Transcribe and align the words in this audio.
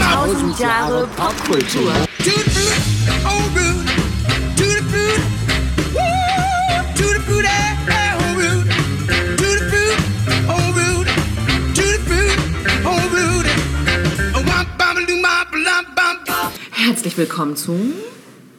Tausend 0.00 0.58
Jahre 0.58 1.06
Popkultur. 1.16 1.92
Herzlich 16.72 17.16
willkommen 17.16 17.54
zu 17.54 17.78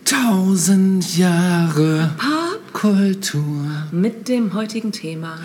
Tausend 0.05 1.17
Jahre 1.17 2.15
Popkultur. 2.17 3.65
mit 3.91 4.29
dem 4.29 4.53
heutigen 4.53 4.91
Thema 4.93 5.37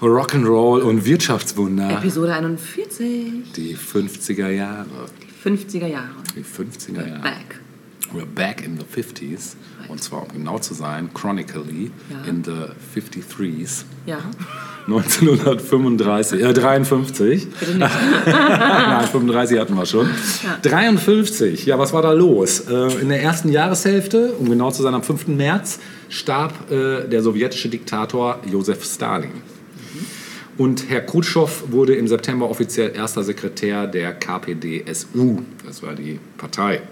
Rock'n'Roll 0.00 0.80
und 0.80 1.04
Wirtschaftswunder. 1.04 1.90
Episode 1.98 2.34
41, 2.34 3.52
Die 3.54 3.76
50er 3.76 4.48
Jahre. 4.48 4.86
die 5.22 5.48
50er 5.48 5.86
Jahre. 5.86 6.08
Die 6.34 6.42
50er 6.42 7.06
Jahre. 7.06 7.20
Back. 7.22 7.60
We're 8.14 8.24
back 8.26 8.64
in 8.64 8.78
the 8.78 8.84
50s. 8.84 9.54
Und 9.88 10.02
zwar, 10.02 10.22
um 10.22 10.28
genau 10.32 10.58
zu 10.58 10.72
sein, 10.74 11.10
chronically 11.12 11.90
Ja. 12.10 12.28
in 12.28 12.42
the 12.44 12.70
53s. 12.98 13.84
Ja, 14.06 14.18
1935, 14.88 16.40
äh, 16.42 16.52
53. 16.54 17.48
bitte 17.60 17.72
nicht. 17.72 17.80
Nein, 18.26 19.06
35 19.06 19.58
hatten 19.60 19.74
wir 19.76 19.84
schon. 19.86 20.08
53, 20.62 21.66
ja, 21.66 21.78
was 21.78 21.92
war 21.92 22.02
da 22.02 22.12
los? 22.12 22.60
Äh, 22.60 23.00
in 23.02 23.10
der 23.10 23.22
ersten 23.22 23.50
Jahreshälfte, 23.50 24.32
um 24.38 24.48
genau 24.48 24.70
zu 24.70 24.82
sein, 24.82 24.94
am 24.94 25.02
5. 25.02 25.28
März, 25.28 25.78
starb 26.08 26.70
äh, 26.70 27.06
der 27.06 27.22
sowjetische 27.22 27.68
Diktator 27.68 28.38
Josef 28.50 28.82
Stalin. 28.84 29.30
Und 30.60 30.90
Herr 30.90 31.00
Khrushchev 31.00 31.72
wurde 31.72 31.94
im 31.94 32.06
September 32.06 32.50
offiziell 32.50 32.94
erster 32.94 33.24
Sekretär 33.24 33.86
der 33.86 34.12
KPDSU, 34.12 35.38
das 35.64 35.82
war 35.82 35.94
die 35.94 36.20
Partei. 36.36 36.82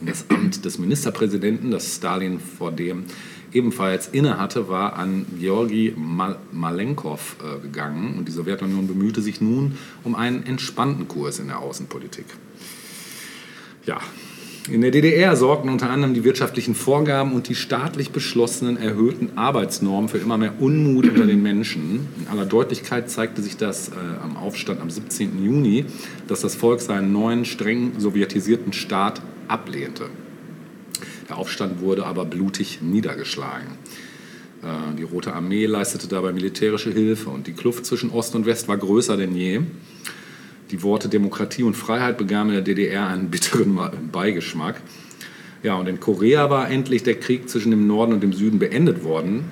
Das 0.00 0.24
Amt 0.30 0.64
des 0.64 0.78
Ministerpräsidenten, 0.78 1.70
das 1.70 1.96
Stalin 1.96 2.40
vor 2.40 2.72
dem 2.72 3.04
ebenfalls 3.52 4.08
innehatte, 4.08 4.70
war 4.70 4.96
an 4.96 5.26
Georgi 5.38 5.92
Mal 5.98 6.38
Malenkov 6.50 7.36
äh, 7.44 7.60
gegangen. 7.60 8.16
Und 8.16 8.26
die 8.26 8.32
Sowjetunion 8.32 8.86
bemühte 8.86 9.20
sich 9.20 9.42
nun 9.42 9.76
um 10.02 10.14
einen 10.14 10.46
entspannten 10.46 11.08
Kurs 11.08 11.40
in 11.40 11.48
der 11.48 11.58
Außenpolitik. 11.58 12.24
Ja, 13.84 14.00
in 14.70 14.82
der 14.82 14.90
DDR 14.90 15.34
sorgten 15.34 15.70
unter 15.70 15.88
anderem 15.88 16.12
die 16.12 16.24
wirtschaftlichen 16.24 16.74
Vorgaben 16.74 17.32
und 17.32 17.48
die 17.48 17.54
staatlich 17.54 18.10
beschlossenen 18.10 18.76
erhöhten 18.76 19.38
Arbeitsnormen 19.38 20.10
für 20.10 20.18
immer 20.18 20.36
mehr 20.36 20.60
Unmut 20.60 21.08
unter 21.08 21.24
den 21.24 21.42
Menschen. 21.42 22.06
In 22.20 22.28
aller 22.28 22.44
Deutlichkeit 22.44 23.10
zeigte 23.10 23.40
sich 23.40 23.56
das 23.56 23.88
äh, 23.88 23.92
am 24.22 24.36
Aufstand 24.36 24.80
am 24.80 24.90
17. 24.90 25.42
Juni, 25.42 25.86
dass 26.26 26.42
das 26.42 26.54
Volk 26.54 26.80
seinen 26.80 27.12
neuen, 27.12 27.46
streng 27.46 27.92
sowjetisierten 27.98 28.74
Staat 28.74 29.22
ablehnte. 29.48 30.10
Der 31.30 31.38
Aufstand 31.38 31.80
wurde 31.80 32.04
aber 32.04 32.26
blutig 32.26 32.80
niedergeschlagen. 32.82 33.68
Äh, 34.62 34.96
Die 34.96 35.02
Rote 35.04 35.32
Armee 35.32 35.64
leistete 35.64 36.08
dabei 36.08 36.32
militärische 36.32 36.90
Hilfe 36.90 37.30
und 37.30 37.46
die 37.46 37.52
Kluft 37.52 37.86
zwischen 37.86 38.10
Ost 38.10 38.34
und 38.34 38.44
West 38.44 38.68
war 38.68 38.76
größer 38.76 39.16
denn 39.16 39.34
je. 39.34 39.60
Die 40.70 40.82
Worte 40.82 41.08
Demokratie 41.08 41.62
und 41.62 41.74
Freiheit 41.74 42.18
bekamen 42.18 42.50
in 42.50 42.54
der 42.56 42.64
DDR 42.74 43.06
einen 43.08 43.30
bitteren 43.30 43.74
Ma- 43.74 43.92
Beigeschmack. 44.12 44.80
Ja, 45.62 45.76
und 45.76 45.88
in 45.88 45.98
Korea 45.98 46.50
war 46.50 46.70
endlich 46.70 47.02
der 47.02 47.18
Krieg 47.18 47.48
zwischen 47.48 47.70
dem 47.70 47.86
Norden 47.86 48.12
und 48.12 48.22
dem 48.22 48.32
Süden 48.32 48.58
beendet 48.58 49.02
worden. 49.02 49.44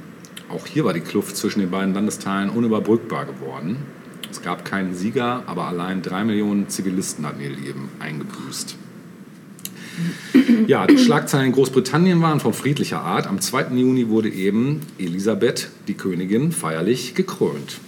Auch 0.49 0.67
hier 0.67 0.85
war 0.85 0.93
die 0.93 1.01
Kluft 1.01 1.37
zwischen 1.37 1.61
den 1.61 1.71
beiden 1.71 1.95
Landesteilen 1.95 2.51
unüberbrückbar 2.51 3.25
geworden. 3.27 3.79
Es 4.31 4.43
gab 4.43 4.65
keinen 4.65 4.95
Sieger, 4.95 5.43
aber 5.47 5.67
allein 5.67 6.03
drei 6.03 6.23
Millionen 6.23 6.69
Zivilisten 6.69 7.27
hatten 7.27 7.41
ihr 7.41 7.51
Leben 7.51 7.89
eingebüßt. 7.99 8.77
Ja, 10.67 10.87
die 10.87 10.99
Schlagzeilen 10.99 11.47
in 11.47 11.53
Großbritannien 11.53 12.21
waren 12.21 12.39
von 12.41 12.53
friedlicher 12.53 13.01
Art. 13.01 13.27
Am 13.27 13.41
2. 13.41 13.75
Juni 13.75 14.09
wurde 14.09 14.29
eben 14.29 14.81
Elisabeth, 14.99 15.71
die 15.89 15.95
Königin, 15.95 16.53
feierlich 16.53 17.15
gekrönt. 17.15 17.81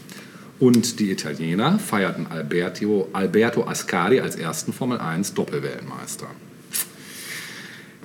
Und 0.61 0.99
die 0.99 1.11
Italiener 1.13 1.79
feierten 1.79 2.27
Alberto, 2.29 3.09
Alberto 3.13 3.65
Ascari 3.67 4.21
als 4.21 4.35
ersten 4.37 4.73
Formel 4.73 4.99
1 4.99 5.35
Doppelweltmeister. 5.35 6.27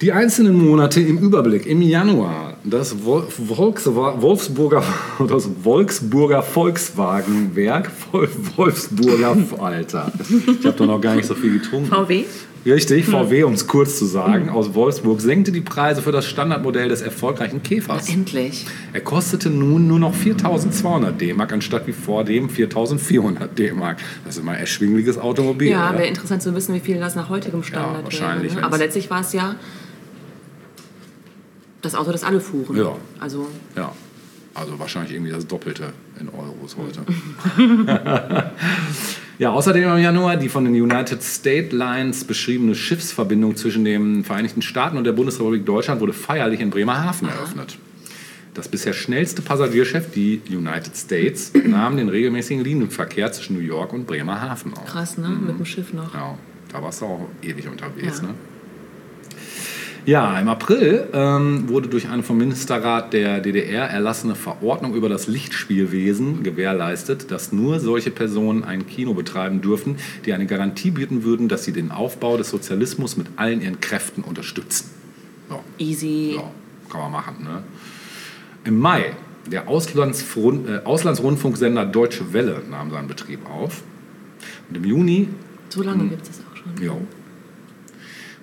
Die 0.02 0.12
einzelnen 0.12 0.56
Monate 0.58 1.00
im 1.02 1.18
Überblick. 1.18 1.66
Im 1.66 1.82
Januar 1.82 2.58
das 2.64 2.96
Wolfsburger, 3.06 4.84
das 5.28 5.50
Wolfsburger 5.64 6.44
Volkswagenwerk. 6.44 7.90
Vol- 8.12 8.30
Wolfsburger, 8.58 9.38
Alter. 9.60 10.12
Ich 10.60 10.66
habe 10.66 10.78
doch 10.78 10.86
noch 10.86 11.00
gar 11.02 11.16
nicht 11.16 11.26
so 11.28 11.36
viel 11.36 11.60
getrunken. 11.60 11.88
VW? 11.88 12.26
Richtig, 12.66 13.06
VW, 13.06 13.44
um 13.44 13.54
es 13.54 13.68
kurz 13.68 13.98
zu 14.00 14.06
sagen, 14.06 14.50
aus 14.50 14.74
Wolfsburg 14.74 15.20
senkte 15.20 15.52
die 15.52 15.62
Preise 15.62 16.02
für 16.02 16.14
das 16.14 16.26
Standardmodell 16.26 16.88
des 16.88 17.02
erfolgreichen 17.02 17.62
Käfers. 17.62 18.08
Endlich. 18.08 18.66
Er 18.94 19.02
kostete 19.02 19.50
nun 19.50 19.88
nur 19.88 20.00
noch 20.00 20.16
4.200 20.16 21.12
D-Mark 21.12 21.52
anstatt 21.52 21.88
wie 21.88 21.92
vor 21.92 22.24
dem 22.24 22.50
4.400 22.50 23.48
D-Mark. 23.48 23.98
Das 24.24 24.36
ist 24.36 24.42
immer 24.42 24.54
ein 24.54 24.60
erschwingliches 24.60 25.18
Automobil. 25.18 25.72
Ja, 25.72 25.92
wäre 25.94 26.08
interessant 26.08 26.42
zu 26.42 26.56
wissen, 26.56 26.74
wie 26.74 26.80
viel 26.80 27.00
das 27.00 27.16
nach 27.16 27.30
heutigem 27.30 27.64
Standard 27.64 28.06
wahrscheinlich, 28.06 28.54
wäre. 28.54 28.62
Ne? 28.62 28.68
Aber 28.68 28.78
letztlich 28.78 29.10
war 29.10 29.22
es 29.22 29.34
ja 29.34 29.56
das 31.82 31.96
Auto, 31.96 32.14
das 32.14 32.24
alle 32.24 32.40
fuhren. 32.40 32.78
Ja. 32.78 32.96
Also 33.20 33.48
Ja, 33.76 33.92
also 34.54 34.80
wahrscheinlich 34.80 35.14
irgendwie 35.14 35.32
das 35.32 35.46
Doppelte 35.46 35.92
in 36.18 36.30
Euros 36.30 36.78
heute. 36.78 37.02
ja, 39.40 39.52
außerdem 39.52 39.84
im 39.84 39.98
Januar 39.98 40.38
die 40.38 40.50
von 40.50 40.66
den 40.66 40.74
United 40.80 41.22
State 41.24 41.76
Lines 41.76 42.24
beschriebene 42.24 42.76
Schiffsverbindung 42.76 43.56
zwischen 43.56 43.84
den 43.86 44.24
Vereinigten 44.24 44.62
Staaten 44.62 44.98
und 44.98 45.04
der 45.06 45.12
Bundesrepublik 45.14 45.66
Deutschland 45.66 46.02
wurde 46.02 46.14
feierlich 46.14 46.60
in 46.60 46.70
Bremerhaven 46.70 47.28
eröffnet. 47.30 47.78
Das 48.54 48.68
bisher 48.68 48.94
schnellste 48.94 49.42
Passagierschiff, 49.42 50.12
die 50.12 50.40
United 50.50 50.96
States, 50.96 51.52
nahm 51.66 51.98
den 51.98 52.10
regelmäßigen 52.10 52.64
Linienverkehr 52.64 53.32
zwischen 53.32 53.56
New 53.56 53.64
York 53.64 53.94
und 53.94 54.06
Bremerhaven 54.06 54.74
auf. 54.76 54.86
krass, 54.86 55.18
ne? 55.18 55.30
Mit 55.30 55.58
dem 55.58 55.66
Schiff 55.66 55.92
noch. 55.94 56.14
Ja, 56.14 56.38
da 56.72 56.84
warst 56.84 57.02
du 57.02 57.06
auch 57.06 57.28
ewig 57.42 57.68
unterwegs, 57.68 58.20
Ja. 58.22 58.28
ne? 58.28 58.34
Ja, 60.06 60.38
im 60.38 60.50
April 60.50 61.08
ähm, 61.14 61.70
wurde 61.70 61.88
durch 61.88 62.10
eine 62.10 62.24
vom 62.24 62.38
Ministerrat 62.38 63.14
der 63.14 63.40
DDR 63.40 63.90
erlassene 63.90 64.36
Verordnung 64.36 64.96
über 64.96 65.08
das 65.08 65.28
Lichtspielwesen 65.28 66.44
gewährleistet, 66.44 67.32
dass 67.32 67.54
nur 67.54 67.80
solche 67.80 68.12
Personen 68.12 68.66
ein 68.66 68.86
Kino 68.86 69.14
betreiben 69.14 69.62
dürfen, 69.62 69.96
die 70.26 70.34
eine 70.34 70.46
Garantie 70.46 70.92
bieten 70.92 71.24
würden, 71.24 71.48
dass 71.48 71.64
sie 71.64 71.72
den 71.72 71.92
Aufbau 71.92 72.36
des 72.36 72.50
Sozialismus 72.50 73.16
mit 73.16 73.28
allen 73.38 73.62
ihren 73.62 73.80
Kräften 73.80 74.24
unterstützen. 74.24 74.90
So. 75.48 75.62
Easy. 75.78 76.34
Ja, 76.36 76.52
kann 76.90 77.00
man 77.02 77.12
machen. 77.12 77.36
Ne? 77.42 77.64
Im 78.66 78.80
Mai, 78.80 79.14
der 79.50 79.70
Auslandsfront, 79.70 80.68
äh, 80.68 80.82
Auslandsrundfunksender 80.84 81.86
Deutsche 81.86 82.34
Welle 82.34 82.62
nahm 82.70 82.92
seinen 82.92 83.08
Betrieb 83.08 83.50
auf. 83.50 83.84
Und 84.68 84.76
im 84.76 84.84
Juni 84.84 85.30
So 85.70 85.82
lange 85.82 86.10
gibt 86.10 86.24
es 86.24 86.30
das 86.30 86.40
auch 86.40 86.58
schon. 86.58 86.84
ja. 86.86 86.92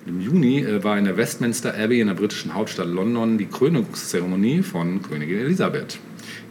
Im 0.05 0.19
Juni 0.19 0.59
äh, 0.59 0.83
war 0.83 0.97
in 0.97 1.05
der 1.05 1.17
Westminster 1.17 1.73
Abbey 1.77 2.01
in 2.01 2.07
der 2.07 2.15
britischen 2.15 2.53
Hauptstadt 2.53 2.87
London 2.87 3.37
die 3.37 3.45
Krönungszeremonie 3.45 4.63
von 4.63 5.01
Königin 5.01 5.39
Elisabeth. 5.39 5.99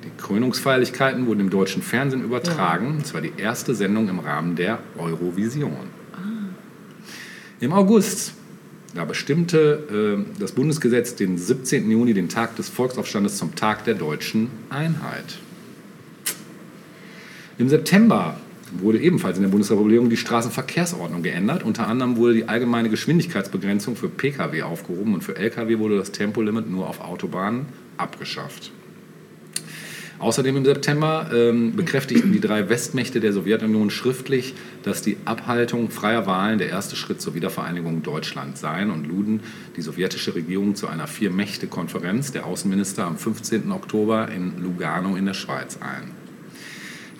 Die 0.04 0.22
Krönungsfeierlichkeiten 0.22 1.26
wurden 1.26 1.40
im 1.40 1.50
deutschen 1.50 1.82
Fernsehen 1.82 2.22
übertragen. 2.22 2.98
Es 3.02 3.12
war 3.12 3.20
die 3.20 3.32
erste 3.36 3.74
Sendung 3.74 4.08
im 4.08 4.18
Rahmen 4.18 4.56
der 4.56 4.78
Eurovision. 4.96 6.00
Im 7.60 7.72
August 7.74 8.32
da 8.94 9.04
bestimmte 9.04 10.24
äh, 10.28 10.40
das 10.40 10.52
Bundesgesetz 10.52 11.14
den 11.14 11.38
17. 11.38 11.90
Juni, 11.90 12.14
den 12.14 12.28
Tag 12.28 12.56
des 12.56 12.68
Volksaufstandes, 12.68 13.36
zum 13.36 13.54
Tag 13.54 13.84
der 13.84 13.94
deutschen 13.94 14.50
Einheit. 14.68 15.38
Im 17.58 17.68
September 17.68 18.40
wurde 18.78 18.98
ebenfalls 18.98 19.36
in 19.36 19.42
der 19.42 19.50
Bundesrepublik 19.50 20.08
die 20.08 20.16
Straßenverkehrsordnung 20.16 21.22
geändert. 21.22 21.64
Unter 21.64 21.86
anderem 21.88 22.16
wurde 22.16 22.34
die 22.34 22.48
allgemeine 22.48 22.88
Geschwindigkeitsbegrenzung 22.88 23.96
für 23.96 24.08
Pkw 24.08 24.62
aufgehoben 24.62 25.14
und 25.14 25.24
für 25.24 25.36
Lkw 25.36 25.78
wurde 25.78 25.98
das 25.98 26.12
Tempolimit 26.12 26.70
nur 26.70 26.88
auf 26.88 27.00
Autobahnen 27.00 27.66
abgeschafft. 27.96 28.72
Außerdem 30.20 30.58
im 30.58 30.64
September 30.66 31.30
ähm, 31.32 31.74
bekräftigten 31.74 32.30
die 32.30 32.40
drei 32.40 32.68
Westmächte 32.68 33.20
der 33.20 33.32
Sowjetunion 33.32 33.88
schriftlich, 33.88 34.54
dass 34.82 35.00
die 35.00 35.16
Abhaltung 35.24 35.88
freier 35.88 36.26
Wahlen 36.26 36.58
der 36.58 36.68
erste 36.68 36.94
Schritt 36.94 37.22
zur 37.22 37.34
Wiedervereinigung 37.34 38.02
Deutschlands 38.02 38.60
seien 38.60 38.90
und 38.90 39.06
luden 39.06 39.40
die 39.76 39.80
sowjetische 39.80 40.34
Regierung 40.34 40.74
zu 40.74 40.88
einer 40.88 41.06
Vier-Mächte-Konferenz 41.06 42.32
der 42.32 42.44
Außenminister 42.44 43.06
am 43.06 43.16
15. 43.16 43.72
Oktober 43.72 44.28
in 44.28 44.62
Lugano 44.62 45.16
in 45.16 45.24
der 45.24 45.32
Schweiz 45.32 45.78
ein. 45.80 46.19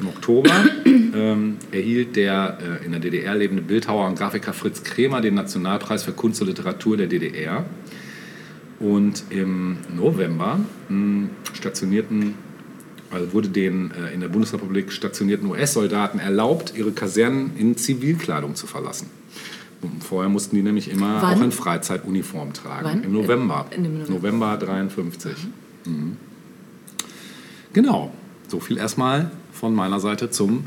Im 0.01 0.09
Oktober 0.09 0.51
ähm, 0.87 1.57
erhielt 1.73 2.17
der 2.17 2.59
äh, 2.83 2.85
in 2.85 2.93
der 2.93 3.01
DDR 3.01 3.35
lebende 3.35 3.63
Bildhauer 3.63 4.07
und 4.07 4.17
Grafiker 4.19 4.53
Fritz 4.53 4.83
Kremer 4.83 5.21
den 5.21 5.35
Nationalpreis 5.35 6.05
für 6.05 6.13
Kunst 6.13 6.41
und 6.41 6.49
Literatur 6.49 6.97
der 6.97 7.07
DDR. 7.07 7.67
Und 8.79 9.25
im 9.29 9.79
November 9.95 10.59
mh, 10.89 11.29
stationierten 11.53 12.35
also 13.11 13.33
wurde 13.33 13.49
den 13.49 13.91
äh, 13.91 14.15
in 14.15 14.21
der 14.21 14.29
Bundesrepublik 14.29 14.93
stationierten 14.93 15.49
US-Soldaten 15.51 16.19
erlaubt, 16.19 16.75
ihre 16.77 16.93
Kasernen 16.93 17.57
in 17.57 17.77
Zivilkleidung 17.77 18.55
zu 18.55 18.67
verlassen. 18.67 19.09
Und 19.83 20.05
vorher 20.05 20.29
mussten 20.29 20.55
die 20.57 20.63
nämlich 20.63 20.91
immer 20.91 21.21
Wann? 21.21 21.39
auch 21.39 21.43
in 21.43 21.53
Freizeituniform 21.53 22.53
tragen. 22.53 22.85
Wann? 22.85 23.03
Im 23.05 23.13
November. 23.13 23.67
In- 23.71 23.83
November. 23.83 24.11
November 24.13 24.57
53. 24.59 25.33
Mhm. 25.87 26.17
Genau. 27.73 28.13
So 28.49 28.61
viel 28.61 28.79
erstmal 28.79 29.31
von 29.61 29.75
meiner 29.75 30.01
Seite 30.01 30.31
zum 30.31 30.65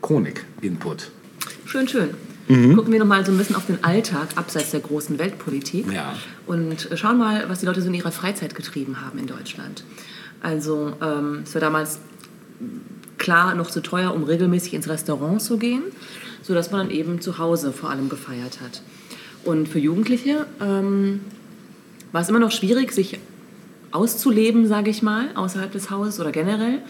Chronik-Input. 0.00 1.10
Schön, 1.66 1.88
schön. 1.88 2.10
Mhm. 2.46 2.76
Gucken 2.76 2.92
wir 2.92 3.00
noch 3.00 3.06
mal 3.06 3.26
so 3.26 3.32
ein 3.32 3.38
bisschen 3.38 3.56
auf 3.56 3.66
den 3.66 3.82
Alltag 3.82 4.28
abseits 4.36 4.70
der 4.70 4.78
großen 4.80 5.18
Weltpolitik 5.18 5.90
Ja. 5.92 6.14
und 6.46 6.90
äh, 6.90 6.96
schauen 6.96 7.18
mal, 7.18 7.48
was 7.48 7.60
die 7.60 7.66
Leute 7.66 7.82
so 7.82 7.88
in 7.88 7.94
ihrer 7.94 8.12
Freizeit 8.12 8.54
getrieben 8.54 9.00
haben 9.00 9.18
in 9.18 9.26
Deutschland. 9.26 9.82
Also 10.40 10.92
ähm, 11.02 11.40
es 11.44 11.54
war 11.54 11.60
damals 11.60 11.98
klar 13.18 13.56
noch 13.56 13.70
zu 13.70 13.80
teuer, 13.80 14.14
um 14.14 14.22
regelmäßig 14.22 14.74
ins 14.74 14.88
Restaurant 14.88 15.42
zu 15.42 15.58
gehen, 15.58 15.82
sodass 16.42 16.70
man 16.70 16.86
dann 16.86 16.96
eben 16.96 17.20
zu 17.20 17.38
Hause 17.38 17.72
vor 17.72 17.90
allem 17.90 18.08
gefeiert 18.08 18.60
hat. 18.60 18.82
Und 19.44 19.68
für 19.68 19.80
Jugendliche 19.80 20.46
ähm, 20.60 21.20
war 22.12 22.20
es 22.22 22.28
immer 22.28 22.38
noch 22.38 22.52
schwierig, 22.52 22.92
sich 22.92 23.18
auszuleben, 23.90 24.66
sage 24.68 24.90
ich 24.90 25.02
mal, 25.02 25.26
außerhalb 25.34 25.72
des 25.72 25.90
Hauses 25.90 26.20
oder 26.20 26.30
generell. 26.30 26.82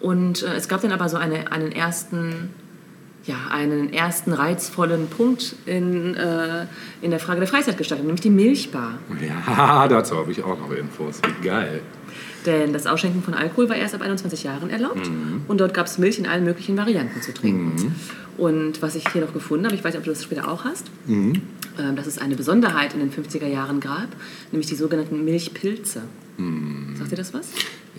Und 0.00 0.42
äh, 0.42 0.54
es 0.54 0.68
gab 0.68 0.80
dann 0.82 0.92
aber 0.92 1.08
so 1.08 1.16
eine, 1.16 1.50
einen 1.52 1.72
ersten 1.72 2.50
ja, 3.28 3.36
einen 3.50 3.92
ersten 3.92 4.32
reizvollen 4.32 5.06
Punkt 5.08 5.54
in, 5.66 6.14
äh, 6.14 6.66
in 7.02 7.10
der 7.10 7.20
Frage 7.20 7.40
der 7.40 7.48
Freizeitgestaltung, 7.48 8.06
nämlich 8.06 8.22
die 8.22 8.30
Milchbar. 8.30 8.94
Ja, 9.20 9.86
dazu 9.88 10.16
habe 10.16 10.32
ich 10.32 10.42
auch 10.42 10.58
noch 10.58 10.70
Infos. 10.72 11.20
Wie 11.22 11.46
geil. 11.46 11.82
Denn 12.46 12.72
das 12.72 12.86
Ausschenken 12.86 13.22
von 13.22 13.34
Alkohol 13.34 13.68
war 13.68 13.76
erst 13.76 13.94
ab 13.94 14.00
21 14.00 14.44
Jahren 14.44 14.70
erlaubt 14.70 15.10
und 15.48 15.60
dort 15.60 15.74
gab 15.74 15.86
es 15.86 15.98
Milch 15.98 16.18
in 16.18 16.26
allen 16.26 16.44
möglichen 16.44 16.76
Varianten 16.78 17.20
zu 17.20 17.34
trinken. 17.34 17.94
Und 18.38 18.80
was 18.80 18.94
ich 18.94 19.06
hier 19.12 19.20
noch 19.20 19.34
gefunden 19.34 19.66
habe, 19.66 19.74
ich 19.74 19.84
weiß 19.84 19.92
nicht, 19.92 19.98
ob 19.98 20.04
du 20.04 20.10
das 20.10 20.22
später 20.22 20.48
auch 20.48 20.64
hast, 20.64 20.86
ähm, 21.08 21.96
dass 21.96 22.06
es 22.06 22.18
eine 22.18 22.36
Besonderheit 22.36 22.94
in 22.94 23.00
den 23.00 23.10
50er 23.12 23.46
Jahren 23.46 23.80
gab, 23.80 24.08
nämlich 24.52 24.68
die 24.68 24.76
sogenannten 24.76 25.24
Milchpilze. 25.24 26.02
Sagt 26.96 27.10
dir 27.10 27.16
das 27.16 27.34
was? 27.34 27.48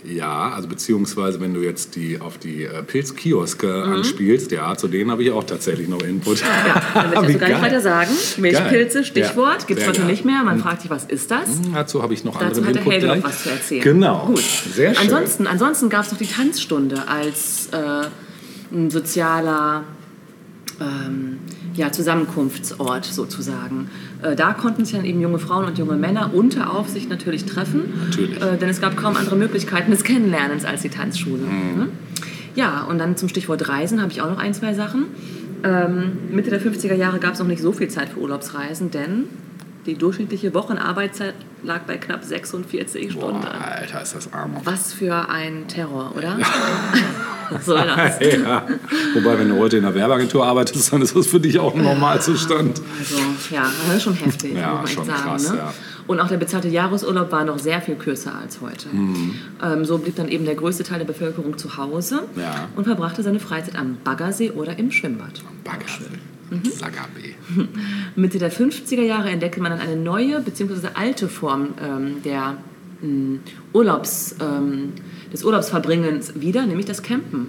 Ja, 0.02 0.50
also 0.54 0.66
beziehungsweise 0.66 1.40
wenn 1.40 1.52
du 1.52 1.60
jetzt 1.60 1.94
die 1.94 2.18
auf 2.20 2.38
die 2.38 2.64
äh, 2.64 2.82
Pilzkioske 2.82 3.66
Mhm. 3.86 3.92
anspielst, 3.92 4.50
ja, 4.50 4.74
zu 4.74 4.88
denen 4.88 5.10
habe 5.10 5.22
ich 5.22 5.30
auch 5.30 5.44
tatsächlich 5.44 5.88
noch 5.88 6.00
Input. 6.02 6.40
Ja, 6.94 7.10
dann 7.12 7.26
will 7.26 7.28
Wie 7.28 7.36
ich 7.36 7.36
also 7.36 7.38
gar 7.38 7.48
nicht 7.48 7.62
weiter 7.62 7.80
sagen. 7.82 8.10
Milchpilze. 8.38 9.04
Stichwort, 9.04 9.60
Ja, 9.60 9.66
gibt 9.66 9.80
es 9.82 9.88
heute 9.88 10.02
nicht 10.04 10.24
mehr. 10.24 10.42
Man 10.42 10.58
fragt 10.60 10.82
sich, 10.82 10.90
was 10.90 11.04
ist 11.04 11.30
das? 11.30 11.48
Dazu 11.74 12.02
habe 12.02 12.14
ich 12.14 12.24
noch 12.24 12.32
Dazu 12.38 12.46
anderen 12.62 12.66
hat 12.68 12.74
der 12.76 12.82
Input 12.82 12.92
Helge 12.94 13.06
noch 13.18 13.24
was 13.24 13.42
zu 13.42 13.50
erzählen. 13.50 13.82
Genau, 13.82 14.26
Gut. 14.26 14.38
sehr 14.74 14.94
schön. 14.94 15.02
Ansonsten, 15.04 15.46
ansonsten 15.46 15.88
gab 15.90 16.06
es 16.06 16.12
noch 16.12 16.18
die 16.18 16.26
Tanzstunde 16.26 17.06
als 17.06 17.68
äh, 17.72 18.06
ein 18.74 18.90
sozialer 18.90 19.84
ähm, 20.80 21.38
ja, 21.74 21.92
Zusammenkunftsort 21.92 23.04
sozusagen. 23.04 23.88
Äh, 24.22 24.34
da 24.34 24.52
konnten 24.52 24.84
sich 24.84 24.96
dann 24.96 25.04
eben 25.04 25.20
junge 25.20 25.38
Frauen 25.38 25.66
und 25.66 25.78
junge 25.78 25.96
Männer 25.96 26.32
unter 26.34 26.72
Aufsicht 26.72 27.08
natürlich 27.08 27.44
treffen. 27.44 27.92
Natürlich. 28.06 28.42
Äh, 28.42 28.56
denn 28.56 28.68
es 28.68 28.80
gab 28.80 28.96
kaum 28.96 29.16
andere 29.16 29.36
Möglichkeiten 29.36 29.90
des 29.90 30.04
Kennenlernens 30.04 30.64
als 30.64 30.82
die 30.82 30.88
Tanzschule. 30.88 31.42
Mhm. 31.42 31.78
Ne? 31.78 31.88
Ja, 32.54 32.84
und 32.84 32.98
dann 32.98 33.16
zum 33.16 33.28
Stichwort 33.28 33.68
Reisen 33.68 34.00
habe 34.00 34.10
ich 34.10 34.22
auch 34.22 34.30
noch 34.30 34.38
ein, 34.38 34.54
zwei 34.54 34.74
Sachen. 34.74 35.06
Ähm, 35.62 36.12
Mitte 36.30 36.50
der 36.50 36.60
50er 36.60 36.94
Jahre 36.94 37.18
gab 37.18 37.34
es 37.34 37.38
noch 37.38 37.46
nicht 37.46 37.62
so 37.62 37.72
viel 37.72 37.88
Zeit 37.88 38.08
für 38.10 38.20
Urlaubsreisen, 38.20 38.90
denn 38.90 39.24
die 39.86 39.94
durchschnittliche 39.94 40.52
Wochenarbeitszeit 40.54 41.34
lag 41.62 41.80
bei 41.82 41.96
knapp 41.96 42.22
46 42.24 43.12
Stunden. 43.12 43.40
Boah, 43.40 43.54
Alter, 43.78 44.02
ist 44.02 44.14
das 44.14 44.32
arm. 44.32 44.56
Was 44.64 44.92
für 44.92 45.28
ein 45.28 45.66
Terror, 45.68 46.12
oder? 46.16 46.38
Was 47.50 47.66
soll 47.66 47.84
das? 47.86 48.20
ja. 48.20 48.66
Wobei, 49.14 49.38
wenn 49.38 49.48
du 49.48 49.58
heute 49.58 49.78
in 49.78 49.82
der 49.82 49.94
Werbeagentur 49.94 50.46
arbeitest, 50.46 50.92
dann 50.92 51.02
ist 51.02 51.16
das 51.16 51.26
für 51.26 51.40
dich 51.40 51.58
auch 51.58 51.74
ein 51.74 51.82
Normalzustand. 51.82 52.80
Also, 52.98 53.16
ja, 53.54 53.64
das 53.86 53.96
ist 53.96 54.02
schon 54.04 54.14
heftig, 54.14 54.54
Ja, 54.54 54.74
muss 54.74 54.80
man 54.82 54.88
schon 54.88 55.04
sagen. 55.06 55.22
krass, 55.22 55.50
ne? 55.50 55.56
ja. 55.58 55.72
Und 56.06 56.18
auch 56.20 56.28
der 56.28 56.38
bezahlte 56.38 56.68
Jahresurlaub 56.68 57.30
war 57.30 57.44
noch 57.44 57.58
sehr 57.58 57.80
viel 57.80 57.94
kürzer 57.94 58.34
als 58.34 58.60
heute. 58.60 58.88
Mhm. 58.88 59.34
Ähm, 59.62 59.84
so 59.84 59.98
blieb 59.98 60.16
dann 60.16 60.28
eben 60.28 60.44
der 60.44 60.56
größte 60.56 60.82
Teil 60.82 60.98
der 60.98 61.06
Bevölkerung 61.06 61.56
zu 61.56 61.76
Hause 61.76 62.22
Ja. 62.36 62.68
und 62.76 62.84
verbrachte 62.84 63.22
seine 63.22 63.38
Freizeit 63.40 63.76
am 63.76 63.96
Baggersee 64.02 64.50
oder 64.50 64.76
im 64.78 64.90
Schwimmbad. 64.90 65.42
Baggersee. 65.64 66.04
Mhm. 66.50 66.62
Lagabe. 66.80 67.68
Mitte 68.16 68.38
der 68.38 68.52
50er 68.52 69.02
Jahre 69.02 69.30
entdeckte 69.30 69.60
man 69.60 69.72
dann 69.72 69.80
eine 69.80 69.96
neue 69.96 70.40
bzw. 70.40 70.88
alte 70.94 71.28
Form 71.28 71.68
ähm, 71.82 72.22
der 72.24 72.58
mh, 73.02 73.38
Urlaubs, 73.72 74.36
ähm, 74.40 74.92
des 75.32 75.44
Urlaubsverbringens 75.44 76.40
wieder, 76.40 76.66
nämlich 76.66 76.86
das 76.86 77.02
Campen. 77.02 77.46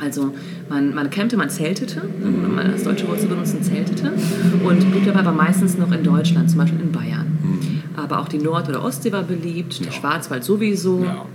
Also 0.00 0.34
man, 0.68 0.94
man 0.94 1.08
campte, 1.08 1.36
man 1.36 1.48
zeltete, 1.48 2.02
um 2.22 2.54
mal 2.56 2.68
das 2.70 2.82
deutsche 2.82 3.06
Wort 3.08 3.20
zu 3.20 3.28
benutzen, 3.28 3.62
zeltete 3.62 4.12
und 4.64 4.90
blieb 4.90 5.06
dabei 5.06 5.20
aber 5.20 5.32
meistens 5.32 5.78
noch 5.78 5.92
in 5.92 6.02
Deutschland, 6.02 6.50
zum 6.50 6.58
Beispiel 6.58 6.80
in 6.80 6.92
Bayern. 6.92 7.38
Aber 7.96 8.18
auch 8.18 8.28
die 8.28 8.38
Nord- 8.38 8.68
oder 8.68 8.82
Ostsee 8.84 9.12
war 9.12 9.22
beliebt, 9.22 9.84
der 9.84 9.92
Schwarzwald 9.92 10.42
sowieso. 10.44 11.04
Ja. 11.04 11.26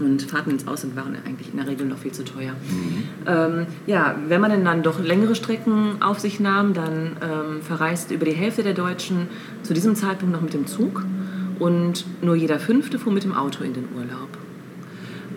Und 0.00 0.22
Fahrten 0.22 0.50
ins 0.50 0.66
Ausland 0.66 0.96
waren 0.96 1.16
eigentlich 1.26 1.50
in 1.50 1.56
der 1.56 1.66
Regel 1.66 1.86
noch 1.86 1.98
viel 1.98 2.12
zu 2.12 2.24
teuer. 2.24 2.54
Ähm, 3.26 3.66
ja, 3.86 4.16
wenn 4.28 4.40
man 4.40 4.50
denn 4.50 4.64
dann 4.64 4.82
doch 4.82 5.00
längere 5.00 5.34
Strecken 5.34 6.02
auf 6.02 6.18
sich 6.18 6.40
nahm, 6.40 6.74
dann 6.74 7.16
ähm, 7.22 7.62
verreiste 7.62 8.14
über 8.14 8.24
die 8.24 8.32
Hälfte 8.32 8.62
der 8.62 8.74
Deutschen 8.74 9.28
zu 9.62 9.72
diesem 9.72 9.94
Zeitpunkt 9.94 10.34
noch 10.34 10.42
mit 10.42 10.54
dem 10.54 10.66
Zug 10.66 11.04
und 11.58 12.04
nur 12.22 12.34
jeder 12.34 12.58
Fünfte 12.58 12.98
fuhr 12.98 13.12
mit 13.12 13.24
dem 13.24 13.34
Auto 13.34 13.62
in 13.62 13.74
den 13.74 13.88
Urlaub. 13.94 14.28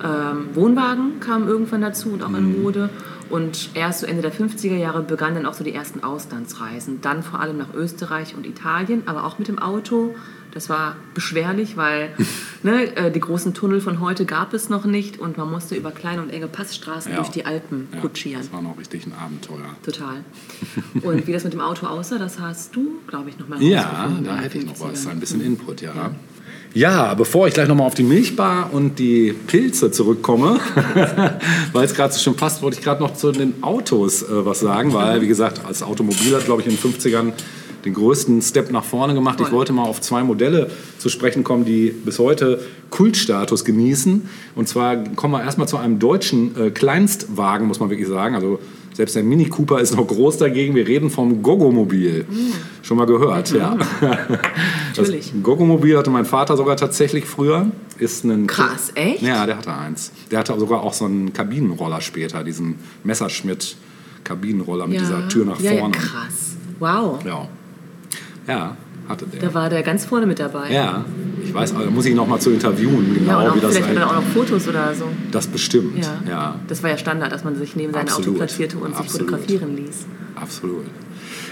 Ähm, 0.04 0.50
Wohnwagen 0.54 1.20
kamen 1.20 1.48
irgendwann 1.48 1.82
dazu 1.82 2.10
und 2.10 2.24
auch 2.24 2.34
in 2.34 2.62
Mode. 2.62 2.90
Und 3.30 3.72
erst 3.74 4.02
so 4.02 4.06
Ende 4.06 4.22
der 4.22 4.32
50er 4.32 4.76
Jahre 4.76 5.02
begannen 5.02 5.36
dann 5.36 5.46
auch 5.46 5.54
so 5.54 5.64
die 5.64 5.74
ersten 5.74 6.04
Auslandsreisen. 6.04 7.02
Dann 7.02 7.24
vor 7.24 7.42
allem 7.42 7.58
nach 7.58 7.74
Österreich 7.74 8.36
und 8.36 8.46
Italien, 8.46 9.04
aber 9.06 9.26
auch 9.26 9.38
mit 9.38 9.48
dem 9.48 9.60
Auto. 9.60 10.16
Das 10.58 10.70
war 10.70 10.96
beschwerlich, 11.14 11.78
weil 11.78 12.10
ne, 12.64 12.96
äh, 12.96 13.12
die 13.12 13.20
großen 13.20 13.54
Tunnel 13.54 13.80
von 13.80 14.00
heute 14.00 14.26
gab 14.26 14.56
es 14.56 14.70
noch 14.70 14.86
nicht 14.86 15.20
und 15.20 15.38
man 15.38 15.52
musste 15.52 15.76
über 15.76 15.92
kleine 15.92 16.20
und 16.24 16.32
enge 16.32 16.48
Passstraßen 16.48 17.12
Ja. 17.12 17.18
durch 17.18 17.30
die 17.30 17.46
Alpen 17.46 17.88
Ja, 17.94 18.00
kutschieren. 18.00 18.42
Das 18.42 18.52
war 18.52 18.64
noch 18.64 18.76
richtig 18.80 19.06
ein 19.06 19.14
Abenteuer. 19.14 19.76
Total. 19.86 20.24
Und 21.04 21.28
wie 21.28 21.32
das 21.32 21.44
mit 21.44 21.54
dem 21.54 21.62
Auto 21.62 21.86
aussah, 21.86 22.18
das 22.18 22.40
hast 22.40 22.76
du, 22.76 22.94
glaube 23.06 23.30
ich, 23.30 23.38
noch 23.38 23.48
mal 23.48 23.62
Ja, 23.62 24.12
da 24.24 24.38
hätte 24.38 24.58
ich 24.58 24.66
noch 24.66 24.80
was, 24.80 25.06
50ern. 25.06 25.10
ein 25.12 25.20
bisschen 25.20 25.42
Input, 25.42 25.82
ja. 25.82 25.94
Ja, 26.74 27.14
bevor 27.14 27.48
ich 27.48 27.54
gleich 27.54 27.68
nochmal 27.68 27.86
auf 27.86 27.94
die 27.94 28.02
Milchbar 28.04 28.74
und 28.74 28.98
die 28.98 29.34
Pilze 29.34 29.92
zurückkomme, 29.92 30.60
weil 31.72 31.86
es 31.86 31.94
gerade 31.94 32.14
so 32.14 32.20
schon 32.20 32.36
passt, 32.36 32.64
wollte 32.64 32.80
ich 32.80 32.84
gerade 32.84 33.02
noch 33.04 33.14
zu 33.14 33.32
den 33.32 33.62
Autos 33.62 34.24
äh, 34.24 34.26
was 34.46 34.62
sagen, 34.62 34.92
weil, 34.94 35.22
wie 35.22 35.28
gesagt, 35.28 35.62
als 35.68 35.84
Automobil 35.84 36.36
hat, 36.36 36.46
glaube 36.46 36.62
ich, 36.64 36.68
in 36.68 36.76
den 36.76 36.80
50ern 36.94 37.34
den 37.88 37.94
größten 37.94 38.42
Step 38.42 38.72
nach 38.72 38.84
vorne 38.84 39.14
gemacht. 39.14 39.40
Ich 39.42 39.52
wollte 39.52 39.74
mal 39.74 39.84
auf 39.84 40.02
zwei 40.02 40.24
Modelle 40.24 40.70
zu 40.98 41.10
sprechen 41.10 41.44
kommen, 41.44 41.66
die 41.66 41.90
bis 41.90 42.20
heute 42.20 42.60
Kultstatus 42.90 43.66
genießen. 43.66 44.30
Und 44.56 44.68
zwar 44.68 44.98
kommen 44.98 45.34
wir 45.34 45.44
erstmal 45.44 45.68
zu 45.68 45.78
einem 45.78 46.00
deutschen 46.00 46.56
äh, 46.58 46.70
Kleinstwagen, 46.72 47.68
muss 47.68 47.80
man 47.80 47.90
wirklich 47.90 48.08
sagen. 48.08 48.36
Also 48.36 48.60
selbst 48.94 49.16
der 49.16 49.24
Mini 49.24 49.46
Cooper 49.46 49.80
ist 49.80 49.96
noch 49.96 50.08
groß 50.08 50.38
dagegen. 50.38 50.76
Wir 50.76 50.88
reden 50.88 51.10
vom 51.10 51.44
Gogomobil. 51.44 52.26
Schon 52.82 52.98
mal 52.98 53.06
gehört, 53.06 53.52
ja. 53.52 53.78
Natürlich. 54.96 55.32
Das 55.32 55.44
Gogomobil 55.44 55.98
hatte 55.98 56.10
mein 56.10 56.26
Vater 56.26 56.58
sogar 56.58 56.76
tatsächlich 56.78 57.26
früher. 57.26 57.68
Ist 58.00 58.26
ein 58.26 58.48
Krass, 58.48 58.92
echt? 58.96 59.22
Ja, 59.22 59.46
der 59.46 59.58
hatte 59.58 59.74
eins. 59.74 60.12
Der 60.32 60.40
hatte 60.40 60.60
sogar 60.60 60.82
auch 60.82 60.94
so 60.94 61.06
einen 61.06 61.32
Kabinenroller 61.32 62.02
später, 62.02 62.44
diesen 62.44 62.76
Messerschmitt-Kabinenroller 63.04 64.88
mit 64.88 65.00
dieser 65.00 65.28
Tür 65.30 65.46
nach 65.46 65.60
ja, 65.60 65.74
ja, 65.74 65.80
vorne. 65.80 65.96
krass. 65.96 66.56
Wow. 66.80 67.24
Ja. 67.26 67.48
Ja, 68.48 68.76
hatte 69.08 69.26
der. 69.26 69.42
Da 69.42 69.54
war 69.54 69.70
der 69.70 69.84
ganz 69.84 70.06
vorne 70.06 70.26
mit 70.26 70.40
dabei. 70.40 70.72
ja, 70.72 71.06
ich 71.44 71.54
weiß, 71.54 71.74
da 71.74 71.90
muss 71.90 72.06
ich 72.06 72.16
noch 72.16 72.28
mal 72.28 72.40
zu 72.40 72.52
interviewen, 72.52 73.16
Ja, 73.26 73.38
genau 73.40 73.52
auch, 73.52 73.56
wie 73.56 73.60
das 73.62 73.72
vielleicht 73.78 73.90
hat 73.90 73.96
er 73.96 74.04
eigentlich- 74.04 74.18
auch 74.18 74.22
noch 74.22 74.28
Fotos 74.34 74.68
oder 74.68 74.94
so. 74.94 75.06
Das 75.32 75.48
bestimmt, 75.48 76.04
Ja. 76.04 76.30
ja. 76.30 76.56
Das 76.68 76.84
war 76.84 76.90
ja 76.90 76.98
Standard, 76.98 77.32
dass 77.32 77.44
man 77.44 77.56
sich 77.56 77.76
neben 77.76 77.94
sein 77.94 78.10
Auto 78.10 78.32
platzierte 78.34 78.78
und 78.78 78.90
sich 78.96 79.06
Absolut. 79.06 79.30
fotografieren 79.30 79.76
ließ. 79.78 80.06
Absolut. 80.36 80.86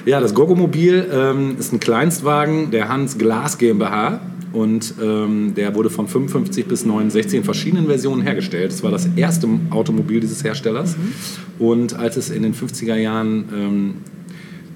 Ja, 0.06 0.20
das 0.20 0.34
Gogomobil 0.34 1.08
ähm, 1.12 1.56
ist 1.58 1.74
ein 1.74 1.80
Kleinstwagen 1.80 2.72
der 2.72 2.90
Hans 2.90 3.18
Glas 3.18 3.58
GmbH 3.58 4.20
und 4.54 4.94
ähm, 5.02 5.54
der 5.56 5.74
wurde 5.76 5.90
von 5.90 6.08
55 6.08 6.66
bis 6.68 6.86
69 6.86 7.40
in 7.40 7.44
verschiedenen 7.44 7.88
Versionen 7.88 8.22
hergestellt. 8.22 8.72
Das 8.72 8.84
war 8.84 8.92
das 8.92 9.08
erste 9.16 9.48
Automobil 9.72 10.20
dieses 10.20 10.44
Herstellers. 10.44 10.96
Und 11.58 11.96
als 11.98 12.18
es 12.18 12.30
in 12.30 12.44
den 12.44 12.54
50er 12.54 12.96
Jahren 12.96 13.46
ähm, 13.54 13.96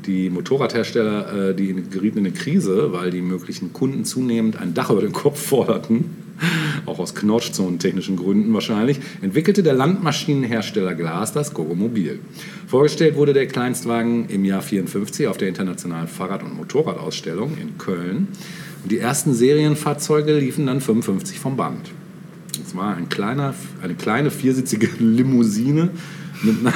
die 0.06 0.29
Motorradhersteller, 0.29 1.50
äh, 1.50 1.56
die 1.56 1.74
gerieten 1.89 2.20
in 2.20 2.25
eine 2.25 2.34
Krise, 2.34 2.94
weil 2.94 3.12
die 3.12 3.22
möglichen 3.22 3.74
Kunden 3.74 4.06
zunehmend 4.06 4.60
ein 4.60 4.74
Dach 4.74 4.89
über 4.89 5.01
den 5.01 5.12
Kopf 5.12 5.39
forderten, 5.39 6.06
auch 6.86 7.00
aus 7.00 7.15
knautschzonentechnischen 7.15 8.15
Gründen 8.15 8.53
wahrscheinlich, 8.53 9.00
entwickelte 9.22 9.63
der 9.63 9.74
Landmaschinenhersteller 9.74 10.96
Glas 10.96 11.34
das 11.34 11.53
Gogomobil. 11.53 12.20
Vorgestellt 12.68 13.15
wurde 13.15 13.34
der 13.34 13.48
Kleinstwagen 13.48 14.29
im 14.29 14.46
Jahr 14.46 14.62
54 14.62 15.27
auf 15.27 15.38
der 15.38 15.50
Internationalen 15.50 16.08
Fahrrad- 16.08 16.44
und 16.44 16.56
Motorradausstellung 16.56 17.58
in 17.62 17.77
Köln. 17.77 18.29
Und 18.84 18.91
die 18.91 19.00
ersten 19.00 19.34
Serienfahrzeuge 19.34 20.38
liefen 20.38 20.68
dann 20.68 20.79
55 20.79 21.39
vom 21.39 21.58
Band. 21.58 21.91
Es 22.65 22.75
war 22.75 22.96
ein 22.96 23.10
kleiner, 23.10 23.53
eine 23.82 23.96
kleine 23.96 24.32
viersitzige 24.32 24.89
Limousine 25.00 25.89
mit 26.43 26.55
einer, 26.60 26.74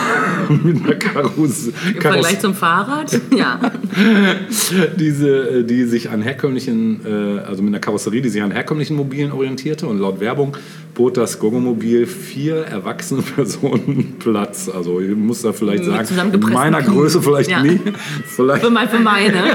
mit 0.64 0.84
einer 0.84 0.96
Karosse, 0.96 1.74
Im 1.94 2.02
Vergleich 2.02 2.40
zum 2.40 2.54
Fahrrad? 2.54 3.20
Ja. 3.36 3.60
Diese, 4.98 5.60
äh, 5.60 5.64
die 5.64 5.86
sich 5.86 6.10
an 6.10 6.22
herkömmlichen, 6.22 7.02
äh, 7.06 7.40
also 7.40 7.62
mit 7.62 7.72
einer 7.72 7.80
Karosserie, 7.80 8.22
die 8.22 8.30
sich 8.30 8.42
an 8.42 8.52
herkömmlichen 8.52 8.96
Mobilen 8.96 9.32
orientierte 9.32 9.88
und 9.88 10.00
laut 10.00 10.20
Werbung 10.20 10.58
bot 10.94 11.18
das 11.18 11.40
Gogo-Mobil 11.40 12.06
vier 12.06 12.58
erwachsene 12.58 13.22
Personen 13.36 14.16
Platz. 14.20 14.70
Also 14.70 15.00
ich 15.00 15.16
muss 15.16 15.42
da 15.42 15.54
vielleicht 15.54 15.86
sagen, 15.86 16.34
in 16.34 16.40
meiner 16.40 16.82
Größe 16.82 17.22
vielleicht 17.22 17.50
ja. 17.50 17.64
nie. 17.64 17.80
Vielleicht 18.26 18.64
für, 18.64 18.70
mein, 18.70 18.90
für 18.90 19.00
meine. 19.00 19.34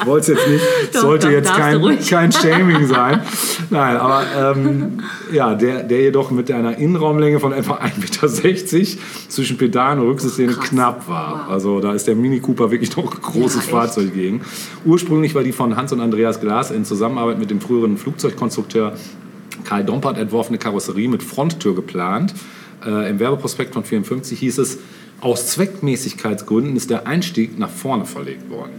ich 0.00 0.06
wollte 0.06 0.32
es 0.32 0.38
jetzt 0.38 0.48
nicht, 0.48 0.64
doch, 0.94 1.00
sollte 1.02 1.26
doch, 1.26 1.32
jetzt 1.32 1.52
kein, 1.52 1.98
kein 2.08 2.32
Shaming 2.32 2.86
sein. 2.88 3.20
Nein, 3.68 3.96
aber 3.96 4.54
ähm, 4.56 5.02
ja, 5.32 5.54
der, 5.54 5.82
der 5.82 6.00
jedoch 6.00 6.30
mit 6.30 6.50
einer 6.50 6.76
Innenraumlänge 6.78 7.38
von 7.38 7.52
etwa 7.52 7.74
1,60 7.74 8.78
Meter 8.78 9.02
zwischen 9.28 9.58
Pedalen 9.58 10.00
und 10.00 10.08
Rücksysteme 10.08 10.54
knapp 10.54 11.08
war. 11.08 11.44
Wow. 11.46 11.52
Also 11.52 11.80
da 11.80 11.92
ist 11.92 12.06
der 12.06 12.14
Mini 12.14 12.40
Cooper 12.40 12.70
wirklich 12.70 12.96
noch 12.96 13.14
ein 13.14 13.20
großes 13.20 13.66
ja, 13.66 13.72
Fahrzeug 13.72 14.14
gegen. 14.14 14.40
Ursprünglich 14.84 15.34
war 15.34 15.42
die 15.42 15.52
von 15.52 15.76
Hans 15.76 15.92
und 15.92 16.00
Andreas 16.00 16.40
Glas 16.40 16.70
in 16.70 16.84
Zusammenarbeit 16.84 17.38
mit 17.38 17.50
dem 17.50 17.60
früheren 17.60 17.96
Flugzeugkonstrukteur 17.96 18.94
Karl 19.64 19.84
Dompert 19.84 20.18
entworfene 20.18 20.58
Karosserie 20.58 21.08
mit 21.08 21.22
Fronttür 21.22 21.74
geplant. 21.74 22.34
Äh, 22.84 23.10
Im 23.10 23.18
Werbeprospekt 23.18 23.74
von 23.74 23.84
54 23.84 24.38
hieß 24.38 24.58
es, 24.58 24.78
aus 25.20 25.48
Zweckmäßigkeitsgründen 25.48 26.76
ist 26.76 26.90
der 26.90 27.06
Einstieg 27.06 27.58
nach 27.58 27.68
vorne 27.68 28.06
verlegt 28.06 28.48
worden. 28.50 28.72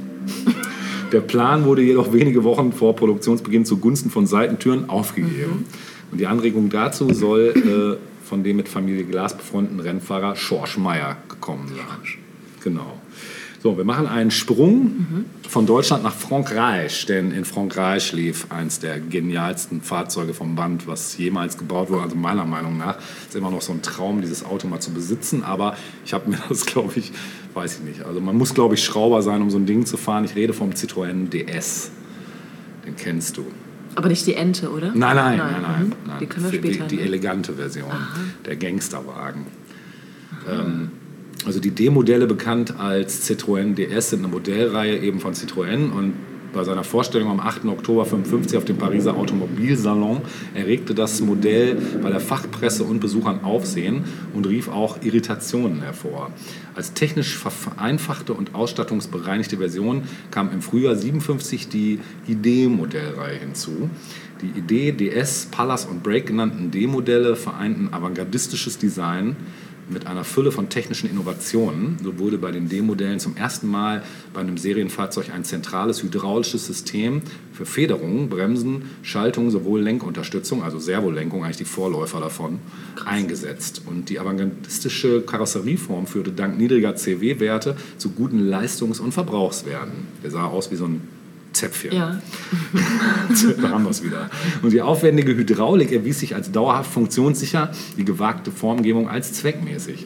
Der 1.12 1.22
Plan 1.22 1.66
wurde 1.66 1.82
jedoch 1.82 2.14
wenige 2.14 2.44
Wochen 2.44 2.72
vor 2.72 2.96
Produktionsbeginn 2.96 3.66
zugunsten 3.66 4.10
von 4.10 4.26
Seitentüren 4.26 4.90
aufgegeben. 4.90 5.52
Mhm. 5.52 5.66
Und 6.12 6.18
die 6.20 6.28
Anregung 6.28 6.70
dazu 6.70 7.14
soll 7.14 8.00
äh, 8.00 8.28
von 8.28 8.44
dem 8.44 8.58
mit 8.58 8.70
Familie 8.70 9.04
Glas 9.04 9.36
befreundeten 9.36 9.80
Rennfahrer 9.80 10.36
Schorsch 10.36 10.78
Meyer 10.78 11.18
gekommen 11.28 11.68
sein. 11.68 12.16
Genau. 12.64 13.01
So, 13.64 13.78
wir 13.78 13.84
machen 13.84 14.08
einen 14.08 14.32
Sprung 14.32 14.84
mhm. 14.84 15.26
von 15.48 15.68
Deutschland 15.68 16.04
nach 16.04 16.16
Frankreich, 16.16 17.06
denn 17.06 17.32
in 17.32 17.46
Frankreich 17.46 18.12
lief 18.12 18.48
eins 18.50 18.80
der 18.80 19.00
genialsten 19.00 19.82
Fahrzeuge 19.82 20.34
vom 20.34 20.56
Band, 20.56 20.88
was 20.88 21.16
jemals 21.16 21.60
gebaut 21.60 21.92
wurde. 21.92 22.02
Also 22.02 22.16
meiner 22.16 22.46
Meinung 22.46 22.80
nach 22.80 22.98
ist 23.28 23.36
immer 23.36 23.52
noch 23.52 23.62
so 23.62 23.72
ein 23.72 23.84
Traum, 23.84 24.22
dieses 24.22 24.44
Auto 24.44 24.68
mal 24.68 24.80
zu 24.80 24.92
besitzen. 24.92 25.44
Aber 25.44 25.78
ich 26.04 26.14
habe 26.14 26.28
mir 26.32 26.40
das, 26.50 26.66
glaube 26.66 26.94
ich, 26.96 27.12
weiß 27.54 27.78
ich 27.78 27.84
nicht. 27.84 28.04
Also 28.04 28.20
man 28.20 28.36
muss, 28.36 28.56
glaube 28.56 28.74
ich, 28.74 28.84
Schrauber 28.84 29.22
sein, 29.22 29.44
um 29.44 29.52
so 29.52 29.60
ein 29.60 29.68
Ding 29.68 29.86
zu 29.86 29.96
fahren. 29.96 30.26
Ich 30.26 30.36
rede 30.36 30.54
vom 30.54 30.72
Citroën 30.72 31.30
DS. 31.30 31.92
Den 32.88 32.96
kennst 32.96 33.38
du. 33.38 33.46
Aber 33.94 34.08
nicht 34.08 34.26
die 34.26 34.34
Ente, 34.34 34.72
oder? 34.72 34.88
Nein, 34.88 35.16
nein, 35.16 35.38
nein, 35.38 35.38
nein. 35.38 35.62
nein, 35.62 35.84
mhm. 35.84 35.94
nein. 36.08 36.18
Die 36.20 36.26
können 36.26 36.52
wir 36.52 36.58
später. 36.58 36.88
Die, 36.88 36.98
die 36.98 37.04
elegante 37.04 37.54
Version, 37.54 37.92
Aha. 37.92 38.18
der 38.44 38.56
Gangsterwagen. 38.56 39.46
Ähm, 40.50 40.90
also 41.46 41.60
die 41.60 41.72
D-Modelle 41.72 42.28
bekannt 42.28 42.80
als 42.80 43.28
Citroën 43.28 43.74
DS 43.74 44.12
sind 44.12 44.20
eine 44.20 44.28
Modellreihe 44.28 44.98
eben 45.00 45.20
von 45.20 45.34
Citroën 45.34 45.92
und 45.92 46.14
bei 46.54 46.66
seiner 46.66 46.84
Vorstellung 46.84 47.30
am 47.30 47.40
8. 47.40 47.66
Oktober 47.66 48.04
1955 48.04 48.58
auf 48.58 48.66
dem 48.66 48.78
Pariser 48.78 49.16
Automobilsalon 49.16 50.22
erregte 50.54 50.94
das 50.94 51.22
Modell 51.22 51.78
bei 52.02 52.10
der 52.10 52.20
Fachpresse 52.20 52.84
und 52.84 53.00
Besuchern 53.00 53.44
Aufsehen 53.44 54.04
und 54.34 54.46
rief 54.48 54.68
auch 54.68 55.02
Irritationen 55.02 55.82
hervor. 55.82 56.32
Als 56.76 56.94
technisch 56.94 57.38
vereinfachte 57.38 58.34
und 58.34 58.54
ausstattungsbereinigte 58.54 59.58
Version 59.58 60.04
kam 60.30 60.52
im 60.52 60.62
Frühjahr 60.62 60.96
57 60.96 61.70
die 61.70 62.00
ID-Modellreihe 62.28 63.38
hinzu. 63.38 63.90
Die 64.42 64.60
ID, 64.60 65.00
DS, 65.00 65.48
Pallas 65.52 65.86
und 65.86 66.04
Break 66.04 66.26
genannten 66.28 66.72
D-Modelle 66.72 67.36
vereinten 67.36 67.94
avantgardistisches 67.94 68.78
Design 68.78 69.38
mit 69.90 70.08
einer 70.08 70.24
Fülle 70.24 70.52
von 70.52 70.70
technischen 70.70 71.10
Innovationen. 71.10 71.98
So 72.04 72.20
wurde 72.20 72.38
bei 72.38 72.52
den 72.52 72.70
D-Modellen 72.70 73.20
zum 73.20 73.36
ersten 73.36 73.68
Mal 73.68 74.04
bei 74.34 74.42
einem 74.42 74.58
Serienfahrzeug 74.58 75.32
ein 75.34 75.44
zentrales 75.44 76.04
hydraulisches 76.04 76.66
System 76.66 77.22
für 77.54 77.66
Federung, 77.66 78.30
Bremsen, 78.30 78.84
Schaltung, 79.04 79.52
sowohl 79.52 79.82
Lenkunterstützung, 79.82 80.64
also 80.64 80.80
Servolenkung, 80.80 81.44
eigentlich 81.44 81.58
die 81.58 81.66
Vorläufer 81.66 82.20
davon, 82.20 82.60
Krass. 82.96 83.08
eingesetzt. 83.08 83.82
Und 83.86 84.10
die 84.10 84.20
avantgardistische 84.20 85.22
Karosserieform 85.22 86.08
führte 86.08 86.32
dank 86.32 86.58
niedriger 86.58 86.96
CW-Werte 86.96 87.76
zu 87.98 88.12
guten 88.12 88.40
Leistungs- 88.40 89.00
und 89.00 89.14
Verbrauchswerten. 89.14 90.08
Der 90.24 90.32
sah 90.32 90.46
aus 90.46 90.72
wie 90.72 90.76
so 90.76 90.86
ein 90.86 91.02
Zäpfchen. 91.54 91.94
Ja. 91.94 92.22
da 93.62 93.70
haben 93.70 93.84
wir 93.84 93.92
es 93.92 94.04
wieder. 94.04 94.30
Und 94.62 94.72
die 94.72 94.82
aufwendige 94.82 95.36
Hydraulik 95.36 95.92
erwies 95.92 96.20
sich 96.20 96.36
als 96.36 96.52
dauerhaft 96.52 96.92
funktionssicher, 96.92 97.72
die 97.98 98.06
gewagte 98.06 98.52
Formgebung 98.52 99.10
als 99.10 99.34
zweckmäßig. 99.34 100.06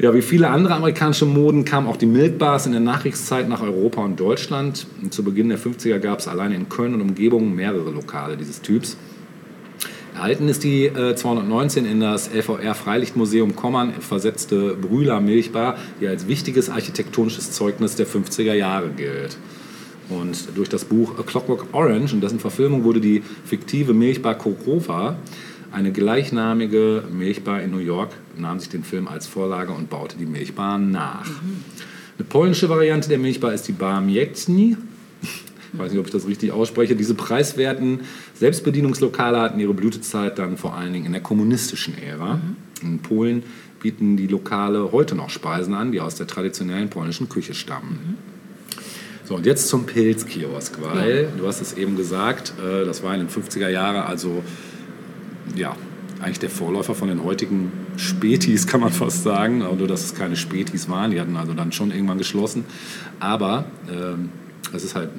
Ja, 0.00 0.14
wie 0.14 0.22
viele 0.22 0.48
andere 0.48 0.74
amerikanische 0.74 1.24
Moden 1.24 1.64
kamen 1.64 1.86
auch 1.86 1.96
die 1.96 2.06
Milkbars 2.06 2.66
in 2.66 2.72
der 2.72 2.80
Nachkriegszeit 2.80 3.48
nach 3.48 3.62
Europa 3.62 4.02
und 4.02 4.18
Deutschland. 4.18 4.86
Und 5.02 5.12
zu 5.12 5.22
Beginn 5.22 5.48
der 5.48 5.58
50er 5.58 5.98
gab 5.98 6.18
es 6.20 6.28
allein 6.28 6.52
in 6.52 6.68
Köln 6.68 6.94
und 6.94 7.00
Umgebung 7.00 7.54
mehrere 7.54 7.90
Lokale 7.90 8.36
dieses 8.36 8.62
Typs. 8.62 8.96
Erhalten 10.14 10.48
ist 10.48 10.64
die 10.64 10.86
äh, 10.86 11.14
219 11.14 11.84
in 11.84 12.00
das 12.00 12.28
LVR 12.32 12.74
Freilichtmuseum 12.74 13.54
Kommern 13.54 13.92
versetzte 14.00 14.74
Brühler 14.74 15.20
Milchbar, 15.20 15.76
die 16.00 16.08
als 16.08 16.26
wichtiges 16.26 16.70
architektonisches 16.70 17.52
Zeugnis 17.52 17.94
der 17.94 18.06
50er 18.06 18.54
Jahre 18.54 18.90
gilt. 18.90 19.36
Und 20.08 20.56
durch 20.56 20.68
das 20.68 20.84
Buch 20.84 21.18
A 21.18 21.22
Clockwork 21.22 21.66
Orange 21.72 22.14
und 22.14 22.22
dessen 22.22 22.40
Verfilmung 22.40 22.84
wurde 22.84 23.00
die 23.00 23.22
fiktive 23.44 23.92
Milchbar 23.92 24.36
Korova 24.36 25.16
eine 25.70 25.92
gleichnamige 25.92 27.04
Milchbar 27.10 27.62
in 27.62 27.70
New 27.70 27.78
York 27.78 28.14
nahm 28.36 28.58
sich 28.58 28.68
den 28.68 28.84
Film 28.84 29.06
als 29.06 29.26
Vorlage 29.26 29.72
und 29.72 29.90
baute 29.90 30.16
die 30.16 30.26
Milchbar 30.26 30.78
nach. 30.78 31.26
Mhm. 31.26 31.64
Eine 32.18 32.26
polnische 32.28 32.68
Variante 32.68 33.08
der 33.08 33.18
Milchbar 33.18 33.52
ist 33.52 33.68
die 33.68 33.72
Bar 33.72 34.00
Miecni. 34.00 34.76
Ich 35.20 35.78
weiß 35.78 35.92
nicht, 35.92 36.00
ob 36.00 36.06
ich 36.06 36.12
das 36.12 36.26
richtig 36.26 36.52
ausspreche. 36.52 36.96
Diese 36.96 37.14
preiswerten 37.14 38.00
Selbstbedienungslokale 38.34 39.38
hatten 39.38 39.60
ihre 39.60 39.74
Blütezeit 39.74 40.38
dann 40.38 40.56
vor 40.56 40.74
allen 40.74 40.94
Dingen 40.94 41.04
in 41.04 41.12
der 41.12 41.20
kommunistischen 41.20 41.94
Ära. 41.98 42.36
Mhm. 42.36 42.56
In 42.80 42.98
Polen 43.00 43.42
bieten 43.80 44.16
die 44.16 44.26
Lokale 44.26 44.90
heute 44.90 45.14
noch 45.14 45.28
Speisen 45.28 45.74
an, 45.74 45.92
die 45.92 46.00
aus 46.00 46.14
der 46.14 46.26
traditionellen 46.26 46.88
polnischen 46.88 47.28
Küche 47.28 47.52
stammen. 47.52 47.90
Mhm. 47.90 48.37
So, 49.28 49.34
und 49.34 49.44
jetzt 49.44 49.68
zum 49.68 49.84
Pilzkiosk, 49.84 50.80
weil 50.80 51.24
ja. 51.24 51.28
du 51.36 51.46
hast 51.46 51.60
es 51.60 51.74
eben 51.74 51.96
gesagt, 51.98 52.54
äh, 52.64 52.86
das 52.86 53.02
war 53.02 53.12
in 53.14 53.20
den 53.20 53.28
50er 53.28 53.68
Jahren, 53.68 53.96
also 53.96 54.42
ja, 55.54 55.76
eigentlich 56.18 56.38
der 56.38 56.48
Vorläufer 56.48 56.94
von 56.94 57.08
den 57.08 57.22
heutigen 57.22 57.70
Spätis, 57.98 58.66
kann 58.66 58.80
man 58.80 58.90
fast 58.90 59.24
sagen. 59.24 59.58
Nur, 59.58 59.86
dass 59.86 60.02
es 60.02 60.14
keine 60.14 60.34
Spätis 60.34 60.88
waren. 60.88 61.10
Die 61.10 61.20
hatten 61.20 61.36
also 61.36 61.52
dann 61.52 61.72
schon 61.72 61.90
irgendwann 61.90 62.16
geschlossen. 62.16 62.64
Aber 63.20 63.66
ähm, 63.92 64.30
es 64.72 64.82
ist 64.82 64.94
halt 64.94 65.10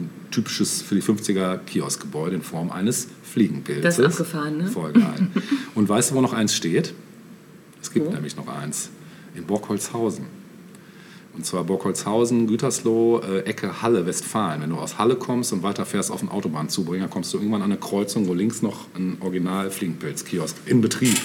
Ein 0.00 0.10
typisches 0.32 0.82
für 0.82 0.96
die 0.96 1.02
50er 1.02 1.58
Kioskgebäude 1.58 2.34
in 2.34 2.42
Form 2.42 2.72
eines 2.72 3.06
Fliegenpilzes. 3.22 3.84
Das 3.84 3.98
ist 4.00 4.20
abgefahren, 4.20 4.58
ne? 4.58 4.66
Voll 4.66 4.92
geil. 4.92 5.28
Und 5.76 5.88
weißt 5.88 6.10
du, 6.10 6.16
wo 6.16 6.20
noch 6.20 6.32
eins 6.32 6.56
steht? 6.56 6.92
Es 7.80 7.92
gibt 7.92 8.06
Wo? 8.06 8.10
nämlich 8.10 8.36
noch 8.36 8.48
eins. 8.48 8.90
In 9.36 9.44
Borkholzhausen. 9.44 10.37
Und 11.38 11.44
zwar 11.44 11.62
Borkholzhausen, 11.62 12.48
Gütersloh, 12.48 13.20
äh, 13.20 13.40
Ecke 13.42 13.80
Halle, 13.80 14.04
Westfalen. 14.06 14.60
Wenn 14.60 14.70
du 14.70 14.76
aus 14.76 14.98
Halle 14.98 15.14
kommst 15.14 15.52
und 15.52 15.62
weiter 15.62 15.86
fährst 15.86 16.10
auf 16.10 16.18
den 16.18 16.28
Autobahnzubringer, 16.30 17.06
kommst 17.06 17.32
du 17.32 17.38
irgendwann 17.38 17.62
an 17.62 17.70
eine 17.70 17.80
Kreuzung, 17.80 18.26
wo 18.26 18.34
links 18.34 18.60
noch 18.60 18.86
ein 18.96 19.18
Original 19.20 19.70
Fliegenpilz-Kiosk 19.70 20.56
in 20.66 20.80
Betrieb 20.80 21.16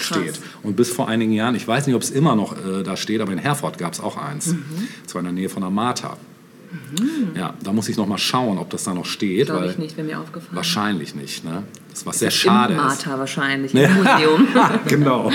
steht. 0.00 0.40
Und 0.62 0.76
bis 0.76 0.90
vor 0.90 1.08
einigen 1.08 1.32
Jahren, 1.32 1.54
ich 1.54 1.68
weiß 1.68 1.86
nicht, 1.86 1.94
ob 1.94 2.00
es 2.00 2.10
immer 2.10 2.34
noch 2.34 2.56
äh, 2.56 2.82
da 2.82 2.96
steht, 2.96 3.20
aber 3.20 3.30
in 3.30 3.38
Herford 3.38 3.76
gab 3.76 3.92
es 3.92 4.00
auch 4.00 4.16
eins. 4.16 4.46
Mhm. 4.46 4.88
Zwar 5.04 5.20
in 5.20 5.26
der 5.26 5.34
Nähe 5.34 5.50
von 5.50 5.60
der 5.60 5.70
Martha. 5.70 6.16
Ja, 7.34 7.54
da 7.62 7.72
muss 7.72 7.88
ich 7.90 7.96
noch 7.98 8.06
mal 8.06 8.18
schauen, 8.18 8.58
ob 8.58 8.70
das 8.70 8.84
da 8.84 8.94
noch 8.94 9.04
steht. 9.04 9.46
Glaube 9.46 9.66
ich 9.66 9.78
nicht, 9.78 9.96
wäre 9.98 10.06
mir 10.06 10.20
aufgefallen. 10.20 10.56
Wahrscheinlich 10.56 11.14
nicht. 11.14 11.44
Ne? 11.44 11.64
Das 11.98 12.06
was 12.06 12.18
sehr 12.20 12.28
Im 12.28 12.32
schade 12.32 12.74
ist. 12.74 12.80
Martha 12.80 13.18
wahrscheinlich, 13.18 13.74
im 13.74 13.94
Museum. 13.94 14.48
genau. 14.86 15.32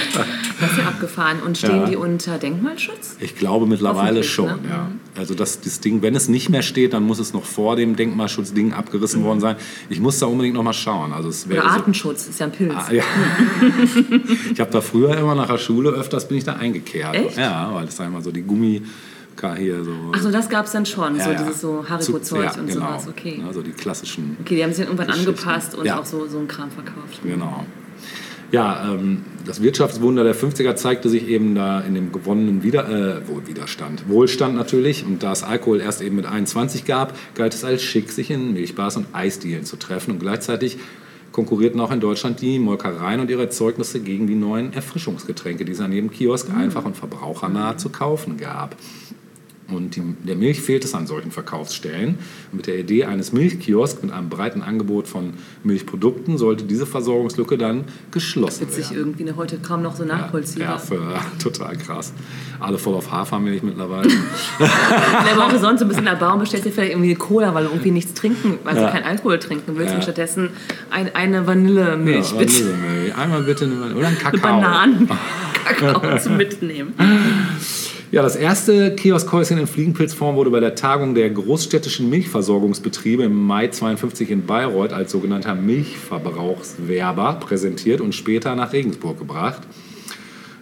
Das 0.60 0.72
ist 0.72 0.78
ja 0.78 0.86
abgefahren. 0.88 1.42
Und 1.46 1.58
stehen 1.58 1.82
Ja. 1.82 1.86
die 1.88 1.96
unter 1.98 2.38
Denkmalschutz? 2.38 3.18
Ich 3.20 3.36
glaube 3.36 3.66
mittlerweile 3.66 4.24
schon, 4.24 4.62
ne? 4.62 4.70
ja. 4.70 4.92
Also 5.18 5.36
das, 5.36 5.60
das 5.60 5.80
Ding, 5.82 6.02
wenn 6.02 6.16
es 6.16 6.30
nicht 6.30 6.50
mehr 6.50 6.62
steht, 6.62 6.94
dann 6.94 7.04
muss 7.04 7.20
es 7.20 7.34
noch 7.34 7.44
vor 7.44 7.76
dem 7.76 7.96
Denkmalschutzding 7.96 8.74
abgerissen 8.74 9.24
worden 9.24 9.42
sein. 9.42 9.58
Ich 9.90 10.00
muss 10.00 10.20
da 10.20 10.28
unbedingt 10.28 10.56
noch 10.56 10.64
mal 10.64 10.74
schauen. 10.74 11.12
Also 11.12 11.30
es 11.30 11.46
Oder 11.46 11.62
so, 11.62 11.68
Artenschutz, 11.68 12.28
ist 12.28 12.40
ja 12.40 12.46
ein 12.46 12.52
Pilz. 12.52 12.74
Ah, 12.76 12.92
ja. 12.92 13.04
ich 14.54 14.60
habe 14.60 14.72
da 14.72 14.82
früher 14.82 15.18
immer 15.18 15.36
nach 15.36 15.48
der 15.48 15.58
Schule 15.58 15.90
öfters 15.90 16.28
bin 16.28 16.38
ich 16.38 16.46
da 16.46 16.54
eingekehrt. 16.54 17.14
Echt? 17.16 17.38
Ja, 17.38 17.74
weil 17.74 17.86
das 17.86 17.98
da 17.98 18.06
immer 18.06 18.22
so 18.22 18.32
die 18.32 18.42
Gummi 18.42 18.82
hier 19.58 19.84
so. 19.84 19.92
Achso, 20.14 20.32
das 20.32 20.50
gab 20.50 20.66
es 20.66 20.72
dann 20.72 20.86
schon, 20.86 21.18
ja, 21.18 21.24
so 21.24 21.32
ja. 21.32 21.38
dieses 21.38 21.62
so 21.62 21.86
Haribo-Zeug 21.88 22.54
Zu- 22.54 22.60
und 22.60 22.68
genau. 22.68 22.88
sowas. 22.88 23.08
Okay. 23.08 23.42
Also 23.46 23.62
die 23.62 23.72
klassischen. 23.72 24.38
okay, 24.42 24.56
die 24.56 24.64
haben 24.64 24.72
sich 24.72 24.86
dann 24.86 24.96
irgendwann 24.96 25.16
angepasst 25.18 25.76
und 25.76 25.86
Ja. 25.86 26.00
auch 26.00 26.06
so, 26.06 26.28
so 26.28 26.38
einen 26.38 26.48
Kram 26.48 26.72
verkauft. 26.72 27.20
Genau. 27.24 27.66
Ja, 28.54 28.94
ähm, 28.94 29.24
das 29.48 29.64
Wirtschaftswunder 29.64 30.24
der 30.24 30.36
50er 30.36 30.76
zeigte 30.76 31.10
sich 31.10 31.28
eben 31.28 31.56
da 31.56 31.82
in 31.82 31.96
dem 31.96 32.12
gewonnenen 32.12 32.62
Wider 32.62 32.88
äh, 32.88 33.28
wohl 33.28 33.48
Widerstand. 33.48 34.08
Wohlstand 34.08 34.56
natürlich. 34.56 35.04
Und 35.04 35.24
da 35.24 35.32
es 35.32 35.42
Alkohol 35.42 35.82
erst 35.82 36.02
eben 36.04 36.16
mit 36.16 36.28
21 36.28 36.86
gab, 36.86 37.18
galt 37.34 37.56
es 37.56 37.64
als 37.64 37.82
schick, 37.82 38.12
sich 38.12 38.30
in 38.30 38.54
Milchbars 38.54 38.96
und 38.98 39.08
Eisdielen 39.12 39.66
zu 39.66 39.76
treffen. 39.78 40.12
Und 40.12 40.20
gleichzeitig 40.20 40.78
konkurrierten 41.32 41.82
auch 41.82 41.92
in 41.92 42.00
Deutschland 42.00 42.42
die 42.42 42.60
Molkereien 42.60 43.20
und 43.20 43.30
ihre 43.32 43.42
Erzeugnisse 43.42 44.00
gegen 44.00 44.28
die 44.28 44.36
neuen 44.36 44.72
Erfrischungsgetränke, 44.72 45.66
die 45.66 45.72
es 45.72 45.82
an 45.82 45.92
jedem 45.92 46.12
Kiosk 46.12 46.50
einfach 46.56 46.86
und 46.86 46.96
verbrauchernah 46.96 47.78
zu 47.78 47.90
kaufen 47.90 48.38
gab. 48.38 48.76
Und 49.70 49.96
die, 49.96 50.02
der 50.28 50.36
Milch 50.36 50.62
fehlt 50.62 50.84
es 50.84 50.94
an 50.94 51.08
solchen 51.08 51.32
Verkaufsstellen. 51.32 52.18
Mit 52.52 52.68
der 52.68 52.78
Idee 52.78 53.06
eines 53.06 53.32
Milchkiosks 53.32 54.04
mit 54.04 54.12
einem 54.12 54.28
breiten 54.30 54.62
Angebot 54.62 55.08
von 55.08 55.34
Milchprodukten 55.64 56.38
sollte 56.38 56.66
diese 56.66 56.86
Versorgungslücke 56.86 57.58
dann 57.58 57.86
geschlossen 58.12 58.68
Witzig 58.68 58.90
werden. 58.90 58.98
irgendwie 58.98 59.24
ne, 59.24 59.36
heute 59.38 59.58
kaum 59.58 59.82
noch 59.82 59.96
so 59.96 60.04
Ja, 60.04 60.18
nachvollziehbar. 60.18 60.68
ja, 60.70 60.78
für, 60.78 61.02
total 61.42 61.78
krass. 61.78 62.14
Alle 62.60 62.78
voll 62.78 62.94
auf 62.96 63.10
Hafermilch 63.12 63.64
mittlerweile. 63.64 64.10
Ja, 64.60 64.70
aber 65.34 65.46
auch 65.46 65.60
sonst 65.60 65.80
so 65.80 65.86
ein 65.86 65.90
bisschen 65.90 66.08
Erbauung 66.08 66.40
bestellst 66.40 66.66
du 66.66 66.70
dir 66.70 66.76
vielleicht 66.76 66.92
irgendwie 66.92 67.10
eine 67.12 67.20
Cola, 67.20 67.54
weil 67.56 67.64
du 67.64 67.70
irgendwie 67.72 67.92
nichts 67.92 68.14
trinken, 68.14 68.60
also 68.66 68.82
Ja. 68.82 68.90
kein 68.92 69.04
Alkohol 69.04 69.40
trinken 69.40 69.74
willst 69.78 69.92
Ja. 69.92 69.96
und 69.96 70.04
stattdessen 70.04 70.50
ein, 70.92 71.16
eine 71.16 71.48
Vanillemilch 71.48 72.32
ja, 72.32 72.38
bitte. 72.38 72.54
Vanillemilch. 72.54 73.18
Einmal 73.18 73.44
bitte 73.44 73.66
eine 73.66 73.80
Vanille. 73.80 73.96
Oder 73.98 74.08
ein 74.10 74.18
Kakao. 74.20 74.42
Bananen. 74.42 75.10
Kakao 75.66 76.18
zum 76.20 76.36
Mitnehmen. 76.38 76.94
Ja, 78.14 78.22
das 78.22 78.36
erste 78.36 78.96
Kioskhäuschen 78.96 79.58
in 79.58 79.66
Fliegenpilzform 79.66 80.36
wurde 80.36 80.52
bei 80.52 80.60
der 80.60 80.76
Tagung 80.76 81.16
der 81.16 81.32
großstädtischen 81.32 82.12
Milchversorgungsbetriebe 82.12 83.24
im 83.24 83.34
Mai 83.34 83.70
52 83.70 84.30
in 84.30 84.46
Bayreuth 84.46 84.94
als 84.94 85.12
sogenannter 85.12 85.56
Milchverbrauchswerber 85.56 87.40
präsentiert 87.40 88.02
und 88.02 88.14
später 88.14 88.54
nach 88.54 88.72
Regensburg 88.72 89.18
gebracht. 89.18 89.64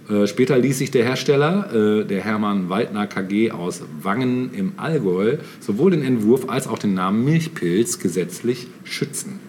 Äh, 0.09 0.27
Später 0.27 0.57
ließ 0.57 0.77
sich 0.77 0.91
der 0.91 1.03
Hersteller, 1.03 1.75
äh, 1.75 2.05
der 2.05 2.21
Hermann 2.21 2.69
Waldner 2.69 3.05
KG 3.05 3.51
aus 3.51 3.83
Wangen 4.01 4.53
im 4.53 4.71
Allgäu, 4.77 5.35
sowohl 5.59 5.91
den 5.91 6.03
Entwurf 6.03 6.47
als 6.47 6.69
auch 6.69 6.79
den 6.79 6.93
Namen 6.93 7.25
Milchpilz 7.25 7.99
gesetzlich 7.99 8.67
schützen. 8.85 9.41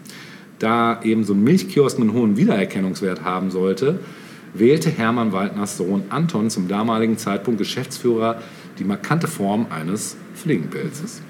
Da 0.59 1.01
eben 1.05 1.23
so 1.23 1.35
ein 1.35 1.45
Milchkiosk 1.45 2.01
einen 2.01 2.15
hohen 2.15 2.37
Wiedererkennungswert 2.37 3.23
haben 3.23 3.53
sollte, 3.53 4.01
wählte 4.55 4.91
Hermann 4.91 5.33
Waldners 5.33 5.77
Sohn 5.77 6.05
Anton 6.11 6.51
zum 6.51 6.69
damaligen 6.69 7.19
Zeitpunkt 7.19 7.59
Geschäftsführer 7.59 8.41
die 8.79 8.85
markante 8.85 9.29
Form 9.29 9.67
eines 9.71 10.17
Fliegenpilzes. 10.35 11.23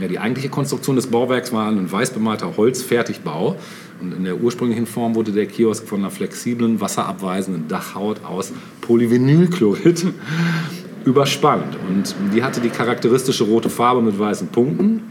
Ja, 0.00 0.06
die 0.06 0.18
eigentliche 0.18 0.48
Konstruktion 0.48 0.96
des 0.96 1.08
Bauwerks 1.08 1.52
war 1.52 1.68
ein 1.68 1.90
weiß 1.90 2.10
bemalter 2.10 2.56
Holzfertigbau. 2.56 3.56
Und 4.00 4.14
in 4.14 4.24
der 4.24 4.40
ursprünglichen 4.40 4.86
Form 4.86 5.16
wurde 5.16 5.32
der 5.32 5.46
Kiosk 5.46 5.88
von 5.88 6.00
einer 6.00 6.10
flexiblen, 6.10 6.80
wasserabweisenden 6.80 7.66
Dachhaut 7.66 8.24
aus 8.24 8.52
Polyvinylchlorid 8.80 10.06
überspannt. 11.04 11.76
Und 11.88 12.14
die 12.32 12.44
hatte 12.44 12.60
die 12.60 12.68
charakteristische 12.68 13.44
rote 13.44 13.70
Farbe 13.70 14.00
mit 14.00 14.16
weißen 14.16 14.48
Punkten. 14.48 15.02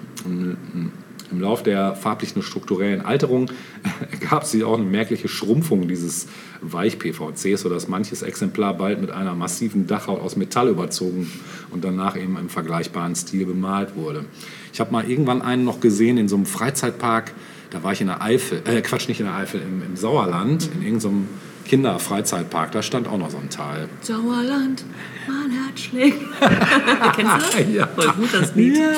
Im 1.32 1.42
Lauf 1.42 1.62
der 1.62 1.96
farblichen 1.96 2.38
und 2.38 2.44
strukturellen 2.44 3.02
Alterung 3.02 3.52
ergab 4.12 4.46
sich 4.46 4.64
auch 4.64 4.76
eine 4.76 4.86
merkliche 4.86 5.28
Schrumpfung 5.28 5.88
dieses 5.88 6.28
Weich-PVCs, 6.62 7.62
sodass 7.62 7.88
manches 7.88 8.22
Exemplar 8.22 8.74
bald 8.74 9.02
mit 9.02 9.12
einer 9.12 9.36
massiven 9.36 9.88
Dachhaut 9.88 10.22
aus 10.22 10.36
Metall 10.36 10.70
überzogen 10.70 11.32
und 11.72 11.84
danach 11.84 12.18
eben 12.18 12.38
im 12.38 12.50
vergleichbaren 12.50 13.16
Stil 13.16 13.46
bemalt 13.46 13.96
wurde. 13.96 14.26
Ich 14.72 14.80
habe 14.80 14.92
mal 14.92 15.10
irgendwann 15.10 15.42
einen 15.42 15.66
noch 15.66 15.80
gesehen 15.80 16.18
in 16.18 16.28
so 16.28 16.36
einem 16.36 16.46
Freizeitpark, 16.46 17.34
da 17.72 17.84
war 17.84 17.92
ich 17.92 18.02
in 18.02 18.08
der 18.08 18.22
Eifel, 18.22 18.62
äh, 18.66 18.82
Quatsch, 18.82 19.10
nicht 19.10 19.20
in 19.20 19.26
der 19.26 19.36
Eifel, 19.36 19.62
im, 19.62 19.84
im 19.84 19.98
Sauerland, 19.98 20.70
in 20.74 20.84
irgendeinem 20.84 21.28
Kinderfreizeitpark, 21.68 22.72
da 22.72 22.82
stand 22.82 23.08
auch 23.08 23.18
noch 23.18 23.30
so 23.30 23.38
ein 23.38 23.50
Teil. 23.50 23.88
Sauerland, 24.02 24.84
mein 25.28 25.52
Herz 25.52 25.80
schlägt. 25.82 26.20
Kennst 27.16 27.34
du 27.34 27.38
das? 27.64 27.74
Ja. 27.74 27.88
Voll 27.88 28.08
gut, 28.14 28.30
das 28.34 28.56
Lied. 28.56 28.78
Ja, 28.78 28.92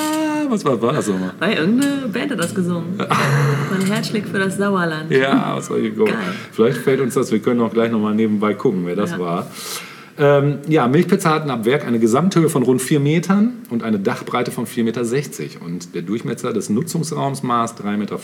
was 0.50 0.64
war, 0.66 0.82
war 0.82 0.94
das 0.94 1.08
nochmal? 1.08 1.34
Weil 1.40 1.58
irgendeine 1.58 2.08
Band 2.08 2.32
hat 2.32 2.40
das 2.40 2.54
gesungen. 2.54 2.96
mein 3.72 3.86
Herz 3.88 4.08
schlägt 4.10 4.30
für 4.30 4.40
das 4.40 4.58
Sauerland. 4.58 5.12
Ja, 5.12 5.56
was 5.58 5.68
soll 5.68 5.86
ich 5.86 5.96
gucken? 5.96 6.14
Vielleicht 6.52 6.78
fällt 6.78 7.02
uns 7.02 7.16
das, 7.16 7.32
wir 7.32 7.40
können 7.40 7.62
auch 7.62 7.74
gleich 7.74 7.92
nochmal 7.92 8.16
nebenbei 8.16 8.54
gucken, 8.54 8.84
wer 8.86 8.96
das 8.96 9.12
Ja. 9.12 9.20
war. 9.20 9.48
Ähm, 10.22 10.58
ja, 10.68 10.86
Milchpizza 10.88 11.30
hatten 11.30 11.50
ab 11.50 11.64
Werk 11.64 11.88
eine 11.88 11.98
Gesamthöhe 11.98 12.50
von 12.50 12.64
rund 12.64 12.82
4 12.82 13.00
Metern 13.00 13.54
und 13.70 13.84
eine 13.84 14.00
Dachbreite 14.00 14.52
von 14.52 14.66
4,60 14.68 14.84
Meter. 14.84 15.66
Und 15.66 15.96
der 15.96 16.02
Durchmesser 16.02 16.52
des 16.52 16.70
Nutzungsraums 16.70 17.42
maß 17.42 17.78
3,15 17.78 17.98
Meter. 17.98 18.20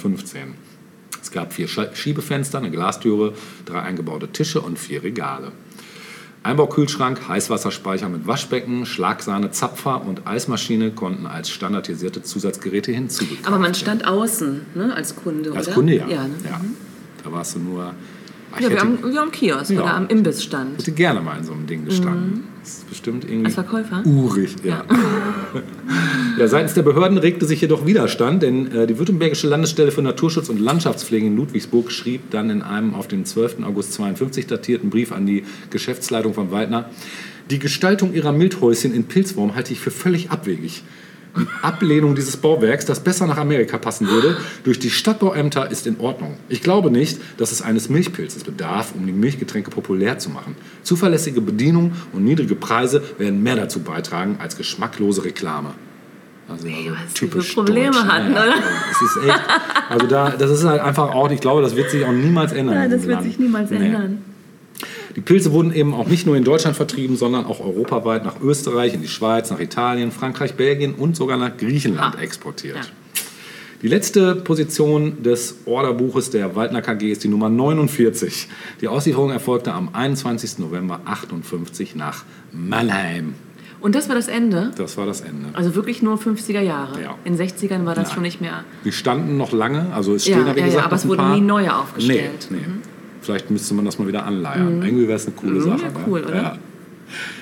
Es 1.25 1.31
gab 1.31 1.53
vier 1.53 1.67
Schiebefenster, 1.67 2.59
eine 2.59 2.69
Glastüre, 2.69 3.33
drei 3.65 3.81
eingebaute 3.81 4.27
Tische 4.27 4.61
und 4.61 4.77
vier 4.77 5.01
Regale. 5.01 5.51
Einbaukühlschrank, 6.43 7.27
Heißwasserspeicher 7.27 8.09
mit 8.09 8.27
Waschbecken, 8.27 8.85
Schlagsahne, 8.85 9.49
Zapfer 9.49 10.05
und 10.05 10.27
Eismaschine 10.27 10.91
konnten 10.91 11.25
als 11.25 11.49
standardisierte 11.49 12.21
Zusatzgeräte 12.21 12.91
hinzugekommen 12.91 13.47
Aber 13.47 13.57
man 13.57 13.73
stand 13.73 14.07
außen 14.07 14.67
ne, 14.75 14.93
als 14.95 15.15
Kunde, 15.15 15.51
Als 15.53 15.65
oder? 15.65 15.73
Kunde, 15.73 15.95
ja. 15.95 16.07
Ja, 16.07 16.27
ne? 16.27 16.35
ja. 16.43 16.61
Da 17.23 17.31
warst 17.31 17.55
du 17.55 17.59
nur. 17.59 17.95
Ich 18.57 18.63
ja 18.63 18.69
wir, 18.71 18.81
am, 18.81 18.97
wir 19.03 19.21
am 19.21 19.31
Kiosk 19.31 19.71
Ja. 19.71 19.81
oder 19.81 19.93
am 19.95 20.07
Imbissstand. 20.07 20.79
hätte 20.79 20.91
gerne 20.91 21.21
mal 21.21 21.37
in 21.37 21.43
so 21.43 21.53
einem 21.53 21.67
Ding 21.67 21.85
gestanden. 21.85 22.43
Das 22.61 22.69
ist 22.77 22.89
bestimmt 22.89 23.23
irgendwie. 23.25 23.39
Mhm. 23.39 23.45
Als 23.45 23.53
Verkäufer? 23.55 24.03
Urig, 24.05 24.55
ja. 24.63 24.83
ja. 26.39 26.47
Seitens 26.47 26.73
der 26.73 26.81
Behörden 26.81 27.17
regte 27.17 27.45
sich 27.45 27.61
jedoch 27.61 27.85
Widerstand, 27.85 28.43
denn 28.43 28.71
äh, 28.71 28.87
die 28.87 28.97
Württembergische 28.97 29.47
Landesstelle 29.47 29.91
für 29.91 30.01
Naturschutz 30.01 30.49
und 30.49 30.59
Landschaftspflege 30.59 31.27
in 31.27 31.35
Ludwigsburg 31.35 31.91
schrieb 31.91 32.31
dann 32.31 32.49
in 32.49 32.61
einem 32.61 32.95
auf 32.95 33.07
den 33.07 33.25
12. 33.25 33.63
August 33.63 33.93
52 33.93 34.47
datierten 34.47 34.89
Brief 34.89 35.11
an 35.11 35.25
die 35.25 35.43
Geschäftsleitung 35.69 36.33
von 36.33 36.51
Weidner, 36.51 36.89
die 37.51 37.59
Gestaltung 37.59 38.13
ihrer 38.13 38.31
Mildhäuschen 38.31 38.93
in 38.93 39.03
Pilzwurm 39.03 39.53
halte 39.53 39.71
ich 39.71 39.79
für 39.79 39.91
völlig 39.91 40.31
abwegig. 40.31 40.81
Die 41.37 41.45
Ablehnung 41.61 42.15
dieses 42.15 42.37
Bauwerks, 42.37 42.85
das 42.85 43.01
besser 43.01 43.27
nach 43.27 43.37
Amerika 43.37 43.77
passen 43.77 44.07
würde, 44.07 44.37
durch 44.63 44.79
die 44.79 44.89
Stadtbauämter 44.89 45.69
ist 45.69 45.85
in 45.85 45.99
Ordnung. 45.99 46.35
Ich 46.47 46.61
glaube 46.61 46.89
nicht, 46.91 47.19
dass 47.37 47.51
es 47.51 47.61
eines 47.61 47.89
Milchpilzes 47.89 48.43
bedarf, 48.45 48.93
um 48.95 49.05
die 49.05 49.11
Milchgetränke 49.11 49.69
populär 49.69 50.17
zu 50.17 50.29
machen. 50.29 50.55
Zuverlässige 50.83 51.41
Bedienung 51.41 51.91
und 52.13 52.23
niedrige 52.23 52.55
Preise 52.55 53.01
werden 53.17 53.43
mehr 53.43 53.57
dazu 53.57 53.79
beitragen 53.81 54.37
als 54.41 54.55
geschmacklose 54.55 55.25
Reklame. 55.25 55.71
Also, 56.47 56.67
also 56.67 56.91
was 56.91 57.13
typisch 57.13 57.49
für 57.49 57.55
Probleme 57.55 57.91
deutsch, 57.91 58.05
hatten, 58.05 58.33
Ja, 58.33 58.43
oder? 58.43 58.53
also 58.53 58.67
Es 58.91 59.01
ist 59.01 59.23
echt, 59.27 59.39
also 59.89 60.07
da, 60.07 60.29
das 60.29 60.51
ist 60.51 60.63
halt 60.63 60.79
einfach 60.81 61.09
auch, 61.13 61.31
ich 61.31 61.41
glaube, 61.41 61.61
das 61.63 61.75
wird 61.75 61.89
sich 61.89 62.05
auch 62.05 62.11
niemals 62.11 62.53
ändern. 62.53 62.75
Ja, 62.75 62.83
in 62.85 62.91
das 62.91 63.07
wird 63.07 63.23
sich 63.23 63.39
niemals 63.39 63.71
Nee. 63.71 63.77
ändern. 63.77 64.19
Die 65.15 65.21
Pilze 65.21 65.51
wurden 65.51 65.73
eben 65.73 65.93
auch 65.93 66.07
nicht 66.07 66.25
nur 66.25 66.35
in 66.35 66.43
Deutschland 66.43 66.75
vertrieben, 66.75 67.15
sondern 67.15 67.45
auch 67.45 67.59
europaweit 67.61 68.25
nach 68.25 68.41
Österreich, 68.41 68.93
in 68.93 69.01
die 69.01 69.07
Schweiz, 69.07 69.49
nach 69.49 69.59
Italien, 69.59 70.11
Frankreich, 70.11 70.55
Belgien 70.55 70.93
und 70.95 71.15
sogar 71.15 71.37
nach 71.37 71.55
Griechenland 71.57 72.15
Ah. 72.17 72.21
exportiert. 72.21 72.75
Ja. 72.75 72.81
Die 73.81 73.87
letzte 73.87 74.35
Position 74.35 75.21
des 75.23 75.57
Orderbuches 75.65 76.29
der 76.31 76.55
Waldner 76.55 76.81
KG 76.81 77.11
ist 77.11 77.23
die 77.23 77.27
Nummer 77.27 77.49
49. 77.49 78.47
Die 78.81 78.87
Auslieferung 78.87 79.31
erfolgte 79.31 79.73
am 79.73 79.89
21. 79.93 80.59
November 80.59 81.01
58 81.05 81.95
nach 81.95 82.23
Mannheim. 82.51 83.35
Und 83.81 83.93
das 83.93 84.07
war 84.09 84.15
das 84.15 84.27
Ende? 84.27 84.71
Das 84.77 84.97
war 84.97 85.05
das 85.05 85.21
Ende. 85.21 85.49
Also 85.53 85.75
wirklich 85.75 86.01
nur 86.01 86.17
50er 86.17 86.61
Jahre? 86.61 86.99
Ja. 87.01 87.15
In 87.25 87.37
den 87.37 87.47
60ern 87.47 87.85
war 87.85 87.93
das 87.93 88.07
Nein. 88.07 88.13
schon 88.15 88.23
nicht 88.23 88.41
mehr... 88.41 88.63
Die 88.83 88.91
standen 88.91 89.37
noch 89.37 89.51
lange, 89.51 89.93
also 89.93 90.15
es 90.15 90.23
stehen 90.23 90.39
Ja, 90.39 90.47
ja, 90.47 90.55
wie 90.55 90.59
ja, 90.61 90.65
gesagt, 90.65 90.81
ja, 90.81 90.85
aber 90.87 90.95
es 90.95 91.07
wurden 91.07 91.31
nie 91.33 91.41
neue 91.41 91.75
aufgestellt. 91.75 92.47
Nee, 92.49 92.57
nee. 92.57 92.65
Vielleicht 93.25 93.49
müsste 93.51 93.73
man 93.73 93.85
das 93.85 93.97
mal 93.99 94.07
wieder 94.07 94.23
anleiern. 94.25 94.81
Irgendwie 94.83 95.07
wäre 95.07 95.17
es 95.17 95.25
eine 95.25 95.35
coole 95.35 95.59
Mhm, 95.59 95.63
Sache. 95.63 95.81
ja, 95.83 95.89
ne? 95.89 95.95
cool, 96.07 96.23
oder? 96.23 96.35
Ja. 96.35 96.57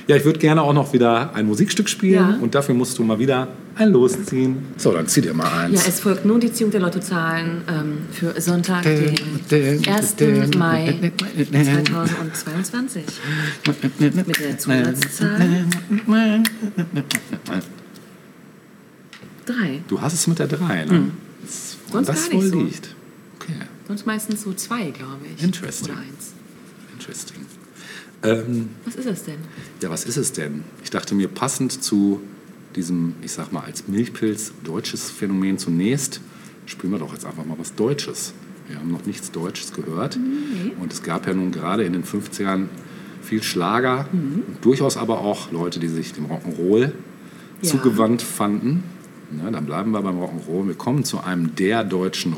ja, 0.07 0.15
ich 0.15 0.23
würde 0.25 0.39
gerne 0.39 0.61
auch 0.61 0.73
noch 0.73 0.93
wieder 0.93 1.33
ein 1.35 1.45
Musikstück 1.45 1.89
spielen 1.89 2.13
Ja. 2.29 2.37
und 2.41 2.55
dafür 2.55 2.73
musst 2.75 2.97
du 2.97 3.03
mal 3.03 3.19
wieder 3.19 3.49
ein 3.75 3.91
Los 3.91 4.23
ziehen. 4.25 4.57
So, 4.77 4.91
dann 4.93 5.07
zieh 5.07 5.21
dir 5.21 5.33
mal 5.33 5.45
Ja, 5.45 5.59
eins. 5.63 5.87
es 5.87 5.99
folgt 5.99 6.25
nun 6.25 6.39
die 6.39 6.51
Ziehung 6.53 6.71
der 6.71 6.79
Lottozahlen 6.81 7.61
ähm, 7.67 7.97
für 8.11 8.39
Sonntag, 8.39 8.83
den 8.83 9.15
1. 9.87 10.15
Mai 10.57 11.11
2022. 11.51 13.03
Mit 13.99 14.39
der 14.39 14.57
Zusatzzahl 14.57 15.65
3. 19.45 19.81
du 19.87 20.01
hast 20.01 20.13
es 20.13 20.27
mit 20.27 20.39
der 20.39 20.47
3, 20.47 20.85
ne? 20.85 21.11
Das- 21.43 21.77
Mhm. 21.87 21.91
Sonst 21.91 22.07
das 22.07 22.15
gar 22.15 22.23
nicht 22.29 22.33
wohl 22.43 22.49
so. 22.49 22.59
liegt. 22.61 22.95
Okay, 23.39 23.53
Sonst 23.93 24.07
meistens 24.07 24.41
so 24.41 24.51
2, 24.51 24.89
glaube 24.89 25.19
ich. 25.37 25.43
Interesting. 25.43 25.91
Oder 25.93 25.99
1. 26.01 26.07
interesting. 26.93 27.45
Ähm, 28.23 28.69
Was 28.85 28.95
ist 28.95 29.05
es 29.05 29.23
denn? 29.23 29.37
Ja, 29.83 29.91
was 29.91 30.03
ist 30.05 30.17
es 30.17 30.31
denn? 30.33 30.63
Ich 30.83 30.89
dachte 30.89 31.13
mir, 31.13 31.27
passend 31.27 31.83
zu 31.83 32.19
diesem, 32.75 33.13
ich 33.21 33.31
sag 33.33 33.51
mal, 33.51 33.59
als 33.59 33.87
Milchpilz 33.87 34.51
deutsches 34.63 35.11
Phänomen 35.11 35.59
zunächst, 35.59 36.21
spielen 36.65 36.91
wir 36.93 36.97
doch 36.97 37.13
jetzt 37.13 37.23
einfach 37.23 37.45
mal 37.45 37.55
was 37.59 37.75
Deutsches. 37.75 38.33
Wir 38.67 38.79
haben 38.79 38.89
noch 38.89 39.05
nichts 39.05 39.29
Deutsches 39.29 39.73
gehört. 39.73 40.17
Und 40.79 40.91
es 40.91 41.03
gab 41.03 41.27
ja 41.27 41.35
nun 41.35 41.51
gerade 41.51 41.83
in 41.83 41.93
den 41.93 42.03
50ern 42.03 42.69
viel 43.21 43.43
Schlager, 43.43 44.07
und 44.11 44.57
durchaus 44.61 44.97
aber 44.97 45.19
auch 45.19 45.51
Leute, 45.51 45.79
die 45.79 45.87
sich 45.87 46.13
dem 46.13 46.25
Rock'n'Roll 46.25 46.93
Ja. 47.61 47.69
zugewandt 47.69 48.23
fanden. 48.23 48.85
Na, 49.29 49.51
dann 49.51 49.67
bleiben 49.67 49.91
wir 49.91 50.01
beim 50.01 50.17
Rock'n'Roll. 50.19 50.65
Wir 50.65 50.73
kommen 50.75 51.03
zu 51.03 51.19
einem 51.23 51.55
der 51.55 51.83
deutschen 51.83 52.33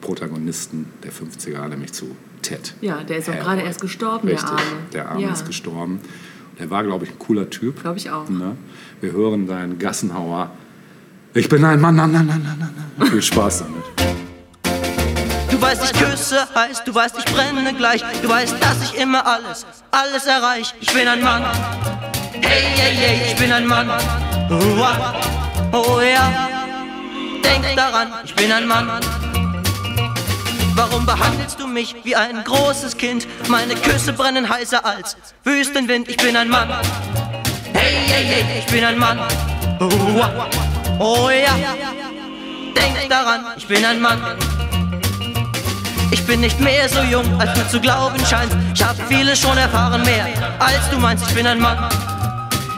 Rock'n'Roll-Protagonisten 0.00 0.86
der 1.02 1.12
50er, 1.12 1.68
nämlich 1.68 1.92
zu 1.92 2.16
Ted. 2.42 2.74
Ja, 2.80 3.02
der 3.02 3.18
ist 3.18 3.28
auch 3.28 3.34
gerade 3.34 3.62
erst 3.62 3.80
gestorben, 3.80 4.28
Richtig, 4.28 4.48
der 4.48 4.58
Arme. 4.58 4.76
der 4.92 5.08
Arme 5.10 5.22
ja. 5.22 5.32
ist 5.32 5.46
gestorben. 5.46 6.00
Der 6.58 6.70
war, 6.70 6.84
glaube 6.84 7.04
ich, 7.04 7.10
ein 7.12 7.18
cooler 7.18 7.48
Typ. 7.48 7.82
Glaube 7.82 7.98
ich 7.98 8.10
auch. 8.10 8.28
Ne? 8.28 8.56
Wir 9.00 9.12
hören 9.12 9.46
seinen 9.46 9.78
Gassenhauer. 9.78 10.50
Ich 11.32 11.48
bin 11.48 11.64
ein 11.64 11.80
Mann, 11.80 11.96
Mann, 11.96 12.12
Mann, 12.12 12.26
Mann, 12.26 12.42
Mann, 12.42 12.74
Mann. 12.96 13.08
Viel 13.08 13.22
Spaß 13.22 13.64
damit. 13.64 13.84
Du 15.50 15.60
weißt, 15.60 15.84
ich 15.84 15.92
küsse 15.92 16.46
heiß, 16.54 16.84
du 16.84 16.94
weißt, 16.94 17.16
ich 17.18 17.24
brenne 17.26 17.74
gleich. 17.74 18.02
Du 18.22 18.28
weißt, 18.28 18.56
dass 18.60 18.82
ich 18.90 19.00
immer 19.00 19.26
alles, 19.26 19.66
alles 19.90 20.26
erreich. 20.26 20.74
Ich 20.80 20.92
bin 20.92 21.06
ein 21.06 21.22
Mann. 21.22 21.44
Hey, 22.32 22.62
hey, 22.76 22.94
hey, 22.94 23.32
ich 23.32 23.36
bin 23.36 23.52
ein 23.52 23.66
Mann. 23.66 23.88
Oh 25.72 26.00
ja. 26.00 26.48
Denk 27.42 27.76
daran, 27.76 28.08
ich 28.24 28.34
bin 28.34 28.50
ein 28.50 28.66
Mann. 28.66 28.88
Warum 30.80 31.04
behandelst 31.04 31.60
du 31.60 31.66
mich 31.66 31.94
wie 32.04 32.16
ein 32.16 32.42
großes 32.42 32.96
Kind? 32.96 33.28
Meine 33.48 33.74
Küsse 33.74 34.14
brennen 34.14 34.48
heißer 34.48 34.82
als 34.82 35.14
Wüstenwind. 35.44 36.08
Ich 36.08 36.16
bin 36.16 36.34
ein 36.34 36.48
Mann. 36.48 36.70
Hey, 37.74 37.96
hey, 38.06 38.24
hey, 38.24 38.44
ich 38.60 38.64
bin 38.72 38.82
ein 38.82 38.96
Mann. 38.96 39.18
Oh 40.98 41.28
ja. 41.28 41.54
Denk 42.74 43.10
daran, 43.10 43.44
ich 43.58 43.66
bin 43.66 43.84
ein 43.84 44.00
Mann. 44.00 44.22
Ich 46.12 46.26
bin 46.26 46.40
nicht 46.40 46.58
mehr 46.58 46.88
so 46.88 47.02
jung, 47.02 47.38
als 47.38 47.52
du 47.52 47.68
zu 47.68 47.78
glauben 47.78 48.18
scheinst. 48.24 48.56
Ich 48.74 48.82
hab 48.82 48.96
vieles 49.06 49.38
schon 49.38 49.58
erfahren, 49.58 50.00
mehr 50.02 50.28
als 50.60 50.88
du 50.90 50.96
meinst. 50.96 51.28
Ich 51.28 51.34
bin 51.34 51.46
ein 51.46 51.60
Mann. 51.60 51.90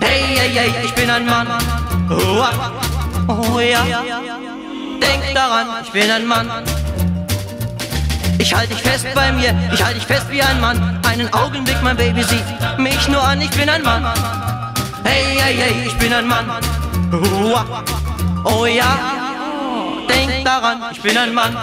Hey, 0.01 0.25
hey, 0.37 0.51
hey, 0.53 0.73
ich 0.85 0.93
bin 0.95 1.09
ein 1.09 1.25
Mann. 1.25 1.47
Oh 3.29 3.61
ja. 3.61 3.85
Denk 5.01 5.35
daran, 5.35 5.69
ich 5.85 5.93
bin 5.93 6.11
ein 6.11 6.27
Mann. 6.27 6.51
Ich 8.39 8.55
halte 8.55 8.75
dich 8.75 8.83
fest 8.83 9.07
bei 9.15 9.33
mir, 9.33 9.55
ich 9.73 9.83
halte 9.83 9.99
dich 9.99 10.07
fest 10.07 10.27
wie 10.31 10.43
ein 10.43 10.61
Mann. 10.61 11.01
Einen 11.07 11.33
Augenblick, 11.33 11.77
mein 11.83 11.97
Baby, 11.97 12.23
sieh 12.23 12.43
mich 12.83 13.09
nur 13.09 13.23
an, 13.23 13.41
ich 13.41 13.51
bin 13.51 13.69
ein 13.69 13.83
Mann. 13.83 14.05
Hey, 15.05 15.37
hey, 15.39 15.55
hey, 15.57 15.87
ich 15.87 15.99
bin 15.99 16.13
ein 16.13 16.27
Mann. 16.27 16.51
Oh 18.45 18.67
ja. 18.67 18.99
Denk 20.09 20.45
daran, 20.45 20.83
ich 20.93 21.01
bin 21.01 21.17
ein 21.17 21.33
Mann. 21.35 21.57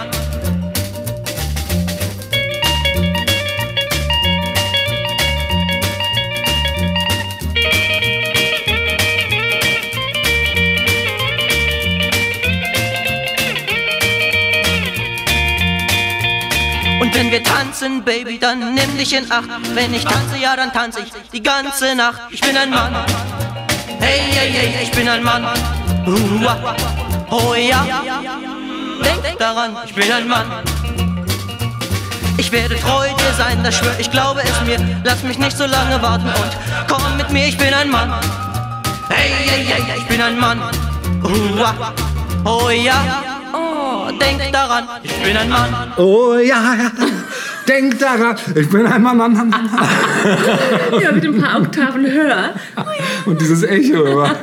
Und 17.10 17.16
wenn 17.16 17.32
wir 17.32 17.42
tanzen, 17.42 18.04
Baby, 18.04 18.38
dann 18.38 18.72
nimm 18.72 18.96
dich 18.96 19.12
in 19.12 19.28
Acht. 19.32 19.48
Wenn 19.74 19.92
ich 19.92 20.04
tanze, 20.04 20.36
ja, 20.40 20.54
dann 20.54 20.72
tanze 20.72 21.00
ich 21.00 21.12
die 21.32 21.42
ganze 21.42 21.96
Nacht. 21.96 22.20
Ich 22.30 22.40
bin 22.40 22.56
ein 22.56 22.70
Mann. 22.70 22.94
Hey, 23.98 24.20
hey, 24.30 24.52
hey, 24.52 24.84
ich 24.84 24.92
bin 24.92 25.08
ein 25.08 25.24
Mann. 25.24 25.44
Uah. 26.06 26.76
Oh 27.30 27.54
ja. 27.54 27.84
Denk 29.02 29.38
daran, 29.40 29.76
ich 29.84 29.92
bin 29.92 30.12
ein 30.12 30.28
Mann. 30.28 30.46
Ich 32.36 32.52
werde 32.52 32.78
treu 32.78 33.08
dir 33.08 33.34
sein, 33.36 33.60
das 33.64 33.76
schwör 33.76 33.98
ich, 33.98 34.08
glaube 34.12 34.42
es 34.44 34.60
mir. 34.60 34.78
Lass 35.02 35.24
mich 35.24 35.38
nicht 35.38 35.56
so 35.56 35.66
lange 35.66 36.00
warten 36.00 36.26
und 36.26 36.86
komm 36.88 37.16
mit 37.16 37.28
mir, 37.30 37.48
ich 37.48 37.58
bin 37.58 37.74
ein 37.74 37.90
Mann. 37.90 38.14
Hey, 39.08 39.32
hey, 39.46 39.64
hey, 39.64 39.98
ich 39.98 40.06
bin 40.06 40.22
ein 40.22 40.38
Mann. 40.38 40.60
Uah. 41.24 41.92
Oh 42.44 42.70
ja. 42.70 43.39
Oh, 44.10 44.18
denk 44.18 44.52
daran, 44.52 44.84
ich 45.02 45.22
bin 45.22 45.36
ein 45.36 45.48
Mann. 45.48 45.92
Oh 45.96 46.34
ja, 46.34 46.74
ja. 46.74 46.92
Denk 47.68 47.98
daran, 48.00 48.36
ich 48.54 48.68
bin 48.68 48.84
ein 48.86 49.02
Mann, 49.02 49.16
Mann, 49.16 49.32
Mann, 49.32 49.48
Mann. 49.50 49.70
Ja, 51.00 51.12
mit 51.12 51.24
ein 51.24 51.38
paar 51.40 51.60
Oktaven 51.60 52.10
höher. 52.10 52.54
Und 53.26 53.40
dieses 53.40 53.62
Echo 53.62 54.04
immer. 54.04 54.34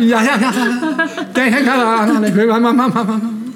Ja, 0.00 0.22
ja, 0.22 0.38
ja. 0.40 0.52
Denk 1.36 1.64
daran, 1.64 2.24
ich 2.24 2.34
bin 2.34 2.50
ein 2.50 2.62
Mann, 2.62 2.76
Mann, 2.76 2.92
Mann, 2.92 3.06
Mann. 3.06 3.52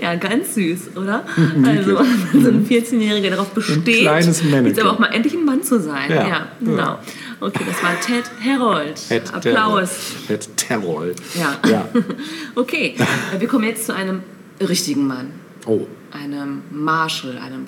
Ja, 0.00 0.14
ganz 0.14 0.54
süß, 0.54 0.96
oder? 0.96 1.24
Also, 1.64 1.98
wenn 2.32 2.42
so 2.42 2.48
ein 2.50 2.66
14-Jähriger 2.66 3.30
darauf 3.30 3.48
besteht, 3.50 4.02
kleines 4.02 4.42
jetzt 4.42 4.80
aber 4.80 4.92
auch 4.92 4.98
mal 4.98 5.08
endlich 5.08 5.34
ein 5.34 5.44
Mann 5.44 5.62
zu 5.62 5.80
sein. 5.80 6.10
Ja. 6.10 6.28
Ja, 6.28 6.46
genau. 6.60 6.98
Okay, 7.40 7.64
das 7.66 7.82
war 7.82 8.00
Ted 8.00 8.30
Herold. 8.40 8.96
Ted 9.08 9.34
Applaus. 9.34 10.14
Ted 10.26 10.56
Terror. 10.56 11.06
Ja. 11.34 11.58
Ja. 11.68 11.88
Okay, 12.54 12.96
äh, 12.96 13.40
wir 13.40 13.48
kommen 13.48 13.64
jetzt 13.64 13.84
zu 13.84 13.94
einem 13.94 14.22
richtigen 14.60 15.06
Mann. 15.06 15.32
Oh. 15.66 15.86
Einem 16.10 16.62
Marshall, 16.70 17.36
einem 17.36 17.66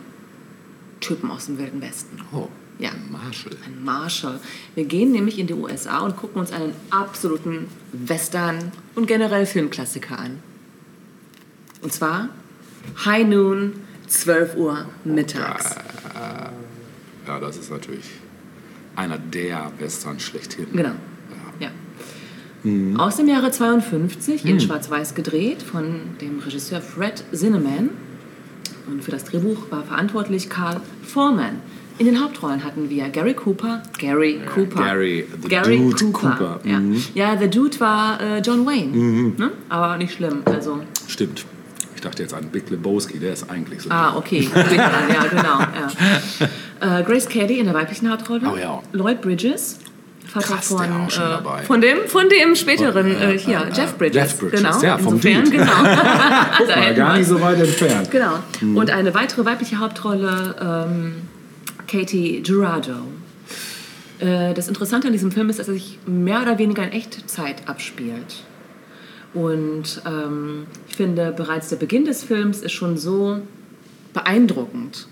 Typen 1.00 1.30
aus 1.30 1.46
dem 1.46 1.58
Wilden 1.58 1.82
Westen. 1.82 2.18
Oh. 2.32 2.48
Ja. 2.78 2.90
Marshall. 3.10 3.56
Ein 3.66 3.84
Marshall. 3.84 4.40
Wir 4.74 4.84
gehen 4.84 5.12
nämlich 5.12 5.38
in 5.38 5.46
die 5.46 5.54
USA 5.54 5.98
und 5.98 6.16
gucken 6.16 6.40
uns 6.40 6.52
einen 6.52 6.72
absoluten 6.90 7.66
Western 7.92 8.72
und 8.94 9.06
generell 9.06 9.44
Filmklassiker 9.44 10.18
an. 10.18 10.38
Und 11.82 11.92
zwar 11.92 12.30
High 13.04 13.26
Noon, 13.26 13.74
12 14.06 14.56
Uhr 14.56 14.86
mittags. 15.04 15.74
Ja, 17.26 17.38
das 17.40 17.58
ist 17.58 17.70
natürlich 17.70 18.04
einer 18.98 19.16
der 19.18 19.70
Western 19.78 20.18
schlechthin. 20.20 20.66
Genau. 20.72 20.90
Ja. 21.60 21.70
Aus 22.98 23.16
dem 23.16 23.28
Jahre 23.28 23.50
52, 23.50 24.44
in 24.44 24.60
Schwarz-Weiß 24.60 25.14
gedreht, 25.14 25.62
von 25.62 26.00
dem 26.20 26.40
Regisseur 26.40 26.80
Fred 26.82 27.22
Zinnemann. 27.32 27.90
Und 28.88 29.04
für 29.04 29.12
das 29.12 29.24
Drehbuch 29.24 29.70
war 29.70 29.84
verantwortlich 29.84 30.50
Carl 30.50 30.80
Foreman. 31.02 31.60
In 31.98 32.06
den 32.06 32.22
Hauptrollen 32.22 32.64
hatten 32.64 32.90
wir 32.90 33.08
Gary 33.08 33.34
Cooper, 33.34 33.82
Gary 33.98 34.40
Cooper. 34.54 34.82
Gary, 34.82 35.26
the 35.42 35.48
Dude 35.48 36.12
Cooper. 36.12 36.60
Ja. 36.64 36.78
Mhm. 36.78 37.02
ja, 37.14 37.36
The 37.36 37.48
Dude 37.48 37.78
war 37.80 38.20
äh, 38.20 38.38
John 38.40 38.66
Wayne. 38.66 38.96
Ne? 39.36 39.50
Aber 39.68 39.96
nicht 39.96 40.14
schlimm. 40.14 40.42
Also, 40.44 40.80
Stimmt. 41.08 41.44
Ich 41.94 42.00
dachte 42.02 42.22
jetzt 42.22 42.34
an 42.34 42.44
Big 42.52 42.70
Lebowski, 42.70 43.18
der 43.18 43.32
ist 43.32 43.50
eigentlich 43.50 43.82
so. 43.82 43.90
ah, 43.90 44.16
okay. 44.16 44.48
Ja, 44.54 45.24
genau. 45.28 45.58
Ja. 45.58 45.88
Äh, 46.80 47.02
Grace 47.02 47.28
Kelly 47.28 47.58
in 47.58 47.66
der 47.66 47.74
weiblichen 47.74 48.10
Hauptrolle. 48.10 48.42
Oh 48.52 48.56
ja. 48.56 48.82
Lloyd 48.92 49.20
Bridges. 49.20 49.78
Vater 50.26 50.56
Krass, 50.56 50.68
von, 50.68 50.84
äh, 50.84 51.64
von 51.64 51.80
dem, 51.80 51.98
von 52.06 52.28
dem 52.28 52.54
späteren, 52.54 53.10
Ja, 53.10 53.30
äh, 53.30 53.38
hier, 53.38 53.52
ja, 53.54 53.68
Jeff. 53.74 53.96
Bridges. 53.96 54.14
Jeff 54.14 54.38
Bridges, 54.38 54.60
genau. 54.60 54.82
ja, 54.82 54.98
vom 54.98 55.14
Insofern, 55.14 55.44
Dude. 55.44 55.56
genau. 55.56 55.72
War 55.82 56.66
hätten 56.66 56.96
gar 56.96 57.16
nicht 57.16 57.28
so 57.28 57.40
weit 57.40 57.58
entfernt. 57.58 58.10
Genau. 58.10 58.38
Und 58.78 58.90
eine 58.90 59.14
weitere 59.14 59.46
weibliche 59.46 59.78
Hauptrolle, 59.78 60.54
ähm, 60.60 61.14
Katie 61.86 62.42
Girardo. 62.42 62.92
Äh, 64.18 64.52
das 64.52 64.68
Interessante 64.68 65.06
an 65.06 65.12
diesem 65.14 65.32
Film 65.32 65.48
ist, 65.48 65.58
dass 65.58 65.68
er 65.68 65.74
sich 65.74 65.98
mehr 66.06 66.42
oder 66.42 66.58
weniger 66.58 66.84
in 66.84 66.92
Echtzeit 66.92 67.66
abspielt. 67.66 68.44
Und 69.34 70.02
ähm, 70.06 70.66
ich 70.88 70.96
finde, 70.96 71.32
bereits 71.32 71.68
der 71.68 71.76
Beginn 71.76 72.04
des 72.04 72.24
Films 72.24 72.60
ist 72.60 72.72
schon 72.72 72.98
so 72.98 73.40
beeindruckend. 74.12 75.06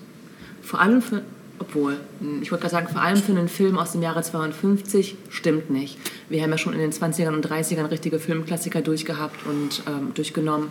Vor 0.62 0.80
allem 0.80 1.00
für, 1.02 1.22
Obwohl, 1.58 1.96
hm, 2.20 2.42
ich 2.42 2.50
wollte 2.50 2.62
gerade 2.62 2.74
sagen, 2.74 2.88
vor 2.92 3.00
allem 3.00 3.16
für 3.16 3.32
einen 3.32 3.48
Film 3.48 3.78
aus 3.78 3.92
dem 3.92 4.02
Jahre 4.02 4.22
52 4.22 5.16
stimmt 5.30 5.70
nicht. 5.70 5.98
Wir 6.28 6.42
haben 6.42 6.50
ja 6.50 6.58
schon 6.58 6.74
in 6.74 6.80
den 6.80 6.92
20ern 6.92 7.34
und 7.34 7.46
30ern 7.46 7.90
richtige 7.90 8.18
Filmklassiker 8.18 8.82
durchgehabt 8.82 9.46
und 9.46 9.82
ähm, 9.86 10.12
durchgenommen 10.14 10.68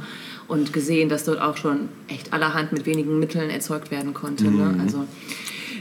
und 0.47 0.73
gesehen, 0.73 1.09
dass 1.09 1.23
dort 1.23 1.41
auch 1.41 1.57
schon 1.57 1.89
echt 2.07 2.33
allerhand 2.33 2.71
mit 2.71 2.85
wenigen 2.85 3.19
Mitteln 3.19 3.49
erzeugt 3.49 3.89
werden 3.89 4.13
konnte. 4.13 4.45
Ne? 4.45 4.49
Mhm. 4.51 4.57
Ne? 4.77 4.83
Also, 4.83 5.05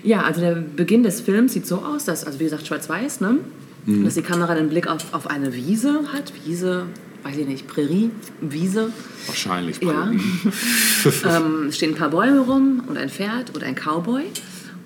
ja, 0.02 0.22
also 0.22 0.40
der 0.40 0.54
Beginn 0.54 1.02
des 1.02 1.20
Films 1.20 1.52
sieht 1.52 1.66
so 1.66 1.78
aus, 1.78 2.04
dass, 2.04 2.24
also 2.24 2.40
wie 2.40 2.44
gesagt, 2.44 2.66
schwarz-weiß, 2.66 3.20
ne? 3.20 3.38
Mhm. 3.86 4.04
dass 4.04 4.14
die 4.14 4.22
Kamera 4.22 4.54
den 4.54 4.68
Blick 4.68 4.86
auf, 4.86 5.12
auf 5.12 5.26
eine 5.26 5.54
Wiese 5.54 6.00
hat. 6.12 6.32
Wiese, 6.46 6.86
weiß 7.22 7.36
ich 7.36 7.46
nicht, 7.46 7.66
Prärie, 7.66 8.10
Wiese. 8.40 8.90
Wahrscheinlich. 9.26 9.82
Ja. 9.82 10.10
ähm, 11.36 11.66
es 11.68 11.76
stehen 11.76 11.90
ein 11.90 11.96
paar 11.96 12.10
Bäume 12.10 12.40
rum 12.40 12.82
und 12.86 12.96
ein 12.96 13.10
Pferd 13.10 13.54
und 13.54 13.62
ein 13.62 13.74
Cowboy. 13.74 14.24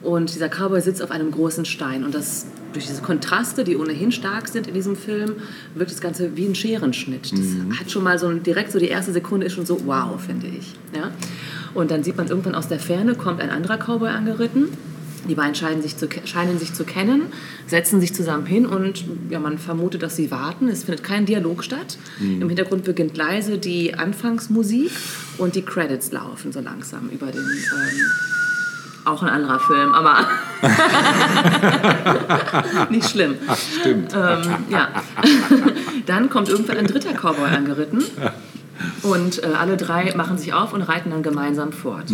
Und 0.02 0.32
dieser 0.34 0.48
Cowboy 0.48 0.80
sitzt 0.80 1.02
auf 1.02 1.10
einem 1.10 1.30
großen 1.30 1.64
Stein. 1.64 2.04
Und 2.04 2.14
das, 2.14 2.46
durch 2.72 2.86
diese 2.86 3.02
Kontraste, 3.02 3.64
die 3.64 3.76
ohnehin 3.76 4.12
stark 4.12 4.48
sind 4.48 4.68
in 4.68 4.74
diesem 4.74 4.96
Film, 4.96 5.34
wirkt 5.74 5.90
das 5.90 6.00
Ganze 6.00 6.36
wie 6.36 6.46
ein 6.46 6.54
Scherenschnitt. 6.54 7.32
Das 7.32 7.78
hat 7.80 7.90
schon 7.90 8.04
mal 8.04 8.18
so 8.18 8.30
direkt 8.32 8.70
so 8.70 8.78
die 8.78 8.88
erste 8.88 9.12
Sekunde 9.12 9.46
ist 9.46 9.54
schon 9.54 9.66
so 9.66 9.86
wow, 9.86 10.20
finde 10.20 10.46
ich. 10.46 10.74
Ja? 10.94 11.10
Und 11.74 11.90
dann 11.90 12.04
sieht 12.04 12.16
man 12.16 12.28
irgendwann 12.28 12.54
aus 12.54 12.68
der 12.68 12.78
Ferne 12.78 13.14
kommt 13.14 13.40
ein 13.40 13.50
anderer 13.50 13.76
Cowboy 13.76 14.08
angeritten. 14.08 14.68
Die 15.28 15.34
beiden 15.34 15.54
scheinen 15.54 15.82
sich, 15.82 15.96
zu, 15.96 16.08
scheinen 16.24 16.58
sich 16.58 16.72
zu 16.72 16.84
kennen, 16.84 17.22
setzen 17.66 18.00
sich 18.00 18.14
zusammen 18.14 18.46
hin 18.46 18.64
und 18.64 19.04
ja, 19.28 19.38
man 19.40 19.58
vermutet, 19.58 20.02
dass 20.02 20.16
sie 20.16 20.30
warten. 20.30 20.68
Es 20.68 20.84
findet 20.84 21.04
kein 21.04 21.26
Dialog 21.26 21.64
statt. 21.64 21.98
Im 22.20 22.48
Hintergrund 22.48 22.84
beginnt 22.84 23.16
leise 23.16 23.58
die 23.58 23.94
Anfangsmusik 23.94 24.90
und 25.36 25.54
die 25.54 25.62
Credits 25.62 26.12
laufen 26.12 26.52
so 26.52 26.60
langsam 26.60 27.10
über 27.10 27.26
den. 27.26 27.42
Ähm, 27.42 28.37
auch 29.08 29.22
ein 29.22 29.28
anderer 29.28 29.60
Film, 29.60 29.94
aber 29.94 30.26
nicht 32.90 33.08
schlimm. 33.08 33.36
Stimmt. 33.80 34.12
Ähm, 34.14 34.40
ja. 34.70 34.88
Dann 36.06 36.30
kommt 36.30 36.48
irgendwann 36.48 36.78
ein 36.78 36.86
dritter 36.86 37.12
Cowboy 37.12 37.48
angeritten. 37.48 38.02
Und 39.02 39.42
äh, 39.42 39.46
alle 39.58 39.76
drei 39.76 40.14
machen 40.16 40.38
sich 40.38 40.52
auf 40.52 40.72
und 40.72 40.82
reiten 40.82 41.10
dann 41.10 41.24
gemeinsam 41.24 41.72
fort. 41.72 42.04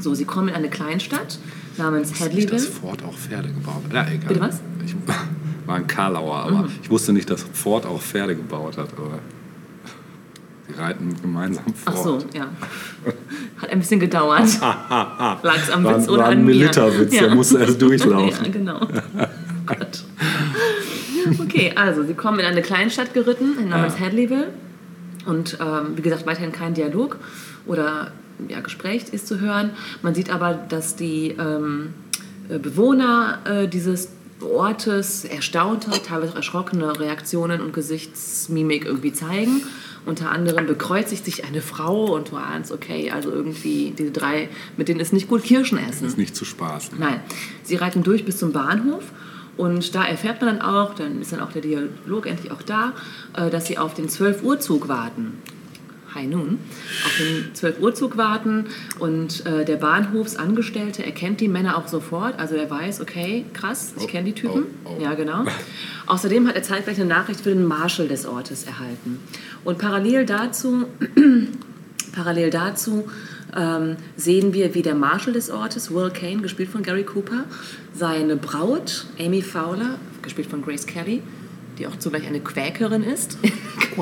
So, 0.00 0.14
sie 0.14 0.24
kommen 0.24 0.48
in 0.48 0.54
eine 0.54 0.70
Kleinstadt 0.70 1.38
namens 1.76 2.10
Nicht, 2.10 2.20
dass 2.20 2.28
Hadleyville. 2.28 2.60
Ford 2.60 3.02
auch 3.04 3.14
Pferde 3.14 3.48
gebaut 3.48 3.82
hat. 3.84 3.92
Ja, 3.92 4.06
egal. 4.06 4.28
Bitte 4.28 4.40
was? 4.40 4.60
Ich 4.86 4.94
war 5.66 5.74
ein 5.76 5.88
Karlauer, 5.88 6.36
aber 6.36 6.68
ich 6.82 6.88
wusste 6.90 7.12
nicht, 7.12 7.28
dass 7.30 7.42
Ford 7.52 7.84
auch 7.84 8.00
Pferde 8.00 8.36
gebaut 8.36 8.78
hat. 8.78 8.88
Aber 8.96 9.18
sie 10.68 10.80
reiten 10.80 11.14
gemeinsam 11.20 11.64
Ach 11.84 11.92
fort. 11.94 12.22
so, 12.22 12.38
ja. 12.38 12.48
Hat 13.60 13.70
ein 13.70 13.78
bisschen 13.80 14.00
gedauert. 14.00 14.60
Lag 14.60 15.56
es 15.56 15.70
am 15.70 15.84
War, 15.84 15.98
Witz 15.98 16.08
oder 16.08 16.22
war 16.22 16.26
an 16.28 16.32
ein 16.38 16.44
mir? 16.44 16.54
Militerwitz, 16.54 17.10
der 17.10 17.34
musste 17.34 17.58
erst 17.58 17.80
durchlaufen. 17.80 18.28
ja, 18.44 18.50
genau. 18.50 18.80
Gott. 19.66 20.04
Okay, 21.40 21.72
also 21.74 22.04
sie 22.04 22.14
kommen 22.14 22.38
in 22.40 22.46
eine 22.46 22.62
Kleinstadt 22.62 23.12
geritten, 23.14 23.68
namens 23.68 23.94
Ja. 23.98 24.06
Hadleyville. 24.06 24.48
Und 25.26 25.58
ähm, 25.60 25.96
wie 25.96 26.02
gesagt, 26.02 26.26
weiterhin 26.26 26.52
kein 26.52 26.74
Dialog 26.74 27.18
oder 27.66 28.12
ja, 28.48 28.60
Gespräch 28.60 29.04
ist 29.12 29.26
zu 29.26 29.40
hören. 29.40 29.70
Man 30.02 30.14
sieht 30.14 30.30
aber, 30.30 30.54
dass 30.54 30.96
die 30.96 31.36
ähm, 31.38 31.92
äh, 32.48 32.58
Bewohner 32.58 33.40
äh, 33.44 33.68
dieses 33.68 34.10
Ortes 34.40 35.24
erstaunte, 35.24 35.90
teilweise 36.02 36.32
auch 36.32 36.36
erschrockene 36.36 36.98
Reaktionen 36.98 37.60
und 37.60 37.72
Gesichtsmimik 37.72 38.84
irgendwie 38.84 39.12
zeigen. 39.12 39.62
Unter 40.06 40.30
anderem 40.30 40.66
bekreuzigt 40.66 41.24
sich 41.24 41.44
eine 41.44 41.60
Frau 41.60 42.14
und 42.14 42.30
du 42.30 42.36
ahnst, 42.36 42.72
okay, 42.72 43.10
also 43.10 43.30
irgendwie 43.30 43.92
diese 43.96 44.10
drei, 44.10 44.48
mit 44.76 44.88
denen 44.88 45.00
ist 45.00 45.12
nicht 45.12 45.28
gut 45.28 45.42
Kirschen 45.42 45.78
essen. 45.78 46.06
Ist 46.06 46.16
nicht 46.18 46.34
zu 46.34 46.44
spaßen. 46.44 46.98
Nein, 46.98 47.20
sie 47.62 47.76
reiten 47.76 48.02
durch 48.02 48.24
bis 48.24 48.38
zum 48.38 48.52
Bahnhof 48.52 49.04
und 49.58 49.94
da 49.94 50.04
erfährt 50.04 50.40
man 50.40 50.56
dann 50.56 50.62
auch, 50.66 50.94
dann 50.94 51.20
ist 51.20 51.32
dann 51.32 51.40
auch 51.40 51.52
der 51.52 51.62
Dialog 51.62 52.26
endlich 52.26 52.52
auch 52.52 52.62
da, 52.62 52.92
äh, 53.36 53.50
dass 53.50 53.66
sie 53.66 53.76
auf 53.76 53.92
den 53.92 54.08
12 54.08 54.42
Uhr 54.44 54.60
Zug 54.60 54.88
warten. 54.88 55.42
High 56.14 56.28
Noon, 56.28 56.58
auf 57.04 57.16
den 57.18 57.54
12 57.54 57.80
Uhr 57.80 57.94
Zug 57.94 58.16
warten 58.16 58.66
und 58.98 59.44
äh, 59.46 59.64
der 59.64 59.76
Bahnhofsangestellte 59.76 61.04
erkennt 61.04 61.40
die 61.40 61.48
Männer 61.48 61.76
auch 61.78 61.88
sofort, 61.88 62.38
also 62.38 62.54
er 62.54 62.70
weiß, 62.70 63.00
okay, 63.00 63.44
krass, 63.52 63.92
ich 63.96 64.04
Oh, 64.04 64.06
kenne 64.06 64.24
die 64.26 64.32
Typen. 64.32 64.64
oh, 64.84 64.96
oh. 64.98 65.02
Ja, 65.02 65.14
genau. 65.14 65.44
Außerdem 66.06 66.48
hat 66.48 66.56
er 66.56 66.62
zeitgleich 66.62 66.98
eine 66.98 67.08
Nachricht 67.08 67.40
für 67.42 67.50
den 67.50 67.64
Marshal 67.66 68.08
des 68.08 68.26
Ortes 68.26 68.64
erhalten. 68.64 69.20
Und 69.64 69.78
parallel 69.78 70.24
dazu 70.26 70.86
Parallel 72.12 72.50
dazu 72.50 73.08
ähm, 73.56 73.96
sehen 74.16 74.52
wir, 74.54 74.74
wie 74.74 74.82
der 74.82 74.94
Marshal 74.94 75.32
des 75.34 75.50
Ortes, 75.50 75.92
Will 75.94 76.10
Kane, 76.10 76.38
gespielt 76.42 76.68
von 76.70 76.82
Gary 76.82 77.04
Cooper, 77.04 77.44
seine 77.94 78.36
Braut, 78.36 79.06
Amy 79.20 79.42
Fowler, 79.42 79.98
gespielt 80.22 80.48
von 80.48 80.62
Grace 80.62 80.86
Kelly, 80.86 81.22
die 81.78 81.86
auch 81.86 81.96
zugleich 81.98 82.26
eine 82.26 82.40
Quäkerin 82.40 83.04
ist, 83.04 83.38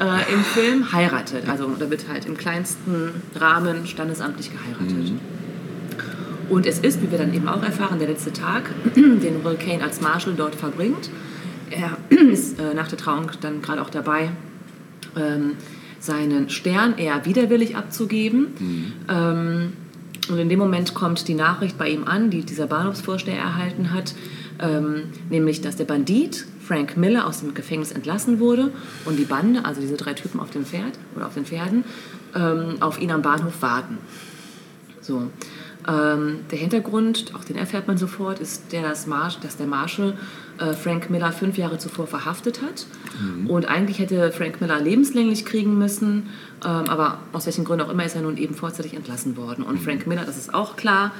äh, 0.00 0.32
im 0.32 0.42
Film 0.44 0.92
heiratet. 0.92 1.48
Also 1.48 1.68
da 1.78 1.90
wird 1.90 2.08
halt 2.08 2.26
im 2.26 2.36
kleinsten 2.36 3.10
Rahmen 3.34 3.86
standesamtlich 3.86 4.50
geheiratet. 4.50 5.12
Und 6.48 6.66
es 6.66 6.78
ist, 6.78 7.02
wie 7.02 7.10
wir 7.10 7.18
dann 7.18 7.34
eben 7.34 7.48
auch 7.48 7.62
erfahren, 7.62 7.98
der 7.98 8.08
letzte 8.08 8.32
Tag, 8.32 8.70
den 8.96 9.44
Will 9.44 9.56
Kane 9.56 9.82
als 9.82 10.00
Marshal 10.00 10.34
dort 10.34 10.54
verbringt. 10.54 11.10
Er 11.70 11.96
ist 12.10 12.60
äh, 12.60 12.74
nach 12.74 12.88
der 12.88 12.98
Trauung 12.98 13.30
dann 13.40 13.62
gerade 13.62 13.82
auch 13.82 13.90
dabei, 13.90 14.30
ähm, 15.16 15.52
seinen 15.98 16.50
Stern 16.50 16.98
eher 16.98 17.24
widerwillig 17.24 17.76
abzugeben. 17.76 18.48
Ähm, 19.08 19.72
und 20.28 20.38
in 20.38 20.48
dem 20.48 20.58
Moment 20.58 20.94
kommt 20.94 21.28
die 21.28 21.34
Nachricht 21.34 21.78
bei 21.78 21.88
ihm 21.88 22.04
an, 22.04 22.30
die 22.30 22.44
dieser 22.44 22.66
Bahnhofsvorsteher 22.66 23.36
erhalten 23.36 23.92
hat, 23.92 24.14
ähm, 24.60 25.04
nämlich, 25.30 25.60
dass 25.60 25.76
der 25.76 25.84
Bandit 25.84 26.46
Frank 26.66 26.96
Miller 26.96 27.26
aus 27.26 27.40
dem 27.40 27.54
Gefängnis 27.54 27.92
entlassen 27.92 28.40
wurde 28.40 28.72
und 29.04 29.18
die 29.18 29.24
Bande, 29.24 29.64
also 29.64 29.80
diese 29.80 29.96
drei 29.96 30.14
Typen 30.14 30.40
auf 30.40 30.50
dem 30.50 30.64
Pferd 30.64 30.98
oder 31.14 31.26
auf 31.26 31.34
den 31.34 31.44
Pferden, 31.44 31.84
ähm, 32.34 32.76
auf 32.80 33.00
ihn 33.00 33.10
am 33.10 33.22
Bahnhof 33.22 33.62
warten. 33.62 33.98
So. 35.00 35.30
Ähm, 35.88 36.40
der 36.50 36.58
Hintergrund, 36.58 37.32
auch 37.36 37.44
den 37.44 37.56
erfährt 37.56 37.86
man 37.86 37.96
sofort, 37.96 38.40
ist 38.40 38.72
der, 38.72 38.82
dass, 38.82 39.06
Marsh, 39.06 39.38
dass 39.38 39.56
der 39.56 39.68
Marshal 39.68 40.14
äh, 40.58 40.72
Frank 40.72 41.10
Miller 41.10 41.30
fünf 41.30 41.56
Jahre 41.58 41.78
zuvor 41.78 42.08
verhaftet 42.08 42.60
hat. 42.60 42.86
Und 43.46 43.66
eigentlich 43.66 44.00
hätte 44.00 44.32
Frank 44.32 44.60
Miller 44.60 44.80
lebenslänglich 44.80 45.44
kriegen 45.44 45.78
müssen, 45.78 46.28
aber 46.64 47.18
aus 47.32 47.46
welchen 47.46 47.64
Gründen 47.64 47.84
auch 47.84 47.90
immer 47.90 48.04
ist 48.04 48.16
er 48.16 48.22
nun 48.22 48.36
eben 48.36 48.54
vorzeitig 48.54 48.94
entlassen 48.94 49.36
worden. 49.36 49.64
Und 49.64 49.78
Frank 49.78 50.06
Miller, 50.06 50.24
das 50.24 50.36
ist 50.36 50.54
auch 50.54 50.76
klar, 50.76 51.12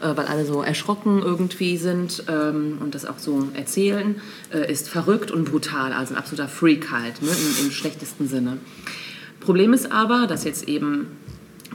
äh, 0.00 0.16
weil 0.16 0.26
alle 0.26 0.44
so 0.44 0.62
erschrocken 0.62 1.20
irgendwie 1.22 1.76
sind 1.76 2.24
ähm, 2.28 2.78
und 2.80 2.94
das 2.94 3.04
auch 3.04 3.18
so 3.18 3.48
erzählen, 3.54 4.20
äh, 4.52 4.70
ist 4.70 4.88
verrückt 4.88 5.30
und 5.30 5.50
brutal, 5.50 5.92
also 5.92 6.14
ein 6.14 6.18
absoluter 6.18 6.48
Freak 6.48 6.90
halt, 6.90 7.22
ne, 7.22 7.28
im, 7.28 7.66
im 7.66 7.70
schlechtesten 7.72 8.28
Sinne. 8.28 8.58
Problem 9.40 9.72
ist 9.72 9.92
aber, 9.92 10.26
dass 10.26 10.44
jetzt 10.44 10.68
eben 10.68 11.08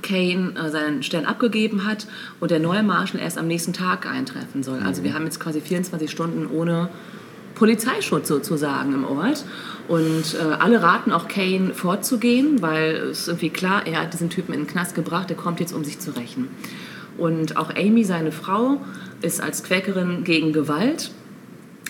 Kane 0.02 0.54
äh, 0.56 0.70
seinen 0.70 1.04
Stern 1.04 1.26
abgegeben 1.26 1.86
hat 1.86 2.08
und 2.40 2.52
der 2.52 2.60
neue 2.60 2.84
Marshal 2.84 3.20
erst 3.20 3.38
am 3.38 3.48
nächsten 3.48 3.74
Tag 3.74 4.06
eintreffen 4.06 4.64
soll. 4.64 4.80
Also 4.80 5.04
wir 5.04 5.14
haben 5.14 5.26
jetzt 5.26 5.40
quasi 5.40 5.62
24 5.62 6.10
Stunden 6.10 6.48
ohne 6.48 6.90
Polizeischutz 7.60 8.30
sozusagen 8.30 8.94
im 8.94 9.06
Ort. 9.06 9.44
Und 9.88 10.36
äh, 10.36 10.54
alle 10.60 10.82
raten 10.82 11.12
auch 11.12 11.28
Kane 11.28 11.74
vorzugehen, 11.74 12.62
weil 12.62 12.96
es 12.96 13.28
irgendwie 13.28 13.50
klar, 13.50 13.86
er 13.86 14.02
hat 14.02 14.14
diesen 14.14 14.30
Typen 14.30 14.54
in 14.54 14.62
den 14.62 14.68
Knast 14.68 14.96
gebracht, 14.96 15.30
der 15.30 15.38
kommt 15.38 15.60
jetzt, 15.60 15.74
um 15.74 15.84
sich 15.84 16.00
zu 16.00 16.12
rächen. 16.12 16.48
Und 17.18 17.58
auch 17.58 17.76
Amy, 17.76 18.04
seine 18.06 18.32
Frau, 18.32 18.82
ist 19.22 19.42
als 19.42 19.64
Quäkerin 19.64 20.24
gegen 20.24 20.54
Gewalt. 20.54 21.12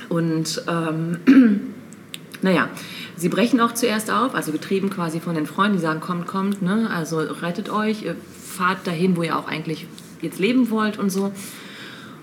Und 0.07 0.63
ähm, 0.67 1.19
naja, 2.41 2.69
sie 3.15 3.29
brechen 3.29 3.59
auch 3.59 3.73
zuerst 3.73 4.09
auf, 4.09 4.33
also 4.33 4.51
getrieben 4.51 4.89
quasi 4.89 5.19
von 5.19 5.35
den 5.35 5.45
Freunden, 5.45 5.77
die 5.77 5.81
sagen, 5.83 5.99
kommt, 5.99 6.25
kommt, 6.25 6.61
ne? 6.61 6.89
also 6.91 7.19
rettet 7.19 7.69
euch, 7.69 8.05
fahrt 8.41 8.87
dahin, 8.87 9.15
wo 9.17 9.23
ihr 9.23 9.37
auch 9.37 9.47
eigentlich 9.47 9.85
jetzt 10.21 10.39
leben 10.39 10.71
wollt 10.71 10.97
und 10.97 11.11
so. 11.11 11.31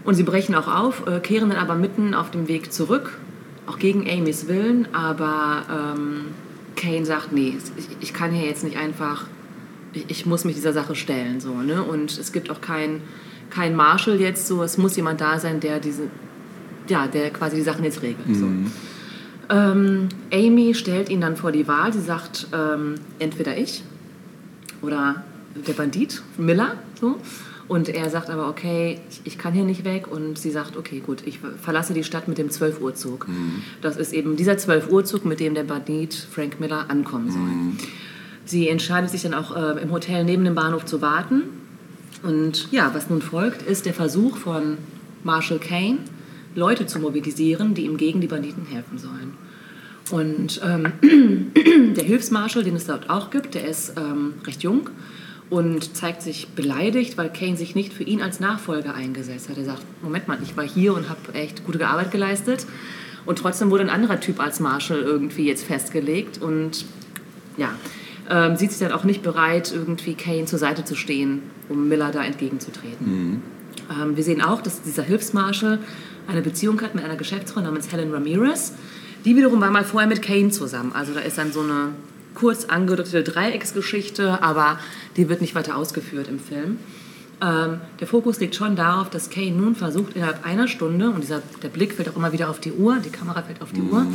Und 0.04 0.14
sie 0.14 0.22
brechen 0.22 0.54
auch 0.54 0.68
auf, 0.68 1.06
äh, 1.06 1.20
kehren 1.20 1.50
dann 1.50 1.58
aber 1.58 1.74
mitten 1.74 2.14
auf 2.14 2.30
dem 2.30 2.48
Weg 2.48 2.72
zurück, 2.72 3.18
auch 3.66 3.78
gegen 3.78 4.08
Amys 4.08 4.48
Willen, 4.48 4.88
aber 4.92 5.94
ähm, 5.96 6.26
Kane 6.76 7.04
sagt, 7.04 7.32
nee, 7.32 7.56
ich, 7.76 7.84
ich 8.00 8.14
kann 8.14 8.30
hier 8.30 8.46
jetzt 8.46 8.64
nicht 8.64 8.76
einfach, 8.76 9.26
ich, 9.92 10.04
ich 10.08 10.26
muss 10.26 10.44
mich 10.44 10.54
dieser 10.54 10.72
Sache 10.72 10.94
stellen. 10.94 11.40
So, 11.40 11.54
ne? 11.54 11.82
Und 11.82 12.16
es 12.18 12.32
gibt 12.32 12.50
auch 12.50 12.60
kein, 12.60 13.00
kein 13.50 13.74
Marshal 13.74 14.20
jetzt, 14.20 14.46
so, 14.46 14.62
es 14.62 14.78
muss 14.78 14.96
jemand 14.96 15.20
da 15.20 15.38
sein, 15.38 15.60
der 15.60 15.80
diese, 15.80 16.04
ja, 16.88 17.06
der 17.06 17.30
quasi 17.30 17.56
die 17.56 17.62
Sachen 17.62 17.84
jetzt 17.84 18.02
regelt. 18.02 18.36
So. 18.36 18.46
Ähm, 19.48 20.08
Amy 20.32 20.74
stellt 20.74 21.08
ihn 21.08 21.20
dann 21.20 21.36
vor 21.36 21.52
die 21.52 21.66
Wahl. 21.68 21.92
Sie 21.92 22.00
sagt, 22.00 22.48
ähm, 22.52 22.96
entweder 23.18 23.56
ich 23.56 23.82
oder 24.82 25.24
der 25.66 25.72
Bandit, 25.72 26.22
Miller. 26.36 26.74
So. 27.00 27.16
Und 27.68 27.88
er 27.88 28.10
sagt 28.10 28.30
aber, 28.30 28.48
okay, 28.48 29.00
ich, 29.24 29.38
kann 29.38 29.52
hier 29.52 29.64
nicht 29.64 29.84
weg. 29.84 30.06
Und 30.10 30.38
sie 30.38 30.50
sagt, 30.50 30.76
okay, 30.76 31.00
gut, 31.04 31.22
ich 31.26 31.40
verlasse 31.60 31.94
die 31.94 32.04
Stadt 32.04 32.28
mit 32.28 32.38
dem 32.38 32.48
12-Uhr-Zug. 32.48 33.26
Das 33.82 33.96
ist 33.96 34.12
eben 34.12 34.36
dieser 34.36 34.52
12-Uhr-Zug, 34.52 35.24
mit 35.24 35.40
dem 35.40 35.54
der 35.54 35.64
Bandit 35.64 36.14
Frank 36.14 36.60
Miller 36.60 36.86
ankommen 36.88 37.30
soll. 37.30 37.86
Sie 38.44 38.68
entscheidet 38.68 39.10
sich 39.10 39.22
dann 39.22 39.34
auch 39.34 39.56
äh, 39.56 39.82
im 39.82 39.90
Hotel 39.90 40.24
neben 40.24 40.44
dem 40.44 40.54
Bahnhof 40.54 40.84
zu 40.84 41.02
warten. 41.02 41.42
Und 42.22 42.70
ja, 42.70 42.92
was 42.94 43.10
nun 43.10 43.20
folgt, 43.20 43.62
ist 43.62 43.86
der 43.86 43.94
Versuch 43.94 44.36
von 44.36 44.78
Marshall 45.24 45.58
Kane, 45.58 45.98
Leute 46.54 46.86
zu 46.86 47.00
mobilisieren, 47.00 47.74
die 47.74 47.84
ihm 47.84 47.96
gegen 47.96 48.20
die 48.20 48.28
Banditen 48.28 48.64
helfen 48.64 48.98
sollen. 48.98 49.34
Und 50.10 50.60
ähm, 50.64 50.92
der 51.96 52.04
Hilfsmarschall, 52.04 52.62
den 52.62 52.76
es 52.76 52.86
dort 52.86 53.10
auch 53.10 53.30
gibt, 53.30 53.54
der 53.54 53.66
ist 53.66 53.94
ähm, 53.96 54.34
recht 54.46 54.62
jung 54.62 54.88
und 55.48 55.96
zeigt 55.96 56.22
sich 56.22 56.48
beleidigt, 56.48 57.16
weil 57.16 57.32
Kane 57.32 57.56
sich 57.56 57.74
nicht 57.74 57.92
für 57.92 58.02
ihn 58.02 58.20
als 58.20 58.40
Nachfolger 58.40 58.94
eingesetzt 58.94 59.48
hat. 59.48 59.58
Er 59.58 59.64
sagt, 59.64 59.82
Moment 60.02 60.26
mal, 60.28 60.38
ich 60.42 60.56
war 60.56 60.66
hier 60.66 60.94
und 60.94 61.08
habe 61.08 61.34
echt 61.34 61.64
gute 61.64 61.86
Arbeit 61.86 62.10
geleistet 62.10 62.66
und 63.24 63.38
trotzdem 63.38 63.70
wurde 63.70 63.84
ein 63.84 63.90
anderer 63.90 64.20
Typ 64.20 64.40
als 64.40 64.60
Marshall 64.60 65.00
irgendwie 65.00 65.46
jetzt 65.46 65.64
festgelegt 65.64 66.40
und 66.42 66.84
ja, 67.56 67.70
ähm, 68.28 68.56
sieht 68.56 68.72
sich 68.72 68.80
dann 68.80 68.92
auch 68.92 69.04
nicht 69.04 69.22
bereit, 69.22 69.72
irgendwie 69.72 70.14
Kane 70.14 70.46
zur 70.46 70.58
Seite 70.58 70.84
zu 70.84 70.96
stehen, 70.96 71.42
um 71.68 71.88
Miller 71.88 72.10
da 72.10 72.24
entgegenzutreten. 72.24 73.06
Mhm. 73.06 73.42
Ähm, 73.90 74.16
wir 74.16 74.24
sehen 74.24 74.42
auch, 74.42 74.62
dass 74.62 74.82
dieser 74.82 75.04
Hilfsmarschall 75.04 75.78
eine 76.26 76.42
Beziehung 76.42 76.80
hat 76.82 76.94
mit 76.96 77.04
einer 77.04 77.16
Geschäftsfrau 77.16 77.60
namens 77.60 77.92
Helen 77.92 78.12
Ramirez. 78.12 78.72
Die 79.24 79.36
wiederum 79.36 79.60
war 79.60 79.70
mal 79.70 79.84
vorher 79.84 80.08
mit 80.08 80.22
Kane 80.22 80.50
zusammen. 80.50 80.92
Also 80.92 81.14
da 81.14 81.20
ist 81.20 81.38
dann 81.38 81.52
so 81.52 81.60
eine 81.60 81.90
kurz 82.36 82.66
angedeutete 82.66 83.24
Dreiecksgeschichte, 83.24 84.42
aber 84.42 84.78
die 85.16 85.28
wird 85.28 85.40
nicht 85.40 85.56
weiter 85.56 85.76
ausgeführt 85.76 86.28
im 86.28 86.38
Film. 86.38 86.78
Ähm, 87.42 87.80
der 88.00 88.06
Fokus 88.06 88.40
liegt 88.40 88.54
schon 88.54 88.76
darauf, 88.76 89.10
dass 89.10 89.28
Kane 89.28 89.50
nun 89.50 89.74
versucht, 89.74 90.14
innerhalb 90.14 90.46
einer 90.46 90.68
Stunde, 90.68 91.10
und 91.10 91.22
dieser, 91.22 91.42
der 91.62 91.68
Blick 91.68 91.92
fällt 91.92 92.08
auch 92.08 92.16
immer 92.16 92.32
wieder 92.32 92.48
auf 92.48 92.60
die 92.60 92.72
Uhr, 92.72 92.96
die 93.04 93.10
Kamera 93.10 93.42
fällt 93.42 93.60
auf 93.60 93.72
die 93.72 93.82
mhm. 93.82 93.90
Uhr, 93.90 94.06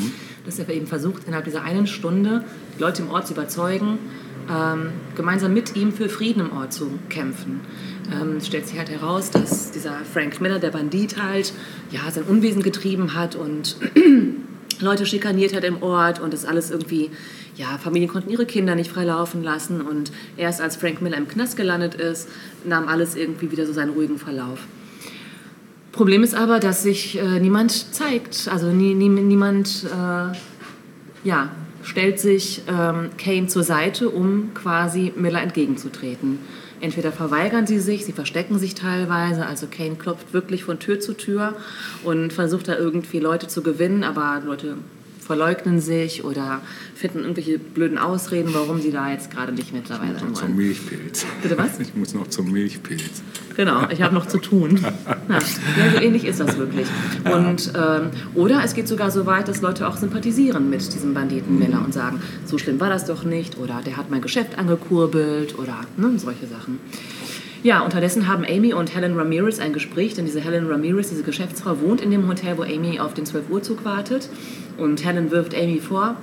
dass 0.45 0.57
er 0.57 0.67
eben 0.69 0.87
versucht, 0.87 1.25
innerhalb 1.25 1.45
dieser 1.45 1.63
einen 1.63 1.85
Stunde 1.85 2.43
die 2.75 2.81
Leute 2.81 3.03
im 3.03 3.11
Ort 3.11 3.27
zu 3.27 3.33
überzeugen, 3.33 3.99
ähm, 4.49 4.89
gemeinsam 5.15 5.53
mit 5.53 5.75
ihm 5.75 5.91
für 5.91 6.09
Frieden 6.09 6.47
im 6.47 6.57
Ort 6.57 6.73
zu 6.73 6.97
kämpfen. 7.09 7.59
Ähm, 8.11 8.37
es 8.37 8.47
stellt 8.47 8.67
sich 8.67 8.79
halt 8.79 8.89
heraus, 8.89 9.29
dass 9.29 9.69
dieser 9.71 9.97
Frank 10.11 10.41
Miller, 10.41 10.57
der 10.57 10.71
Bandit 10.71 11.21
halt, 11.21 11.53
ja, 11.91 12.09
sein 12.09 12.23
Unwesen 12.23 12.63
getrieben 12.63 13.13
hat 13.13 13.35
und 13.35 13.77
Leute 14.79 15.05
schikaniert 15.05 15.55
hat 15.55 15.63
im 15.63 15.83
Ort 15.83 16.19
und 16.19 16.33
das 16.33 16.45
alles 16.45 16.71
irgendwie 16.71 17.11
ja, 17.61 17.77
Familien 17.77 18.09
konnten 18.09 18.31
ihre 18.31 18.47
Kinder 18.47 18.73
nicht 18.73 18.91
frei 18.91 19.05
laufen 19.05 19.43
lassen 19.43 19.81
und 19.81 20.11
erst 20.35 20.61
als 20.61 20.77
Frank 20.77 20.99
Miller 21.01 21.17
im 21.17 21.27
Knast 21.27 21.55
gelandet 21.55 21.93
ist, 21.93 22.27
nahm 22.65 22.87
alles 22.87 23.15
irgendwie 23.15 23.51
wieder 23.51 23.67
so 23.67 23.73
seinen 23.73 23.91
ruhigen 23.91 24.17
Verlauf. 24.17 24.59
Problem 25.91 26.23
ist 26.23 26.33
aber, 26.33 26.59
dass 26.59 26.81
sich 26.81 27.19
äh, 27.19 27.39
niemand 27.39 27.93
zeigt, 27.93 28.49
also 28.51 28.67
nie, 28.67 28.95
nie, 28.95 29.09
niemand 29.09 29.85
äh, 29.85 30.35
ja, 31.23 31.49
stellt 31.83 32.19
sich 32.19 32.63
ähm, 32.67 33.09
Kane 33.19 33.45
zur 33.45 33.63
Seite, 33.63 34.09
um 34.09 34.55
quasi 34.55 35.13
Miller 35.15 35.43
entgegenzutreten. 35.43 36.39
Entweder 36.79 37.11
verweigern 37.11 37.67
sie 37.67 37.79
sich, 37.79 38.05
sie 38.05 38.11
verstecken 38.11 38.57
sich 38.57 38.73
teilweise, 38.73 39.45
also 39.45 39.67
Kane 39.67 39.97
klopft 39.97 40.33
wirklich 40.33 40.63
von 40.63 40.79
Tür 40.79 40.99
zu 40.99 41.13
Tür 41.13 41.55
und 42.03 42.33
versucht 42.33 42.69
da 42.69 42.75
irgendwie 42.75 43.19
Leute 43.19 43.47
zu 43.47 43.61
gewinnen, 43.61 44.03
aber 44.03 44.41
Leute 44.43 44.77
verleugnen 45.21 45.79
sich 45.79 46.25
oder 46.25 46.61
finden 46.95 47.19
irgendwelche 47.19 47.59
blöden 47.59 47.97
Ausreden, 47.97 48.53
warum 48.53 48.81
sie 48.81 48.91
da 48.91 49.11
jetzt 49.11 49.31
gerade 49.31 49.53
nicht 49.53 49.71
mit 49.71 49.89
dabei 49.89 50.07
sein 50.07 50.21
wollen. 50.21 50.35
Zum 50.35 50.55
Milchpilz. 50.55 51.25
Bitte 51.41 51.57
was? 51.57 51.79
Ich 51.79 51.95
muss 51.95 52.13
noch 52.13 52.27
zum 52.27 52.51
Milchpilz. 52.51 53.21
Genau, 53.55 53.87
ich 53.89 54.01
habe 54.01 54.13
noch 54.13 54.25
zu 54.25 54.39
tun. 54.39 54.83
Ja, 55.29 55.39
so 55.39 56.01
ähnlich 56.01 56.25
ist 56.25 56.41
das 56.41 56.57
wirklich. 56.57 56.87
Und, 57.23 57.71
ähm, 57.75 58.09
oder 58.35 58.61
es 58.65 58.73
geht 58.73 58.87
sogar 58.89 59.11
so 59.11 59.25
weit, 59.25 59.47
dass 59.47 59.61
Leute 59.61 59.87
auch 59.87 59.95
sympathisieren 59.95 60.69
mit 60.69 60.93
diesem 60.93 61.13
Banditen 61.13 61.57
Miller 61.57 61.81
und 61.85 61.93
sagen, 61.93 62.21
so 62.45 62.57
schlimm 62.57 62.81
war 62.81 62.89
das 62.89 63.05
doch 63.05 63.23
nicht 63.23 63.57
oder 63.57 63.81
der 63.85 63.95
hat 63.95 64.09
mein 64.09 64.21
Geschäft 64.21 64.57
angekurbelt 64.57 65.57
oder 65.57 65.81
ne, 65.95 66.11
solche 66.17 66.47
Sachen. 66.47 66.79
Ja, 67.63 67.81
unterdessen 67.81 68.27
haben 68.27 68.43
Amy 68.43 68.73
und 68.73 68.95
Helen 68.95 69.15
Ramirez 69.15 69.59
ein 69.59 69.71
Gespräch, 69.71 70.15
denn 70.15 70.25
diese 70.25 70.41
Helen 70.41 70.67
Ramirez, 70.67 71.09
diese 71.09 71.23
Geschäftsfrau, 71.23 71.79
wohnt 71.81 72.01
in 72.01 72.09
dem 72.09 72.27
Hotel, 72.27 72.57
wo 72.57 72.63
Amy 72.63 72.99
auf 72.99 73.13
den 73.13 73.25
12-Uhr-Zug 73.25 73.85
wartet. 73.85 74.29
Und 74.77 75.05
Helen 75.05 75.29
wirft 75.29 75.53
Amy 75.53 75.79
vor, 75.79 76.15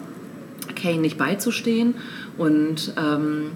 Kane 0.74 0.98
nicht 0.98 1.16
beizustehen. 1.16 1.94
Und 2.36 2.92
ähm, 2.96 3.52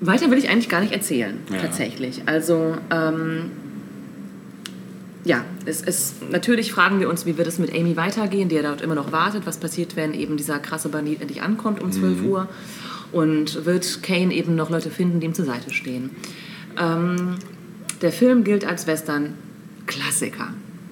weiter 0.00 0.30
will 0.30 0.38
ich 0.38 0.48
eigentlich 0.48 0.68
gar 0.68 0.80
nicht 0.80 0.92
erzählen, 0.92 1.38
ja. 1.52 1.58
tatsächlich. 1.58 2.22
Also, 2.26 2.76
ähm, 2.90 3.50
ja, 5.24 5.44
es 5.64 5.82
ist, 5.82 6.30
natürlich 6.30 6.72
fragen 6.72 6.98
wir 6.98 7.08
uns, 7.08 7.24
wie 7.24 7.38
wird 7.38 7.46
es 7.46 7.58
mit 7.60 7.72
Amy 7.72 7.96
weitergehen, 7.96 8.48
die 8.48 8.56
ja 8.56 8.62
dort 8.62 8.80
immer 8.80 8.96
noch 8.96 9.12
wartet. 9.12 9.46
Was 9.46 9.58
passiert, 9.58 9.94
wenn 9.94 10.12
eben 10.12 10.36
dieser 10.36 10.58
krasse 10.58 10.88
Bandit 10.88 11.20
endlich 11.20 11.42
ankommt 11.42 11.80
um 11.80 11.92
12 11.92 12.20
mhm. 12.20 12.26
Uhr? 12.26 12.48
Und 13.12 13.64
wird 13.64 14.02
Kane 14.02 14.34
eben 14.34 14.56
noch 14.56 14.70
Leute 14.70 14.90
finden, 14.90 15.20
die 15.20 15.26
ihm 15.26 15.34
zur 15.34 15.44
Seite 15.44 15.72
stehen? 15.72 16.10
Ähm, 16.80 17.36
der 18.02 18.12
Film 18.12 18.44
gilt 18.44 18.64
als 18.64 18.86
Western-Klassiker. 18.86 20.48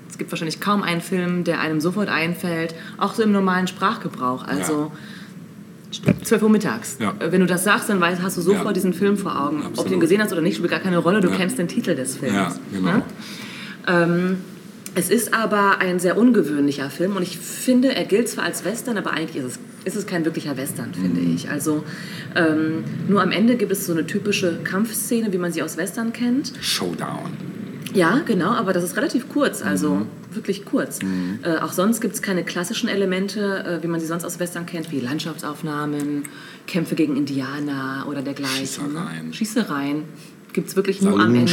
Es 0.08 0.18
gibt 0.18 0.32
wahrscheinlich 0.32 0.60
kaum 0.60 0.82
einen 0.82 1.00
Film, 1.00 1.44
der 1.44 1.60
einem 1.60 1.80
sofort 1.80 2.08
einfällt, 2.08 2.74
auch 2.98 3.14
so 3.14 3.22
im 3.22 3.32
normalen 3.32 3.66
Sprachgebrauch. 3.66 4.46
Also 4.46 4.90
ja. 6.04 6.14
12 6.22 6.42
Uhr 6.42 6.50
mittags. 6.50 6.96
Ja. 7.00 7.14
Wenn 7.18 7.40
du 7.40 7.46
das 7.46 7.64
sagst, 7.64 7.88
dann 7.88 8.00
weißt, 8.00 8.22
hast 8.22 8.36
du 8.36 8.40
sofort 8.40 8.66
ja. 8.66 8.72
diesen 8.72 8.92
Film 8.92 9.16
vor 9.16 9.38
Augen. 9.38 9.58
Absolut. 9.58 9.78
Ob 9.78 9.88
du 9.88 9.94
ihn 9.94 10.00
gesehen 10.00 10.22
hast 10.22 10.32
oder 10.32 10.42
nicht, 10.42 10.56
spielt 10.56 10.70
gar 10.70 10.80
keine 10.80 10.98
Rolle, 10.98 11.20
du 11.20 11.30
kennst 11.30 11.58
den 11.58 11.68
Titel 11.68 11.94
des 11.94 12.16
Films. 12.16 12.34
Ja, 12.34 12.52
genau. 12.72 13.02
Ähm, 13.86 14.38
es 14.96 15.10
ist 15.10 15.34
aber 15.34 15.78
ein 15.78 16.00
sehr 16.00 16.16
ungewöhnlicher 16.16 16.88
Film 16.88 17.16
und 17.16 17.22
ich 17.22 17.36
finde, 17.36 17.94
er 17.94 18.06
gilt 18.06 18.30
zwar 18.30 18.44
als 18.44 18.64
Western, 18.64 18.96
aber 18.96 19.12
eigentlich 19.12 19.44
ist 19.44 19.44
es, 19.44 19.58
ist 19.84 19.94
es 19.94 20.06
kein 20.06 20.24
wirklicher 20.24 20.56
Western, 20.56 20.94
finde 20.94 21.20
mhm. 21.20 21.34
ich. 21.34 21.50
Also 21.50 21.84
ähm, 22.34 22.82
nur 23.06 23.22
am 23.22 23.30
Ende 23.30 23.56
gibt 23.56 23.70
es 23.70 23.84
so 23.84 23.92
eine 23.92 24.06
typische 24.06 24.58
Kampfszene, 24.64 25.34
wie 25.34 25.38
man 25.38 25.52
sie 25.52 25.62
aus 25.62 25.76
Western 25.76 26.14
kennt. 26.14 26.54
Showdown. 26.62 27.30
Ja, 27.92 28.22
genau, 28.24 28.52
aber 28.52 28.72
das 28.72 28.84
ist 28.84 28.96
relativ 28.96 29.28
kurz, 29.28 29.60
also 29.60 29.96
mhm. 29.96 30.06
wirklich 30.30 30.64
kurz. 30.64 31.02
Mhm. 31.02 31.40
Äh, 31.42 31.58
auch 31.58 31.72
sonst 31.72 32.00
gibt 32.00 32.14
es 32.14 32.22
keine 32.22 32.42
klassischen 32.42 32.88
Elemente, 32.88 33.64
äh, 33.64 33.82
wie 33.82 33.88
man 33.88 34.00
sie 34.00 34.06
sonst 34.06 34.24
aus 34.24 34.40
Western 34.40 34.64
kennt, 34.64 34.92
wie 34.92 35.00
Landschaftsaufnahmen, 35.00 36.22
Kämpfe 36.66 36.94
gegen 36.94 37.16
Indianer 37.18 38.06
oder 38.08 38.22
dergleichen. 38.22 38.66
Schießereien. 38.66 39.32
Schießereien 39.34 40.04
gibt 40.56 40.68
es 40.70 40.74
wirklich 40.74 41.02
nur 41.02 41.20
am 41.20 41.34
Ende. 41.34 41.52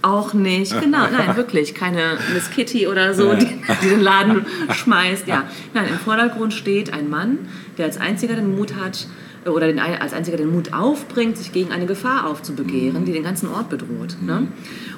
Auch 0.00 0.32
nicht, 0.32 0.80
genau, 0.80 1.06
nein, 1.12 1.36
wirklich. 1.36 1.74
Keine 1.74 2.16
Miss 2.32 2.50
Kitty 2.50 2.86
oder 2.86 3.12
so, 3.12 3.34
die, 3.34 3.46
die 3.82 3.88
den 3.90 4.00
Laden 4.00 4.46
schmeißt. 4.72 5.28
Ja. 5.28 5.44
Nein, 5.74 5.84
im 5.90 5.98
Vordergrund 5.98 6.54
steht 6.54 6.94
ein 6.94 7.10
Mann, 7.10 7.40
der 7.76 7.84
als 7.84 7.98
einziger 7.98 8.34
den 8.34 8.56
Mut 8.56 8.74
hat, 8.74 9.06
äh, 9.44 9.50
oder 9.50 9.66
den, 9.66 9.78
als 9.78 10.14
einziger 10.14 10.38
den 10.38 10.50
Mut 10.50 10.72
aufbringt, 10.72 11.36
sich 11.36 11.52
gegen 11.52 11.72
eine 11.72 11.84
Gefahr 11.84 12.26
aufzubegehren, 12.26 13.04
die 13.04 13.12
den 13.12 13.22
ganzen 13.22 13.50
Ort 13.50 13.68
bedroht. 13.68 14.16
Ne? 14.22 14.40
Mhm. 14.40 14.48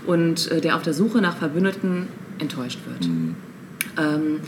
Und 0.07 0.51
äh, 0.53 0.61
der 0.61 0.77
auf 0.77 0.83
der 0.83 0.95
Suche 0.95 1.21
nach 1.21 1.37
Verbündeten 1.37 2.07
enttäuscht 2.39 2.79
wird. 2.87 3.09
Mhm. 3.09 3.35
Ähm, 3.99 4.41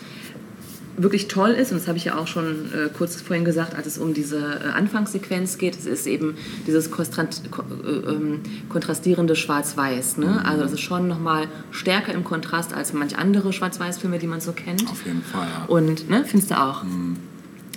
wirklich 1.02 1.28
toll 1.28 1.50
ist, 1.50 1.72
und 1.72 1.78
das 1.78 1.88
habe 1.88 1.98
ich 1.98 2.04
ja 2.04 2.18
auch 2.18 2.26
schon 2.26 2.72
äh, 2.72 2.88
kurz 2.96 3.20
vorhin 3.20 3.44
gesagt, 3.44 3.74
als 3.74 3.86
es 3.86 3.98
um 3.98 4.14
diese 4.14 4.38
äh, 4.38 4.68
Anfangssequenz 4.68 5.58
geht, 5.58 5.78
es 5.78 5.86
ist 5.86 6.06
eben 6.06 6.36
dieses 6.66 6.88
äh, 6.88 6.90
ähm, 6.90 8.40
kontrastierende 8.68 9.36
Schwarz-Weiß. 9.36 10.18
Ne? 10.18 10.26
Mhm. 10.26 10.38
Also 10.38 10.62
das 10.62 10.72
ist 10.72 10.80
schon 10.80 11.08
nochmal 11.08 11.48
stärker 11.70 12.12
im 12.12 12.24
Kontrast 12.24 12.74
als 12.74 12.92
manch 12.92 13.16
andere 13.16 13.52
Schwarz-Weiß-Filme, 13.52 14.18
die 14.18 14.26
man 14.26 14.40
so 14.40 14.52
kennt. 14.52 14.88
Auf 14.90 15.04
jeden 15.06 15.22
Fall, 15.22 15.48
ja. 15.48 15.64
Und, 15.66 16.10
ne, 16.10 16.24
findest 16.24 16.50
du 16.50 16.60
auch? 16.60 16.84
Mhm. 16.84 17.16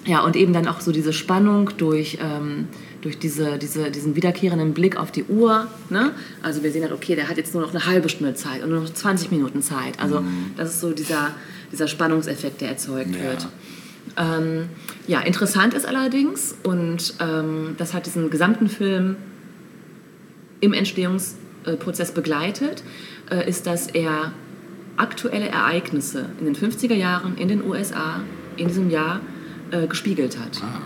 Ja, 0.06 0.22
und 0.22 0.36
eben 0.36 0.52
dann 0.52 0.68
auch 0.68 0.82
so 0.82 0.92
diese 0.92 1.14
Spannung 1.14 1.70
durch, 1.78 2.18
ähm, 2.22 2.68
durch 3.02 3.20
diese, 3.20 3.58
diese, 3.58 3.90
diesen 3.90 4.18
wiederkehrenden 4.18 4.74
Blick 4.74 4.98
auf 4.98 5.12
die 5.12 5.24
Uhr. 5.24 5.68
Ne? 5.90 6.12
Also 6.42 6.62
wir 6.62 6.72
sehen 6.74 6.84
halt, 6.84 6.92
okay, 6.92 7.16
der 7.16 7.30
hat 7.30 7.38
jetzt 7.38 7.54
nur 7.54 7.64
noch 7.64 7.74
eine 7.74 7.86
halbe 7.86 8.10
Stunde 8.10 8.34
Zeit 8.36 8.64
und 8.64 8.70
nur 8.70 8.82
noch 8.82 8.94
20 8.94 9.32
Minuten 9.32 9.62
Zeit. 9.62 10.00
Also 10.02 10.20
mhm. 10.20 10.52
das 10.58 10.72
ist 10.72 10.82
so 10.82 10.92
dieser 10.92 11.32
dieser 11.74 11.90
Spannungseffekt, 11.90 12.62
der 12.62 12.70
erzeugt 12.70 13.14
ja. 13.16 13.24
wird. 13.24 13.48
Ähm, 14.16 14.70
ja, 15.08 15.20
interessant 15.22 15.74
ist 15.74 15.86
allerdings, 15.86 16.56
und 16.64 17.16
ähm, 17.20 17.76
das 17.78 17.94
hat 17.94 18.06
diesen 18.06 18.30
gesamten 18.30 18.70
Film 18.70 19.18
im 20.62 20.74
Entstehungsprozess 20.74 22.14
begleitet, 22.14 22.84
äh, 23.30 23.50
ist, 23.50 23.68
dass 23.68 23.88
er 23.88 24.32
aktuelle 24.96 25.48
Ereignisse 25.48 26.30
in 26.40 26.46
den 26.46 26.56
50er 26.56 26.94
Jahren 26.94 27.36
in 27.38 27.48
den 27.48 27.64
USA 27.64 28.22
in 28.56 28.68
diesem 28.68 28.90
Jahr 28.90 29.20
äh, 29.72 29.88
gespiegelt 29.88 30.38
hat. 30.40 30.62
Ah. 30.62 30.82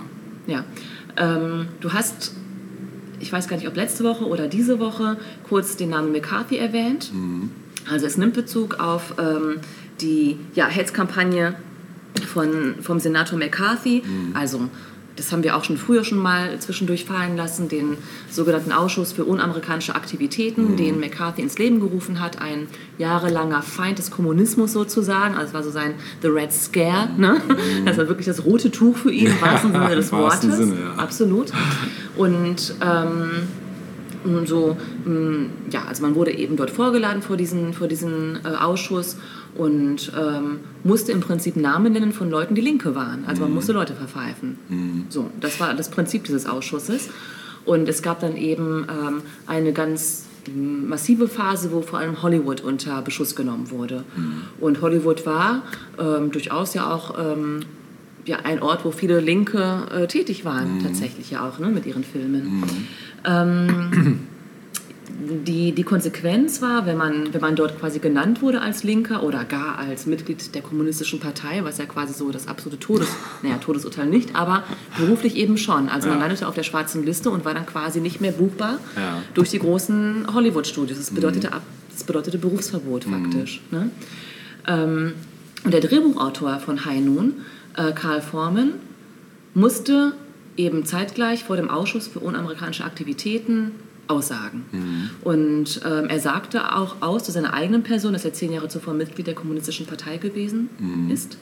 Ja. 0.47 0.63
Ähm, 1.17 1.67
du 1.81 1.91
hast, 1.91 2.33
ich 3.19 3.31
weiß 3.31 3.49
gar 3.49 3.57
nicht, 3.57 3.67
ob 3.67 3.75
letzte 3.75 4.05
Woche 4.05 4.25
oder 4.25 4.47
diese 4.47 4.79
Woche, 4.79 5.17
kurz 5.47 5.75
den 5.75 5.89
Namen 5.89 6.13
McCarthy 6.13 6.57
erwähnt. 6.57 7.11
Mhm. 7.13 7.51
Also 7.89 8.05
es 8.05 8.17
nimmt 8.17 8.33
Bezug 8.33 8.79
auf 8.79 9.15
ähm, 9.19 9.59
die 10.01 10.37
ja, 10.53 10.67
Hetzkampagne 10.67 11.55
von, 12.25 12.75
vom 12.81 12.99
Senator 12.99 13.37
McCarthy. 13.37 14.03
Mhm. 14.05 14.35
Also 14.35 14.69
das 15.17 15.31
haben 15.31 15.43
wir 15.43 15.57
auch 15.57 15.63
schon 15.63 15.77
früher 15.77 16.03
schon 16.03 16.19
mal 16.19 16.59
zwischendurch 16.59 17.05
fallen 17.05 17.35
lassen, 17.35 17.67
den 17.67 17.97
sogenannten 18.29 18.71
Ausschuss 18.71 19.11
für 19.11 19.25
unamerikanische 19.25 19.95
Aktivitäten, 19.95 20.71
mhm. 20.71 20.77
den 20.77 20.99
McCarthy 20.99 21.41
ins 21.41 21.57
Leben 21.57 21.79
gerufen 21.79 22.19
hat, 22.19 22.39
ein 22.41 22.67
jahrelanger 22.97 23.61
Feind 23.63 23.97
des 23.97 24.11
Kommunismus 24.11 24.73
sozusagen, 24.73 25.33
also 25.35 25.47
es 25.47 25.53
war 25.53 25.63
so 25.63 25.71
sein 25.71 25.95
The 26.21 26.27
Red 26.27 26.53
Scare, 26.53 27.09
ne? 27.17 27.41
Mhm. 27.47 27.85
das 27.85 27.97
war 27.97 28.07
wirklich 28.07 28.27
das 28.27 28.45
rote 28.45 28.71
Tuch 28.71 28.95
für 28.95 29.11
ihn, 29.11 29.27
im 29.27 29.41
wahrsten 29.41 29.71
Sinne 29.71 29.95
des 29.95 30.11
Wortes, 30.11 30.57
Sinne, 30.57 30.75
ja. 30.79 30.93
absolut. 31.01 31.51
Und 32.15 32.75
ähm, 32.81 33.47
so, 34.45 34.77
mm, 35.05 35.45
ja, 35.71 35.85
also 35.87 36.03
man 36.03 36.15
wurde 36.15 36.31
eben 36.31 36.57
dort 36.57 36.69
vorgeladen 36.69 37.21
vor 37.21 37.37
diesen, 37.37 37.73
vor 37.73 37.87
diesen 37.87 38.39
äh, 38.43 38.49
Ausschuss 38.49 39.17
und 39.57 40.11
ähm, 40.17 40.59
musste 40.83 41.11
im 41.11 41.19
Prinzip 41.19 41.55
Namen 41.55 41.93
nennen 41.93 42.13
von 42.13 42.29
Leuten, 42.29 42.55
die 42.55 42.61
Linke 42.61 42.95
waren. 42.95 43.25
Also 43.25 43.41
man 43.41 43.53
musste 43.53 43.73
Leute 43.73 43.93
verpfeifen. 43.93 44.57
So, 45.09 45.29
das 45.39 45.59
war 45.59 45.73
das 45.73 45.89
Prinzip 45.89 46.23
dieses 46.25 46.45
Ausschusses. 46.45 47.09
Und 47.65 47.89
es 47.89 48.01
gab 48.01 48.21
dann 48.21 48.37
eben 48.37 48.87
ähm, 48.89 49.21
eine 49.45 49.73
ganz 49.73 50.25
massive 50.55 51.27
Phase, 51.27 51.71
wo 51.73 51.81
vor 51.81 51.99
allem 51.99 52.21
Hollywood 52.21 52.61
unter 52.61 53.01
Beschuss 53.01 53.35
genommen 53.35 53.69
wurde. 53.69 54.05
Und 54.61 54.81
Hollywood 54.81 55.25
war 55.25 55.63
ähm, 55.99 56.31
durchaus 56.31 56.73
ja 56.73 56.93
auch 56.93 57.15
ähm, 57.19 57.61
ja, 58.25 58.37
ein 58.43 58.61
Ort, 58.61 58.85
wo 58.85 58.91
viele 58.91 59.19
Linke 59.19 59.87
äh, 59.91 60.07
tätig 60.07 60.45
waren, 60.45 60.81
tatsächlich 60.83 61.31
ja 61.31 61.47
auch 61.47 61.59
ne, 61.59 61.67
mit 61.67 61.85
ihren 61.85 62.03
Filmen. 62.03 62.63
Die, 65.09 65.71
die 65.71 65.83
Konsequenz 65.83 66.61
war, 66.61 66.85
wenn 66.85 66.97
man, 66.97 67.33
wenn 67.33 67.39
man 67.39 67.55
dort 67.55 67.79
quasi 67.79 67.99
genannt 67.99 68.41
wurde 68.41 68.59
als 68.61 68.83
Linker 68.83 69.23
oder 69.23 69.45
gar 69.45 69.77
als 69.79 70.05
Mitglied 70.05 70.53
der 70.53 70.61
Kommunistischen 70.61 71.21
Partei, 71.21 71.63
was 71.63 71.77
ja 71.77 71.85
quasi 71.85 72.13
so 72.13 72.29
das 72.29 72.47
absolute 72.49 72.77
Todes, 72.77 73.07
naja, 73.41 73.57
Todesurteil 73.57 74.07
nicht, 74.07 74.35
aber 74.35 74.63
beruflich 74.97 75.37
eben 75.37 75.57
schon. 75.57 75.87
Also 75.87 76.09
man 76.09 76.17
Ja. 76.17 76.23
landete 76.25 76.45
auf 76.47 76.55
der 76.55 76.63
schwarzen 76.63 77.05
Liste 77.05 77.29
und 77.29 77.45
war 77.45 77.53
dann 77.53 77.65
quasi 77.65 78.01
nicht 78.01 78.19
mehr 78.19 78.33
buchbar 78.33 78.79
Ja. 78.97 79.21
durch 79.33 79.49
die 79.49 79.59
großen 79.59 80.27
Hollywood-Studios. 80.33 80.97
Das 80.97 81.11
bedeutete, 81.11 81.53
ab, 81.53 81.61
das 81.93 82.03
bedeutete 82.03 82.37
Berufsverbot 82.37 83.05
faktisch. 83.05 83.61
Ne? 83.71 83.89
Ähm, 84.67 85.13
und 85.63 85.73
der 85.73 85.79
Drehbuchautor 85.81 86.59
von 86.59 86.83
High 86.85 86.99
Noon, 87.01 87.33
äh, 87.77 87.93
Karl 87.93 88.21
Forman, 88.21 88.73
musste 89.53 90.13
eben 90.57 90.85
zeitgleich 90.85 91.45
vor 91.45 91.55
dem 91.55 91.69
Ausschuss 91.69 92.07
für 92.07 92.19
unamerikanische 92.19 92.83
Aktivitäten 92.83 93.71
aussagen. 94.07 94.65
Und 95.23 95.81
ähm, 95.85 96.05
er 96.09 96.19
sagte 96.19 96.75
auch 96.75 97.01
aus 97.01 97.23
zu 97.23 97.31
seiner 97.31 97.53
eigenen 97.53 97.83
Person, 97.83 98.13
dass 98.13 98.25
er 98.25 98.33
zehn 98.33 98.51
Jahre 98.51 98.67
zuvor 98.67 98.93
Mitglied 98.93 99.27
der 99.27 99.35
Kommunistischen 99.35 99.85
Partei 99.85 100.17
gewesen 100.17 100.69
ist, 101.11 101.37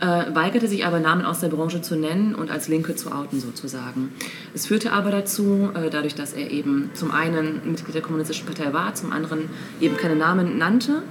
äh, 0.00 0.34
weigerte 0.34 0.66
sich 0.66 0.86
aber 0.86 0.98
Namen 0.98 1.24
aus 1.24 1.40
der 1.40 1.48
Branche 1.48 1.82
zu 1.82 1.94
nennen 1.94 2.34
und 2.34 2.50
als 2.50 2.68
Linke 2.68 2.96
zu 2.96 3.12
outen 3.12 3.38
sozusagen. 3.38 4.10
Es 4.54 4.66
führte 4.66 4.92
aber 4.92 5.10
dazu, 5.10 5.70
äh, 5.74 5.90
dadurch, 5.90 6.14
dass 6.14 6.32
er 6.32 6.50
eben 6.50 6.90
zum 6.94 7.10
einen 7.10 7.60
Mitglied 7.70 7.94
der 7.94 8.02
Kommunistischen 8.02 8.46
Partei 8.46 8.72
war, 8.72 8.94
zum 8.94 9.12
anderen 9.12 9.50
eben 9.80 9.96
keine 9.96 10.16
Namen 10.16 10.56
nannte, 10.58 11.02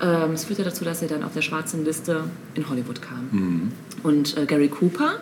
ähm, 0.00 0.32
es 0.32 0.44
führte 0.44 0.62
dazu, 0.62 0.84
dass 0.84 1.02
er 1.02 1.08
dann 1.08 1.24
auf 1.24 1.34
der 1.34 1.42
schwarzen 1.42 1.84
Liste 1.84 2.24
in 2.54 2.68
Hollywood 2.68 3.02
kam. 3.02 3.72
Und 4.02 4.36
äh, 4.36 4.46
Gary 4.46 4.68
Cooper, 4.68 5.14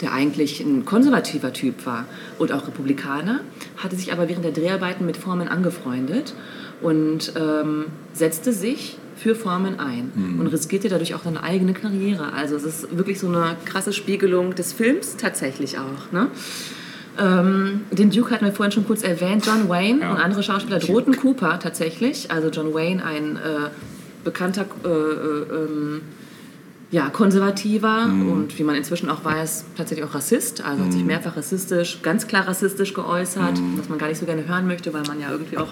der 0.00 0.12
eigentlich 0.12 0.60
ein 0.60 0.84
konservativer 0.84 1.52
Typ 1.52 1.86
war 1.86 2.04
und 2.38 2.52
auch 2.52 2.66
Republikaner, 2.66 3.40
hatte 3.76 3.96
sich 3.96 4.12
aber 4.12 4.28
während 4.28 4.44
der 4.44 4.52
Dreharbeiten 4.52 5.04
mit 5.06 5.16
Foreman 5.16 5.48
angefreundet 5.48 6.34
und 6.80 7.32
ähm, 7.36 7.86
setzte 8.12 8.52
sich 8.52 8.98
für 9.16 9.34
Foreman 9.34 9.80
ein 9.80 10.12
und 10.38 10.46
riskierte 10.46 10.88
dadurch 10.88 11.14
auch 11.14 11.24
seine 11.24 11.42
eigene 11.42 11.72
Karriere. 11.72 12.32
Also 12.34 12.54
es 12.54 12.62
ist 12.62 12.96
wirklich 12.96 13.18
so 13.18 13.26
eine 13.26 13.56
krasse 13.64 13.92
Spiegelung 13.92 14.54
des 14.54 14.72
Films 14.72 15.16
tatsächlich 15.16 15.76
auch. 15.78 16.12
Ne? 16.12 16.28
Ähm, 17.18 17.80
den 17.90 18.10
Duke 18.10 18.30
hatten 18.30 18.44
wir 18.44 18.52
vorhin 18.52 18.70
schon 18.70 18.86
kurz 18.86 19.02
erwähnt. 19.02 19.44
John 19.44 19.68
Wayne 19.68 20.02
Ja. 20.02 20.12
und 20.12 20.18
andere 20.18 20.44
Schauspieler 20.44 20.78
drohten 20.78 21.16
Cooper 21.16 21.58
tatsächlich. 21.58 22.30
Also 22.30 22.48
John 22.48 22.72
Wayne, 22.72 23.04
ein 23.04 23.34
äh, 23.36 23.70
bekannter 24.22 24.66
äh, 24.84 24.88
äh, 24.88 25.64
ähm, 25.64 26.02
ja, 26.90 27.10
konservativer 27.10 28.04
und 28.06 28.58
wie 28.58 28.62
man 28.64 28.74
inzwischen 28.74 29.10
auch 29.10 29.22
weiß, 29.22 29.66
tatsächlich 29.76 30.08
auch 30.08 30.14
Rassist. 30.14 30.64
Also 30.64 30.84
hat 30.84 30.92
sich 30.92 31.04
mehrfach 31.04 31.36
rassistisch, 31.36 31.98
ganz 32.02 32.26
klar 32.26 32.48
rassistisch 32.48 32.94
geäußert, 32.94 33.60
was 33.76 33.88
man 33.90 33.98
gar 33.98 34.08
nicht 34.08 34.18
so 34.18 34.24
gerne 34.24 34.48
hören 34.48 34.66
möchte, 34.66 34.94
weil 34.94 35.02
man 35.02 35.20
ja 35.20 35.30
irgendwie 35.30 35.58
auch 35.58 35.68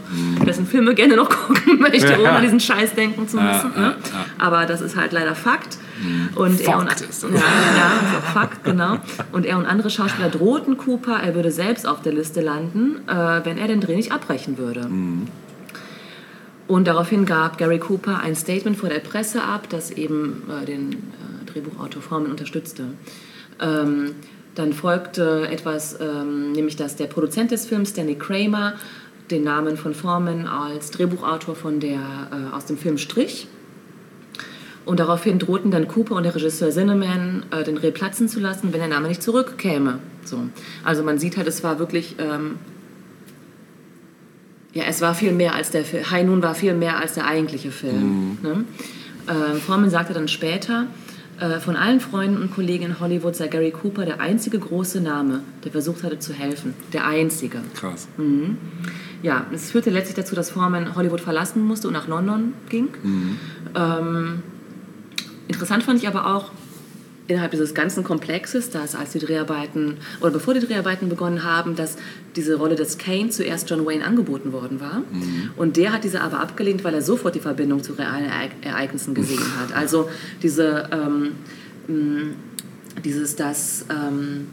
dessen 0.46 0.66
Filme 0.66 0.94
gerne 0.94 1.16
noch 1.16 1.30
gucken 1.46 1.80
möchte, 1.80 2.18
Ja. 2.20 2.32
ohne 2.32 2.42
diesen 2.42 2.60
Scheiß 2.60 2.94
denken 2.94 3.26
zu 3.26 3.38
müssen. 3.38 3.72
ja, 3.74 3.80
ne? 3.80 3.94
ja. 4.12 4.26
Aber 4.38 4.66
das 4.66 4.82
ist 4.82 4.94
halt 4.96 5.12
leider 5.12 5.34
Fakt. 5.34 5.78
Und 6.34 6.60
er 6.60 6.78
und, 6.78 6.88
Fakt 6.88 7.00
ist 7.00 7.22
das. 7.22 7.30
ja, 7.30 7.36
ja, 7.38 8.20
Fakt, 8.34 8.62
genau. 8.64 8.98
Und 9.32 9.46
er 9.46 9.56
und 9.56 9.64
andere 9.64 9.88
Schauspieler 9.88 10.28
drohten 10.28 10.76
Cooper, 10.76 11.16
er 11.22 11.34
würde 11.34 11.50
selbst 11.50 11.86
auf 11.88 12.02
der 12.02 12.12
Liste 12.12 12.42
landen, 12.42 12.96
äh, 13.08 13.40
wenn 13.44 13.56
er 13.56 13.68
den 13.68 13.80
Dreh 13.80 13.96
nicht 13.96 14.12
abbrechen 14.12 14.58
würde. 14.58 14.86
Und 16.68 16.88
daraufhin 16.88 17.26
gab 17.26 17.58
Gary 17.58 17.78
Cooper 17.78 18.20
ein 18.20 18.34
Statement 18.34 18.76
vor 18.76 18.88
der 18.88 19.00
Presse 19.00 19.42
ab, 19.42 19.68
das 19.68 19.90
eben 19.90 20.42
äh, 20.50 20.64
den 20.64 20.92
äh, 20.92 21.50
Drehbuchautor 21.52 22.02
Forman 22.02 22.30
unterstützte. 22.30 22.88
Ähm, 23.60 24.16
dann 24.54 24.72
folgte 24.72 25.48
etwas, 25.48 25.98
ähm, 26.00 26.52
nämlich 26.52 26.76
dass 26.76 26.96
der 26.96 27.06
Produzent 27.06 27.50
des 27.50 27.66
Films, 27.66 27.90
Stanley 27.90 28.16
Kramer, 28.16 28.74
den 29.30 29.44
Namen 29.44 29.76
von 29.76 29.94
Foreman 29.94 30.46
als 30.46 30.90
Drehbuchautor 30.90 31.54
von 31.54 31.78
der, 31.78 32.00
äh, 32.00 32.54
aus 32.54 32.66
dem 32.66 32.78
Film 32.78 32.98
strich. 32.98 33.48
Und 34.84 35.00
daraufhin 35.00 35.38
drohten 35.38 35.70
dann 35.70 35.88
Cooper 35.88 36.14
und 36.14 36.22
der 36.22 36.34
Regisseur 36.34 36.70
Zinnemann, 36.70 37.44
äh, 37.50 37.64
den 37.64 37.76
Dreh 37.76 37.90
platzen 37.90 38.28
zu 38.28 38.40
lassen, 38.40 38.72
wenn 38.72 38.80
der 38.80 38.88
Name 38.88 39.08
nicht 39.08 39.22
zurückkäme. 39.22 39.98
So. 40.24 40.38
Also 40.84 41.02
man 41.02 41.18
sieht 41.18 41.36
halt, 41.36 41.48
es 41.48 41.62
war 41.64 41.78
wirklich 41.78 42.16
ähm, 42.18 42.58
ja, 44.76 44.84
es 44.84 45.00
war 45.00 45.14
viel 45.14 45.32
mehr 45.32 45.54
als 45.54 45.70
der 45.70 45.86
Film. 45.86 46.04
Noon 46.26 46.42
war 46.42 46.54
viel 46.54 46.74
mehr 46.74 46.98
als 46.98 47.14
der 47.14 47.26
eigentliche 47.26 47.70
Film. 47.70 48.36
Ne? 48.42 48.64
Äh, 49.26 49.58
Foreman 49.58 49.88
sagte 49.88 50.12
dann 50.12 50.28
später, 50.28 50.86
äh, 51.40 51.60
von 51.60 51.76
allen 51.76 51.98
Freunden 51.98 52.42
und 52.42 52.54
Kollegen 52.54 52.84
in 52.84 53.00
Hollywood 53.00 53.34
sei 53.34 53.48
Gary 53.48 53.70
Cooper 53.70 54.04
der 54.04 54.20
einzige 54.20 54.58
große 54.58 55.00
Name, 55.00 55.40
der 55.64 55.72
versucht 55.72 56.02
hatte 56.02 56.18
zu 56.18 56.34
helfen. 56.34 56.74
Der 56.92 57.06
einzige. 57.06 57.62
Krass. 57.74 58.06
Ja, 59.22 59.46
es 59.50 59.70
führte 59.70 59.88
letztlich 59.88 60.16
dazu, 60.16 60.34
dass 60.34 60.50
Foreman 60.50 60.94
Hollywood 60.94 61.22
verlassen 61.22 61.66
musste 61.66 61.88
und 61.88 61.94
nach 61.94 62.06
London 62.06 62.52
ging. 62.68 62.88
Ähm, 63.74 64.42
interessant 65.48 65.84
fand 65.84 66.02
ich 66.02 66.06
aber 66.06 66.36
auch, 66.36 66.50
innerhalb 67.28 67.50
dieses 67.50 67.74
ganzen 67.74 68.04
Komplexes, 68.04 68.70
dass 68.70 68.94
als 68.94 69.10
die 69.10 69.18
Dreharbeiten 69.18 69.96
oder 70.20 70.30
bevor 70.30 70.54
die 70.54 70.60
Dreharbeiten 70.60 71.08
begonnen 71.08 71.42
haben, 71.42 71.74
dass 71.74 71.96
diese 72.36 72.54
Rolle 72.56 72.76
des 72.76 72.98
Kane 72.98 73.30
zuerst 73.30 73.68
John 73.68 73.84
Wayne 73.84 74.04
angeboten 74.04 74.52
worden 74.52 74.80
war. 74.80 75.02
Und 75.56 75.76
der 75.76 75.92
hat 75.92 76.04
diese 76.04 76.20
aber 76.20 76.40
abgelehnt, 76.40 76.84
weil 76.84 76.94
er 76.94 77.02
sofort 77.02 77.34
die 77.34 77.40
Verbindung 77.40 77.82
zu 77.82 77.94
realen 77.94 78.26
Ereig- 78.26 78.64
Ereignissen 78.64 79.14
gesehen 79.14 79.42
hat. 79.58 79.74
Also 79.74 80.08
diese, 80.42 80.88
ähm, 80.92 82.36
dieses, 83.04 83.36
dass, 83.36 83.86
ähm, 83.90 84.46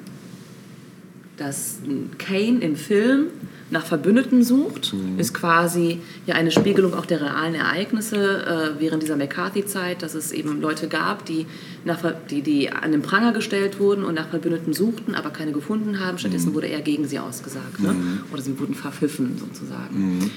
dass 1.38 1.78
Kane 2.18 2.60
im 2.60 2.76
Film 2.76 3.28
nach 3.72 3.86
Verbündeten 3.86 4.44
sucht, 4.44 4.94
ist 5.18 5.34
quasi 5.34 6.00
ja 6.28 6.36
eine 6.36 6.52
Spiegelung 6.52 6.94
auch 6.94 7.06
der 7.06 7.22
realen 7.22 7.56
Ereignisse 7.56 8.46
äh, 8.78 8.80
während 8.80 9.02
dieser 9.02 9.16
McCarthy-Zeit, 9.16 10.02
dass 10.04 10.14
es 10.14 10.32
eben 10.32 10.62
Leute 10.62 10.88
gab, 10.88 11.26
die, 11.26 11.46
nach, 11.84 12.00
die, 12.30 12.42
die 12.42 12.72
an 12.72 12.92
den 12.92 13.02
Pranger 13.02 13.32
gestellt 13.32 13.80
wurden 13.80 14.04
und 14.04 14.16
nach 14.16 14.30
Verbündeten 14.30 14.74
suchten, 14.74 15.16
aber 15.16 15.32
keine 15.32 15.54
gefunden 15.54 16.00
haben. 16.00 16.18
Stattdessen 16.18 16.54
wurde 16.54 16.68
eher 16.68 16.82
gegen 16.82 17.08
sie 17.08 17.20
ausgesagt. 17.20 17.80
Ne? 17.80 17.96
Oder 18.32 18.42
sie 18.42 18.60
wurden 18.60 18.76
verpfiffen 18.76 19.38
sozusagen. 19.38 20.32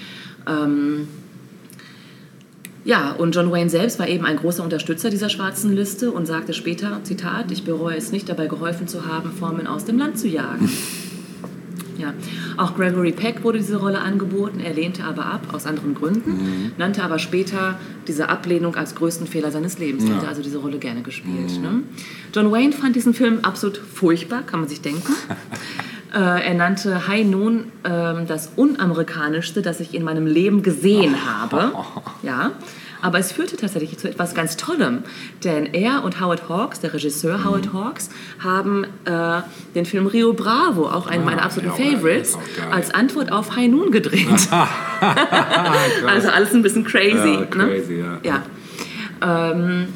Ähm, 0.47 1.09
ja, 2.87 3.11
und 3.11 3.35
John 3.35 3.51
Wayne 3.51 3.69
selbst 3.69 3.99
war 3.99 4.07
eben 4.09 4.25
ein 4.25 4.37
großer 4.37 4.63
Unterstützer 4.63 5.11
dieser 5.11 5.29
schwarzen 5.29 5.75
Liste 5.75 6.13
und 6.13 6.27
sagte 6.27 6.55
später, 6.55 7.01
Zitat, 7.03 7.51
ich 7.51 7.65
bereue 7.65 7.97
es 7.97 8.13
nicht, 8.13 8.29
dabei 8.29 8.47
geholfen 8.47 8.87
zu 8.87 9.07
haben, 9.07 9.33
Formen 9.33 9.67
aus 9.67 9.85
dem 9.85 9.99
Land 9.99 10.19
zu 10.19 10.29
jagen. 10.29 10.71
Ja. 11.99 12.13
Auch 12.57 12.75
Gregory 12.77 13.13
Peck 13.13 13.43
wurde 13.45 13.59
diese 13.59 13.77
Rolle 13.77 14.01
angeboten, 14.01 14.61
er 14.61 14.75
lehnte 14.75 15.05
aber 15.05 15.27
ab, 15.27 15.49
aus 15.53 15.67
anderen 15.67 15.95
Gründen, 15.95 16.73
nannte 16.79 17.03
aber 17.03 17.19
später 17.19 17.79
diese 18.07 18.29
Ablehnung 18.29 18.77
als 18.77 18.95
größten 18.95 19.27
Fehler 19.27 19.51
seines 19.51 19.79
Lebens, 19.79 20.05
Ja. 20.09 20.17
hätte 20.17 20.29
also 20.29 20.43
diese 20.43 20.59
Rolle 20.59 20.79
gerne 20.79 21.03
gespielt. 21.03 21.61
Ne? 21.61 21.83
John 22.35 22.51
Wayne 22.53 22.73
fand 22.73 22.97
diesen 22.97 23.15
Film 23.15 23.41
absolut 23.43 23.77
furchtbar, 23.79 24.43
kann 24.43 24.61
man 24.61 24.69
sich 24.69 24.81
denken. 24.81 25.13
Äh, 26.15 26.19
er 26.49 26.55
nannte 26.55 27.09
High 27.09 27.27
Noon 27.27 27.65
ähm, 27.85 28.27
das 28.29 28.51
unamerikanischste, 28.57 29.61
das 29.61 29.81
ich 29.81 29.93
in 29.93 30.03
meinem 30.05 30.27
Leben 30.27 30.63
gesehen 30.63 31.17
habe. 31.27 31.73
Ja. 32.23 32.53
Aber 33.03 33.19
es 33.19 33.33
führte 33.33 33.57
tatsächlich 33.57 33.99
zu 33.99 34.09
etwas 34.09 34.35
ganz 34.35 34.57
Tollem, 34.57 35.05
denn 35.45 35.67
er 35.67 36.05
und 36.05 36.21
Howard 36.21 36.49
Hawks, 36.49 36.81
der 36.81 36.93
Regisseur 36.95 37.45
Howard 37.45 37.73
Hawks, 37.73 38.11
haben 38.39 38.85
äh, 39.05 39.43
den 39.75 39.87
Film 39.87 40.07
Rio 40.07 40.33
Bravo, 40.33 40.87
auch 40.87 41.07
einen 41.07 41.25
meiner 41.25 41.45
absoluten 41.45 41.81
ja, 41.83 41.91
Favorites, 41.91 42.39
als 42.71 42.93
Antwort 42.93 43.33
auf 43.33 43.57
High 43.57 43.69
Noon 43.69 43.91
gedreht. 43.91 44.27
also 46.07 46.29
alles 46.29 46.53
ein 46.53 46.63
bisschen 46.63 46.85
crazy. 46.85 47.35
Ja, 47.35 47.45
crazy, 47.45 47.93
ne? 47.95 48.19
ja. 48.23 48.43
Ja. 49.23 49.51
Ähm, 49.51 49.89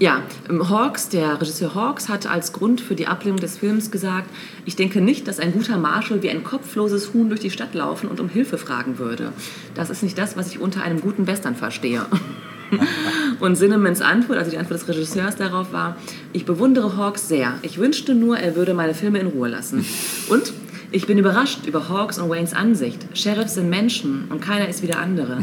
ja, 0.00 0.22
ähm, 0.48 0.68
Hawks, 0.68 1.10
der 1.10 1.40
Regisseur 1.40 1.74
Hawks, 1.74 2.08
hat 2.08 2.26
als 2.26 2.52
Grund 2.52 2.80
für 2.80 2.94
die 2.94 3.06
Ablehnung 3.06 3.38
des 3.38 3.58
Films 3.58 3.90
gesagt, 3.90 4.30
ich 4.64 4.74
denke 4.74 5.02
nicht, 5.02 5.28
dass 5.28 5.38
ein 5.38 5.52
guter 5.52 5.76
Marshall 5.76 6.22
wie 6.22 6.30
ein 6.30 6.42
kopfloses 6.42 7.12
Huhn 7.12 7.28
durch 7.28 7.40
die 7.40 7.50
Stadt 7.50 7.74
laufen 7.74 8.08
und 8.08 8.18
um 8.18 8.28
Hilfe 8.28 8.56
fragen 8.56 8.98
würde. 8.98 9.32
Das 9.74 9.90
ist 9.90 10.02
nicht 10.02 10.16
das, 10.16 10.38
was 10.38 10.48
ich 10.48 10.58
unter 10.58 10.82
einem 10.82 11.02
guten 11.02 11.26
Western 11.26 11.54
verstehe. 11.54 12.06
Und 13.40 13.56
Sinnemans 13.56 14.00
Antwort, 14.00 14.38
also 14.38 14.50
die 14.50 14.58
Antwort 14.58 14.80
des 14.80 14.88
Regisseurs 14.88 15.34
darauf 15.34 15.72
war, 15.72 15.96
ich 16.32 16.44
bewundere 16.44 16.96
Hawks 16.96 17.26
sehr. 17.26 17.54
Ich 17.62 17.78
wünschte 17.78 18.14
nur, 18.14 18.38
er 18.38 18.54
würde 18.54 18.74
meine 18.74 18.94
Filme 18.94 19.18
in 19.18 19.26
Ruhe 19.26 19.48
lassen. 19.48 19.84
Und 20.28 20.52
Ich 20.92 21.06
bin 21.06 21.18
überrascht 21.18 21.66
über 21.66 21.88
Hawks 21.88 22.18
und 22.18 22.28
Waynes 22.28 22.52
Ansicht. 22.52 22.98
Sheriffs 23.16 23.54
sind 23.54 23.70
Menschen 23.70 24.24
und 24.28 24.40
keiner 24.40 24.68
ist 24.68 24.82
wie 24.82 24.88
der 24.88 24.98
andere. 24.98 25.38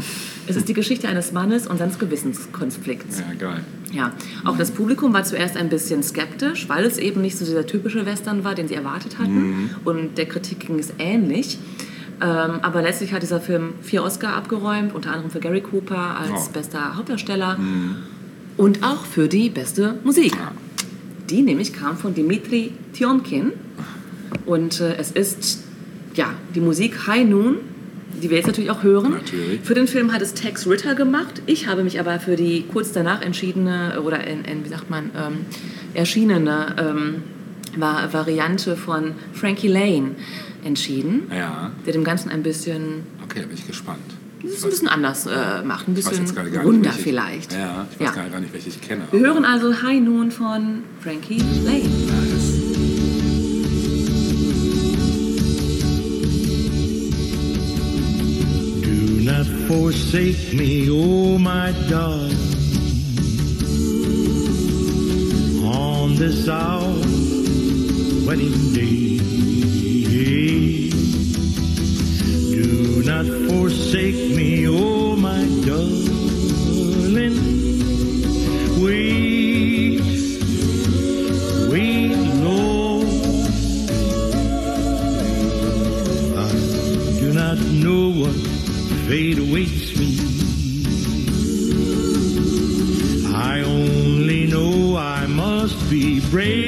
Es 0.46 0.56
ist 0.56 0.68
die 0.68 0.74
Geschichte 0.74 1.08
eines 1.08 1.32
Mannes 1.32 1.66
und 1.66 1.78
seines 1.78 1.98
Gewissenskonflikts. 1.98 3.20
Ja, 3.20 3.34
geil. 3.38 3.60
Ja, 3.90 4.12
auch 4.44 4.58
das 4.58 4.70
Publikum 4.70 5.14
war 5.14 5.24
zuerst 5.24 5.56
ein 5.56 5.70
bisschen 5.70 6.02
skeptisch, 6.02 6.68
weil 6.68 6.84
es 6.84 6.98
eben 6.98 7.22
nicht 7.22 7.38
so 7.38 7.46
dieser 7.46 7.66
typische 7.66 8.04
Western 8.04 8.44
war, 8.44 8.54
den 8.54 8.68
sie 8.68 8.74
erwartet 8.74 9.18
hatten. 9.18 9.70
Und 9.86 10.18
der 10.18 10.26
Kritik 10.26 10.60
ging 10.60 10.78
es 10.78 10.92
ähnlich. 10.98 11.58
Ähm, 12.20 12.26
aber 12.62 12.82
letztlich 12.82 13.14
hat 13.14 13.22
dieser 13.22 13.40
Film 13.40 13.74
vier 13.80 14.02
Oscar 14.02 14.34
abgeräumt, 14.34 14.94
unter 14.94 15.12
anderem 15.12 15.30
für 15.30 15.40
Gary 15.40 15.62
Cooper 15.62 16.16
als 16.20 16.48
Oh. 16.48 16.52
bester 16.52 16.96
Hauptdarsteller 16.96 17.56
und 18.58 18.82
auch 18.82 19.06
für 19.06 19.28
die 19.28 19.48
beste 19.48 19.94
Musik. 20.04 20.36
Die 21.30 21.40
nämlich 21.42 21.72
kam 21.72 21.96
von 21.96 22.14
Dimitri 22.14 22.72
Tiomkin. 22.92 23.52
Und 24.46 24.80
äh, 24.80 24.96
es 24.98 25.10
ist 25.10 25.64
ja 26.14 26.32
die 26.54 26.60
Musik 26.60 27.06
High 27.06 27.26
Noon, 27.28 27.56
die 28.22 28.30
wir 28.30 28.36
jetzt 28.38 28.46
natürlich 28.46 28.70
auch 28.70 28.82
hören. 28.82 29.12
Natürlich. 29.12 29.60
Für 29.62 29.74
den 29.74 29.86
Film 29.86 30.12
hat 30.12 30.22
es 30.22 30.34
Tex 30.34 30.66
Ritter 30.66 30.94
gemacht. 30.94 31.42
Ich 31.46 31.68
habe 31.68 31.84
mich 31.84 32.00
aber 32.00 32.18
für 32.20 32.34
die 32.36 32.64
kurz 32.72 32.92
danach 32.92 33.22
entschiedene 33.22 34.00
oder 34.04 34.26
in, 34.26 34.44
in, 34.44 34.64
wie 34.64 34.68
sagt 34.68 34.90
man 34.90 35.10
ähm, 35.16 35.40
erschienene 35.94 36.74
ähm, 36.78 37.14
Va- 37.76 38.08
Variante 38.12 38.76
von 38.76 39.12
Frankie 39.32 39.68
Lane 39.68 40.12
entschieden, 40.64 41.30
Ja, 41.34 41.70
der 41.86 41.92
dem 41.92 42.02
Ganzen 42.02 42.30
ein 42.30 42.42
bisschen 42.42 43.04
okay, 43.24 43.40
bin 43.42 43.54
ich 43.54 43.66
gespannt. 43.66 43.98
das 44.42 44.52
ist 44.52 44.64
ein 44.64 44.70
bisschen 44.70 44.88
anders 44.88 45.26
äh, 45.26 45.62
macht, 45.64 45.86
ein 45.86 45.92
Ich 45.92 45.98
weiß 45.98 46.08
bisschen 46.10 46.24
jetzt 46.26 46.34
gerade 46.34 46.50
gar 46.50 46.64
runder 46.64 46.90
vielleicht. 46.90 47.52
Ja, 47.52 47.86
ich 47.92 48.00
weiß 48.04 48.14
gar 48.14 48.40
nicht, 48.40 48.52
welche 48.52 48.70
ich 48.70 48.80
kenne. 48.80 49.02
Wir 49.12 49.20
hören 49.20 49.44
also 49.44 49.82
High 49.82 50.00
Noon 50.00 50.30
von 50.32 50.82
Frankie 51.00 51.42
Lane. 51.64 52.27
Forsake 59.68 60.54
me, 60.54 60.88
oh 60.88 61.36
my 61.36 61.72
darling, 61.90 62.34
on 65.62 66.16
this 66.16 66.48
our 66.48 66.88
wedding 68.26 68.72
day. 68.72 69.18
Do 72.56 73.02
not 73.04 73.26
forsake 73.50 74.34
me, 74.34 74.57
fate 89.08 89.38
awaits 89.38 89.98
me. 89.98 90.10
I 93.34 93.62
only 93.62 94.46
know 94.46 94.98
I 94.98 95.26
must 95.26 95.78
be 95.88 96.20
brave. 96.28 96.67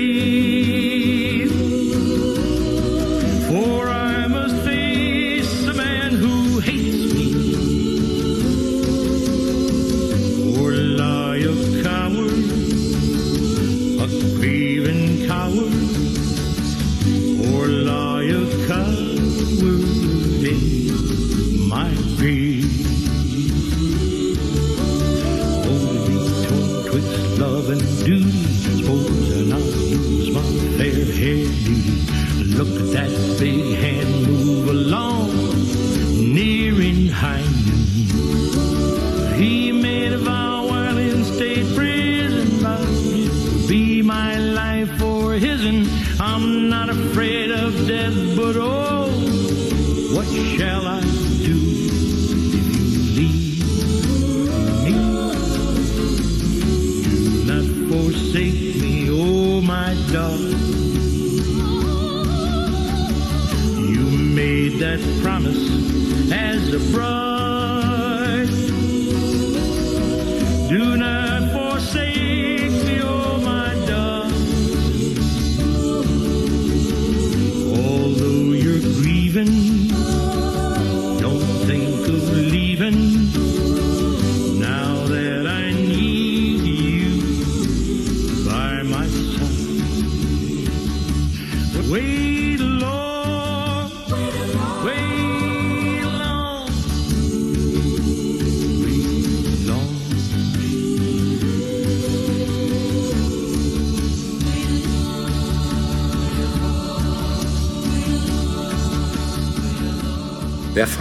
That 64.96 65.22
promise 65.22 66.32
as 66.32 66.74
a 66.74 66.92
bride. 66.92 67.29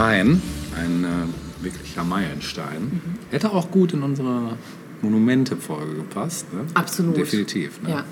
Fein, 0.10 0.42
ein 0.76 1.04
äh, 1.04 1.64
wirklicher 1.64 2.04
Meilenstein, 2.04 3.00
hätte 3.30 3.52
auch 3.52 3.70
gut 3.70 3.94
in 3.94 4.02
unsere 4.02 4.58
Monumente-Folge 5.04 5.94
gepasst. 5.98 6.52
Ne? 6.52 6.62
Absolut. 6.74 7.16
Definitiv. 7.16 7.80
Ne? 7.84 7.90
Ja. 7.92 8.04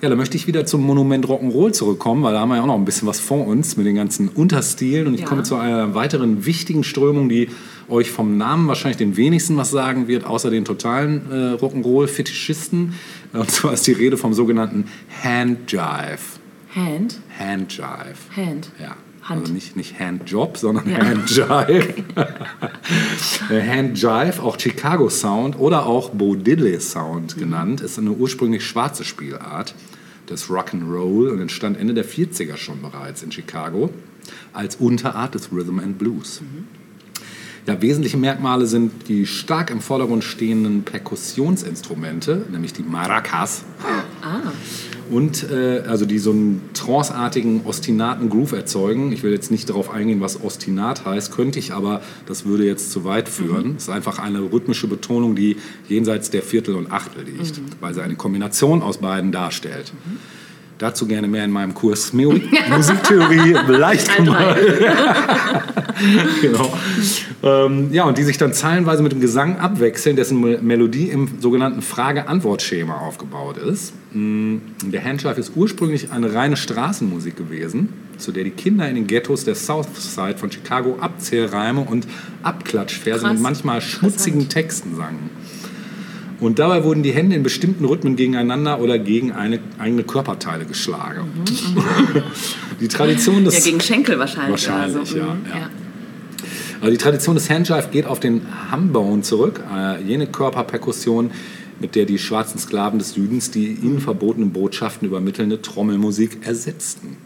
Ja, 0.00 0.08
da 0.08 0.16
möchte 0.16 0.38
ich 0.38 0.46
wieder 0.46 0.64
zum 0.64 0.82
Monument 0.82 1.26
Rock'n'Roll 1.26 1.72
zurückkommen, 1.72 2.22
weil 2.22 2.32
da 2.32 2.40
haben 2.40 2.48
wir 2.48 2.56
ja 2.56 2.62
auch 2.62 2.66
noch 2.66 2.76
ein 2.76 2.86
bisschen 2.86 3.06
was 3.06 3.20
vor 3.20 3.46
uns 3.46 3.76
mit 3.76 3.84
den 3.84 3.96
ganzen 3.96 4.28
Unterstilen. 4.28 5.08
Und 5.08 5.14
ich 5.14 5.20
Ja. 5.22 5.26
komme 5.26 5.42
zu 5.42 5.56
einer 5.56 5.94
weiteren 5.94 6.46
wichtigen 6.46 6.84
Strömung, 6.84 7.28
die 7.28 7.50
euch 7.90 8.10
vom 8.10 8.38
Namen 8.38 8.66
wahrscheinlich 8.66 8.96
den 8.96 9.16
wenigsten 9.18 9.58
was 9.58 9.70
sagen 9.70 10.08
wird, 10.08 10.24
außer 10.24 10.50
den 10.50 10.64
totalen 10.64 11.30
äh, 11.30 11.34
Rock'n'Roll-Fetischisten. 11.56 12.94
Und 13.34 13.50
zwar 13.50 13.74
ist 13.74 13.86
die 13.86 13.92
Rede 13.92 14.16
vom 14.16 14.32
sogenannten 14.32 14.84
Handjive. 15.22 16.38
Hand, 16.74 17.20
Handjive. 17.38 18.16
Hand. 18.36 18.70
Ja. 18.80 18.96
Hand. 19.28 19.40
Also 19.42 19.52
nicht, 19.52 19.76
nicht 19.76 19.98
Handjob, 19.98 20.56
sondern 20.58 20.88
Ja. 20.90 20.98
Handjive. 21.04 21.94
Der 23.50 23.66
Handjive, 23.76 24.42
auch 24.42 24.58
Chicago 24.58 25.08
Sound 25.08 25.58
oder 25.58 25.86
auch 25.86 26.10
Bo 26.10 26.34
Diddley 26.34 26.80
Sound 26.80 27.36
Mhm. 27.36 27.40
genannt, 27.40 27.80
ist 27.80 27.98
eine 27.98 28.10
ursprünglich 28.10 28.64
schwarze 28.66 29.04
Spielart 29.04 29.74
des 30.28 30.48
Rock'n'Roll 30.48 31.28
und 31.30 31.40
entstand 31.40 31.78
Ende 31.78 31.94
der 31.94 32.04
40er 32.04 32.56
schon 32.56 32.82
bereits 32.82 33.22
in 33.22 33.32
Chicago 33.32 33.90
als 34.52 34.76
Unterart 34.76 35.34
des 35.34 35.50
Rhythm 35.52 35.78
and 35.78 35.98
Blues. 35.98 36.40
Mhm. 36.42 36.66
Ja, 37.66 37.80
wesentliche 37.82 38.16
Merkmale 38.16 38.66
sind 38.66 39.08
die 39.08 39.26
stark 39.26 39.70
im 39.70 39.80
Vordergrund 39.82 40.24
stehenden 40.24 40.84
Perkussionsinstrumente, 40.84 42.46
nämlich 42.50 42.72
die 42.72 42.82
Maracas. 42.82 43.64
Ah, 44.22 44.52
Und 45.10 45.50
äh, 45.50 45.82
also 45.86 46.04
die 46.04 46.18
so 46.18 46.30
einen 46.30 46.70
tranceartigen, 46.74 47.62
ostinaten 47.64 48.28
Groove 48.28 48.52
erzeugen. 48.52 49.12
Ich 49.12 49.22
will 49.22 49.32
jetzt 49.32 49.50
nicht 49.50 49.68
darauf 49.68 49.90
eingehen, 49.90 50.20
was 50.20 50.42
Ostinat 50.42 51.04
heißt, 51.04 51.32
könnte 51.32 51.58
ich, 51.58 51.72
aber 51.72 52.02
das 52.26 52.44
würde 52.44 52.64
jetzt 52.64 52.92
zu 52.92 53.04
weit 53.04 53.28
führen. 53.28 53.74
Es 53.76 53.84
ist 53.84 53.88
einfach 53.90 54.18
eine 54.18 54.40
rhythmische 54.40 54.86
Betonung, 54.86 55.34
die 55.34 55.56
jenseits 55.88 56.30
der 56.30 56.42
Viertel 56.42 56.74
und 56.74 56.92
Achtel 56.92 57.24
liegt, 57.24 57.60
weil 57.80 57.94
sie 57.94 58.02
eine 58.02 58.16
Kombination 58.16 58.82
aus 58.82 58.98
beiden 58.98 59.32
darstellt. 59.32 59.92
Dazu 60.78 61.06
gerne 61.06 61.26
mehr 61.26 61.44
in 61.44 61.50
meinem 61.50 61.74
Kurs 61.74 62.12
Mu 62.12 62.34
Musiktheorie 62.70 63.56
leicht 63.68 64.16
gemacht. 64.16 64.56
genau. 66.40 66.72
Ähm, 67.42 67.92
ja, 67.92 68.04
und 68.04 68.16
die 68.18 68.22
sich 68.22 68.38
dann 68.38 68.52
zeilenweise 68.52 69.02
mit 69.02 69.12
dem 69.12 69.20
Gesang 69.20 69.58
abwechseln, 69.58 70.16
dessen 70.16 70.40
Me- 70.40 70.58
Melodie 70.60 71.08
im 71.08 71.40
sogenannten 71.40 71.82
Frage-Antwort-Schema 71.82 72.98
aufgebaut 72.98 73.56
ist. 73.58 73.92
Mm, 74.12 74.56
Der 74.86 75.04
Handschleife 75.04 75.40
ist 75.40 75.52
ursprünglich 75.56 76.12
eine 76.12 76.32
reine 76.34 76.56
Straßenmusik 76.56 77.36
gewesen, 77.36 77.88
zu 78.16 78.32
der 78.32 78.44
die 78.44 78.50
Kinder 78.50 78.88
in 78.88 78.94
den 78.94 79.06
Ghettos 79.06 79.44
der 79.44 79.54
Southside 79.56 80.38
von 80.38 80.50
Chicago 80.50 80.96
Abzählreime 81.00 81.80
und 81.80 82.06
Abklatschverse 82.42 83.28
mit 83.28 83.40
manchmal 83.40 83.80
schmutzigen 83.80 84.48
Texten 84.48 84.96
sangen. 84.96 85.30
Und 86.40 86.58
dabei 86.60 86.84
wurden 86.84 87.02
die 87.02 87.10
Hände 87.10 87.34
in 87.34 87.42
bestimmten 87.42 87.84
Rhythmen 87.84 88.14
gegeneinander 88.14 88.80
oder 88.80 88.98
gegen 88.98 89.32
eine, 89.32 89.58
eigene 89.78 90.04
Körperteile 90.04 90.64
geschlagen. 90.66 91.28
die 92.80 92.88
Tradition 92.88 93.44
des 93.44 93.58
Ja, 93.58 93.64
gegen 93.64 93.80
Schenkel 93.80 94.18
wahrscheinlich. 94.18 94.52
Wahrscheinlich, 94.52 95.08
so. 95.08 95.18
ja, 95.18 95.24
Mhm, 95.24 95.46
ja. 95.50 95.70
Also 96.80 96.92
die 96.92 96.98
Tradition 96.98 97.34
des 97.34 97.50
Handjive 97.50 97.88
geht 97.90 98.06
auf 98.06 98.20
den 98.20 98.42
Humbone 98.72 99.22
zurück, 99.22 99.60
äh, 99.74 100.00
jene 100.02 100.28
Körperperkussion, 100.28 101.32
mit 101.80 101.96
der 101.96 102.04
die 102.04 102.18
schwarzen 102.18 102.58
Sklaven 102.60 103.00
des 103.00 103.14
Südens 103.14 103.50
die 103.50 103.72
ihnen 103.72 104.00
verbotenen 104.00 104.52
Botschaften 104.52 105.08
übermittelnde 105.08 105.60
Trommelmusik 105.60 106.46
ersetzten. 106.46 107.16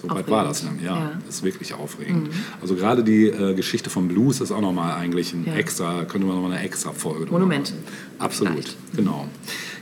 So 0.00 0.08
weit 0.10 0.30
war 0.30 0.44
das 0.44 0.62
dann, 0.62 0.78
ja. 0.82 0.96
Ja. 0.96 1.12
Das 1.26 1.36
ist 1.36 1.42
wirklich 1.42 1.74
aufregend. 1.74 2.28
Also 2.62 2.76
gerade 2.76 3.02
die 3.02 3.26
äh, 3.26 3.54
Geschichte 3.54 3.90
vom 3.90 4.06
Blues 4.08 4.40
ist 4.40 4.52
auch 4.52 4.60
nochmal 4.60 4.94
eigentlich 4.96 5.32
ein 5.34 5.44
Ja. 5.46 5.54
extra, 5.54 6.04
könnte 6.04 6.26
man 6.26 6.36
nochmal 6.36 6.52
eine 6.52 6.62
extra 6.64 6.92
Folge 6.92 7.24
drüber 7.24 7.32
Monument. 7.40 7.70
machen. 7.70 7.82
Absolut, 8.18 8.52
Vielleicht. 8.52 8.76
genau. 8.96 9.26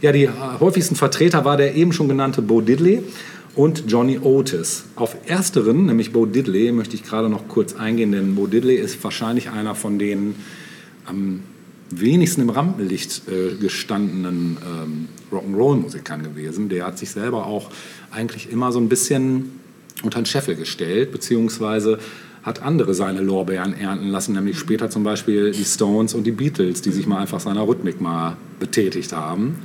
Ja, 0.00 0.12
die 0.12 0.24
äh, 0.24 0.30
häufigsten 0.60 0.96
Vertreter 0.96 1.44
war 1.44 1.56
der 1.58 1.74
eben 1.74 1.92
schon 1.92 2.08
genannte 2.08 2.40
Bo 2.42 2.60
Diddley 2.62 3.02
und 3.54 3.84
Johnny 3.88 4.18
Otis. 4.18 4.84
Auf 4.96 5.16
ersteren, 5.26 5.86
nämlich 5.86 6.12
Bo 6.12 6.24
Diddley, 6.26 6.72
möchte 6.72 6.94
ich 6.96 7.02
gerade 7.04 7.28
noch 7.28 7.46
kurz 7.48 7.74
eingehen, 7.74 8.12
denn 8.12 8.34
Bo 8.34 8.46
Diddley 8.46 8.76
ist 8.76 9.02
wahrscheinlich 9.04 9.50
einer 9.50 9.74
von 9.74 9.98
den 9.98 10.34
am 11.04 11.40
wenigsten 11.90 12.40
im 12.42 12.50
Rampenlicht 12.50 13.22
äh, 13.28 13.54
gestandenen 13.56 14.56
ähm, 14.66 15.08
Rock'n'Roll-Musikern 15.30 16.22
gewesen. 16.22 16.68
Der 16.68 16.84
hat 16.86 16.98
sich 16.98 17.10
selber 17.10 17.46
auch 17.46 17.70
eigentlich 18.10 18.50
immer 18.50 18.72
so 18.72 18.80
ein 18.80 18.88
bisschen 18.88 19.60
unter 20.02 20.20
den 20.20 20.26
Scheffel 20.26 20.56
gestellt, 20.56 21.12
beziehungsweise 21.12 21.98
hat 22.42 22.62
andere 22.62 22.94
seine 22.94 23.22
Lorbeeren 23.22 23.74
ernten 23.74 24.08
lassen, 24.08 24.34
nämlich 24.34 24.58
später 24.58 24.88
zum 24.88 25.02
Beispiel 25.02 25.50
die 25.50 25.64
Stones 25.64 26.14
und 26.14 26.24
die 26.24 26.30
Beatles, 26.30 26.80
die 26.80 26.92
sich 26.92 27.06
mal 27.06 27.18
einfach 27.18 27.40
seiner 27.40 27.66
Rhythmik 27.66 28.00
mal 28.00 28.36
betätigt 28.60 29.12
haben. 29.12 29.56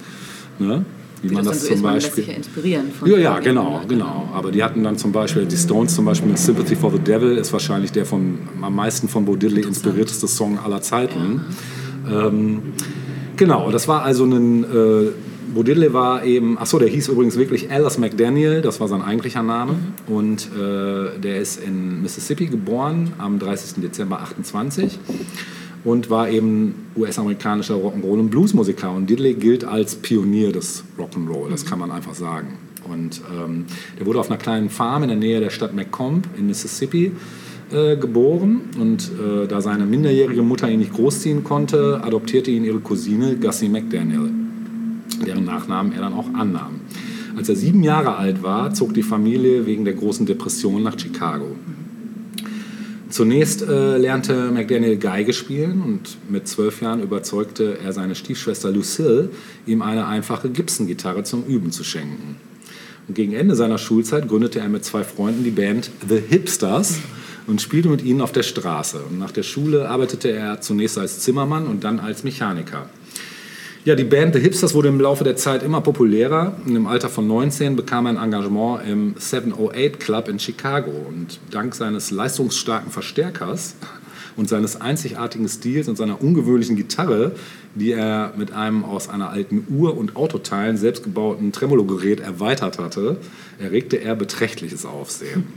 Ne? 0.57 0.83
Wie, 1.21 1.29
Wie 1.29 1.35
man 1.35 1.45
das, 1.45 1.59
das, 1.59 1.67
dann 1.67 1.67
so 1.67 1.67
zum 1.67 1.75
ist, 1.75 1.83
man 1.83 1.93
lässt 1.93 2.07
Beispiel. 2.07 2.23
sich 2.23 2.31
ja 2.31 2.37
inspirieren. 2.37 2.91
Von 2.91 3.11
Ja, 3.11 3.17
ja, 3.19 3.39
genau, 3.39 3.77
denen, 3.79 3.89
genau. 3.89 4.29
Aber 4.33 4.51
die 4.51 4.63
hatten 4.63 4.83
dann 4.83 4.97
zum 4.97 5.11
Beispiel, 5.11 5.45
die 5.45 5.55
Stones 5.57 5.93
zum 5.93 6.05
Beispiel 6.05 6.29
mit 6.29 6.39
Sympathy 6.39 6.75
for 6.75 6.91
the 6.91 6.97
Devil 6.97 7.37
ist 7.37 7.53
wahrscheinlich 7.53 7.91
der 7.91 8.07
von, 8.07 8.39
am 8.59 8.75
meisten 8.75 9.07
von 9.07 9.25
Bo 9.25 9.35
Diddley 9.35 9.61
inspirierteste 9.61 10.27
Song 10.27 10.57
aller 10.57 10.81
Zeiten. 10.81 11.41
Ähm, 12.11 12.73
genau, 13.37 13.69
das 13.69 13.87
war 13.87 14.01
also 14.01 14.25
ein, 14.25 14.63
äh, 14.63 15.07
Bo 15.53 15.63
Diddley 15.63 15.91
war 15.91 16.23
eben, 16.23 16.57
ach 16.59 16.65
so, 16.65 16.79
der 16.79 16.87
hieß 16.87 17.09
übrigens 17.09 17.35
wirklich 17.35 17.69
Alice 17.71 17.97
McDaniel, 17.97 18.61
das 18.61 18.79
war 18.79 18.87
sein 18.87 19.01
eigentlicher 19.01 19.43
Name. 19.43 19.75
Und 20.07 20.49
äh, 20.53 21.19
der 21.19 21.39
ist 21.39 21.61
in 21.61 22.01
Mississippi 22.01 22.45
geboren 22.45 23.13
am 23.17 23.37
30. 23.37 23.81
Dezember 23.81 24.21
28 24.21 24.97
und 25.83 26.09
war 26.09 26.29
eben 26.29 26.75
US-amerikanischer 26.95 27.75
Rock'n'Roll- 27.75 28.19
und 28.19 28.29
Bluesmusiker. 28.29 28.91
Und 28.91 29.09
Diddley 29.09 29.33
gilt 29.33 29.65
als 29.65 29.95
Pionier 29.95 30.51
des 30.51 30.83
Rock'n'Roll, 30.97 31.49
das 31.49 31.65
kann 31.65 31.79
man 31.79 31.91
einfach 31.91 32.15
sagen. 32.15 32.57
Und 32.89 33.21
ähm, 33.31 33.65
der 33.99 34.05
wurde 34.05 34.19
auf 34.19 34.29
einer 34.29 34.39
kleinen 34.39 34.69
Farm 34.69 35.03
in 35.03 35.09
der 35.09 35.17
Nähe 35.17 35.39
der 35.39 35.49
Stadt 35.49 35.73
Macomb 35.75 36.27
in 36.37 36.47
Mississippi 36.47 37.11
äh, 37.71 37.95
geboren. 37.95 38.61
Und 38.79 39.11
äh, 39.11 39.47
da 39.47 39.61
seine 39.61 39.85
minderjährige 39.85 40.41
Mutter 40.41 40.69
ihn 40.69 40.79
nicht 40.79 40.93
großziehen 40.93 41.43
konnte, 41.43 42.01
adoptierte 42.03 42.51
ihn 42.51 42.63
ihre 42.63 42.79
Cousine 42.79 43.35
Gussie 43.35 43.69
McDaniel, 43.69 44.29
deren 45.25 45.45
Nachnamen 45.45 45.93
er 45.93 46.01
dann 46.01 46.13
auch 46.13 46.33
annahm. 46.33 46.81
Als 47.35 47.49
er 47.49 47.55
sieben 47.55 47.83
Jahre 47.83 48.17
alt 48.17 48.43
war, 48.43 48.73
zog 48.73 48.93
die 48.93 49.03
Familie 49.03 49.65
wegen 49.65 49.85
der 49.85 49.93
großen 49.93 50.25
Depression 50.25 50.83
nach 50.83 50.99
Chicago. 50.99 51.55
Zunächst 53.09 53.61
äh, 53.61 53.97
lernte 53.97 54.51
McDaniel 54.51 54.97
Geige 54.97 55.33
spielen 55.33 55.81
und 55.81 56.17
mit 56.29 56.47
zwölf 56.47 56.81
Jahren 56.81 57.03
überzeugte 57.03 57.77
er 57.83 57.91
seine 57.91 58.15
Stiefschwester 58.15 58.71
Lucille, 58.71 59.29
ihm 59.65 59.81
eine 59.81 60.07
einfache 60.07 60.49
Gibson-Gitarre 60.49 61.23
zum 61.23 61.45
Üben 61.45 61.71
zu 61.71 61.83
schenken. 61.83 62.37
Und 63.07 63.15
gegen 63.15 63.33
Ende 63.33 63.55
seiner 63.55 63.77
Schulzeit 63.77 64.29
gründete 64.29 64.59
er 64.59 64.69
mit 64.69 64.85
zwei 64.85 65.03
Freunden 65.03 65.43
die 65.43 65.51
Band 65.51 65.91
The 66.07 66.21
Hipsters 66.25 66.99
und 67.47 67.61
spielte 67.61 67.89
mit 67.89 68.01
ihnen 68.01 68.21
auf 68.21 68.31
der 68.31 68.43
Straße. 68.43 69.01
Und 69.09 69.19
nach 69.19 69.31
der 69.31 69.43
Schule 69.43 69.89
arbeitete 69.89 70.31
er 70.31 70.61
zunächst 70.61 70.97
als 70.97 71.19
Zimmermann 71.19 71.67
und 71.67 71.83
dann 71.83 71.99
als 71.99 72.23
Mechaniker. 72.23 72.89
Ja, 73.83 73.95
die 73.95 74.03
Band 74.03 74.35
The 74.35 74.39
Hipsters 74.39 74.75
wurde 74.75 74.89
im 74.89 74.99
Laufe 74.99 75.23
der 75.23 75.35
Zeit 75.35 75.63
immer 75.63 75.81
populärer. 75.81 76.55
Und 76.67 76.75
Im 76.75 76.85
Alter 76.85 77.09
von 77.09 77.25
19 77.25 77.75
bekam 77.75 78.05
er 78.05 78.11
ein 78.11 78.17
Engagement 78.17 78.87
im 78.87 79.15
708 79.17 79.99
Club 79.99 80.27
in 80.27 80.37
Chicago. 80.37 80.91
Und 80.91 81.39
dank 81.49 81.73
seines 81.73 82.11
leistungsstarken 82.11 82.91
Verstärkers 82.91 83.75
und 84.37 84.47
seines 84.47 84.79
einzigartigen 84.79 85.49
Stils 85.49 85.87
und 85.87 85.97
seiner 85.97 86.21
ungewöhnlichen 86.21 86.75
Gitarre, 86.75 87.31
die 87.73 87.91
er 87.91 88.33
mit 88.37 88.51
einem 88.51 88.85
aus 88.85 89.09
einer 89.09 89.31
alten 89.31 89.65
Uhr 89.69 89.97
und 89.97 90.15
Autoteilen 90.15 90.77
selbstgebauten 90.77 91.51
Tremolo-Gerät 91.51 92.19
erweitert 92.19 92.77
hatte, 92.77 93.17
erregte 93.59 93.97
er 93.97 94.15
beträchtliches 94.15 94.85
Aufsehen. 94.85 95.47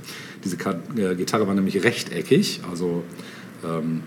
Diese 0.44 0.56
äh, 0.56 1.14
Gitarre 1.14 1.46
war 1.46 1.54
nämlich 1.54 1.84
rechteckig, 1.84 2.62
also 2.70 3.02
ähm, 3.64 4.02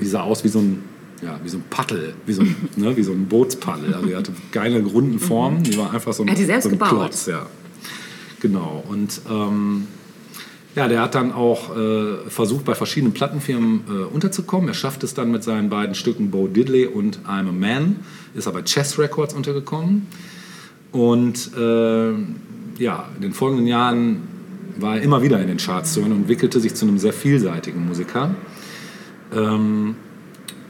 die 0.00 0.06
sah 0.06 0.22
aus 0.22 0.44
wie 0.44 0.48
so 0.48 0.60
ein, 0.60 0.84
ja, 1.22 1.38
wie 1.42 1.48
so 1.48 1.58
ein 1.58 1.64
Paddel, 1.70 2.14
wie 2.26 2.32
so 2.32 2.42
ein, 2.42 2.56
ne, 2.76 2.96
wie 2.96 3.02
so 3.02 3.12
ein 3.12 3.26
Bootspaddel. 3.26 3.94
Also 3.94 4.06
die 4.06 4.16
hatte 4.16 4.32
geile 4.50 4.82
runden 4.82 5.18
Formen, 5.18 5.62
die 5.62 5.76
war 5.76 5.92
einfach 5.92 6.12
so 6.12 6.22
ein, 6.22 6.28
Er 6.28 6.32
hat 6.32 6.38
die 6.38 6.44
selbst 6.44 6.64
so 6.64 6.68
ein 6.70 6.72
gebaut. 6.72 6.90
Klotz. 6.90 7.26
Ja. 7.26 7.46
Genau. 8.40 8.84
Und 8.88 9.20
ähm, 9.30 9.86
ja, 10.74 10.88
der 10.88 11.02
hat 11.02 11.14
dann 11.14 11.32
auch 11.32 11.76
äh, 11.76 12.16
versucht, 12.28 12.64
bei 12.64 12.74
verschiedenen 12.74 13.12
Plattenfirmen 13.12 13.82
äh, 13.88 13.92
unterzukommen. 14.04 14.68
Er 14.68 14.74
schafft 14.74 15.04
es 15.04 15.14
dann 15.14 15.30
mit 15.30 15.44
seinen 15.44 15.68
beiden 15.68 15.94
Stücken 15.94 16.30
Bo 16.30 16.48
Diddley 16.48 16.86
und 16.86 17.20
I'm 17.26 17.48
a 17.48 17.52
Man, 17.52 17.96
ist 18.34 18.48
aber 18.48 18.60
bei 18.60 18.64
Chess 18.64 18.98
Records 18.98 19.34
untergekommen. 19.34 20.06
Und 20.90 21.50
äh, 21.56 22.12
ja, 22.78 23.08
in 23.16 23.22
den 23.22 23.32
folgenden 23.32 23.66
Jahren 23.66 24.22
war 24.78 24.96
er 24.96 25.02
immer 25.02 25.22
wieder 25.22 25.40
in 25.40 25.48
den 25.48 25.58
Charts 25.58 25.92
zu 25.92 26.00
hören 26.00 26.12
und 26.12 26.18
entwickelte 26.22 26.58
sich 26.58 26.74
zu 26.74 26.86
einem 26.86 26.98
sehr 26.98 27.12
vielseitigen 27.12 27.86
Musiker. 27.86 28.34
Ähm, 29.34 29.96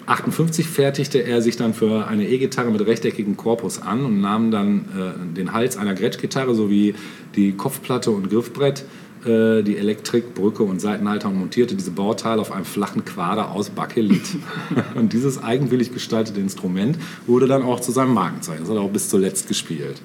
58 0.06 0.66
fertigte 0.66 1.18
er 1.18 1.42
sich 1.42 1.56
dann 1.56 1.74
für 1.74 2.06
eine 2.06 2.28
E-Gitarre 2.28 2.70
mit 2.70 2.84
rechteckigem 2.84 3.36
Korpus 3.36 3.80
an 3.80 4.04
und 4.04 4.20
nahm 4.20 4.50
dann 4.50 4.84
äh, 4.96 5.36
den 5.36 5.52
Hals 5.52 5.76
einer 5.76 5.94
Gretsch-Gitarre 5.94 6.54
sowie 6.54 6.94
die 7.34 7.52
Kopfplatte 7.52 8.10
und 8.10 8.28
Griffbrett, 8.28 8.84
äh, 9.24 9.62
die 9.62 9.76
Elektrik, 9.76 10.34
Brücke 10.34 10.64
und 10.64 10.80
Seitenhalter 10.80 11.28
und 11.28 11.38
montierte 11.38 11.76
diese 11.76 11.92
Bauteile 11.92 12.40
auf 12.40 12.52
einem 12.52 12.64
flachen 12.64 13.04
Quader 13.04 13.50
aus 13.52 13.70
Bakelit. 13.70 14.36
und 14.94 15.12
dieses 15.12 15.42
eigenwillig 15.42 15.92
gestaltete 15.92 16.40
Instrument 16.40 16.98
wurde 17.26 17.46
dann 17.46 17.62
auch 17.62 17.80
zu 17.80 17.92
seinem 17.92 18.14
Markenzeichen. 18.14 18.60
Das 18.60 18.70
hat 18.70 18.76
er 18.76 18.82
auch 18.82 18.90
bis 18.90 19.08
zuletzt 19.08 19.48
gespielt. 19.48 20.00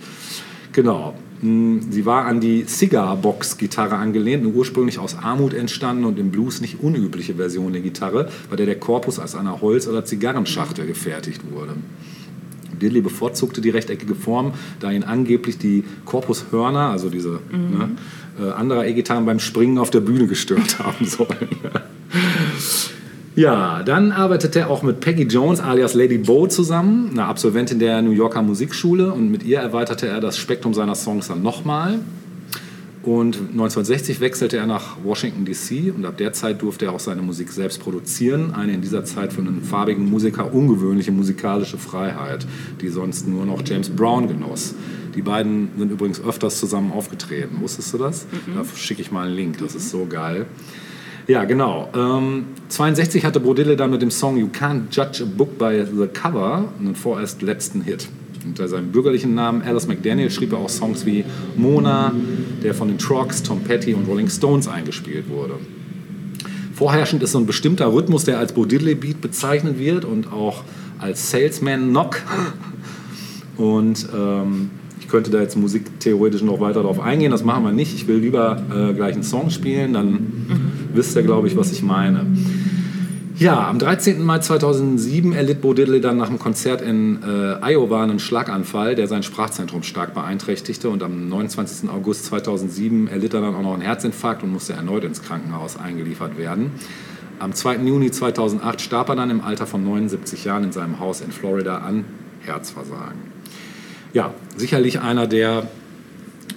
Genau. 0.73 1.15
Sie 1.39 2.05
war 2.05 2.25
an 2.25 2.41
die 2.41 2.65
Cigar-Box-Gitarre 2.65 3.95
angelehnt, 3.95 4.43
eine 4.43 4.53
ursprünglich 4.53 4.97
aus 4.97 5.15
Armut 5.15 5.53
entstanden 5.53 6.05
und 6.05 6.17
im 6.17 6.31
Blues 6.31 6.61
nicht 6.61 6.79
unübliche 6.81 7.35
Version 7.35 7.73
der 7.73 7.81
Gitarre, 7.81 8.29
bei 8.49 8.55
der 8.55 8.65
der 8.65 8.79
Korpus 8.79 9.19
aus 9.19 9.35
einer 9.35 9.61
Holz- 9.61 9.88
oder 9.88 10.03
Zigarrenschachtel 10.03 10.88
gefertigt 10.88 11.41
wurde. 11.51 11.75
Diddley 12.81 13.01
bevorzugte 13.01 13.61
die 13.61 13.69
rechteckige 13.69 14.15
Form, 14.15 14.53
da 14.79 14.91
ihn 14.91 15.03
angeblich 15.03 15.57
die 15.57 15.83
Korpushörner, 16.05 16.89
also 16.89 17.09
diese 17.09 17.39
ne, 17.51 17.91
äh, 18.39 18.51
anderer 18.51 18.85
E-Gitarren 18.85 19.25
beim 19.25 19.39
Springen 19.39 19.77
auf 19.77 19.89
der 19.89 20.01
Bühne 20.01 20.27
gestört 20.27 20.79
haben 20.79 21.05
sollen. 21.05 21.49
Ja, 23.38 23.83
dann 23.83 24.11
arbeitete 24.11 24.61
er 24.61 24.69
auch 24.71 24.81
mit 24.81 24.99
Peggy 24.99 25.21
Jones 25.21 25.59
alias 25.59 25.93
Lady 25.93 26.17
Bo 26.17 26.47
zusammen, 26.47 27.11
einer 27.11 27.27
Absolventin 27.27 27.77
der 27.77 28.01
New 28.01 28.09
Yorker 28.09 28.41
Musikschule. 28.41 29.13
Und 29.13 29.29
mit 29.29 29.43
ihr 29.43 29.59
erweiterte 29.59 30.07
er 30.07 30.19
das 30.19 30.39
Spektrum 30.39 30.73
seiner 30.73 30.95
Songs 30.95 31.27
dann 31.27 31.43
nochmal. 31.43 31.99
Und 33.03 33.35
1960 33.35 34.21
wechselte 34.21 34.57
er 34.57 34.65
nach 34.65 34.97
Washington 35.03 35.45
DC 35.45 35.95
und 35.95 36.03
ab 36.03 36.17
der 36.17 36.33
Zeit 36.33 36.63
durfte 36.63 36.85
er 36.85 36.93
auch 36.93 36.99
seine 36.99 37.21
Musik 37.21 37.51
selbst 37.51 37.79
produzieren. 37.79 38.55
Eine 38.55 38.73
in 38.73 38.81
dieser 38.81 39.05
Zeit 39.05 39.31
für 39.31 39.41
einen 39.41 39.61
farbigen 39.61 40.09
Musiker 40.09 40.51
ungewöhnliche 40.51 41.11
musikalische 41.11 41.77
Freiheit, 41.77 42.47
die 42.81 42.89
sonst 42.89 43.27
nur 43.27 43.45
noch 43.45 43.61
James 43.63 43.89
Brown 43.89 44.27
genoss. 44.27 44.73
Die 45.13 45.21
beiden 45.21 45.69
sind 45.77 45.91
übrigens 45.91 46.19
öfters 46.19 46.59
zusammen 46.59 46.91
aufgetreten. 46.91 47.57
Wusstest 47.61 47.93
du 47.93 47.99
das? 47.99 48.25
Da 48.55 48.63
schicke 48.75 49.03
ich 49.03 49.11
mal 49.11 49.27
einen 49.27 49.35
Link, 49.35 49.59
das 49.59 49.75
ist 49.75 49.91
so 49.91 50.07
geil. 50.07 50.47
Ja, 51.28 51.43
genau. 51.43 51.89
Ähm, 51.93 52.45
62 52.69 53.25
hatte 53.25 53.41
Brodille 53.41 53.75
dann 53.75 53.91
mit 53.91 54.01
dem 54.01 54.11
Song 54.11 54.38
You 54.38 54.47
Can't 54.47 54.84
Judge 54.91 55.23
a 55.23 55.25
Book 55.25 55.57
by 55.57 55.84
the 55.86 56.07
Cover 56.07 56.69
einen 56.80 56.95
vorerst 56.95 57.41
letzten 57.41 57.82
Hit. 57.82 58.07
Unter 58.45 58.69
seinem 58.69 58.93
bürgerlichen 58.93 59.36
Namen 59.36 59.61
Alice 59.61 59.88
McDaniel 59.88 60.32
schrieb 60.32 60.53
er 60.53 60.59
auch 60.59 60.69
Songs 60.69 61.05
wie 61.05 61.25
Mona, 61.57 62.13
der 62.63 62.73
von 62.73 62.88
den 62.88 62.97
Trucks, 62.97 63.43
Tom 63.43 63.59
Petty 63.59 63.93
und 63.93 64.07
Rolling 64.07 64.30
Stones 64.30 64.69
eingespielt 64.69 65.30
wurde. 65.30 65.55
Vorherrschend 66.73 67.21
ist 67.23 67.34
so 67.34 67.39
ein 67.39 67.45
bestimmter 67.45 67.91
Rhythmus, 67.91 68.23
der 68.23 68.39
als 68.39 68.53
Bo 68.53 68.63
Diddley 68.63 68.95
Beat 68.95 69.19
bezeichnet 69.19 69.80
wird 69.80 70.05
und 70.05 70.32
auch 70.32 70.63
als 70.97 71.30
Salesman 71.30 71.89
Knock. 71.89 72.21
Und 73.57 74.07
ähm, 74.15 74.69
ich 75.01 75.09
könnte 75.09 75.30
da 75.32 75.41
jetzt 75.41 75.57
musiktheoretisch 75.57 76.41
noch 76.41 76.61
weiter 76.61 76.84
darauf 76.84 77.01
eingehen, 77.01 77.32
das 77.32 77.43
machen 77.43 77.65
wir 77.65 77.73
nicht. 77.73 77.93
Ich 77.95 78.07
will 78.07 78.17
lieber 78.17 78.61
äh, 78.73 78.93
gleich 78.93 79.15
einen 79.15 79.23
Song 79.23 79.49
spielen, 79.49 79.93
dann 79.93 80.66
wisst 80.97 81.15
ihr, 81.15 81.23
glaube 81.23 81.47
ich, 81.47 81.55
was 81.55 81.71
ich 81.71 81.83
meine. 81.83 82.25
Ja, 83.39 83.67
am 83.67 83.77
13. 83.77 84.23
Mai 84.23 84.39
2007 84.39 85.31
erlitt 85.31 85.61
Bo 85.61 85.75
Diddley 85.75 86.01
dann 86.01 86.17
nach 86.17 86.27
einem 86.27 86.39
Konzert 86.39 86.81
in 86.81 87.21
äh, 87.21 87.71
Iowa 87.71 88.01
einen 88.01 88.17
Schlaganfall, 88.17 88.95
der 88.95 89.07
sein 89.07 89.21
Sprachzentrum 89.21 89.83
stark 89.83 90.15
beeinträchtigte. 90.15 90.89
Und 90.89 91.03
am 91.03 91.29
29. 91.29 91.87
August 91.87 92.25
2007 92.25 93.07
erlitt 93.07 93.35
er 93.35 93.41
dann 93.41 93.53
auch 93.53 93.61
noch 93.61 93.73
einen 93.73 93.83
Herzinfarkt 93.83 94.41
und 94.41 94.51
musste 94.51 94.73
erneut 94.73 95.03
ins 95.03 95.21
Krankenhaus 95.21 95.77
eingeliefert 95.77 96.39
werden. 96.39 96.71
Am 97.37 97.53
2. 97.53 97.75
Juni 97.75 98.09
2008 98.09 98.81
starb 98.81 99.09
er 99.09 99.15
dann 99.15 99.29
im 99.29 99.41
Alter 99.41 99.67
von 99.67 99.83
79 99.83 100.43
Jahren 100.43 100.63
in 100.63 100.71
seinem 100.71 100.99
Haus 100.99 101.21
in 101.21 101.31
Florida 101.31 101.77
an 101.77 102.05
Herzversagen. 102.39 103.19
Ja, 104.13 104.33
sicherlich 104.55 105.01
einer 105.01 105.27
der 105.27 105.67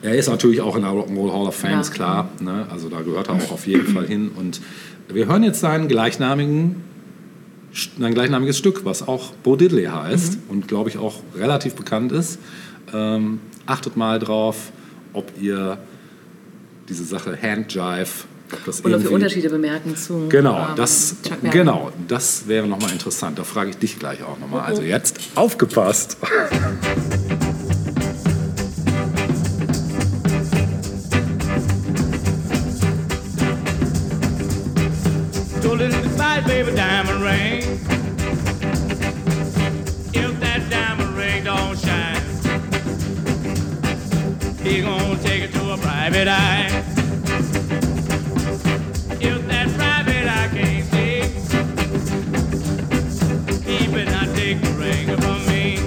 er 0.03 0.15
ist 0.15 0.29
natürlich 0.29 0.61
auch 0.61 0.77
in 0.77 0.83
der 0.83 0.91
Rock'n'Roll 0.93 1.33
Hall 1.33 1.47
of 1.49 1.55
Fame, 1.57 1.81
ist 1.81 1.93
klar. 1.93 2.29
Ne? 2.41 2.67
Also 2.71 2.89
da 2.89 3.01
gehört 3.03 3.29
er 3.29 3.35
auch 3.35 3.53
auf 3.53 3.67
jeden 3.67 3.87
Fall 3.93 4.07
hin. 4.07 4.31
Und 4.35 4.61
wir 5.09 5.27
hören 5.27 5.43
jetzt 5.43 5.61
seinen 5.61 5.89
gleichnamigen, 5.89 6.77
ein 8.01 8.15
gleichnamiges 8.15 8.57
Stück, 8.59 8.85
was 8.85 9.07
auch 9.07 9.33
Bo 9.43 9.57
Diddley 9.57 9.85
heißt 9.87 10.39
und 10.49 10.69
glaube 10.69 10.89
ich 10.91 10.99
auch 10.99 11.21
relativ 11.37 11.75
bekannt 11.75 12.13
ist. 12.13 12.39
Ähm, 12.93 13.41
achtet 13.67 13.97
mal 13.97 14.19
drauf, 14.19 14.73
ob 15.13 15.31
ihr 15.41 15.79
diese 16.89 17.05
Sache 17.05 17.37
Handjive, 17.41 18.09
ob 18.53 18.65
das 18.65 18.83
wir 18.83 18.91
irgendwie- 18.91 19.15
Unterschiede 19.15 19.49
bemerken 19.51 19.95
zu 19.97 20.27
Genau, 20.29 20.59
ähm, 20.61 20.75
das, 20.77 21.17
genau, 21.53 21.93
das 22.09 22.49
wäre 22.49 22.67
nochmal 22.67 22.91
interessant. 22.93 23.39
Da 23.39 23.45
frage 23.45 23.71
ich 23.71 23.77
dich 23.77 23.99
gleich 23.99 24.23
auch 24.25 24.39
nochmal. 24.39 24.63
Also 24.63 24.83
jetzt 24.83 25.19
aufgepasst. 25.37 26.17
If 49.23 49.47
that 49.49 49.71
eye 50.29 50.49
can't 50.55 50.85
see, 50.93 51.23
take 54.35 54.61
the 54.61 54.71
ring 54.73 55.09
me. 55.49 55.79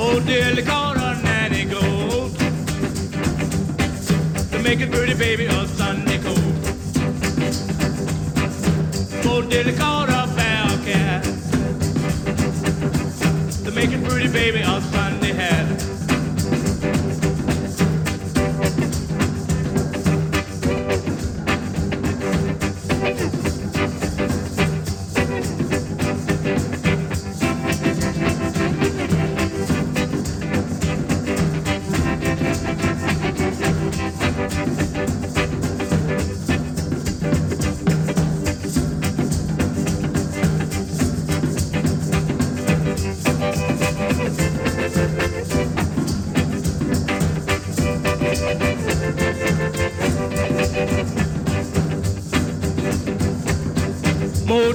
Oh, 0.00 0.18
dearly 0.26 0.64
make 4.68 4.80
it 4.80 4.92
pretty 4.92 5.14
baby 5.14 5.46
a 5.46 5.66
Sunday 5.66 6.18
coat. 6.18 6.38
Oh, 9.24 9.40
dearly 9.48 9.72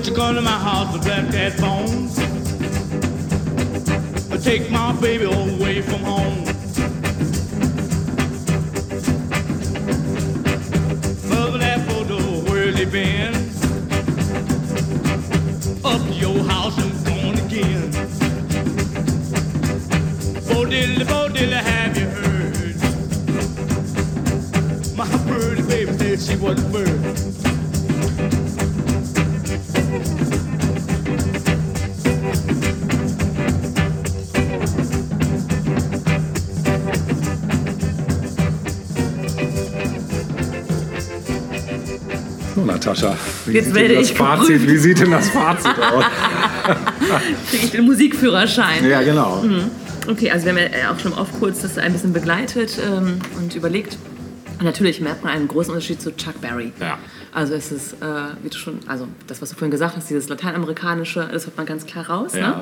Won't 0.04 0.18
you 0.18 0.22
come 0.22 0.36
to 0.36 0.41
my 0.41 0.51
house 0.51 0.93
and 0.93 1.01
black 1.01 1.32
cat 1.32 1.58
bones? 1.62 2.18
Take 4.43 4.70
my 4.70 4.91
baby 4.99 5.24
away 5.24 5.82
from 5.82 6.01
home. 6.01 6.23
Wie, 43.54 43.58
Jetzt 43.58 43.68
sieht 43.68 43.76
werde 43.76 43.89
denn 43.89 43.97
das 43.99 44.10
ich 44.10 44.18
Fazit, 44.18 44.68
wie 44.68 44.78
sieht 44.78 44.99
denn 44.99 45.12
das 45.12 45.30
Fazit 45.30 45.80
aus? 45.80 46.06
Kriege 47.49 47.66
ich 47.66 47.72
den 47.72 47.86
Musikführerschein. 47.86 48.89
ja, 48.89 49.01
genau. 49.04 49.43
Okay, 50.08 50.32
also 50.32 50.45
wir 50.45 50.54
haben 50.54 50.72
ja 50.74 50.91
auch 50.91 50.99
schon 50.99 51.14
oft 51.14 51.39
kurz 51.39 51.62
das 51.62 51.78
ein 51.78 51.93
bisschen 51.93 52.14
begleitet 52.14 52.78
ähm, 52.86 53.20
und 53.38 53.56
überlegt. 53.56 53.97
Und 54.60 54.66
natürlich 54.66 55.01
merkt 55.01 55.24
man 55.24 55.34
einen 55.34 55.47
großen 55.47 55.74
Unterschied 55.74 56.01
zu 56.01 56.16
Chuck 56.16 56.41
Berry. 56.41 56.72
Ja. 56.80 56.97
Also 57.32 57.54
es 57.54 57.72
ist, 57.72 57.93
äh, 57.93 58.06
wie 58.43 58.49
du 58.49 58.58
schon, 58.58 58.80
also 58.88 59.08
das, 59.28 59.41
was 59.41 59.49
du 59.49 59.56
vorhin 59.56 59.72
gesagt 59.72 59.95
hast, 59.95 60.10
dieses 60.10 60.30
lateinamerikanische, 60.30 61.28
das 61.32 61.45
hört 61.45 61.58
man 61.58 61.66
ganz 61.66 61.86
klar 61.86 62.10
raus. 62.10 62.34
Ja. 62.36 62.58
Ne? 62.58 62.62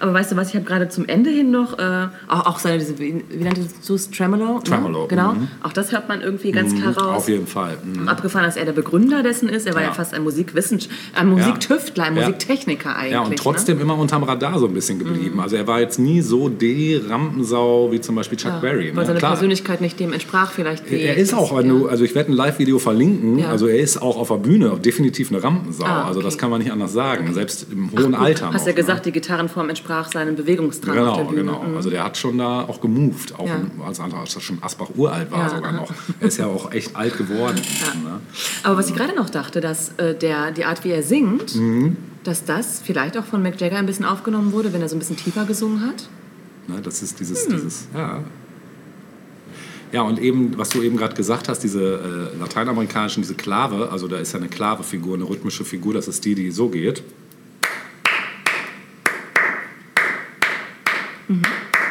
Aber 0.00 0.14
weißt 0.14 0.32
du 0.32 0.36
was, 0.36 0.48
ich 0.48 0.54
habe 0.56 0.64
gerade 0.64 0.88
zum 0.88 1.06
Ende 1.06 1.30
hin 1.30 1.50
noch, 1.50 1.78
äh, 1.78 2.08
auch, 2.28 2.46
auch 2.46 2.58
seine, 2.58 2.78
diese, 2.78 2.98
wie, 2.98 3.22
wie 3.28 3.44
nannte 3.44 3.60
du 3.86 3.94
es, 3.94 4.10
Tremolo? 4.10 4.60
Tremolo, 4.64 5.02
Ne? 5.02 5.08
Genau, 5.08 5.32
mhm. 5.34 5.48
auch 5.62 5.72
das 5.72 5.92
hört 5.92 6.08
man 6.08 6.20
irgendwie 6.22 6.50
ganz 6.52 6.74
klar 6.74 6.96
raus. 6.96 7.16
Auf 7.18 7.28
jeden 7.28 7.46
Fall. 7.46 7.76
Mhm. 7.84 8.08
Abgefahren, 8.08 8.44
dass 8.46 8.56
er 8.56 8.64
der 8.64 8.72
Begründer 8.72 9.22
dessen 9.22 9.48
ist. 9.48 9.66
Er 9.66 9.74
war 9.74 9.82
ja, 9.82 9.88
Ja. 9.88 9.92
fast 9.94 10.14
ein 10.14 10.22
Musikwissenschaftler, 10.22 10.96
ein 11.14 11.28
Musiktüftler, 11.28 12.04
ein. 12.04 12.14
Musiktechniker 12.14 12.96
eigentlich. 12.96 13.12
Ja, 13.12 13.20
und 13.22 13.36
trotzdem 13.36 13.76
Ne? 13.76 13.82
immer 13.82 13.96
unterm 13.98 14.22
Radar 14.22 14.58
so 14.58 14.66
ein 14.66 14.74
bisschen 14.74 14.98
geblieben. 14.98 15.38
Also 15.40 15.56
er 15.56 15.66
war 15.66 15.80
jetzt 15.80 15.98
nie 15.98 16.20
so 16.22 16.48
die 16.48 16.96
Rampensau 16.96 17.92
wie 17.92 18.00
zum 18.00 18.14
Beispiel 18.16 18.38
Chuck 18.38 18.60
Berry. 18.60 18.88
Weil 18.94 19.02
Ne? 19.02 19.06
seine 19.06 19.18
Klar. 19.18 19.32
Persönlichkeit 19.32 19.80
nicht 19.80 20.00
dem 20.00 20.12
entsprach 20.12 20.50
vielleicht. 20.52 20.90
Er 20.90 21.16
ist 21.16 21.34
auch, 21.34 21.52
ja. 21.54 21.62
du, 21.62 21.88
also 21.88 22.04
ich 22.04 22.14
werde 22.14 22.32
ein 22.32 22.34
Live-Video 22.34 22.78
verlinken, 22.78 23.44
also 23.44 23.66
er 23.66 23.78
ist 23.78 24.00
auch 24.00 24.16
auf 24.16 24.28
der 24.28 24.36
Bühne 24.36 24.78
definitiv 24.82 25.30
eine 25.30 25.42
Rampensau. 25.42 25.84
Ah, 25.84 26.04
Also 26.06 26.22
das 26.22 26.34
okay. 26.34 26.40
kann 26.40 26.50
man 26.50 26.60
nicht 26.62 26.72
anders 26.72 26.92
sagen, 26.92 27.32
selbst 27.34 27.66
im 27.70 27.90
hohen 27.92 28.12
Gut, 28.12 28.20
Alter. 28.20 28.52
Hast 28.52 28.66
ja 28.66 28.72
ne? 28.72 28.74
gesagt, 28.76 29.04
die 29.06 29.12
Gitarrenform 29.12 29.68
entsprach 29.68 29.89
seinem 30.12 30.36
Bewegungsdrang 30.36 30.94
Genau, 30.96 31.24
genau. 31.26 31.62
Mhm. 31.62 31.76
Also 31.76 31.90
der 31.90 32.04
hat 32.04 32.16
schon 32.16 32.38
da 32.38 32.62
auch 32.62 32.80
gemoved, 32.80 33.34
auch 33.38 33.46
Ja. 33.46 33.56
im- 33.56 33.82
als 33.82 34.00
als 34.00 34.34
er 34.34 34.40
schon 34.40 34.58
Asbach 34.62 34.88
uralt 34.96 35.30
war 35.30 35.40
Ja, 35.44 35.48
sogar 35.56 35.70
aha. 35.72 35.80
noch. 35.80 35.92
Er 36.20 36.28
ist 36.28 36.36
ja 36.38 36.46
auch 36.46 36.72
echt 36.72 36.94
alt 36.96 37.16
geworden. 37.18 37.60
Ne? 38.04 38.20
Aber 38.62 38.76
was 38.76 38.88
ich 38.88 38.94
gerade 38.94 39.14
noch 39.14 39.30
dachte, 39.30 39.60
dass 39.60 39.92
äh, 39.98 40.14
der, 40.14 40.50
die 40.52 40.64
Art, 40.64 40.84
wie 40.84 40.90
er 40.90 41.02
singt, 41.02 41.54
Mhm. 41.56 41.96
dass 42.24 42.44
das 42.44 42.80
vielleicht 42.84 43.16
auch 43.18 43.24
von 43.24 43.42
Mick 43.42 43.60
Jagger 43.60 43.76
ein 43.78 43.86
bisschen 43.86 44.04
aufgenommen 44.04 44.52
wurde, 44.52 44.72
wenn 44.72 44.80
er 44.82 44.88
so 44.88 44.96
ein 44.96 44.98
bisschen 44.98 45.16
tiefer 45.16 45.44
gesungen 45.44 45.84
hat. 45.86 46.08
Ne, 46.68 46.80
das 46.82 47.02
ist 47.02 47.18
dieses, 47.20 47.46
Hm. 47.46 47.52
dieses, 47.56 47.88
ja. 47.94 48.20
Ja, 49.92 50.02
und 50.02 50.20
eben, 50.20 50.56
was 50.56 50.68
du 50.68 50.82
eben 50.82 50.96
gerade 50.96 51.14
gesagt 51.16 51.48
hast, 51.48 51.60
diese 51.64 52.30
äh, 52.34 52.38
lateinamerikanischen, 52.38 53.22
diese 53.22 53.34
Klave, 53.34 53.90
also 53.90 54.06
da 54.06 54.18
ist 54.18 54.32
ja 54.32 54.38
eine 54.38 54.48
Klave-Figur, 54.48 55.14
eine 55.16 55.28
rhythmische 55.28 55.64
Figur, 55.64 55.94
das 55.94 56.06
ist 56.06 56.24
die, 56.24 56.36
die 56.36 56.52
so 56.52 56.68
geht. 56.68 57.02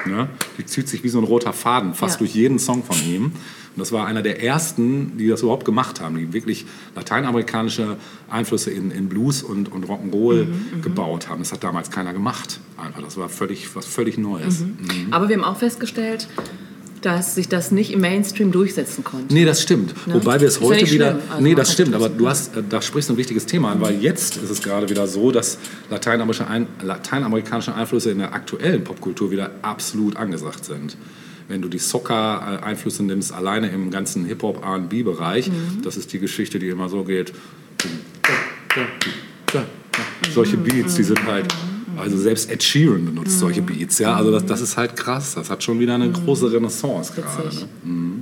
Ne? 0.06 0.28
Die 0.58 0.66
zieht 0.66 0.88
sich 0.88 1.04
wie 1.04 1.10
so 1.10 1.18
ein 1.20 1.24
roter 1.26 1.52
Faden 1.54 1.94
fast 1.94 2.16
Ja. 2.16 2.20
durch 2.20 2.34
jeden 2.34 2.58
Song 2.60 2.84
von 2.84 2.96
ihm. 3.06 3.26
Und 3.26 3.34
das 3.78 3.92
war 3.92 4.08
einer 4.08 4.22
der 4.22 4.42
ersten, 4.44 5.18
die 5.18 5.28
das 5.28 5.42
überhaupt 5.42 5.64
gemacht 5.66 6.02
haben, 6.02 6.18
die 6.18 6.34
wirklich 6.34 6.66
lateinamerikanische 6.96 7.98
Einflüsse 8.30 8.72
in, 8.72 8.92
in 8.92 9.10
Blues 9.10 9.44
und, 9.44 9.72
und 9.72 9.86
Rock'n'Roll 9.86 10.46
Mhm, 10.46 10.82
gebaut 10.82 11.30
haben. 11.30 11.40
Das 11.40 11.52
hat 11.52 11.64
damals 11.64 11.90
keiner 11.92 12.14
gemacht. 12.14 12.60
Einfach, 12.78 13.02
das 13.02 13.18
war 13.18 13.30
völlig, 13.30 13.76
was 13.76 13.86
völlig 13.86 14.18
Neues. 14.18 14.62
Mhm. 14.62 15.08
Aber 15.12 15.28
wir 15.30 15.36
haben 15.38 15.44
auch 15.44 15.58
festgestellt, 15.58 16.28
dass 17.02 17.36
sich 17.36 17.48
das 17.48 17.72
nicht 17.72 17.92
im 17.92 18.02
Mainstream 18.02 18.52
durchsetzen 18.52 19.04
konnte. 19.04 19.34
Nee, 19.34 19.46
das 19.46 19.62
stimmt. 19.62 20.08
Ne? 20.08 20.16
Wobei 20.16 20.40
wir 20.42 20.48
es 20.48 20.56
ja 20.60 20.62
heute 20.62 20.82
nicht 20.82 20.92
wieder. 20.94 21.20
Also 21.30 21.44
nee, 21.44 21.56
das 21.56 21.74
stimmt. 21.74 21.94
Aber 21.96 22.10
du 22.10 22.28
hast, 22.28 22.56
äh, 22.58 22.64
da 22.68 22.82
sprichst 22.82 23.10
du 23.10 23.14
ein 23.14 23.18
wichtiges 23.18 23.46
Thema 23.46 23.72
an, 23.72 23.82
weil 23.82 24.02
jetzt 24.02 24.38
ist 24.38 24.50
es 24.50 24.62
gerade 24.62 24.90
wieder 24.90 25.08
so, 25.08 25.32
dass 25.32 25.58
lateinamerikanische, 25.90 26.48
Ein 26.48 26.68
lateinamerikanische 26.82 27.74
Einflüsse 27.76 28.12
in 28.12 28.20
der 28.20 28.34
aktuellen 28.34 28.84
Popkultur 28.84 29.32
wieder 29.32 29.52
absolut 29.62 30.16
angesagt 30.18 30.66
sind. 30.66 30.98
Wenn 31.48 31.62
du 31.62 31.68
die 31.68 31.80
Soccer-Einflüsse 31.80 33.04
nimmst, 33.04 33.34
alleine 33.34 33.70
im 33.70 33.90
ganzen 33.90 34.26
Hip-Hop-R&B-Bereich, 34.26 35.48
Mhm. 35.48 35.82
das 35.84 35.98
ist 35.98 36.14
die 36.14 36.20
Geschichte, 36.20 36.60
die 36.60 36.70
immer 36.70 36.90
so 36.90 37.04
geht. 37.04 37.34
Solche 40.34 40.58
Beats, 40.58 40.96
die 40.96 41.04
sind 41.04 41.26
halt. 41.26 41.54
Also 42.00 42.18
selbst 42.18 42.50
Ed 42.52 42.64
Sheeran 42.64 43.06
benutzt 43.06 43.36
Mhm. 43.36 43.40
solche 43.40 43.62
Beats, 43.62 44.00
ja. 44.00 44.16
Also 44.16 44.32
das, 44.32 44.46
das 44.46 44.62
ist 44.62 44.78
halt 44.78 44.96
krass. 44.96 45.36
Das 45.36 45.50
hat 45.50 45.64
schon 45.64 45.80
wieder 45.80 45.96
eine 45.96 46.10
große 46.10 46.52
Renaissance 46.52 47.14
gerade. 47.14 47.50
Ne? 47.84 48.22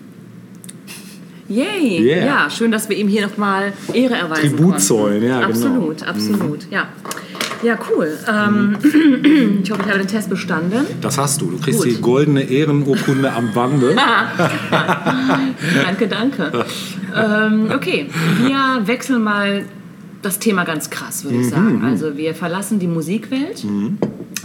Yay! 1.50 2.02
Yeah. 2.02 2.26
Ja, 2.26 2.50
schön, 2.50 2.72
dass 2.72 2.90
wir 2.90 2.98
ihm 2.98 3.08
hier 3.08 3.26
nochmal 3.28 3.72
Ehre 3.94 4.16
erweisen 4.16 4.58
Tribut 4.58 4.82
zollen, 4.82 5.24
ja, 5.24 5.40
genau. 5.40 5.50
Absolut, 5.50 6.04
absolut, 6.04 6.68
ja. 6.70 6.90
Ja, 7.64 7.80
cool. 7.90 8.10
Ähm, 8.28 8.78
ich 9.64 9.72
hoffe, 9.72 9.82
ich 9.84 9.90
habe 9.90 10.00
den 10.00 10.08
Test 10.08 10.30
bestanden. 10.30 10.86
Das 11.02 11.18
hast 11.18 11.42
du. 11.42 11.50
Du 11.50 11.58
kriegst 11.58 11.80
Gut. 11.80 11.90
die 11.90 12.02
goldene 12.02 12.44
Ehrenurkunde 12.44 13.32
am 13.32 13.52
Bande. 13.54 13.96
Danke, 15.84 16.08
danke. 16.08 16.66
ähm, 17.16 17.72
okay, 17.74 18.10
wir 18.44 18.86
wechseln 18.88 19.24
mal 19.24 19.66
das 20.22 20.40
Thema 20.40 20.64
ganz 20.64 20.90
krass, 20.90 21.24
würde 21.24 21.38
Mhm, 21.38 21.42
ich 21.44 21.50
sagen. 21.50 21.84
Also 21.86 22.18
wir 22.18 22.34
verlassen 22.34 22.80
die 22.80 22.88
Musikwelt 22.88 23.64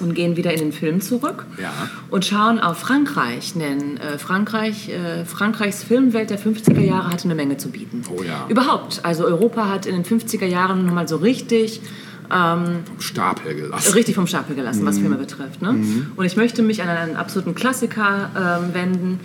und 0.00 0.14
gehen 0.14 0.36
wieder 0.36 0.52
in 0.52 0.58
den 0.58 0.72
Film 0.72 1.00
zurück 1.00 1.46
Ja. 1.60 1.72
und 2.10 2.24
schauen 2.24 2.58
auf 2.60 2.78
Frankreich. 2.78 3.54
Denn 3.54 3.96
äh, 3.98 4.18
Frankreich, 4.18 4.88
äh, 4.90 5.24
Frankreichs 5.24 5.82
Filmwelt 5.82 6.30
der 6.30 6.38
50er 6.38 6.80
Jahre 6.80 7.08
hatte 7.10 7.24
eine 7.24 7.34
Menge 7.34 7.56
zu 7.56 7.70
bieten. 7.70 8.02
Oh 8.14 8.22
ja. 8.22 8.46
Überhaupt. 8.48 9.00
Also 9.04 9.24
Europa 9.24 9.68
hat 9.68 9.86
in 9.86 9.94
den 9.94 10.04
50er 10.04 10.46
Jahren 10.46 10.84
nochmal 10.86 11.08
so 11.08 11.16
richtig 11.16 11.80
Vom 12.28 12.84
Stapel 12.98 13.54
gelassen. 13.54 13.92
richtig 13.92 14.14
vom 14.14 14.26
Stapel 14.26 14.56
gelassen, 14.56 14.82
Mhm. 14.82 14.86
was 14.86 14.98
Filme 14.98 15.16
betrifft. 15.16 15.60
Ne? 15.60 15.76
Und 16.16 16.24
ich 16.24 16.36
möchte 16.36 16.62
mich 16.62 16.82
an 16.82 16.88
einen 16.88 17.16
absoluten 17.16 17.54
Klassiker 17.54 18.30
ähm, 18.64 18.74
wenden, 18.74 19.20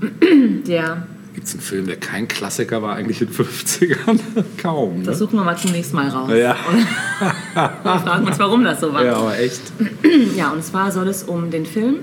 der, 0.66 1.06
Gibt 1.34 1.46
es 1.46 1.52
einen 1.54 1.62
Film, 1.62 1.86
der 1.86 1.96
kein 1.96 2.26
Klassiker 2.26 2.82
war, 2.82 2.96
eigentlich 2.96 3.20
in 3.20 3.28
den 3.28 3.36
50ern? 3.36 4.18
Kaum. 4.62 4.98
Ne? 4.98 5.04
das 5.04 5.18
suchen 5.20 5.38
wir 5.38 5.44
mal 5.44 5.56
zunächst 5.56 5.94
mal 5.94 6.08
raus. 6.08 6.30
Ja. 6.34 6.56
Wir 7.54 7.98
fragen 8.00 8.26
uns, 8.26 8.38
warum 8.38 8.64
das 8.64 8.80
so 8.80 8.92
war. 8.92 9.04
ja, 9.04 9.12
Ja. 9.12 9.16
aber 9.18 9.38
echt. 9.38 9.60
und 10.52 10.64
zwar 10.64 10.90
soll 10.90 11.06
es 11.08 11.22
um 11.22 11.50
den 11.50 11.66
Film, 11.66 11.96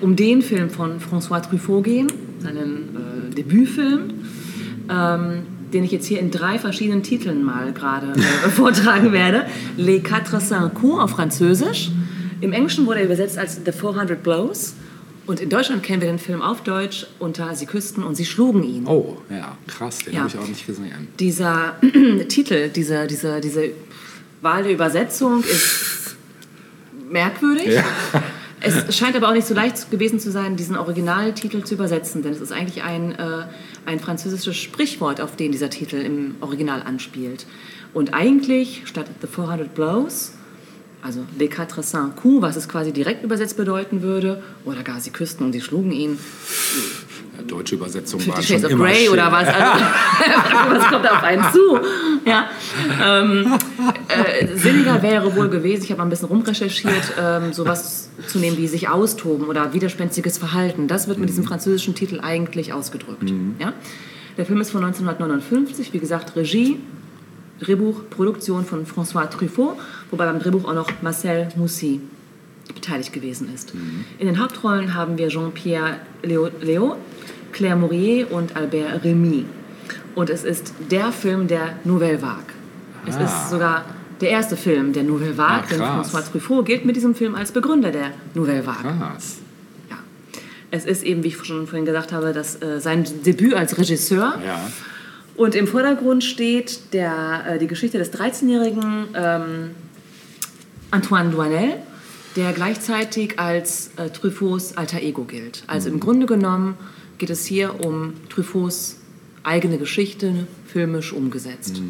um 0.00 0.16
den 0.16 0.42
Film 0.42 0.70
von 0.70 0.98
François 1.00 1.40
Truffaut 1.42 1.84
gehen, 1.84 2.06
seinen 2.38 2.96
äh, 3.30 3.34
Debütfilm, 3.34 4.14
ähm, 4.90 5.42
den 5.72 5.84
ich 5.84 5.90
jetzt 5.90 6.06
hier 6.06 6.20
in 6.20 6.30
drei 6.30 6.58
verschiedenen 6.58 7.02
Titeln 7.02 7.42
mal 7.44 7.72
gerade 7.72 8.12
äh, 8.12 8.48
vortragen 8.50 9.12
werde. 9.12 9.44
Les 9.76 10.02
Quatre 10.02 10.38
Cinq 10.38 10.74
Coups 10.74 11.02
auf 11.02 11.10
Französisch. 11.10 11.90
Im 12.40 12.52
Englischen 12.52 12.86
wurde 12.86 13.00
er 13.00 13.06
übersetzt 13.06 13.36
als 13.38 13.60
The 13.64 13.72
400 13.72 14.22
Blows. 14.22 14.74
Und 15.26 15.40
in 15.40 15.50
Deutschland 15.50 15.82
kennen 15.82 16.00
wir 16.00 16.08
den 16.08 16.18
Film 16.20 16.40
auf 16.40 16.62
Deutsch 16.62 17.06
unter 17.18 17.54
Sie 17.56 17.66
küssten 17.66 18.04
und 18.04 18.14
Sie 18.14 18.24
schlugen 18.24 18.62
ihn. 18.62 18.86
Oh, 18.86 19.16
ja, 19.28 19.56
krass, 19.66 19.98
den 19.98 20.14
Ja. 20.14 20.20
habe 20.20 20.28
ich 20.28 20.38
auch 20.38 20.46
nicht 20.48 20.66
gesehen. 20.66 21.08
Dieser 21.18 21.74
Titel, 22.28 22.68
diese, 22.68 23.06
diese, 23.06 23.40
diese 23.40 23.70
Wahl 24.40 24.62
der 24.62 24.72
Übersetzung 24.72 25.42
ist 25.42 26.16
merkwürdig. 27.10 27.74
Ja. 27.74 27.84
Es 28.60 28.96
scheint 28.96 29.14
aber 29.16 29.28
auch 29.28 29.32
nicht 29.34 29.46
so 29.46 29.54
leicht 29.54 29.90
gewesen 29.90 30.18
zu 30.18 30.30
sein, 30.30 30.56
diesen 30.56 30.76
Originaltitel 30.76 31.62
zu 31.62 31.74
übersetzen, 31.74 32.22
denn 32.22 32.32
es 32.32 32.40
ist 32.40 32.52
eigentlich 32.52 32.82
ein, 32.82 33.12
äh, 33.12 33.44
ein 33.84 34.00
französisches 34.00 34.56
Sprichwort, 34.56 35.20
auf 35.20 35.36
den 35.36 35.52
dieser 35.52 35.70
Titel 35.70 35.96
im 35.96 36.36
Original 36.40 36.82
anspielt. 36.82 37.46
Und 37.92 38.14
eigentlich 38.14 38.82
statt 38.86 39.06
The 39.20 39.26
400 39.26 39.74
Blows, 39.74 40.32
also 41.06 41.20
Les 41.38 41.48
Quatre 41.48 41.82
Cinq 41.82 42.16
Coups, 42.16 42.42
was 42.42 42.56
es 42.56 42.68
quasi 42.68 42.92
direkt 42.92 43.22
übersetzt 43.24 43.56
bedeuten 43.56 44.02
würde, 44.02 44.42
oder 44.64 44.82
gar 44.82 45.00
sie 45.00 45.10
küssten 45.10 45.44
und 45.44 45.52
sie 45.52 45.60
schlugen 45.60 45.92
ihn, 45.92 46.18
Ja, 47.36 47.42
deutsche 47.42 47.76
Übersetzung 47.76 48.20
war 48.26 48.36
Fifty 48.36 48.42
schon 48.42 48.56
Shades 48.56 48.64
of 48.64 48.70
immer 48.72 48.84
Grey 48.86 49.04
schön. 49.04 49.12
oder 49.12 49.30
was? 49.32 49.46
Also, 49.48 49.84
was 50.70 50.88
kommt 50.88 51.10
auf 51.10 51.22
einen 51.22 51.44
zu? 51.52 51.78
Ja. 52.24 52.48
Ähm, 53.04 53.54
äh, 54.08 54.46
sinniger 54.56 55.02
wäre 55.02 55.34
wohl 55.36 55.48
gewesen, 55.48 55.84
ich 55.84 55.90
habe 55.90 55.98
mal 55.98 56.06
ein 56.06 56.10
bisschen 56.10 56.28
rumrecherchiert, 56.28 57.12
ähm, 57.20 57.52
sowas 57.52 58.08
zu 58.26 58.38
nehmen 58.38 58.56
wie 58.56 58.66
sich 58.66 58.88
austoben 58.88 59.46
oder 59.46 59.72
widerspenstiges 59.72 60.38
Verhalten. 60.38 60.88
Das 60.88 61.08
wird 61.08 61.18
mit 61.18 61.28
diesem 61.28 61.44
französischen 61.44 61.94
Titel 61.94 62.20
eigentlich 62.20 62.72
ausgedrückt. 62.72 63.30
Ja? 63.58 63.72
Der 64.38 64.44
Film 64.44 64.60
ist 64.60 64.70
von 64.70 64.82
1959, 64.84 65.92
wie 65.92 65.98
gesagt, 65.98 66.36
Regie, 66.36 66.78
Drehbuch, 67.60 68.02
Produktion 68.10 68.64
von 68.64 68.86
François 68.86 69.28
Truffaut, 69.30 69.76
wobei 70.10 70.26
beim 70.26 70.38
Drehbuch 70.40 70.64
auch 70.66 70.74
noch 70.74 70.90
Marcel 71.02 71.48
Moussy 71.56 72.00
beteiligt 72.74 73.12
gewesen 73.12 73.48
ist. 73.54 73.72
In 74.18 74.26
den 74.26 74.40
Hauptrollen 74.42 74.94
haben 74.94 75.16
wir 75.18 75.28
Jean-Pierre 75.28 75.96
Léo, 76.24 76.50
Léo, 76.62 76.96
Claire 77.52 77.76
Maurier 77.76 78.30
und 78.32 78.56
Albert 78.56 79.04
Remy. 79.04 79.44
Und 80.14 80.30
es 80.30 80.44
ist 80.44 80.72
der 80.90 81.12
Film 81.12 81.46
der 81.46 81.74
Nouvelle 81.84 82.20
Vague. 82.20 82.52
Es 83.06 83.16
Ah. 83.16 83.24
ist 83.24 83.50
sogar 83.50 83.84
der 84.20 84.30
erste 84.30 84.56
Film 84.56 84.92
der 84.92 85.04
Nouvelle 85.04 85.36
Vague, 85.38 85.62
Ah, 85.64 85.66
denn 85.70 85.78
krass. 85.78 86.12
François 86.14 86.30
Truffaut 86.30 86.66
gilt 86.66 86.84
mit 86.84 86.96
diesem 86.96 87.14
Film 87.14 87.34
als 87.34 87.52
Begründer 87.52 87.90
der 87.92 88.12
Nouvelle 88.34 88.66
Vague. 88.66 88.82
Krass. 88.98 89.36
Ja. 89.90 89.96
Es 90.70 90.84
ist 90.86 91.02
eben, 91.04 91.22
wie 91.22 91.28
ich 91.28 91.36
schon 91.44 91.66
vorhin 91.66 91.84
gesagt 91.86 92.12
habe, 92.12 92.32
das, 92.32 92.60
äh, 92.62 92.80
sein 92.80 93.04
Debüt 93.24 93.54
als 93.54 93.78
Regisseur. 93.78 94.38
Ja. 94.44 94.58
Und 95.36 95.54
im 95.54 95.66
Vordergrund 95.66 96.24
steht 96.24 96.92
der, 96.92 97.44
äh, 97.46 97.58
die 97.58 97.66
Geschichte 97.66 97.98
des 97.98 98.12
13-jährigen 98.12 99.08
ähm, 99.14 99.70
Antoine 100.90 101.30
Douanel, 101.30 101.74
der 102.36 102.52
gleichzeitig 102.52 103.38
als 103.38 103.90
äh, 103.96 104.10
Truffauts 104.10 104.76
alter 104.76 105.00
Ego 105.00 105.24
gilt. 105.24 105.64
Also 105.66 105.88
im 105.88 106.00
Grunde 106.00 106.26
genommen 106.26 106.76
geht 107.18 107.30
es 107.30 107.44
hier 107.44 107.84
um 107.84 108.14
Truffauts 108.28 108.98
eigene 109.42 109.78
Geschichte, 109.78 110.46
filmisch 110.66 111.12
umgesetzt. 111.12 111.80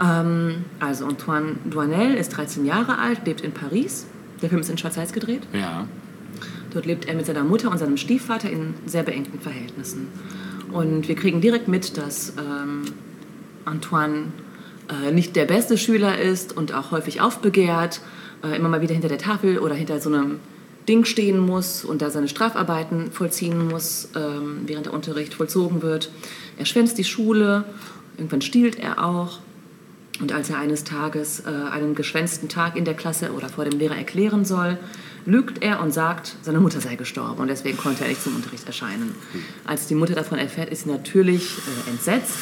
Ähm, 0.00 0.64
also 0.80 1.06
Antoine 1.06 1.56
Douanel 1.64 2.14
ist 2.14 2.30
13 2.30 2.64
Jahre 2.64 2.98
alt, 2.98 3.26
lebt 3.26 3.40
in 3.40 3.52
Paris. 3.52 4.06
Der 4.42 4.48
Film 4.48 4.60
ist 4.60 4.70
in 4.70 4.78
Schwarz-Weiß 4.78 5.12
gedreht. 5.12 5.42
Ja. 5.52 5.88
Dort 6.72 6.86
lebt 6.86 7.06
er 7.06 7.14
mit 7.14 7.26
seiner 7.26 7.44
Mutter 7.44 7.70
und 7.70 7.78
seinem 7.78 7.96
Stiefvater 7.96 8.50
in 8.50 8.74
sehr 8.86 9.02
beengten 9.02 9.40
Verhältnissen. 9.40 10.08
Und 10.72 11.08
wir 11.08 11.14
kriegen 11.14 11.40
direkt 11.40 11.68
mit, 11.68 11.96
dass 11.96 12.34
ähm, 12.38 12.82
Antoine 13.64 14.32
äh, 14.88 15.12
nicht 15.12 15.36
der 15.36 15.44
beste 15.44 15.78
Schüler 15.78 16.18
ist 16.18 16.56
und 16.56 16.72
auch 16.72 16.90
häufig 16.90 17.20
aufbegehrt, 17.20 18.00
äh, 18.42 18.56
immer 18.56 18.68
mal 18.68 18.80
wieder 18.80 18.94
hinter 18.94 19.08
der 19.08 19.18
Tafel 19.18 19.58
oder 19.58 19.74
hinter 19.74 20.00
so 20.00 20.10
einem 20.12 20.40
Ding 20.88 21.04
stehen 21.04 21.38
muss 21.38 21.84
und 21.84 22.00
da 22.00 22.10
seine 22.10 22.28
Strafarbeiten 22.28 23.12
vollziehen 23.12 23.68
muss, 23.68 24.08
ähm, 24.16 24.62
während 24.66 24.86
der 24.86 24.94
Unterricht 24.94 25.34
vollzogen 25.34 25.82
wird. 25.82 26.10
Er 26.56 26.64
schwänzt 26.64 26.96
die 26.98 27.04
Schule, 27.04 27.64
irgendwann 28.16 28.40
stiehlt 28.40 28.78
er 28.78 29.04
auch. 29.04 29.40
Und 30.20 30.32
als 30.32 30.50
er 30.50 30.58
eines 30.58 30.82
Tages 30.84 31.40
äh, 31.40 31.70
einen 31.70 31.94
geschwänzten 31.94 32.48
Tag 32.48 32.76
in 32.76 32.84
der 32.84 32.94
Klasse 32.94 33.32
oder 33.32 33.48
vor 33.48 33.64
dem 33.64 33.78
Lehrer 33.78 33.96
erklären 33.96 34.44
soll, 34.44 34.78
lügt 35.28 35.62
er 35.62 35.80
und 35.80 35.92
sagt, 35.92 36.36
seine 36.42 36.58
Mutter 36.58 36.80
sei 36.80 36.96
gestorben 36.96 37.42
und 37.42 37.48
deswegen 37.48 37.76
konnte 37.76 38.02
er 38.02 38.08
nicht 38.08 38.22
zum 38.22 38.34
Unterricht 38.34 38.66
erscheinen. 38.66 39.14
Als 39.66 39.86
die 39.86 39.94
Mutter 39.94 40.14
davon 40.14 40.38
erfährt, 40.38 40.70
ist 40.70 40.84
sie 40.84 40.90
natürlich 40.90 41.58
äh, 41.58 41.90
entsetzt. 41.90 42.34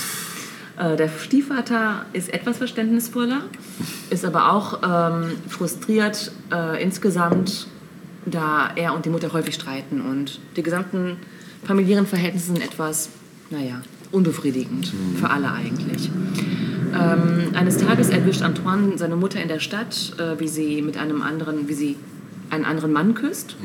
Äh, 0.78 0.97
der 0.97 1.09
Stiefvater 1.09 2.07
ist 2.12 2.32
etwas 2.32 2.59
verständnisvoller, 2.59 3.43
ist 4.11 4.24
aber 4.24 4.53
auch 4.53 4.82
ähm, 4.84 5.32
frustriert 5.49 6.30
äh, 6.53 6.80
insgesamt, 6.80 7.66
da 8.24 8.70
er 8.76 8.95
und 8.95 9.05
die 9.05 9.11
Mutter 9.11 9.32
häufig 9.32 9.57
streiten 9.57 10.01
und 10.01 10.41
die 10.57 10.62
gesamten 10.62 11.16
familiären 11.64 12.07
Verhältnisse 12.07 12.47
sind 12.47 12.62
etwas, 12.62 13.11
naja, 13.51 13.82
unbefriedigend 14.12 14.93
für 15.18 15.28
alle 15.28 15.51
eigentlich. 15.51 16.09
Ähm, 16.95 17.49
eines 17.55 17.78
Tages 17.78 18.11
erwischt 18.11 18.43
Antoine 18.43 18.97
seine 18.97 19.16
Mutter 19.16 19.43
in 19.43 19.49
der 19.49 19.59
Stadt, 19.59 20.14
äh, 20.18 20.39
wie 20.39 20.49
sie 20.49 20.82
mit 20.82 20.97
einem 20.97 21.22
anderen, 21.22 21.68
wie 21.68 21.74
sie 21.74 21.97
einen 22.51 22.64
anderen 22.64 22.92
Mann 22.92 23.14
küsst. 23.14 23.57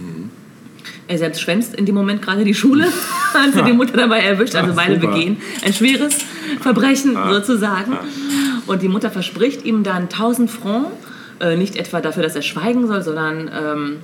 Er 1.07 1.17
selbst 1.17 1.41
schwänzt 1.41 1.75
in 1.75 1.85
dem 1.85 1.95
Moment 1.95 2.21
gerade 2.21 2.43
die 2.43 2.53
Schule, 2.55 2.87
als 3.33 3.55
er 3.55 3.63
die 3.63 3.73
Mutter 3.73 3.97
dabei 3.97 4.19
erwischt. 4.19 4.55
Also 4.55 4.71
Ach, 4.71 4.75
beide 4.75 4.97
begehen 4.97 5.37
ein 5.63 5.73
schweres 5.73 6.19
Verbrechen 6.59 7.15
sozusagen. 7.29 7.97
Und 8.67 8.81
die 8.81 8.87
Mutter 8.87 9.11
verspricht 9.11 9.65
ihm 9.65 9.83
dann 9.83 10.03
1000 10.03 10.49
Francs 10.49 10.89
Äh, 11.41 11.57
nicht 11.57 11.75
etwa 11.75 12.01
dafür, 12.01 12.21
dass 12.21 12.35
er 12.35 12.43
schweigen 12.43 12.85
soll, 12.85 13.01
sondern 13.01 13.49
ähm, 13.51 13.97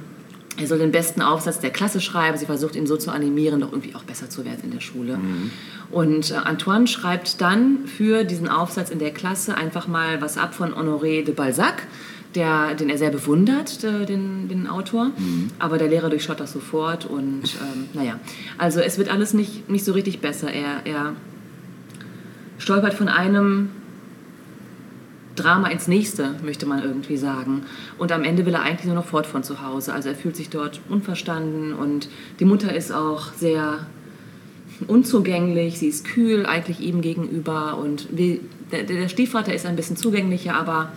er 0.59 0.65
soll 0.65 0.79
den 0.79 0.91
besten 0.91 1.21
Aufsatz 1.21 1.59
der 1.59 1.69
Klasse 1.69 2.01
schreiben. 2.01 2.35
Sie 2.35 2.47
versucht 2.47 2.75
ihn 2.75 2.87
so 2.87 2.97
zu 2.97 3.11
animieren, 3.11 3.59
doch 3.61 3.71
irgendwie 3.71 3.93
auch 3.93 4.03
besser 4.03 4.27
zu 4.27 4.43
werden 4.43 4.61
in 4.63 4.71
der 4.71 4.79
Schule. 4.79 5.19
Und 5.91 6.31
äh, 6.31 6.33
Antoine 6.33 6.87
schreibt 6.87 7.39
dann 7.41 7.85
für 7.85 8.23
diesen 8.23 8.49
Aufsatz 8.49 8.89
in 8.89 8.97
der 8.97 9.11
Klasse 9.11 9.55
einfach 9.55 9.87
mal 9.87 10.19
was 10.19 10.39
ab 10.39 10.55
von 10.55 10.73
Honoré 10.73 11.23
de 11.23 11.33
Balzac, 11.35 11.83
der, 12.35 12.75
den 12.75 12.89
er 12.89 12.97
sehr 12.97 13.09
bewundert, 13.09 13.83
den, 13.83 14.47
den 14.47 14.67
Autor. 14.67 15.11
Aber 15.59 15.77
der 15.77 15.87
Lehrer 15.87 16.09
durchschaut 16.09 16.39
das 16.39 16.53
sofort 16.53 17.05
und 17.05 17.43
ähm, 17.61 17.85
naja. 17.93 18.19
Also 18.57 18.79
es 18.79 18.97
wird 18.97 19.09
alles 19.09 19.33
nicht, 19.33 19.69
nicht 19.69 19.85
so 19.85 19.93
richtig 19.93 20.19
besser. 20.19 20.51
Er, 20.51 20.85
er 20.85 21.13
stolpert 22.57 22.93
von 22.93 23.07
einem 23.07 23.69
Drama 25.35 25.69
ins 25.69 25.87
nächste, 25.87 26.35
möchte 26.43 26.65
man 26.65 26.83
irgendwie 26.83 27.17
sagen. 27.17 27.63
Und 27.97 28.11
am 28.11 28.23
Ende 28.23 28.45
will 28.45 28.53
er 28.53 28.61
eigentlich 28.61 28.85
nur 28.85 28.95
noch 28.95 29.05
fort 29.05 29.25
von 29.25 29.43
zu 29.43 29.61
Hause. 29.61 29.93
Also 29.93 30.09
er 30.09 30.15
fühlt 30.15 30.35
sich 30.35 30.49
dort 30.49 30.81
unverstanden 30.89 31.73
und 31.73 32.09
die 32.39 32.45
Mutter 32.45 32.75
ist 32.75 32.91
auch 32.91 33.33
sehr 33.33 33.85
unzugänglich, 34.87 35.79
sie 35.79 35.87
ist 35.87 36.05
kühl 36.05 36.45
eigentlich 36.45 36.81
ihm 36.81 37.01
gegenüber 37.01 37.77
und 37.77 38.07
wie, 38.11 38.41
der, 38.71 38.83
der 38.83 39.09
Stiefvater 39.09 39.53
ist 39.53 39.65
ein 39.65 39.75
bisschen 39.75 39.97
zugänglicher, 39.97 40.53
aber 40.55 40.91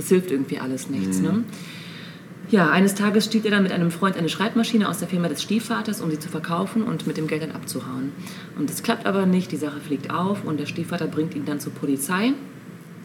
das 0.00 0.08
hilft 0.08 0.30
irgendwie 0.30 0.58
alles 0.58 0.88
nichts. 0.88 1.20
Ne? 1.20 1.44
Ja, 2.50 2.70
eines 2.70 2.94
Tages 2.94 3.26
stiehlt 3.26 3.44
er 3.44 3.50
dann 3.50 3.62
mit 3.62 3.70
einem 3.70 3.90
Freund 3.90 4.16
eine 4.16 4.30
Schreibmaschine 4.30 4.88
aus 4.88 4.98
der 4.98 5.08
Firma 5.08 5.28
des 5.28 5.42
Stiefvaters, 5.42 6.00
um 6.00 6.10
sie 6.10 6.18
zu 6.18 6.30
verkaufen 6.30 6.82
und 6.82 7.06
mit 7.06 7.18
dem 7.18 7.26
Geld 7.26 7.42
dann 7.42 7.52
abzuhauen. 7.52 8.12
Und 8.58 8.70
das 8.70 8.82
klappt 8.82 9.04
aber 9.04 9.26
nicht, 9.26 9.52
die 9.52 9.58
Sache 9.58 9.78
fliegt 9.78 10.10
auf 10.10 10.42
und 10.44 10.58
der 10.58 10.64
Stiefvater 10.64 11.06
bringt 11.06 11.34
ihn 11.34 11.44
dann 11.44 11.60
zur 11.60 11.72
Polizei. 11.72 12.32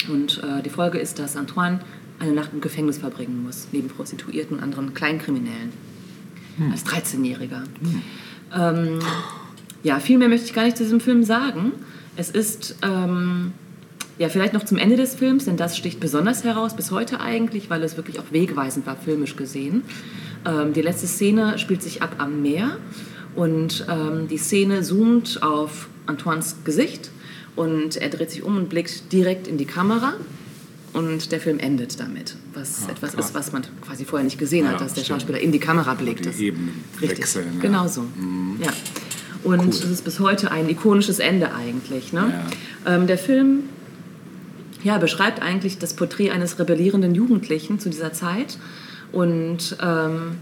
Und 0.09 0.41
äh, 0.41 0.63
die 0.63 0.69
Folge 0.69 0.99
ist, 0.99 1.19
dass 1.19 1.35
Antoine 1.35 1.81
eine 2.19 2.31
Nacht 2.31 2.51
im 2.53 2.61
Gefängnis 2.61 2.97
verbringen 2.97 3.43
muss, 3.43 3.67
neben 3.73 3.89
Prostituierten 3.89 4.57
und 4.57 4.63
anderen 4.63 4.93
Kleinkriminellen. 4.93 5.73
Als 6.71 6.85
13-Jähriger. 6.85 7.63
Ähm, 8.55 8.99
ja, 9.83 9.99
viel 9.99 10.17
mehr 10.17 10.29
möchte 10.29 10.45
ich 10.45 10.53
gar 10.53 10.63
nicht 10.63 10.77
zu 10.77 10.83
diesem 10.83 11.01
Film 11.01 11.23
sagen. 11.23 11.73
Es 12.15 12.29
ist 12.29 12.77
ähm, 12.81 13.51
ja 14.17 14.29
vielleicht 14.29 14.53
noch 14.53 14.63
zum 14.63 14.77
Ende 14.77 14.95
des 14.95 15.15
Films, 15.15 15.45
denn 15.45 15.57
das 15.57 15.77
sticht 15.77 15.99
besonders 15.99 16.43
heraus, 16.43 16.75
bis 16.75 16.91
heute 16.91 17.19
eigentlich, 17.19 17.69
weil 17.69 17.83
es 17.83 17.97
wirklich 17.97 18.19
auch 18.19 18.31
wegweisend 18.31 18.85
war, 18.85 18.95
filmisch 18.95 19.35
gesehen. 19.35 19.83
Ähm, 20.45 20.73
die 20.73 20.81
letzte 20.81 21.07
Szene 21.07 21.57
spielt 21.57 21.81
sich 21.83 22.01
ab 22.01 22.15
am 22.19 22.41
Meer 22.41 22.77
und 23.35 23.85
ähm, 23.89 24.27
die 24.27 24.37
Szene 24.37 24.81
zoomt 24.81 25.41
auf 25.43 25.87
Antoines 26.05 26.57
Gesicht 26.63 27.11
und 27.55 27.97
er 27.97 28.09
dreht 28.09 28.31
sich 28.31 28.43
um 28.43 28.55
und 28.57 28.69
blickt 28.69 29.11
direkt 29.11 29.47
in 29.47 29.57
die 29.57 29.65
Kamera. 29.65 30.13
Und 30.93 31.33
der 31.33 31.41
Film 31.41 31.59
endet 31.59 31.99
damit, 31.99 32.37
was 32.53 32.83
Ah, 32.87 32.91
etwas 32.91 33.11
krass. 33.15 33.25
ist, 33.25 33.35
was 33.35 33.51
man 33.51 33.63
quasi 33.85 34.05
vorher 34.05 34.23
nicht 34.23 34.37
gesehen 34.37 34.63
Ja, 34.63 34.71
hat, 34.71 34.79
dass 34.79 34.93
der 34.93 35.01
stimmt. 35.03 35.19
Schauspieler 35.23 35.41
in 35.41 35.51
die 35.51 35.59
Kamera 35.59 35.93
blickt. 35.93 36.23
Die 36.39 36.45
Ebenen 36.45 36.71
Richtig, 37.01 37.19
wechseln, 37.19 37.47
ja. 37.47 37.53
Mhm. 37.55 37.59
genau 37.59 37.87
so. 37.89 38.05
Ja. 38.61 38.69
Und 39.43 39.59
Cool. 39.59 39.67
es 39.69 39.83
ist 39.83 40.05
bis 40.05 40.21
heute 40.21 40.51
ein 40.51 40.69
ikonisches 40.69 41.19
Ende 41.19 41.53
eigentlich. 41.53 42.13
Ne? 42.13 42.33
Ja. 42.85 42.95
Ähm, 42.95 43.07
der 43.07 43.17
Film 43.17 43.63
ja, 44.83 44.97
beschreibt 44.97 45.41
eigentlich 45.41 45.79
das 45.79 45.93
Porträt 45.93 46.31
eines 46.31 46.59
rebellierenden 46.59 47.15
Jugendlichen 47.15 47.79
zu 47.79 47.89
dieser 47.89 48.13
Zeit 48.13 48.57
und 49.11 49.77
ähm, 49.81 50.37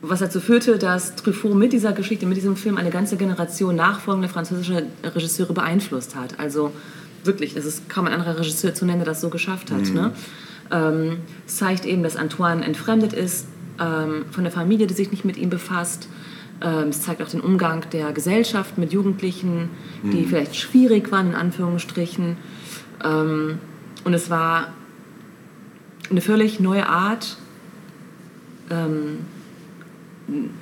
was 0.00 0.20
dazu 0.20 0.40
führte, 0.40 0.78
dass 0.78 1.16
Truffaut 1.16 1.54
mit 1.54 1.72
dieser 1.72 1.92
Geschichte, 1.92 2.26
mit 2.26 2.36
diesem 2.36 2.56
Film 2.56 2.76
eine 2.76 2.90
ganze 2.90 3.16
Generation 3.16 3.74
nachfolgende 3.74 4.28
französische 4.28 4.86
Regisseure 5.02 5.52
beeinflusst 5.52 6.14
hat. 6.14 6.38
Also 6.38 6.72
wirklich, 7.24 7.56
es 7.56 7.64
ist 7.64 7.88
kaum 7.88 8.06
ein 8.06 8.12
anderer 8.12 8.38
Regisseur 8.38 8.74
zu 8.74 8.84
nennen, 8.84 9.00
der 9.00 9.06
das 9.06 9.20
so 9.20 9.28
geschafft 9.28 9.72
hat. 9.72 9.92
Ne? 9.92 10.12
Ähm, 10.70 11.18
es 11.46 11.56
zeigt 11.56 11.84
eben, 11.84 12.02
dass 12.02 12.16
Antoine 12.16 12.64
entfremdet 12.64 13.12
ist 13.12 13.46
ähm, 13.80 14.26
von 14.30 14.44
der 14.44 14.52
Familie, 14.52 14.86
die 14.86 14.94
sich 14.94 15.10
nicht 15.10 15.24
mit 15.24 15.36
ihm 15.36 15.50
befasst. 15.50 16.08
Ähm, 16.60 16.88
es 16.88 17.02
zeigt 17.02 17.22
auch 17.22 17.28
den 17.28 17.40
Umgang 17.40 17.84
der 17.90 18.12
Gesellschaft 18.12 18.78
mit 18.78 18.92
Jugendlichen, 18.92 19.70
die 20.02 20.24
vielleicht 20.24 20.56
schwierig 20.56 21.10
waren, 21.10 21.30
in 21.30 21.34
Anführungsstrichen. 21.34 22.36
Ähm, 23.04 23.58
und 24.04 24.14
es 24.14 24.30
war 24.30 24.68
eine 26.10 26.20
völlig 26.20 26.60
neue 26.60 26.88
Art 26.88 27.36
ähm, 28.70 29.18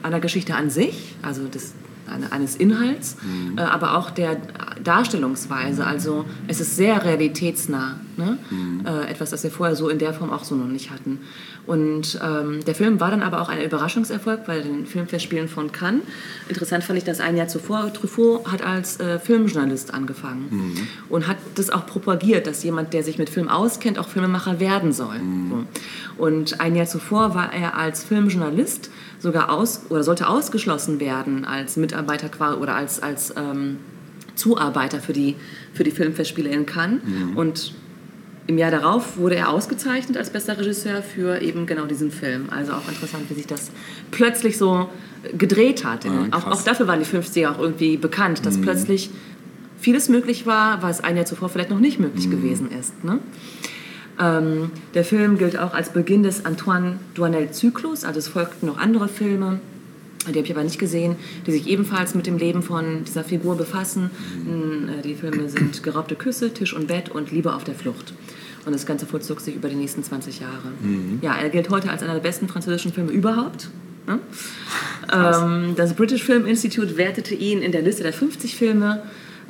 einer 0.02 0.20
Geschichte 0.20 0.54
an 0.54 0.70
sich, 0.70 1.14
also 1.22 1.48
des, 1.48 1.74
eine, 2.08 2.32
eines 2.32 2.56
Inhalts, 2.56 3.16
äh, 3.56 3.60
aber 3.60 3.96
auch 3.96 4.10
der 4.10 4.36
Darstellungsweise. 4.82 5.84
Also 5.84 6.24
es 6.46 6.60
ist 6.60 6.76
sehr 6.76 7.04
realitätsnah. 7.04 8.00
Ne? 8.16 8.38
Äh, 8.84 9.10
etwas, 9.10 9.30
das 9.30 9.42
wir 9.42 9.50
vorher 9.50 9.74
so 9.74 9.88
in 9.88 9.98
der 9.98 10.14
Form 10.14 10.30
auch 10.30 10.44
so 10.44 10.54
noch 10.54 10.68
nicht 10.68 10.90
hatten. 10.90 11.20
Und 11.66 12.18
ähm, 12.22 12.64
der 12.64 12.74
Film 12.74 13.00
war 13.00 13.10
dann 13.10 13.22
aber 13.22 13.40
auch 13.40 13.48
ein 13.48 13.60
Überraschungserfolg 13.62 14.46
bei 14.46 14.60
den 14.60 14.86
Filmfestspielen 14.86 15.48
von 15.48 15.72
Cannes. 15.72 16.02
Interessant 16.48 16.84
fand 16.84 16.98
ich, 16.98 17.04
dass 17.04 17.20
ein 17.20 17.36
Jahr 17.36 17.48
zuvor 17.48 17.92
Truffaut 17.92 18.50
hat 18.50 18.62
als 18.62 19.00
äh, 19.00 19.18
Filmjournalist 19.18 19.92
angefangen 19.92 20.88
und 21.08 21.26
hat 21.26 21.38
das 21.56 21.70
auch 21.70 21.86
propagiert, 21.86 22.46
dass 22.46 22.62
jemand, 22.62 22.92
der 22.92 23.02
sich 23.02 23.18
mit 23.18 23.30
Film 23.30 23.48
auskennt, 23.48 23.98
auch 23.98 24.08
Filmemacher 24.08 24.60
werden 24.60 24.92
soll. 24.92 25.16
So. 25.50 26.22
Und 26.22 26.60
ein 26.60 26.76
Jahr 26.76 26.86
zuvor 26.86 27.34
war 27.34 27.52
er 27.52 27.76
als 27.76 28.04
Filmjournalist 28.04 28.90
sogar 29.18 29.50
aus 29.50 29.82
oder 29.88 30.04
sollte 30.04 30.28
ausgeschlossen 30.28 31.00
werden 31.00 31.44
als 31.44 31.76
Mitarbeiter 31.76 32.30
oder 32.60 32.76
als, 32.76 33.02
als 33.02 33.34
ähm, 33.36 33.78
Zuarbeiter 34.36 35.00
für 35.00 35.12
die, 35.12 35.34
für 35.72 35.82
die 35.82 35.90
Filmfestspiele 35.90 36.50
in 36.50 36.66
Cannes. 36.66 37.00
Und 37.34 37.74
im 38.46 38.58
Jahr 38.58 38.70
darauf 38.70 39.16
wurde 39.16 39.36
er 39.36 39.48
ausgezeichnet 39.50 40.16
als 40.16 40.30
bester 40.30 40.58
Regisseur 40.58 41.02
für 41.02 41.40
eben 41.42 41.66
genau 41.66 41.86
diesen 41.86 42.10
Film. 42.10 42.48
Also 42.50 42.72
auch 42.72 42.88
interessant, 42.88 43.24
wie 43.28 43.34
sich 43.34 43.46
das 43.46 43.70
plötzlich 44.10 44.56
so 44.56 44.88
gedreht 45.36 45.84
hat. 45.84 46.04
Ja, 46.04 46.26
auch, 46.30 46.44
krass. 46.44 46.58
auch 46.60 46.62
dafür 46.62 46.86
waren 46.86 47.00
die 47.00 47.06
50er 47.06 47.50
auch 47.50 47.58
irgendwie 47.58 47.96
bekannt, 47.96 48.46
dass 48.46 48.60
plötzlich 48.60 49.10
vieles 49.80 50.08
möglich 50.08 50.46
war, 50.46 50.82
was 50.82 51.02
ein 51.02 51.16
Jahr 51.16 51.26
zuvor 51.26 51.48
vielleicht 51.48 51.70
noch 51.70 51.80
nicht 51.80 51.98
möglich 51.98 52.30
gewesen 52.30 52.70
ist. 52.70 53.04
Ne? 53.04 53.18
Ähm, 54.20 54.70
der 54.94 55.04
Film 55.04 55.38
gilt 55.38 55.58
auch 55.58 55.74
als 55.74 55.90
Beginn 55.90 56.22
des 56.22 56.44
Antoine 56.44 56.98
Duanel-Zyklus, 57.14 58.04
also 58.04 58.18
es 58.18 58.28
folgten 58.28 58.66
noch 58.66 58.78
andere 58.78 59.08
Filme, 59.08 59.60
die 60.32 60.38
habe 60.38 60.46
ich 60.46 60.52
aber 60.52 60.64
nicht 60.64 60.78
gesehen, 60.78 61.16
die 61.46 61.52
sich 61.52 61.68
ebenfalls 61.68 62.14
mit 62.14 62.26
dem 62.26 62.36
Leben 62.36 62.62
von 62.62 63.04
dieser 63.04 63.22
Figur 63.22 63.56
befassen. 63.56 64.10
Äh, 64.98 65.02
Die 65.02 65.14
Filme 65.14 65.48
sind 65.48 65.82
Geraubte 65.82 66.16
Küsse, 66.16 66.52
Tisch 66.52 66.74
und 66.74 66.88
Bett 66.88 67.10
und 67.10 67.30
Liebe 67.30 67.54
auf 67.54 67.64
der 67.64 67.74
Flucht. 67.74 68.12
Und 68.66 68.72
das 68.74 68.84
Ganze 68.84 69.06
vollzog 69.06 69.40
sich 69.40 69.54
über 69.54 69.68
die 69.68 69.76
nächsten 69.76 70.02
20 70.02 70.40
Jahre. 70.40 70.72
Ja, 71.22 71.36
er 71.36 71.48
gilt 71.50 71.70
heute 71.70 71.88
als 71.88 72.02
einer 72.02 72.14
der 72.14 72.20
besten 72.20 72.48
französischen 72.48 72.92
Filme 72.92 73.12
überhaupt. 73.12 73.68
Ne? 74.08 74.18
Ähm, 75.12 75.74
das 75.76 75.94
British 75.94 76.24
Film 76.24 76.46
Institute 76.46 76.96
wertete 76.96 77.34
ihn 77.34 77.62
in 77.62 77.70
der 77.72 77.82
Liste 77.82 78.02
der 78.02 78.12
50 78.12 78.56
Filme, 78.56 79.02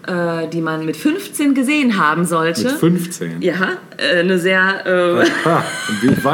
äh, 0.06 0.48
die 0.48 0.60
man 0.60 0.84
mit 0.84 0.96
15 0.98 1.54
gesehen 1.54 1.96
haben 1.98 2.26
sollte. 2.26 2.64
Mit 2.64 2.72
15. 2.72 3.40
Ja, 3.42 3.54
äh, 3.96 4.20
eine 4.20 4.38
sehr 4.38 4.86
äh, 4.86 5.26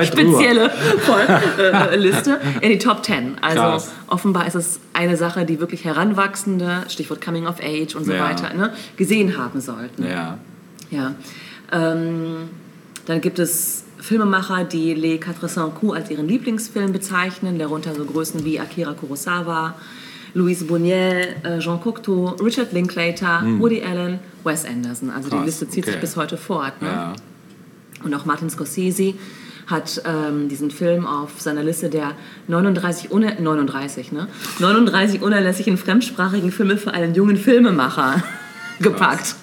spezielle 0.04 0.68
Voll, 0.70 1.22
äh, 1.92 1.96
Liste 1.96 2.40
in 2.60 2.70
die 2.70 2.78
Top 2.78 3.04
10. 3.04 3.36
Also 3.40 3.60
Krass. 3.60 3.90
offenbar 4.08 4.46
ist 4.48 4.56
es 4.56 4.80
eine 4.92 5.16
Sache, 5.16 5.44
die 5.44 5.60
wirklich 5.60 5.84
Heranwachsende, 5.84 6.82
Stichwort 6.88 7.24
Coming 7.24 7.46
of 7.46 7.56
Age 7.62 7.94
und 7.94 8.04
so 8.04 8.12
Ja. 8.12 8.24
weiter, 8.28 8.52
ne, 8.54 8.72
gesehen 8.96 9.38
haben 9.38 9.60
sollten. 9.60 10.04
Ja. 10.04 10.38
Ja. 10.90 11.14
Ähm, 11.72 12.50
dann 13.06 13.20
gibt 13.20 13.38
es 13.38 13.84
Filmemacher, 14.00 14.64
die 14.64 14.94
Les 14.94 15.20
Quatre 15.20 15.48
Cents 15.48 15.74
Coups 15.78 15.96
als 15.96 16.10
ihren 16.10 16.28
Lieblingsfilm 16.28 16.92
bezeichnen, 16.92 17.58
darunter 17.58 17.94
so 17.94 18.04
Größen 18.04 18.44
wie 18.44 18.58
Akira 18.58 18.94
Kurosawa, 18.94 19.74
Louise 20.34 20.64
Buñuel, 20.64 21.44
äh, 21.44 21.58
Jean 21.60 21.80
Cocteau, 21.80 22.36
Richard 22.42 22.72
Linklater, 22.72 23.42
Woody 23.58 23.82
Allen, 23.82 24.18
Wes 24.44 24.64
Anderson. 24.64 25.10
Also 25.10 25.28
die 25.28 25.34
Hm. 25.36 25.42
Krass, 25.42 25.46
Liste 25.46 25.68
zieht 25.68 25.84
okay. 25.84 25.92
sich 25.92 26.00
bis 26.00 26.16
heute 26.16 26.36
fort. 26.36 26.80
Ne? 26.80 26.88
Ja. 26.88 27.12
Und 28.02 28.14
auch 28.14 28.24
Martin 28.24 28.50
Scorsese 28.50 29.14
hat 29.66 30.02
ähm, 30.04 30.48
diesen 30.48 30.70
Film 30.70 31.06
auf 31.06 31.40
seiner 31.40 31.62
Liste 31.62 31.88
der 31.88 32.12
39, 32.48 33.10
uner 33.10 33.40
39, 33.40 34.12
ne? 34.12 34.26
39 34.58 35.22
unerlässlichen 35.22 35.76
fremdsprachigen 35.76 36.50
Filme 36.50 36.76
für 36.76 36.92
einen 36.92 37.14
jungen 37.14 37.36
Filmemacher 37.36 38.22
gepackt. 38.80 39.36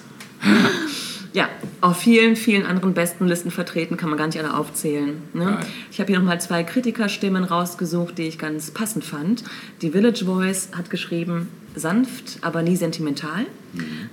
Ja, 1.32 1.48
auf 1.80 1.98
vielen, 1.98 2.34
vielen 2.34 2.66
anderen 2.66 2.92
besten 2.92 3.26
Listen 3.28 3.52
vertreten, 3.52 3.96
kann 3.96 4.08
man 4.08 4.18
gar 4.18 4.26
nicht 4.26 4.38
alle 4.38 4.56
aufzählen. 4.56 5.22
Ne? 5.32 5.60
Ich 5.92 6.00
habe 6.00 6.08
hier 6.08 6.18
nochmal 6.18 6.40
zwei 6.40 6.64
Kritikerstimmen 6.64 7.44
rausgesucht, 7.44 8.18
die 8.18 8.24
ich 8.24 8.38
ganz 8.38 8.72
passend 8.72 9.04
fand. 9.04 9.44
Die 9.80 9.90
Village 9.90 10.24
Voice 10.24 10.70
hat 10.76 10.90
geschrieben, 10.90 11.48
sanft, 11.76 12.38
aber 12.40 12.62
nie 12.62 12.74
sentimental. 12.74 13.46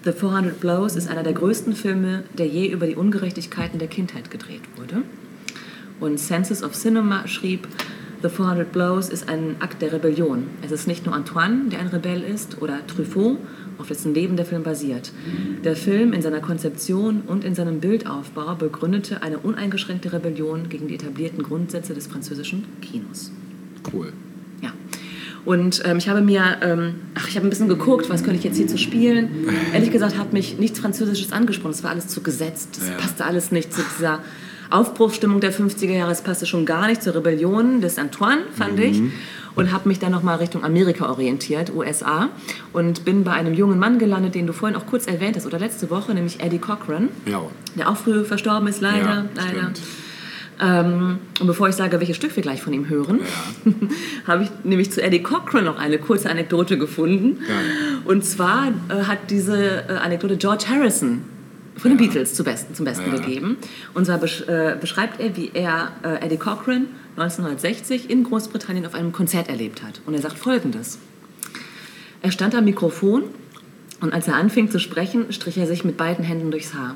The 0.03 0.11
400 0.11 0.59
Blows 0.59 0.95
ist 0.95 1.09
einer 1.09 1.23
der 1.23 1.33
größten 1.33 1.73
Filme, 1.73 2.23
der 2.37 2.45
je 2.47 2.67
über 2.67 2.85
die 2.85 2.95
Ungerechtigkeiten 2.95 3.79
der 3.79 3.87
Kindheit 3.87 4.29
gedreht 4.29 4.61
wurde. 4.75 5.01
Und 5.99 6.19
Senses 6.19 6.63
of 6.63 6.73
Cinema 6.73 7.27
schrieb, 7.27 7.67
The 8.21 8.29
400 8.29 8.71
Blows 8.71 9.09
ist 9.09 9.29
ein 9.29 9.55
Akt 9.59 9.81
der 9.81 9.93
Rebellion. 9.93 10.45
Es 10.61 10.71
ist 10.71 10.87
nicht 10.87 11.05
nur 11.05 11.15
Antoine, 11.15 11.69
der 11.69 11.79
ein 11.79 11.87
Rebell 11.87 12.21
ist, 12.21 12.61
oder 12.61 12.85
Truffaut, 12.87 13.37
auf 13.79 13.87
dessen 13.87 14.13
Leben 14.13 14.35
der 14.37 14.45
Film 14.45 14.63
basiert. 14.63 15.11
Der 15.63 15.75
Film 15.75 16.13
in 16.13 16.21
seiner 16.21 16.39
Konzeption 16.39 17.21
und 17.27 17.43
in 17.43 17.55
seinem 17.55 17.79
Bildaufbau 17.79 18.55
begründete 18.55 19.21
eine 19.23 19.37
uneingeschränkte 19.39 20.11
Rebellion 20.13 20.69
gegen 20.69 20.87
die 20.87 20.95
etablierten 20.95 21.43
Grundsätze 21.43 21.93
des 21.93 22.07
französischen 22.07 22.65
Kinos. 22.81 23.31
Cool. 23.93 24.13
Ja. 24.61 24.71
Und 25.45 25.81
ähm, 25.85 25.97
ich 25.97 26.09
habe 26.09 26.21
mir, 26.21 26.57
ähm, 26.61 26.95
ach, 27.15 27.27
ich 27.29 27.35
habe 27.37 27.47
ein 27.47 27.49
bisschen 27.49 27.69
geguckt, 27.69 28.09
was 28.09 28.23
könnte 28.23 28.37
ich 28.39 28.43
jetzt 28.43 28.57
hier 28.57 28.67
zu 28.67 28.77
spielen. 28.77 29.29
Ehrlich 29.73 29.91
gesagt 29.91 30.17
hat 30.17 30.33
mich 30.33 30.57
nichts 30.59 30.79
Französisches 30.79 31.31
angesprochen. 31.31 31.71
Es 31.71 31.83
war 31.83 31.91
alles 31.91 32.07
zu 32.07 32.21
gesetzt. 32.21 32.77
Es 32.81 32.89
Ja. 32.89 32.95
passte 32.95 33.23
alles 33.25 33.51
nicht 33.51 33.73
zu 33.73 33.81
dieser 33.97 34.19
Aufbruchsstimmung 34.69 35.39
der 35.39 35.53
50er 35.53 35.93
Jahre. 35.93 36.11
Es 36.11 36.21
passte 36.21 36.45
schon 36.45 36.65
gar 36.65 36.87
nicht 36.87 37.01
zur 37.01 37.15
Rebellion 37.15 37.79
des 37.79 37.97
Antoine, 37.97 38.41
fand 38.53 38.79
ich. 38.79 39.01
Und 39.57 39.71
habe 39.73 39.87
mich 39.89 39.99
dann 39.99 40.11
nochmal 40.11 40.37
Richtung 40.37 40.63
Amerika 40.63 41.09
orientiert, 41.09 41.73
USA. 41.75 42.29
Und 42.73 43.03
bin 43.05 43.23
bei 43.23 43.31
einem 43.33 43.53
jungen 43.53 43.79
Mann 43.79 43.97
gelandet, 43.99 44.35
den 44.35 44.47
du 44.47 44.53
vorhin 44.53 44.77
auch 44.77 44.85
kurz 44.85 45.07
erwähnt 45.07 45.35
hast, 45.35 45.45
oder 45.45 45.59
letzte 45.59 45.89
Woche, 45.89 46.13
nämlich 46.13 46.39
Eddie 46.41 46.59
Cochran, 46.59 47.09
Ja. 47.25 47.41
der 47.75 47.89
auch 47.89 47.97
früh 47.97 48.23
verstorben 48.23 48.67
ist, 48.67 48.81
leider. 48.81 49.05
Ja, 49.05 49.25
leider. 49.35 49.71
Ähm, 50.59 51.19
und 51.39 51.45
bevor 51.47 51.69
ich 51.69 51.75
sage, 51.75 51.99
welches 51.99 52.15
Stück 52.15 52.35
wir 52.35 52.41
gleich 52.41 52.61
von 52.61 52.73
ihm 52.73 52.89
hören, 52.89 53.19
habe 54.27 54.43
ich 54.43 54.49
nämlich 54.63 54.91
zu 54.91 55.01
Eddie 55.03 55.21
Cochran 55.21 55.65
noch 55.65 55.77
eine 55.77 55.99
kurze 55.99 56.29
Anekdote 56.29 56.77
gefunden. 56.79 57.37
Geil. 57.47 57.99
Und 58.05 58.25
zwar 58.25 58.69
äh, 58.89 59.03
hat 59.03 59.29
diese 59.29 59.87
äh, 59.87 59.93
Anekdote 60.03 60.37
George 60.37 60.65
Harrison 60.69 61.21
von 61.75 61.91
den 61.91 61.97
Beatles 61.99 62.33
zu 62.33 62.43
besten, 62.43 62.73
zum 62.73 62.85
Besten 62.85 63.11
Ja. 63.11 63.19
gegeben. 63.19 63.57
Und 63.93 64.05
zwar 64.07 64.17
besch 64.17 64.41
äh, 64.47 64.75
beschreibt 64.81 65.19
er, 65.19 65.35
wie 65.37 65.51
er 65.53 65.91
äh, 66.03 66.25
Eddie 66.25 66.37
Cochran 66.37 66.87
1960 67.17 68.11
in 68.11 68.23
Großbritannien 68.23 68.85
auf 68.85 68.93
einem 68.93 69.11
Konzert 69.11 69.49
erlebt 69.49 69.81
hat. 69.81 70.01
Und 70.05 70.13
er 70.13 70.21
sagt 70.21 70.37
Folgendes. 70.37 70.99
Er 72.21 72.31
stand 72.31 72.53
am 72.53 72.65
Mikrofon 72.65 73.23
und 74.01 74.13
als 74.13 74.27
er 74.27 74.35
anfing 74.35 74.69
zu 74.69 74.79
sprechen, 74.79 75.33
strich 75.33 75.57
er 75.57 75.65
sich 75.65 75.83
mit 75.83 75.97
beiden 75.97 76.23
Händen 76.23 76.51
durchs 76.51 76.75
Haar. 76.75 76.95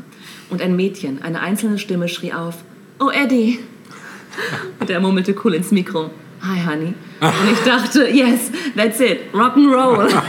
Und 0.51 0.61
ein 0.61 0.75
Mädchen, 0.75 1.23
eine 1.23 1.41
einzelne 1.41 1.79
Stimme, 1.79 2.07
schrie 2.07 2.33
auf, 2.33 2.57
Oh 2.99 3.09
Eddie! 3.09 3.59
Und 4.79 4.89
er 4.89 4.99
murmelte 4.99 5.35
cool 5.43 5.55
ins 5.55 5.71
Mikro, 5.71 6.11
Hi 6.41 6.59
Honey. 6.65 6.93
Und 7.19 7.51
ich 7.51 7.59
dachte, 7.65 8.07
yes, 8.07 8.51
that's 8.75 8.99
it, 8.99 9.33
Rock'n'Roll. 9.33 10.07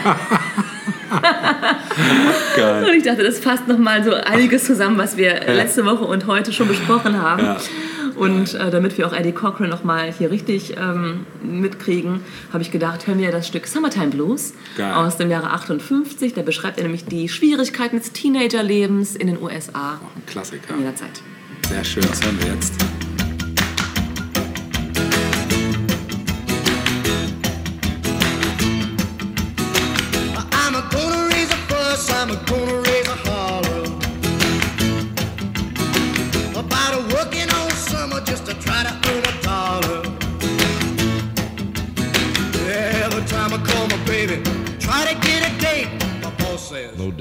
Geil. 2.57 2.84
Und 2.84 2.95
ich 2.95 3.03
dachte, 3.03 3.22
das 3.22 3.38
fasst 3.38 3.68
nochmal 3.68 4.03
so 4.03 4.14
einiges 4.14 4.64
zusammen, 4.64 4.97
was 4.97 5.18
wir 5.18 5.40
letzte 5.47 5.84
Woche 5.84 6.05
und 6.05 6.26
heute 6.26 6.53
schon 6.53 6.68
besprochen 6.68 7.20
haben. 7.20 7.45
Ja. 7.45 7.59
Und 8.16 8.54
äh, 8.54 8.70
damit 8.70 8.98
wir 8.98 9.06
auch 9.06 9.12
Eddie 9.12 9.32
Cochran 9.32 9.70
nochmal 9.70 10.12
hier 10.12 10.30
richtig 10.30 10.76
ähm, 10.76 11.26
mitkriegen, 11.42 12.20
habe 12.52 12.62
ich 12.62 12.70
gedacht, 12.70 13.06
hören 13.06 13.18
wir 13.18 13.30
das 13.32 13.46
Stück 13.46 13.66
Summertime 13.66 14.08
Blues 14.08 14.54
Geil. 14.76 14.92
aus 14.94 15.16
dem 15.16 15.30
Jahre 15.30 15.50
58. 15.50 16.34
Da 16.34 16.42
beschreibt 16.42 16.78
er 16.78 16.84
nämlich 16.84 17.04
die 17.04 17.28
Schwierigkeiten 17.28 17.98
des 17.98 18.12
Teenagerlebens 18.12 19.16
in 19.16 19.26
den 19.28 19.40
USA 19.42 20.00
Ein 20.14 20.26
Klassiker. 20.26 20.74
in 20.74 20.80
dieser 20.80 20.96
Zeit. 20.96 21.22
Sehr 21.68 21.84
schön, 21.84 22.04
das 22.08 22.22
hören 22.24 22.38
wir 22.40 22.52
jetzt. 22.52 22.74
I'm 32.22 32.30
a 32.30 32.61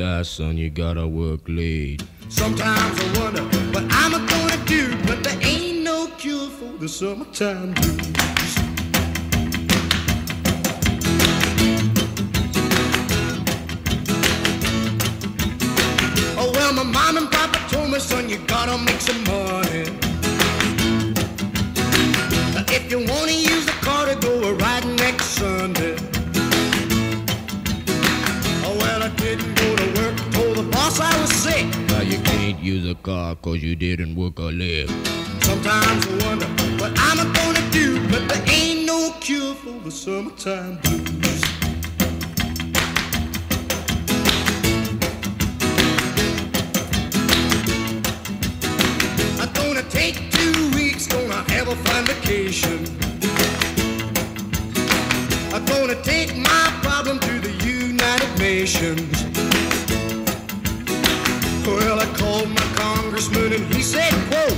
die, 0.02 0.24
son, 0.24 0.58
you 0.58 0.72
gotta 0.72 1.08
work 1.08 1.42
late. 1.48 2.04
Sometimes 2.28 3.00
I 3.00 3.20
wonder 3.20 3.44
what 3.74 3.86
I'm 3.92 4.14
gonna 4.26 4.58
do, 4.66 4.98
but 5.06 5.24
there 5.24 5.38
ain't 5.44 5.84
no 5.84 6.08
cure 6.18 6.50
for 6.50 6.72
the 6.80 6.90
summertime 6.90 7.74
blues. 7.74 8.00
Oh 16.42 16.50
well, 16.56 16.74
my 16.74 16.82
mom 16.82 17.18
and 17.18 17.30
papa 17.30 17.60
told 17.70 17.92
me, 17.92 18.00
son, 18.00 18.28
you 18.28 18.40
gotta 18.48 18.80
make 18.80 19.02
some 19.02 19.24
money. 19.26 19.86
If 22.76 22.90
you 22.90 23.00
wanna 23.12 23.38
use 23.54 23.66
the 23.68 23.78
car 23.86 24.08
to 24.08 24.16
go 24.16 24.32
a 24.50 24.54
ride 24.56 24.86
next 24.98 25.26
Sunday. 25.38 26.11
Use 32.62 32.90
a 32.90 32.96
car 32.96 33.36
cause 33.36 33.62
you 33.64 33.76
didn't 33.76 34.16
work 34.16 34.38
a 34.38 34.44
leg. 34.44 34.88
Sometimes 35.42 36.06
I 36.06 36.28
wonder 36.28 36.46
what 36.80 36.94
I'm 36.96 37.34
gonna 37.34 37.72
do, 37.72 38.08
but 38.10 38.28
there 38.30 38.44
ain't 38.48 38.86
no 38.86 39.14
cure 39.20 39.56
for 39.56 39.80
the 39.84 39.90
summertime 39.90 40.78
blues. 40.84 41.44
I'm 49.40 49.52
gonna 49.54 49.84
take 49.90 50.30
two 50.32 50.72
weeks, 50.76 51.08
gonna 51.08 51.44
have 51.52 51.68
a 51.68 51.76
fine 51.76 52.06
vacation. 52.06 52.86
I'm 55.54 55.66
gonna 55.66 56.02
take 56.04 56.38
my 56.38 56.80
problem 56.84 57.20
to 57.20 57.40
the 57.40 57.52
United 57.66 58.38
Nations. 58.38 59.51
Well, 61.66 62.00
I 62.00 62.06
called 62.18 62.50
my 62.50 62.68
congressman 62.76 63.54
and 63.54 63.74
he 63.74 63.82
said, 63.84 64.12
quote, 64.30 64.58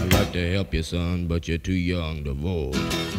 I'd 0.00 0.12
like 0.12 0.32
to 0.32 0.52
help 0.52 0.72
you, 0.72 0.82
son, 0.82 1.26
but 1.26 1.46
you're 1.46 1.58
too 1.58 1.74
young 1.74 2.24
to 2.24 2.32
vote. 2.32 2.74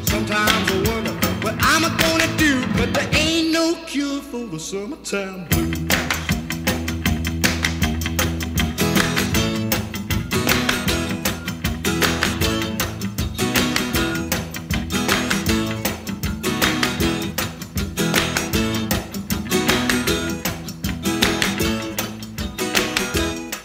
Sometimes 0.08 0.72
I 0.72 0.84
wonder 0.92 1.12
what 1.42 1.56
I'm 1.60 1.84
gonna 1.98 2.38
do, 2.38 2.66
but 2.78 2.94
there 2.94 3.10
ain't 3.14 3.52
no 3.52 3.76
cure 3.86 4.22
for 4.22 4.46
the 4.48 4.60
summertime 4.60 5.46
blues. 5.50 5.89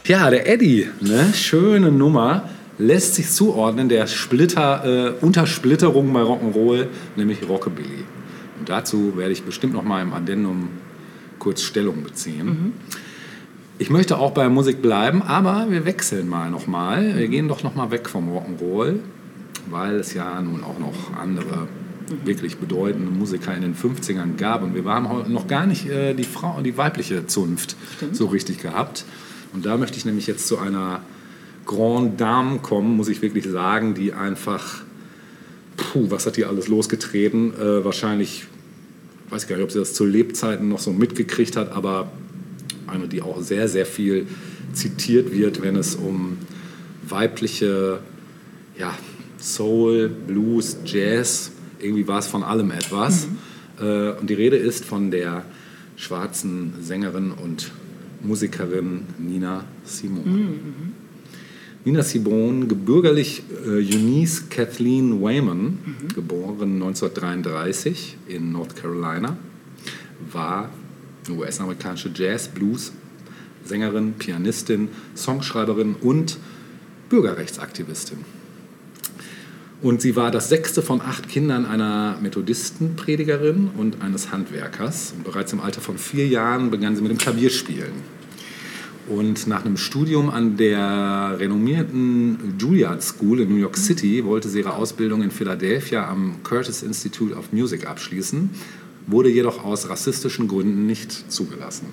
Ja, 0.07 0.29
der 0.29 0.47
Eddie, 0.47 0.87
ne? 1.01 1.33
schöne 1.33 1.91
Nummer, 1.91 2.51
lässt 2.77 3.15
sich 3.15 3.31
zuordnen, 3.31 3.89
der 3.89 4.07
Splitter, 4.07 4.85
äh, 4.85 5.25
Untersplitterung 5.25 6.13
bei 6.13 6.21
Rock'n'Roll, 6.21 6.89
nämlich 7.17 7.49
Rockabilly. 7.49 8.05
Und 8.59 8.69
dazu 8.69 9.17
werde 9.17 9.33
ich 9.33 9.45
bestimmt 9.45 9.73
noch 9.73 9.83
mal 9.83 10.03
im 10.03 10.13
Addendum 10.13 10.69
kurz 11.39 11.63
Stellung 11.63 12.03
beziehen. 12.03 12.75
Ich 13.79 13.89
möchte 13.89 14.19
auch 14.19 14.33
bei 14.33 14.47
Musik 14.51 14.83
bleiben, 14.83 15.23
aber 15.23 15.71
wir 15.71 15.87
wechseln 15.87 16.29
mal 16.29 16.51
noch 16.51 16.67
mal. 16.67 17.17
Wir 17.17 17.29
gehen 17.29 17.49
doch 17.49 17.63
noch 17.63 17.75
mal 17.75 17.91
weg 17.91 18.07
vom 18.07 18.29
Rock'n'Roll, 18.29 18.97
weil 19.71 19.95
es 19.95 20.13
ja 20.13 20.39
nun 20.43 20.65
auch 20.65 20.79
noch 20.79 21.17
andere 21.19 21.67
wirklich 22.27 22.59
bedeutende 22.59 23.11
Musiker 23.11 23.55
in 23.55 23.63
den 23.63 23.75
50ern 23.75 24.37
gab. 24.37 24.65
Und 24.65 24.75
wir 24.75 24.85
haben 24.85 25.09
heute 25.09 25.33
noch 25.33 25.47
gar 25.49 25.65
nicht 25.65 25.89
äh, 25.89 26.13
die, 26.13 26.25
Frau, 26.25 26.61
die 26.61 26.77
weibliche 26.77 27.27
Zunft 27.27 27.75
so 28.13 28.27
richtig 28.27 28.59
gehabt. 28.59 29.07
Und 29.55 29.65
da 29.65 29.77
möchte 29.77 29.97
ich 29.97 30.05
nämlich 30.05 30.27
jetzt 30.27 30.47
zu 30.47 30.59
einer 30.59 31.01
Grande 31.65 32.17
Dame 32.17 32.59
kommen, 32.59 32.97
muss 32.97 33.09
ich 33.09 33.23
wirklich 33.23 33.47
sagen, 33.47 33.95
die 33.95 34.13
einfach, 34.13 34.83
puh, 35.77 36.11
was 36.11 36.27
hat 36.27 36.37
die 36.37 36.45
alles 36.45 36.69
losgetreten? 36.69 37.55
Äh, 37.55 37.85
wahrscheinlich, 37.85 38.47
weiß 39.31 39.45
ich 39.45 39.49
gar 39.49 39.57
nicht, 39.57 39.65
ob 39.65 39.71
sie 39.71 39.79
das 39.79 39.95
zu 39.95 40.05
Lebzeiten 40.05 40.69
noch 40.69 40.81
so 40.81 40.93
mitgekriegt 40.93 41.57
hat, 41.57 41.73
aber 41.73 42.13
eine, 42.87 43.09
die 43.09 43.23
auch 43.23 43.41
sehr, 43.41 43.69
sehr 43.69 43.87
viel 43.87 44.27
zitiert 44.73 45.33
wird, 45.33 45.63
wenn 45.63 45.77
es 45.77 45.95
um 45.95 46.37
weibliche 47.09 48.01
ja, 48.79 48.93
Soul, 49.39 50.09
Blues, 50.09 50.79
Jazz, 50.85 51.53
irgendwie 51.79 52.09
war 52.09 52.19
es 52.19 52.27
von 52.27 52.43
allem 52.43 52.73
etwas. 52.73 53.29
Äh, 53.81 54.11
und 54.11 54.29
die 54.29 54.35
Rede 54.35 54.57
ist 54.57 54.85
von 54.85 55.11
der 55.11 55.45
schwarzen 55.97 56.75
Sängerin 56.81 57.31
und 57.31 57.71
Musikerin 58.25 59.03
Nina 59.19 59.65
Simone. 59.85 60.49
Nina 61.85 62.03
Simone, 62.03 62.67
gebürgerlich 62.67 63.43
äh, 63.67 63.69
Eunice 63.69 64.49
Kathleen 64.49 65.21
Wayman, 65.21 65.79
geboren 66.15 66.83
1933 66.83 68.17
in 68.27 68.53
North 68.53 68.75
Carolina, 68.75 69.37
war 70.33 70.71
US-amerikanische 71.29 72.11
Jazz, 72.15 72.49
Blues, 72.49 72.93
Sängerin, 73.65 74.15
Pianistin, 74.15 74.89
Songschreiberin 75.15 75.95
und 76.01 76.39
Bürgerrechtsaktivistin. 77.11 78.19
Und 79.85 80.01
sie 80.01 80.17
war 80.17 80.31
das 80.31 80.49
sechste 80.49 80.81
von 80.81 81.03
acht 81.03 81.29
Kindern 81.29 81.67
einer 81.67 82.17
Methodistenpredigerin 82.23 83.69
und 83.77 84.01
eines 84.01 84.33
Handwerkers. 84.33 85.13
Und 85.15 85.25
bereits 85.25 85.53
im 85.53 85.61
Alter 85.61 85.83
von 85.83 85.99
vier 85.99 86.27
Jahren 86.27 86.71
begann 86.71 86.97
sie 86.97 87.03
mit 87.03 87.11
dem 87.11 87.19
Klavierspielen. 87.19 87.93
Und 89.11 89.47
nach 89.47 89.67
einem 89.67 89.77
Studium 89.77 90.31
an 90.31 90.57
der 90.57 91.37
renommierten 91.39 92.55
Juilliard 92.59 93.03
School 93.03 93.41
in 93.41 93.51
New 93.51 93.61
York 93.61 93.77
City 93.77 94.25
wollte 94.25 94.49
sie 94.49 94.61
ihre 94.61 94.73
Ausbildung 94.73 95.23
in 95.23 95.31
Philadelphia 95.31 96.09
am 96.09 96.43
Curtis 96.43 96.83
Institute 96.83 97.35
of 97.35 97.53
Music 97.53 97.87
abschließen, 97.87 98.49
wurde 99.07 99.29
jedoch 99.29 99.67
aus 99.67 99.91
rassistischen 99.91 100.49
Gründen 100.49 100.87
nicht 100.87 101.31
zugelassen. 101.31 101.89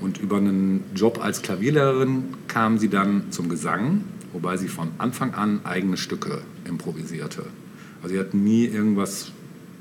Und 0.00 0.18
über 0.18 0.36
einen 0.36 0.84
Job 0.94 1.18
als 1.24 1.40
Klavierlehrerin 1.40 2.24
kam 2.46 2.76
sie 2.76 2.90
dann 2.90 3.30
zum 3.30 3.48
Gesang, 3.48 4.04
wobei 4.32 4.56
sie 4.56 4.68
von 4.68 4.88
Anfang 4.98 5.34
an 5.34 5.60
eigene 5.64 5.96
Stücke 5.96 6.42
improvisierte. 6.64 7.44
Also 8.02 8.14
sie 8.14 8.20
hat 8.20 8.34
nie 8.34 8.64
irgendwas 8.64 9.32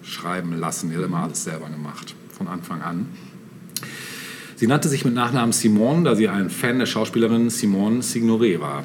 schreiben 0.04 0.58
lassen, 0.58 0.90
sie 0.90 0.98
hat 0.98 1.04
immer 1.04 1.24
alles 1.24 1.44
selber 1.44 1.70
gemacht, 1.70 2.16
von 2.32 2.48
Anfang 2.48 2.82
an. 2.82 3.08
Sie 4.56 4.68
nannte 4.68 4.90
sich 4.90 5.06
mit 5.06 5.14
Nachnamen 5.14 5.54
Simone, 5.54 6.04
da 6.04 6.16
sie 6.16 6.28
ein 6.28 6.50
Fan 6.50 6.80
der 6.80 6.86
Schauspielerin 6.86 7.50
Simone 7.50 8.02
Signoret 8.02 8.60
war. 8.60 8.84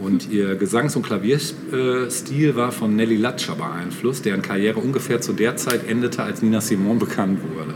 Und 0.00 0.30
ihr 0.30 0.56
Gesangs- 0.56 0.96
und 0.96 1.04
Klavierstil 1.04 2.56
war 2.56 2.72
von 2.72 2.96
Nelly 2.96 3.16
Latscher 3.16 3.54
beeinflusst, 3.54 4.24
deren 4.24 4.42
Karriere 4.42 4.80
ungefähr 4.80 5.20
zu 5.20 5.34
der 5.34 5.56
Zeit 5.56 5.86
endete, 5.86 6.22
als 6.22 6.42
Nina 6.42 6.60
Simone 6.60 6.98
bekannt 6.98 7.40
wurde. 7.42 7.74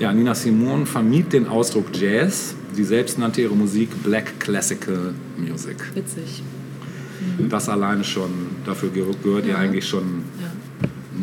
Ja, 0.00 0.12
Nina 0.12 0.34
Simone 0.34 0.86
vermied 0.86 1.32
den 1.32 1.46
Ausdruck 1.46 1.86
Jazz. 1.94 2.56
Sie 2.72 2.84
selbst 2.84 3.18
nannte 3.18 3.42
ihre 3.42 3.54
Musik 3.54 4.02
Black 4.02 4.38
Classical 4.40 5.14
Music. 5.36 5.76
Witzig. 5.94 6.42
Das 7.48 7.68
alleine 7.68 8.04
schon, 8.04 8.30
dafür 8.64 8.90
gehört 8.90 9.46
ihr 9.46 9.58
eigentlich 9.58 9.86
schon 9.86 10.24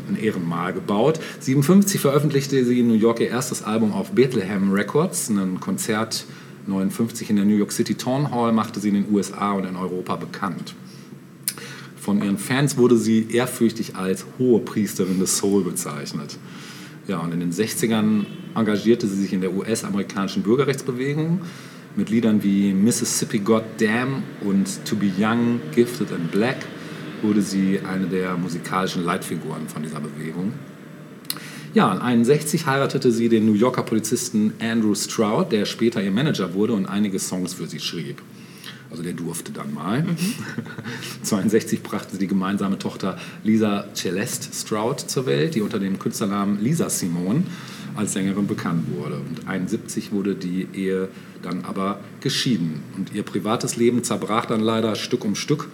ein 0.10 0.18
Ehrenmal 0.22 0.74
gebaut. 0.74 1.19
57 1.40 1.99
veröffentlichte 1.99 2.64
sie 2.65 2.80
in 2.80 2.88
New 2.88 2.94
York 2.94 3.19
ihr 3.19 3.30
erstes 3.30 3.64
Album 3.64 3.94
auf 3.94 4.11
Bethlehem 4.11 4.72
Records, 4.72 5.30
ein 5.30 5.60
Konzert 5.60 6.26
59 6.68 7.30
in 7.30 7.38
der 7.38 7.45
New 7.45 7.56
York 7.56 7.72
City 7.72 7.95
Town 7.95 8.32
Hall 8.32 8.52
machte 8.52 8.80
sie 8.80 8.90
in 8.90 8.95
den 8.95 9.14
USA 9.14 9.53
und 9.53 9.65
in 9.65 9.76
Europa 9.76 10.18
bekannt. 10.18 10.76
Von 11.95 12.22
ihren 12.22 12.38
Fans 12.38 12.78
wurde 12.78 12.98
sie 12.98 13.28
ehrfürchtig 13.32 13.95
als 13.95 14.26
hohe 14.38 14.60
Priesterin 14.60 15.19
des 15.19 15.38
Soul 15.38 15.64
bezeichnet. 15.64 16.38
Ja, 17.08 17.20
und 17.20 17.34
in 17.34 17.40
den 17.40 17.54
60ern 17.54 18.26
engagierte 18.54 19.08
sie 19.08 19.16
sich 19.16 19.32
in 19.32 19.40
der 19.40 19.54
US-amerikanischen 19.54 20.44
Bürgerrechtsbewegung 20.44 21.42
mit 21.96 22.10
Liedern 22.10 22.44
wie 22.44 22.74
Mississippi 22.74 23.40
Goddamn 23.40 24.24
und 24.42 24.86
To 24.86 24.96
Be 24.98 25.10
Young, 25.18 25.62
Gifted 25.74 26.12
and 26.12 26.32
Black 26.32 26.58
wurde 27.22 27.42
sie 27.42 27.80
eine 27.80 28.08
der 28.08 28.36
musikalischen 28.38 29.04
Leitfiguren 29.04 29.68
von 29.68 29.84
dieser 29.84 30.00
Bewegung. 30.00 30.54
Ja, 31.74 31.94
in 31.94 32.00
61 32.00 32.66
heiratete 32.66 33.12
sie 33.12 33.30
den 33.30 33.46
New 33.46 33.54
Yorker 33.54 33.84
Polizisten 33.84 34.54
Andrew 34.60 34.94
Stroud, 34.94 35.52
der 35.52 35.66
später 35.66 36.04
ihr 36.04 36.12
Manager 36.12 36.54
wurde 36.54 36.74
und 36.74 36.86
einige 36.88 37.20
Songs 37.20 37.54
für 37.54 37.68
sie 37.68 37.80
schrieb. 37.80 38.22
Also 38.90 39.04
der 39.04 39.14
durfte 39.14 39.52
dann 39.52 39.74
mal. 39.74 40.06
62 41.24 41.84
brachte 41.84 42.14
sie 42.14 42.20
die 42.20 42.28
gemeinsame 42.28 42.80
Tochter 42.80 43.18
Lisa 43.44 43.86
Celeste 43.94 44.54
Stroud 44.54 45.00
zur 45.00 45.26
Welt, 45.26 45.56
die 45.56 45.62
unter 45.62 45.80
dem 45.80 46.00
Künstlernamen 46.00 46.62
Lisa 46.62 46.90
Simone 46.90 47.44
als 47.96 48.14
Sängerin 48.14 48.48
bekannt 48.48 48.86
wurde. 48.96 49.16
Und 49.16 49.48
71 49.48 50.12
wurde 50.12 50.36
die 50.36 50.68
Ehe 50.74 51.10
dann 51.42 51.66
aber 51.66 52.00
geschieden. 52.22 52.82
Und 52.96 53.14
ihr 53.14 53.24
privates 53.24 53.76
Leben 53.76 54.04
zerbrach 54.04 54.46
dann 54.46 54.62
leider 54.62 54.96
Stück 54.96 55.26
um 55.26 55.36
Stück. 55.36 55.68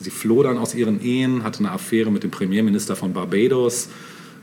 Sie 0.00 0.10
floh 0.10 0.42
dann 0.42 0.58
aus 0.58 0.74
ihren 0.74 1.00
Ehen, 1.02 1.44
hatte 1.44 1.60
eine 1.60 1.72
Affäre 1.72 2.10
mit 2.10 2.22
dem 2.22 2.30
Premierminister 2.30 2.96
von 2.96 3.12
Barbados 3.12 3.88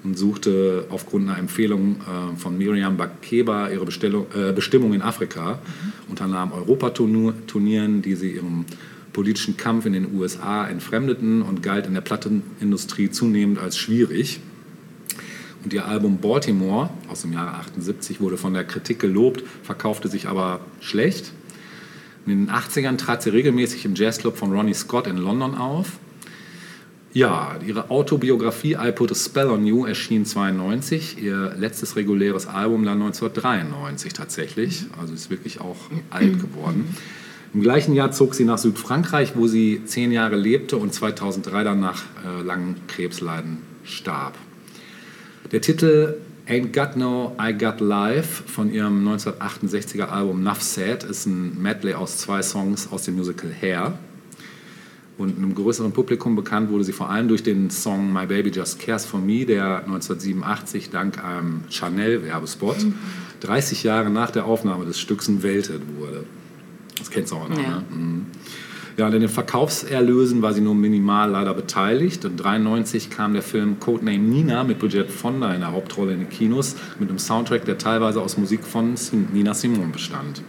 und 0.06 0.18
suchte 0.18 0.86
aufgrund 0.90 1.28
einer 1.28 1.40
Empfehlung 1.40 1.98
äh, 2.02 2.38
von 2.38 2.58
Miriam 2.58 2.96
Bakeba 2.96 3.70
ihre 3.70 3.86
Bestellung, 3.86 4.28
äh, 4.36 4.54
Bestimmung 4.54 4.94
in 4.94 5.02
Afrika, 5.02 5.60
unternahm 6.08 6.52
Europaturnieren, 6.52 8.04
die 8.04 8.16
sie 8.16 8.34
ihrem 8.34 8.66
politischen 9.12 9.58
Kampf 9.58 9.86
in 9.86 9.94
den 9.94 10.14
USA 10.16 10.68
entfremdeten 10.68 11.42
und 11.42 11.64
galt 11.64 11.88
in 11.88 11.96
der 11.96 12.02
Plattenindustrie 12.02 13.10
zunehmend 13.10 13.60
als 13.60 13.78
schwierig. 13.78 14.40
Und 15.64 15.74
ihr 15.74 15.88
Album 15.88 16.20
Baltimore 16.20 16.92
aus 17.08 17.24
dem 17.24 17.34
Jahre 17.34 17.56
78 17.56 18.22
wurde 18.22 18.38
von 18.38 18.54
der 18.54 18.66
Kritik 18.66 19.00
gelobt, 19.00 19.44
verkaufte 19.64 20.08
sich 20.08 20.28
aber 20.28 20.60
schlecht. 20.80 21.32
In 22.28 22.46
den 22.46 22.50
80ern 22.52 22.98
trat 22.98 23.24
sie 23.24 23.30
regelmäßig 23.30 23.86
im 23.86 23.96
Jazzclub 23.96 24.38
von 24.38 24.52
Ronnie 24.52 24.76
Scott 24.76 25.08
in 25.08 25.18
London 25.18 25.56
auf. 25.56 25.94
Ja, 27.16 27.58
ihre 27.66 27.92
Autobiografie 27.92 28.74
I 28.74 28.92
Put 28.92 29.10
a 29.10 29.16
Spell 29.16 29.48
on 29.48 29.66
You 29.66 29.86
erschien 29.86 30.26
92. 30.26 31.24
Ihr 31.24 31.56
letztes 31.58 31.96
reguläres 31.96 32.46
Album 32.46 32.84
dann 32.84 33.02
1993 33.02 34.12
tatsächlich. 34.12 34.84
Also 35.00 35.14
ist 35.14 35.30
wirklich 35.30 35.62
auch 35.62 35.78
alt 36.10 36.42
geworden. 36.42 36.94
Im 37.54 37.62
gleichen 37.62 37.96
Jahr 37.96 38.12
zog 38.12 38.36
sie 38.36 38.44
nach 38.44 38.58
Südfrankreich, 38.58 39.38
wo 39.38 39.48
sie 39.48 39.86
zehn 39.86 40.12
Jahre 40.12 40.36
lebte 40.36 40.76
und 40.76 40.94
2003 40.94 41.64
dann 41.64 41.80
nach 41.80 42.04
äh, 42.26 42.42
langen 42.42 42.82
Krebsleiden 42.90 43.60
starb. 43.86 44.34
Der 45.54 45.62
Titel 45.62 46.16
Ain't 46.50 46.74
Got 46.74 46.98
No, 46.98 47.34
I 47.42 47.54
Got 47.54 47.80
Life 47.80 48.44
von 48.46 48.74
ihrem 48.74 49.08
1968er 49.08 50.08
Album 50.08 50.44
Nuff 50.44 50.62
Said 50.62 51.06
ist 51.06 51.28
ein 51.28 51.62
Medley 51.62 51.94
aus 51.94 52.18
zwei 52.18 52.42
Songs 52.42 52.92
aus 52.92 53.04
dem 53.04 53.16
Musical 53.16 53.52
Hair. 53.62 53.98
Und 55.18 55.38
einem 55.38 55.56
größeren 55.56 55.94
Publikum 55.94 56.36
bekannt 56.36 56.70
wurde 56.70 56.84
sie 56.84 56.92
vor 56.92 57.10
allem 57.10 57.30
durch 57.30 57.42
den 57.42 57.70
Song 57.70 58.12
My 58.12 58.26
Baby 58.26 58.50
Just 58.50 58.80
Cares 58.80 59.06
for 59.06 59.22
Me, 59.22 59.46
der 59.46 59.84
1987 59.86 60.90
dank 60.90 61.24
einem 61.24 61.62
Chanel-Werbespot 61.70 62.76
30 63.40 63.84
Jahre 63.84 64.10
nach 64.10 64.32
der 64.32 64.46
Aufnahme 64.46 64.86
des 64.86 65.00
Stücks 65.00 65.28
entweltet 65.30 65.82
wurde. 65.98 66.26
Das 66.98 67.10
kennst 67.10 67.32
du 67.32 67.38
auch 67.38 67.48
noch, 67.48 67.58
Ja. 67.58 67.70
ne? 67.70 67.84
Mhm. 67.92 68.26
Ja, 68.98 69.08
und 69.08 69.14
in 69.14 69.20
den 69.20 69.30
Verkaufserlösen 69.30 70.42
war 70.42 70.54
sie 70.54 70.62
nur 70.62 70.74
minimal 70.74 71.30
leider 71.32 71.54
beteiligt. 71.54 72.24
Und 72.24 72.40
1993 72.40 73.10
kam 73.10 73.34
der 73.34 73.42
Film 73.42 73.78
Codename 73.82 74.20
Nina 74.20 74.64
mit 74.64 74.80
Bridget 74.80 75.12
Fonda 75.12 75.54
in 75.54 75.60
der 75.60 75.74
Hauptrolle 75.74 76.14
in 76.14 76.20
den 76.20 76.30
Kinos 76.30 76.78
mit 76.98 77.10
einem 77.10 77.20
Soundtrack, 77.20 77.66
der 77.66 77.78
teilweise 77.78 78.22
aus 78.22 78.38
Musik 78.38 78.64
von 78.64 78.96
Nina 79.34 79.54
Simone 79.54 79.92
bestand. 79.92 80.42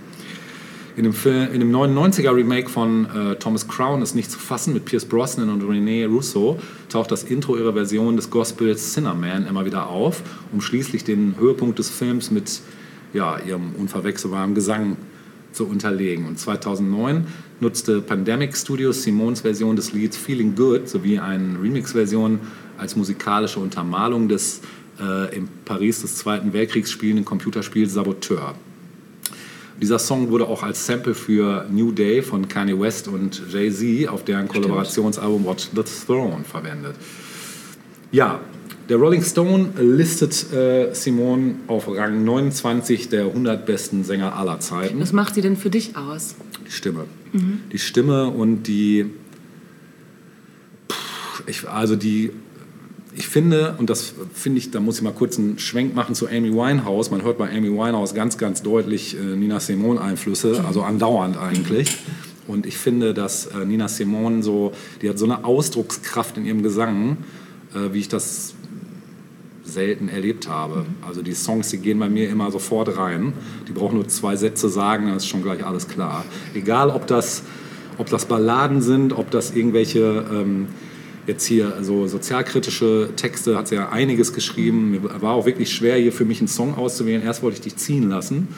In 0.96 1.02
dem, 1.02 1.12
Film, 1.12 1.52
in 1.52 1.60
dem 1.60 1.70
99er 1.70 2.34
Remake 2.34 2.70
von 2.70 3.04
äh, 3.04 3.36
Thomas 3.36 3.68
Crown 3.68 4.00
ist 4.00 4.14
nicht 4.14 4.30
zu 4.30 4.38
fassen 4.38 4.72
mit 4.72 4.86
Pierce 4.86 5.04
Brosnan 5.04 5.50
und 5.50 5.62
René 5.62 6.06
Russo 6.06 6.58
taucht 6.88 7.12
das 7.12 7.22
Intro 7.22 7.54
ihrer 7.58 7.74
Version 7.74 8.16
des 8.16 8.30
Gospels 8.30 8.94
Sinner 8.94 9.12
Man 9.12 9.46
immer 9.46 9.66
wieder 9.66 9.90
auf, 9.90 10.22
um 10.52 10.62
schließlich 10.62 11.04
den 11.04 11.38
Höhepunkt 11.38 11.78
des 11.78 11.90
Films 11.90 12.30
mit 12.30 12.62
ja, 13.12 13.38
ihrem 13.38 13.74
unverwechselbaren 13.74 14.54
Gesang 14.54 14.96
zu 15.52 15.66
unterlegen. 15.66 16.26
Und 16.26 16.38
2009 16.38 17.26
nutzte 17.60 18.00
Pandemic 18.00 18.56
Studios 18.56 19.02
Simons 19.02 19.42
Version 19.42 19.76
des 19.76 19.92
Lieds 19.92 20.16
Feeling 20.16 20.54
Good 20.54 20.88
sowie 20.88 21.18
eine 21.18 21.60
Remix-Version 21.60 22.40
als 22.78 22.96
musikalische 22.96 23.60
Untermalung 23.60 24.28
des 24.28 24.62
äh, 24.98 25.36
im 25.36 25.48
Paris 25.66 26.00
des 26.00 26.16
Zweiten 26.16 26.54
Weltkriegs 26.54 26.90
spielenden 26.90 27.26
Computerspiels 27.26 27.92
Saboteur. 27.92 28.54
Dieser 29.80 29.98
Song 29.98 30.30
wurde 30.30 30.46
auch 30.46 30.62
als 30.62 30.86
Sample 30.86 31.14
für 31.14 31.66
New 31.70 31.92
Day 31.92 32.22
von 32.22 32.48
Kanye 32.48 32.78
West 32.78 33.08
und 33.08 33.42
Jay-Z 33.52 34.08
auf 34.08 34.24
deren 34.24 34.48
Kollaborationsalbum 34.48 35.44
Watch 35.44 35.68
the 35.74 35.82
Throne 35.82 36.44
verwendet. 36.44 36.94
Ja, 38.10 38.40
der 38.88 38.96
Rolling 38.96 39.22
Stone 39.22 39.70
listet 39.78 40.52
äh, 40.52 40.94
Simone 40.94 41.56
auf 41.66 41.88
Rang 41.88 42.24
29 42.24 43.08
der 43.08 43.26
100 43.26 43.66
besten 43.66 44.04
Sänger 44.04 44.36
aller 44.36 44.60
Zeiten. 44.60 45.00
Was 45.00 45.12
macht 45.12 45.34
sie 45.34 45.40
denn 45.40 45.56
für 45.56 45.70
dich 45.70 45.96
aus? 45.96 46.36
Die 46.66 46.70
Stimme. 46.70 47.04
Die 47.72 47.78
Stimme 47.78 48.28
und 48.28 48.62
die. 48.64 49.06
Ich, 51.46 51.68
also 51.68 51.96
die. 51.96 52.30
Ich 53.18 53.28
finde, 53.28 53.76
und 53.78 53.88
das 53.88 54.12
finde 54.34 54.58
ich, 54.58 54.70
da 54.70 54.78
muss 54.78 54.98
ich 54.98 55.02
mal 55.02 55.12
kurz 55.12 55.38
einen 55.38 55.58
Schwenk 55.58 55.94
machen 55.94 56.14
zu 56.14 56.28
Amy 56.28 56.52
Winehouse. 56.52 57.10
Man 57.10 57.22
hört 57.22 57.38
bei 57.38 57.48
Amy 57.48 57.70
Winehouse 57.70 58.12
ganz, 58.12 58.36
ganz 58.36 58.62
deutlich 58.62 59.16
äh, 59.16 59.36
Nina 59.36 59.58
Simone-Einflüsse, 59.58 60.62
also 60.66 60.82
andauernd 60.82 61.38
eigentlich. 61.38 61.96
Und 62.46 62.66
ich 62.66 62.76
finde, 62.76 63.14
dass 63.14 63.46
äh, 63.46 63.64
Nina 63.64 63.88
Simone 63.88 64.42
so, 64.42 64.72
die 65.00 65.08
hat 65.08 65.18
so 65.18 65.24
eine 65.24 65.46
Ausdruckskraft 65.46 66.36
in 66.36 66.44
ihrem 66.44 66.62
Gesang, 66.62 67.16
äh, 67.74 67.94
wie 67.94 68.00
ich 68.00 68.08
das 68.08 68.54
selten 69.64 70.08
erlebt 70.10 70.46
habe. 70.46 70.84
Also 71.06 71.22
die 71.22 71.32
Songs, 71.32 71.70
die 71.70 71.78
gehen 71.78 71.98
bei 71.98 72.10
mir 72.10 72.28
immer 72.28 72.50
sofort 72.50 72.98
rein. 72.98 73.32
Die 73.66 73.72
brauchen 73.72 73.94
nur 73.94 74.08
zwei 74.08 74.36
Sätze 74.36 74.68
sagen, 74.68 75.06
dann 75.06 75.16
ist 75.16 75.26
schon 75.26 75.42
gleich 75.42 75.64
alles 75.64 75.88
klar. 75.88 76.24
Egal, 76.54 76.90
ob 76.90 77.06
das, 77.06 77.42
ob 77.96 78.10
das 78.10 78.26
Balladen 78.26 78.82
sind, 78.82 79.14
ob 79.14 79.30
das 79.30 79.52
irgendwelche 79.52 80.24
ähm, 80.30 80.68
jetzt 81.26 81.44
hier 81.46 81.78
so 81.82 82.06
sozialkritische 82.06 83.10
Texte, 83.16 83.56
hat 83.56 83.68
sie 83.68 83.76
ja 83.76 83.88
einiges 83.90 84.32
geschrieben. 84.32 84.90
Mir 84.90 85.22
war 85.22 85.32
auch 85.32 85.46
wirklich 85.46 85.72
schwer, 85.72 85.96
hier 85.96 86.12
für 86.12 86.24
mich 86.24 86.38
einen 86.38 86.48
Song 86.48 86.76
auszuwählen. 86.76 87.22
Erst 87.22 87.42
wollte 87.42 87.56
ich 87.56 87.62
dich 87.62 87.76
ziehen 87.76 88.08
lassen, 88.08 88.48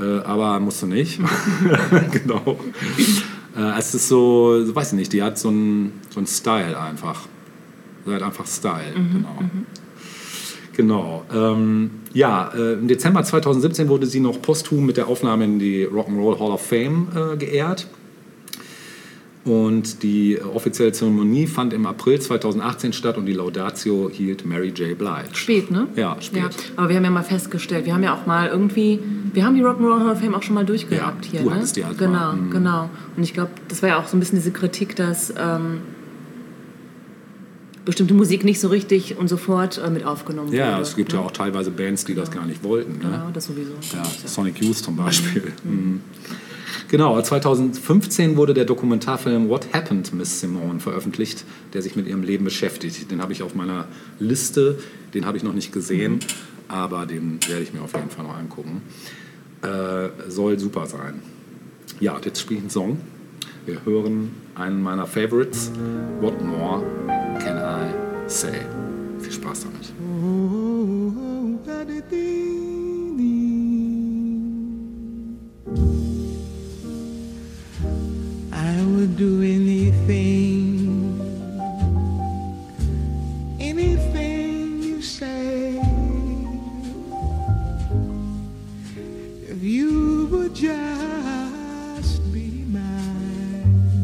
äh, 0.00 0.20
aber 0.20 0.60
musste 0.60 0.86
nicht. 0.86 1.20
genau. 2.12 2.58
Äh, 3.56 3.78
es 3.78 3.94
ist 3.94 4.08
so, 4.08 4.62
weiß 4.66 4.92
ich 4.92 4.98
nicht, 4.98 5.12
die 5.12 5.22
hat 5.22 5.38
so 5.38 5.48
einen 5.48 5.92
so 6.10 6.18
einen 6.18 6.26
Style 6.26 6.78
einfach. 6.78 7.26
Sie 8.06 8.12
hat 8.12 8.22
einfach 8.22 8.46
Style, 8.46 8.92
genau. 9.12 9.38
Genau. 10.76 11.24
Ähm, 11.32 11.90
ja, 12.12 12.50
äh, 12.54 12.74
im 12.74 12.88
Dezember 12.88 13.22
2017 13.22 13.88
wurde 13.88 14.06
sie 14.06 14.20
noch 14.20 14.42
posthum 14.42 14.86
mit 14.86 14.96
der 14.96 15.08
Aufnahme 15.08 15.44
in 15.44 15.58
die 15.58 15.86
Rock'n'Roll 15.86 16.38
Hall 16.38 16.50
of 16.50 16.66
Fame 16.66 17.08
äh, 17.14 17.36
geehrt. 17.36 17.86
Und 19.44 20.02
die 20.02 20.40
offizielle 20.40 20.92
Zeremonie 20.92 21.46
fand 21.46 21.74
im 21.74 21.84
April 21.84 22.18
2018 22.18 22.94
statt 22.94 23.18
und 23.18 23.26
die 23.26 23.34
Laudatio 23.34 24.08
hielt 24.10 24.46
Mary 24.46 24.68
J. 24.68 24.96
Blige. 24.96 25.34
Spät, 25.34 25.70
ne? 25.70 25.86
Ja, 25.96 26.16
spät. 26.20 26.42
Ja, 26.42 26.50
aber 26.76 26.88
wir 26.88 26.96
haben 26.96 27.04
ja 27.04 27.10
mal 27.10 27.22
festgestellt, 27.22 27.84
wir 27.84 27.92
haben 27.92 28.02
ja 28.02 28.14
auch 28.14 28.24
mal 28.26 28.48
irgendwie, 28.48 29.00
wir 29.34 29.44
haben 29.44 29.54
die 29.54 29.62
Rock'n'Roll 29.62 30.00
Hall 30.00 30.10
of 30.10 30.20
Fame 30.20 30.34
auch 30.34 30.42
schon 30.42 30.54
mal 30.54 30.64
durchgehabt 30.64 31.26
Ja, 31.26 31.32
hier, 31.32 31.40
du 31.42 31.50
ne? 31.50 31.56
hattest 31.56 31.76
die 31.76 31.84
halt 31.84 31.98
Genau, 31.98 32.12
mal, 32.12 32.36
mhm. 32.36 32.50
genau. 32.50 32.90
Und 33.16 33.22
ich 33.22 33.34
glaube, 33.34 33.50
das 33.68 33.82
war 33.82 33.90
ja 33.90 33.98
auch 33.98 34.08
so 34.08 34.16
ein 34.16 34.20
bisschen 34.20 34.38
diese 34.38 34.50
Kritik, 34.50 34.96
dass 34.96 35.34
ähm, 35.36 35.82
bestimmte 37.84 38.14
Musik 38.14 38.44
nicht 38.44 38.60
so 38.60 38.68
richtig 38.68 39.18
und 39.18 39.28
sofort 39.28 39.76
äh, 39.76 39.90
mit 39.90 40.06
aufgenommen 40.06 40.48
wurde. 40.48 40.56
Ja, 40.56 40.80
es 40.80 40.96
gibt 40.96 41.12
ja 41.12 41.20
ne? 41.20 41.26
auch 41.26 41.32
teilweise 41.32 41.70
Bands, 41.70 42.06
die 42.06 42.14
das 42.14 42.30
gar 42.30 42.46
nicht 42.46 42.64
wollten. 42.64 42.98
Ne? 42.98 43.12
Ja, 43.12 43.30
das 43.32 43.44
sowieso. 43.44 43.72
Ja, 43.92 44.02
Sonic 44.26 44.62
Youth 44.62 44.78
zum 44.78 44.96
Beispiel. 44.96 45.52
Mhm. 45.64 46.00
Genau, 46.88 47.20
2015 47.20 48.36
wurde 48.36 48.54
der 48.54 48.64
Dokumentarfilm 48.64 49.48
What 49.48 49.68
Happened 49.72 50.12
Miss 50.14 50.40
Simone 50.40 50.80
veröffentlicht, 50.80 51.44
der 51.72 51.82
sich 51.82 51.96
mit 51.96 52.06
ihrem 52.06 52.22
Leben 52.22 52.44
beschäftigt. 52.44 53.10
Den 53.10 53.22
habe 53.22 53.32
ich 53.32 53.42
auf 53.42 53.54
meiner 53.54 53.88
Liste, 54.18 54.78
den 55.14 55.26
habe 55.26 55.36
ich 55.36 55.42
noch 55.42 55.54
nicht 55.54 55.72
gesehen, 55.72 56.20
aber 56.68 57.06
den 57.06 57.38
werde 57.48 57.62
ich 57.62 57.72
mir 57.72 57.82
auf 57.82 57.94
jeden 57.94 58.10
Fall 58.10 58.24
noch 58.24 58.36
angucken. 58.36 58.82
Äh, 59.62 60.30
soll 60.30 60.58
super 60.58 60.86
sein. 60.86 61.22
Ja, 62.00 62.20
jetzt 62.24 62.40
spiele 62.40 62.58
ich 62.58 62.64
einen 62.64 62.70
Song. 62.70 63.00
Wir 63.66 63.84
hören 63.84 64.32
einen 64.54 64.82
meiner 64.82 65.06
Favorites, 65.06 65.70
What 66.20 66.42
More 66.44 66.82
Can 67.40 67.56
I 67.56 68.28
Say? 68.28 68.60
Viel 69.20 69.32
Spaß 69.32 69.64
damit. 69.64 69.92
I 71.66 72.00
would 72.00 72.73
do 79.16 79.42
anything, 79.42 81.20
anything 83.60 84.82
you 84.82 85.00
say. 85.00 85.78
If 89.48 89.62
you 89.62 90.26
would 90.32 90.54
just 90.54 92.32
be 92.32 92.64
mine. 92.66 94.02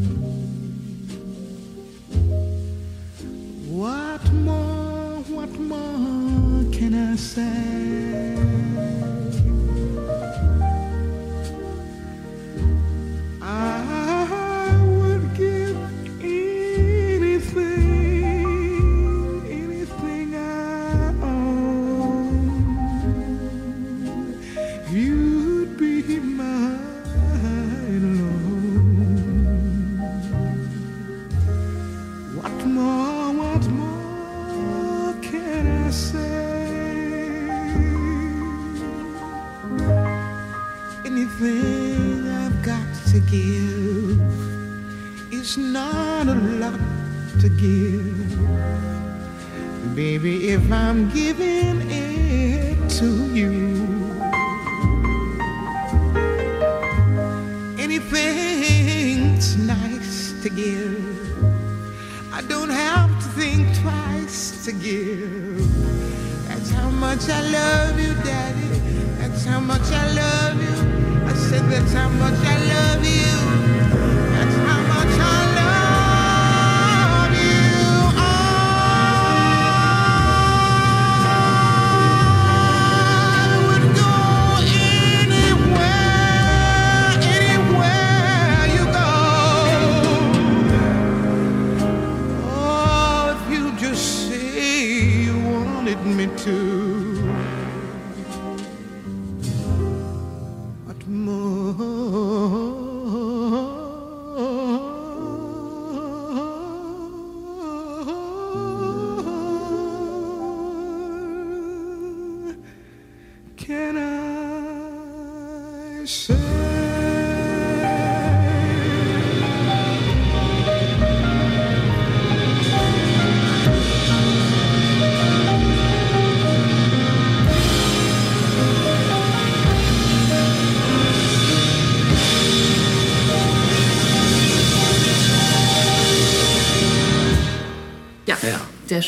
What 3.67 4.31
more, 4.31 5.23
what 5.27 5.51
more 5.59 6.71
can 6.71 6.93
I 6.93 7.17
say? 7.17 8.31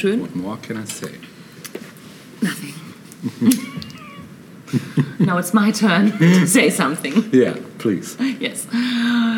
Schön. 0.03 0.21
What 0.21 0.35
more 0.35 0.57
can 0.61 0.77
I 0.77 0.85
say? 0.85 1.11
Nothing. 2.41 2.73
Now 5.19 5.37
it's 5.37 5.53
my 5.53 5.71
turn 5.71 6.11
to 6.17 6.47
say 6.47 6.69
something. 6.69 7.25
Yeah, 7.31 7.55
please. 7.77 8.17
Yes. 8.39 8.67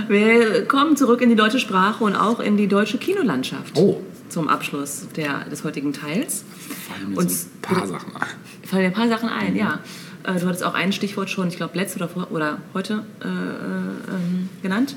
Wir 0.08 0.66
kommen 0.66 0.96
zurück 0.96 1.22
in 1.22 1.30
die 1.30 1.36
deutsche 1.36 1.60
Sprache 1.60 2.04
und 2.04 2.16
auch 2.16 2.40
in 2.40 2.58
die 2.58 2.68
deutsche 2.68 2.98
Kinolandschaft. 2.98 3.78
Oh. 3.78 4.02
Zum 4.30 4.48
Abschluss 4.48 5.08
der, 5.16 5.44
des 5.50 5.64
heutigen 5.64 5.94
Teils. 5.94 6.46
Fallen 6.88 7.12
mir 7.12 7.18
Und 7.18 7.30
so 7.30 7.48
ein 7.48 7.62
paar 7.62 7.86
Sachen 7.86 8.16
ein. 8.16 8.28
fallen 8.64 8.82
mir 8.84 8.88
ein 8.88 8.94
paar 8.94 9.10
Sachen 9.10 9.30
ein, 9.30 9.56
ja. 9.56 9.82
Äh, 10.24 10.40
Du 10.40 10.48
hattest 10.48 10.64
auch 10.64 10.74
ein 10.74 10.94
Stichwort 10.94 11.30
schon, 11.30 11.50
ich 11.50 11.58
glaube, 11.58 11.78
letzte 11.78 12.04
oder, 12.04 12.32
oder 12.32 12.58
heute 12.74 13.04
äh, 13.22 13.28
äh, 13.28 13.30
ähm, 13.30 14.50
genannt. 14.64 14.96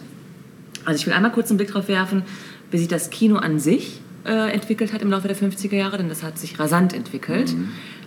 Also 0.84 1.00
ich 1.00 1.06
will 1.06 1.12
einmal 1.12 1.32
kurz 1.32 1.50
einen 1.50 1.58
Blick 1.58 1.68
darauf 1.68 1.88
werfen, 1.88 2.22
wie 2.70 2.78
sich 2.78 2.88
das 2.88 3.10
Kino 3.10 3.36
an 3.36 3.58
sich 3.58 4.00
äh, 4.28 4.50
entwickelt 4.52 4.92
hat 4.92 5.02
im 5.02 5.10
Laufe 5.10 5.26
der 5.26 5.36
50er 5.36 5.74
Jahre, 5.74 5.96
denn 5.98 6.08
das 6.08 6.22
hat 6.22 6.38
sich 6.38 6.58
rasant 6.60 6.92
entwickelt. 6.92 7.54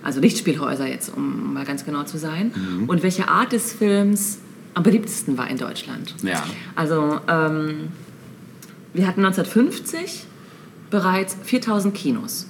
Also 0.03 0.19
Lichtspielhäuser 0.21 0.87
jetzt, 0.87 1.15
um 1.15 1.53
mal 1.53 1.65
ganz 1.65 1.83
genau 1.85 2.03
zu 2.03 2.17
sein. 2.17 2.51
Und 2.87 3.03
welche 3.03 3.27
Art 3.27 3.51
des 3.51 3.73
Films 3.73 4.39
am 4.73 4.83
beliebtesten 4.83 5.37
war 5.37 5.49
in 5.49 5.57
Deutschland. 5.57 6.15
Ja. 6.23 6.43
Also 6.75 7.19
ähm, 7.27 7.89
wir 8.93 9.05
hatten 9.07 9.23
1950 9.25 10.25
bereits 10.89 11.35
4000 11.43 11.93
Kinos, 11.93 12.47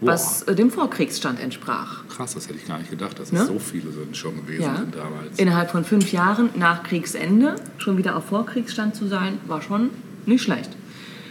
was 0.00 0.42
äh, 0.42 0.54
dem 0.54 0.70
Vorkriegsstand 0.70 1.40
entsprach. 1.40 2.04
Krass, 2.08 2.34
das 2.34 2.48
hätte 2.48 2.58
ich 2.58 2.66
gar 2.66 2.78
nicht 2.78 2.90
gedacht, 2.90 3.18
dass 3.18 3.32
Ne? 3.32 3.40
es 3.40 3.46
so 3.46 3.58
viele 3.58 3.90
sind 3.92 4.16
schon 4.16 4.36
gewesen 4.36 4.62
Ja. 4.62 4.76
sind 4.76 4.94
damals. 4.94 5.38
Innerhalb 5.38 5.70
von 5.70 5.84
fünf 5.84 6.12
Jahren 6.12 6.50
nach 6.56 6.82
Kriegsende 6.82 7.56
schon 7.78 7.96
wieder 7.96 8.16
auf 8.16 8.24
Vorkriegsstand 8.26 8.94
zu 8.94 9.06
sein, 9.06 9.38
war 9.46 9.62
schon 9.62 9.90
nicht 10.26 10.42
schlecht. 10.42 10.70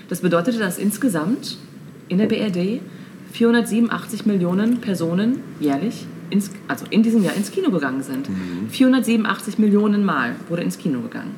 Das 0.10 0.22
bedeutete, 0.22 0.58
dass 0.60 0.78
insgesamt 0.78 1.58
in 2.08 2.18
der 2.18 2.26
BRD 2.26 2.82
487 3.32 4.26
Millionen 4.26 4.82
Personen 4.82 5.42
jährlich, 5.60 6.08
ins, 6.32 6.52
also 6.68 6.86
in 6.90 7.04
diesem 7.04 7.24
Jahr 7.24 7.36
ins 7.36 7.52
Kino 7.52 7.70
gegangen 7.70 8.02
sind. 8.02 8.28
487 8.72 9.60
Millionen 9.60 10.04
Mal 10.04 10.36
wurde 10.50 10.64
ins 10.64 10.78
Kino 10.78 11.02
gegangen. 11.02 11.36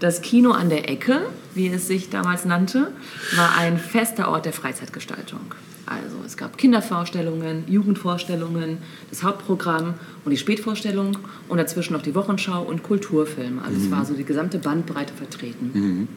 Das 0.00 0.20
Kino 0.20 0.50
an 0.50 0.68
der 0.68 0.90
Ecke, 0.90 1.22
wie 1.54 1.68
es 1.68 1.86
sich 1.86 2.10
damals 2.10 2.44
nannte, 2.44 2.92
war 3.34 3.56
ein 3.56 3.78
fester 3.78 4.28
Ort 4.28 4.44
der 4.44 4.52
Freizeitgestaltung. 4.52 5.40
Also 5.86 6.16
es 6.26 6.36
gab 6.36 6.58
Kindervorstellungen, 6.58 7.64
Jugendvorstellungen, 7.68 8.78
das 9.08 9.22
Hauptprogramm 9.22 9.94
und 10.24 10.32
die 10.32 10.36
Spätvorstellung 10.36 11.16
und 11.48 11.58
dazwischen 11.58 11.92
noch 11.92 12.02
die 12.02 12.14
Wochenschau 12.14 12.62
und 12.62 12.82
Kulturfilme. 12.82 13.62
Also 13.62 13.78
es 13.78 13.90
war 13.90 14.04
so 14.04 14.14
die 14.14 14.24
gesamte 14.24 14.58
Bandbreite 14.58 15.14
vertreten. 15.14 16.08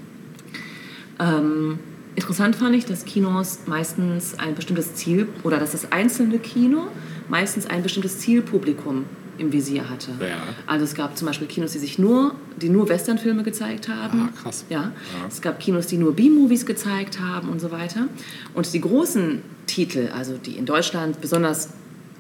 Ähm, 1.20 1.80
interessant 2.16 2.56
fand 2.56 2.76
ich, 2.76 2.86
dass 2.86 3.06
Kinos 3.06 3.60
meistens 3.66 4.38
ein 4.40 4.56
bestimmtes 4.56 4.96
Ziel 4.96 5.28
oder 5.44 5.58
dass 5.60 5.72
das 5.72 5.92
einzelne 5.92 6.40
Kino 6.40 6.88
meistens 7.28 7.68
ein 7.68 7.84
bestimmtes 7.84 8.20
Zielpublikum 8.20 9.06
im 9.38 9.54
Visier 9.54 9.90
hatte. 9.90 10.12
Ja. 10.20 10.38
Also 10.68 10.86
es 10.86 10.94
gab 10.96 11.18
zum 11.18 11.28
Beispiel 11.28 11.48
Kinos, 11.48 11.72
die 11.72 11.80
sich 11.80 11.98
nur, 11.98 12.36
die 12.58 12.70
nur 12.70 12.90
Westernfilme 12.90 13.44
gezeigt 13.44 13.88
haben. 13.88 14.30
Ah, 14.30 14.42
krass. 14.42 14.66
Ja. 14.70 14.82
Ja. 14.82 14.92
Es 15.28 15.42
gab 15.42 15.60
Kinos, 15.60 15.88
die 15.88 15.98
nur 15.98 16.14
B-Movies 16.14 16.66
gezeigt 16.66 17.20
haben 17.20 17.50
und 17.50 17.62
so 17.62 17.72
weiter. 17.72 18.08
Und 18.54 18.72
die 18.74 18.82
großen 18.82 19.42
Titel, 19.66 20.10
also 20.14 20.38
die 20.38 20.58
in 20.58 20.66
Deutschland 20.66 21.22
besonders, 21.22 21.70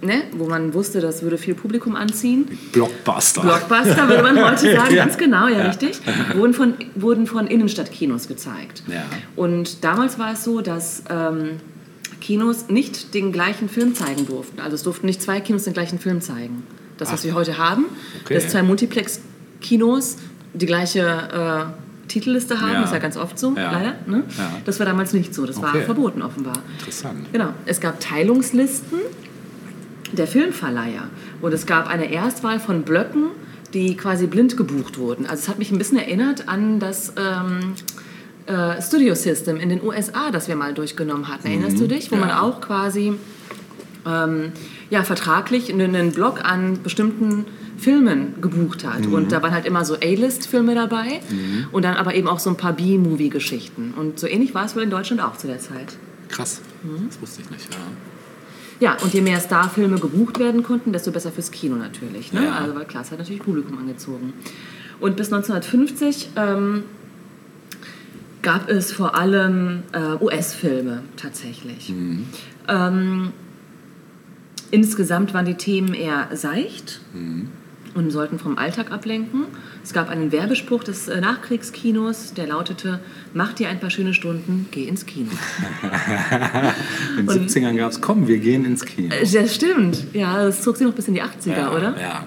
ne, 0.02 0.24
wo 0.34 0.48
man 0.48 0.74
wusste, 0.74 1.02
das 1.02 1.22
würde 1.24 1.38
viel 1.38 1.56
Publikum 1.56 1.96
anziehen, 1.96 2.48
Blockbuster. 2.72 3.42
Blockbuster, 3.42 4.08
würde 4.10 4.24
man 4.24 4.44
heute 4.44 4.72
sagen, 4.76 4.96
Ja. 4.96 5.06
ganz 5.06 5.18
genau, 5.18 5.48
ja, 5.48 5.68
richtig, 5.68 6.00
wurden 6.36 6.54
von, 6.54 6.74
wurden 6.96 7.28
von 7.28 7.48
Innenstadtkinos 7.48 8.28
gezeigt. 8.28 8.84
Ja. 8.88 9.04
Und 9.36 9.84
damals 9.84 10.18
war 10.20 10.34
es 10.34 10.44
so, 10.44 10.62
dass 10.62 11.04
ähm, 11.10 11.58
Kinos 12.22 12.68
nicht 12.70 13.14
den 13.14 13.32
gleichen 13.32 13.70
Film 13.70 13.96
zeigen 13.96 14.26
durften. 14.26 14.60
Also 14.60 14.76
es 14.76 14.84
durften 14.84 15.06
nicht 15.06 15.22
zwei 15.22 15.40
Kinos 15.40 15.64
den 15.64 15.74
gleichen 15.74 16.00
Film 16.00 16.22
zeigen. 16.22 16.64
Das, 16.98 17.12
was 17.14 17.22
Ach. 17.22 17.26
wir 17.26 17.34
heute 17.36 17.58
haben, 17.58 17.86
Okay. 18.26 18.34
dass 18.36 18.50
zwei 18.50 18.62
Multiplex-Kinos 18.64 20.18
die 20.54 20.66
gleiche 20.66 21.00
äh, 21.02 22.08
Titelliste 22.10 22.60
haben, 22.60 22.74
Ja. 22.74 22.84
ist 22.84 22.92
ja 22.92 22.98
ganz 23.00 23.16
oft 23.18 23.38
so, 23.40 23.54
Ja. 23.56 23.72
leider. 23.72 23.96
Ne? 24.08 24.24
Ja. 24.38 24.52
Das 24.66 24.80
war 24.80 24.86
damals 24.86 25.14
nicht 25.14 25.34
so, 25.34 25.46
das 25.46 25.62
war 25.62 25.70
Okay. 25.76 25.84
verboten 25.84 26.22
offenbar. 26.22 26.58
Interessant. 26.80 27.32
Genau. 27.32 27.50
Es 27.66 27.80
gab 27.80 28.00
Teilungslisten 28.00 29.00
der 30.12 30.28
Filmverleiher 30.28 31.10
und 31.42 31.54
es 31.54 31.66
gab 31.66 31.88
eine 31.88 32.12
Erstwahl 32.12 32.60
von 32.60 32.84
Blöcken, 32.84 33.26
die 33.74 33.96
quasi 33.96 34.28
blind 34.28 34.58
gebucht 34.58 34.98
wurden. 34.98 35.26
Also 35.26 35.44
es 35.44 35.50
hat 35.50 35.60
mich 35.60 35.72
ein 35.72 35.78
bisschen 35.78 35.98
erinnert 35.98 36.48
an 36.48 36.80
das 36.80 37.14
ähm, 37.18 37.76
äh, 38.48 38.82
Studio 38.82 39.14
System 39.14 39.58
in 39.58 39.70
den 39.70 39.84
USA, 39.84 40.32
das 40.32 40.48
wir 40.48 40.56
mal 40.56 40.74
durchgenommen 40.74 41.28
hatten. 41.28 41.48
Erinnerst 41.48 41.80
du 41.80 41.88
dich? 41.88 42.12
Wo 42.12 42.16
man 42.16 42.30
Ja. 42.30 42.42
auch 42.42 42.62
quasi 42.62 43.14
ähm, 44.08 44.52
ja, 44.90 45.04
vertraglich 45.04 45.72
einen, 45.72 46.12
Block 46.14 46.44
an 46.44 46.80
bestimmten 46.82 47.46
Filmen 47.78 48.42
gebucht 48.42 48.86
hat. 48.88 49.06
Und 49.06 49.32
da 49.32 49.42
waren 49.44 49.52
halt 49.54 49.66
immer 49.66 49.86
so 49.86 49.96
A-List-Filme 49.96 50.74
dabei 50.74 51.22
und 51.72 51.86
dann 51.86 51.96
aber 51.96 52.16
eben 52.16 52.28
auch 52.28 52.40
so 52.40 52.50
ein 52.50 52.58
paar 52.58 52.74
B-Movie-Geschichten. 52.74 53.94
Und 53.96 54.20
so 54.20 54.26
ähnlich 54.28 54.54
war 54.56 54.66
es 54.66 54.76
wohl 54.76 54.84
in 54.84 54.90
Deutschland 54.90 55.22
auch 55.22 55.38
zu 55.38 55.48
der 55.48 55.60
Zeit. 55.60 55.96
Krass. 56.30 56.62
Mhm. 56.84 57.08
Das 57.08 57.22
wusste 57.22 57.42
ich 57.42 57.50
nicht. 57.52 57.72
Ja. 57.72 57.80
Ja, 58.80 58.98
und 59.04 59.14
je 59.14 59.22
mehr 59.22 59.40
Starfilme 59.40 60.00
gebucht 60.00 60.40
werden 60.40 60.64
konnten, 60.64 60.94
desto 60.94 61.12
besser 61.12 61.32
fürs 61.32 61.52
Kino 61.52 61.76
natürlich. 61.76 62.32
Ne? 62.32 62.46
Ja. 62.46 62.56
Also 62.56 62.76
weil 62.76 62.86
klar, 62.86 63.04
es 63.04 63.12
hat 63.12 63.20
natürlich 63.20 63.42
Publikum 63.42 63.78
angezogen. 63.78 64.34
Und 65.00 65.16
bis 65.16 65.32
1950 65.32 66.30
ähm, 66.36 66.84
gab 68.42 68.70
es 68.70 68.92
vor 68.92 69.16
allem 69.16 69.84
äh, 69.92 70.24
US-Filme 70.24 71.04
tatsächlich. 71.18 71.94
Ähm, 72.68 73.34
insgesamt 74.72 75.34
waren 75.34 75.46
die 75.46 75.56
Themen 75.56 75.94
eher 75.94 76.30
seicht 76.34 77.02
und 77.96 78.12
sollten 78.12 78.40
vom 78.40 78.58
Alltag 78.58 78.92
ablenken. 78.92 79.46
Es 79.84 79.94
gab 79.94 80.10
einen 80.10 80.32
Werbespruch 80.32 80.84
des 80.84 81.08
äh, 81.08 81.20
Nachkriegskinos, 81.22 82.34
der 82.34 82.48
lautete, 82.48 83.00
mach 83.34 83.54
dir 83.54 83.70
ein 83.70 83.80
paar 83.80 83.90
schöne 83.90 84.14
Stunden, 84.14 84.68
geh 84.72 84.84
ins 84.86 85.06
Kino. 85.06 85.30
In 87.20 87.28
den 87.28 87.48
70ern 87.48 87.76
gab 87.76 87.92
es, 87.92 88.02
komm, 88.02 88.28
wir 88.28 88.38
gehen 88.40 88.66
ins 88.66 88.86
Kino. 88.86 89.14
Äh, 89.14 89.26
Das 89.32 89.56
stimmt. 89.56 90.06
Ja, 90.14 90.44
das 90.46 90.62
zog 90.62 90.78
sich 90.78 90.86
noch 90.88 90.94
bis 90.94 91.08
in 91.08 91.14
die 91.16 91.22
80er, 91.24 91.50
ja, 91.58 91.72
oder? 91.72 91.96
Ja. 92.00 92.24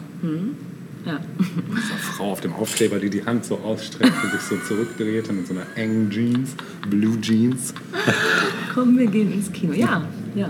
Ja. 1.04 1.18
Diese 1.38 1.94
Frau 2.16 2.30
auf 2.32 2.40
dem 2.40 2.52
Aufkleber, 2.52 2.98
die 3.00 3.10
die 3.10 3.24
Hand 3.26 3.44
so 3.44 3.56
ausstreckt 3.58 4.12
und 4.22 4.30
sich 4.32 4.40
so 4.42 4.56
zurückdrehte 4.58 5.32
mit 5.32 5.48
so 5.48 5.54
einer 5.54 5.66
engen 5.74 6.10
Jeans, 6.10 6.54
Blue 6.88 7.20
Jeans. 7.20 7.74
Komm, 8.74 8.96
wir 8.98 9.06
gehen 9.08 9.32
ins 9.32 9.50
Kino. 9.52 9.72
Ja, 9.72 10.04
ja. 10.36 10.48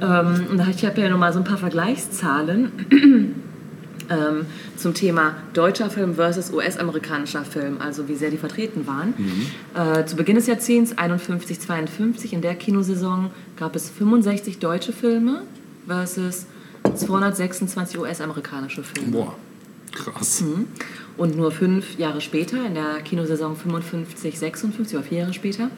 Ähm, 0.00 0.46
und 0.50 0.58
da- 0.58 0.68
ich 0.68 0.84
habe 0.86 1.00
ja 1.00 1.08
noch 1.08 1.18
mal 1.18 1.32
so 1.32 1.40
ein 1.40 1.44
paar 1.44 1.58
Vergleichszahlen 1.58 2.70
ähm, 4.10 4.46
zum 4.76 4.92
Thema 4.94 5.36
deutscher 5.54 5.88
Film 5.88 6.16
versus 6.16 6.52
US-amerikanischer 6.52 7.44
Film, 7.44 7.78
also 7.80 8.08
wie 8.08 8.16
sehr 8.16 8.30
die 8.30 8.36
vertreten 8.36 8.86
waren. 8.86 9.14
Äh, 9.74 10.04
zu 10.04 10.16
Beginn 10.16 10.34
des 10.36 10.46
Jahrzehnts 10.46 10.98
51, 10.98 11.60
52 11.60 12.32
in 12.32 12.42
der 12.42 12.54
Kinosaison 12.54 13.30
gab 13.56 13.76
es 13.76 13.88
65 13.90 14.58
deutsche 14.58 14.92
Filme 14.92 15.42
versus 15.86 16.46
226 16.94 17.98
US-amerikanische 17.98 18.82
Filme. 18.82 19.12
Boah, 19.12 19.34
krass. 19.92 20.42
Und 21.16 21.36
nur 21.36 21.52
fünf 21.52 21.98
Jahre 21.98 22.20
später, 22.20 22.64
in 22.64 22.74
der 22.74 23.00
Kinosaison 23.02 23.56
55, 23.56 24.38
56, 24.38 24.96
oder 24.96 25.04
vier 25.06 25.18
Jahre 25.18 25.34
später, 25.34 25.70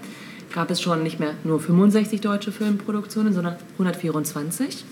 gab 0.53 0.71
es 0.71 0.81
schon 0.81 1.03
nicht 1.03 1.19
mehr 1.19 1.35
nur 1.45 1.61
65 1.61 2.21
deutsche 2.21 2.53
Filmproduktionen, 2.53 3.33
sondern 3.33 3.57
124. 3.73 4.85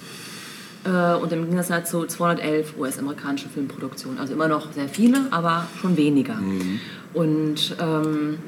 Äh, 0.85 1.15
und 1.17 1.33
im 1.33 1.43
Gegensatz 1.43 1.69
dazu 1.69 2.07
211 2.07 2.75
US-amerikanische 2.79 3.49
Filmproduktionen. 3.49 4.19
Also 4.19 4.33
immer 4.33 4.49
noch 4.49 4.73
sehr 4.73 4.89
viele, 4.89 5.27
aber 5.31 5.67
schon 5.81 5.97
weniger. 5.97 6.39
Und 7.13 7.77
ähm, 7.81 8.39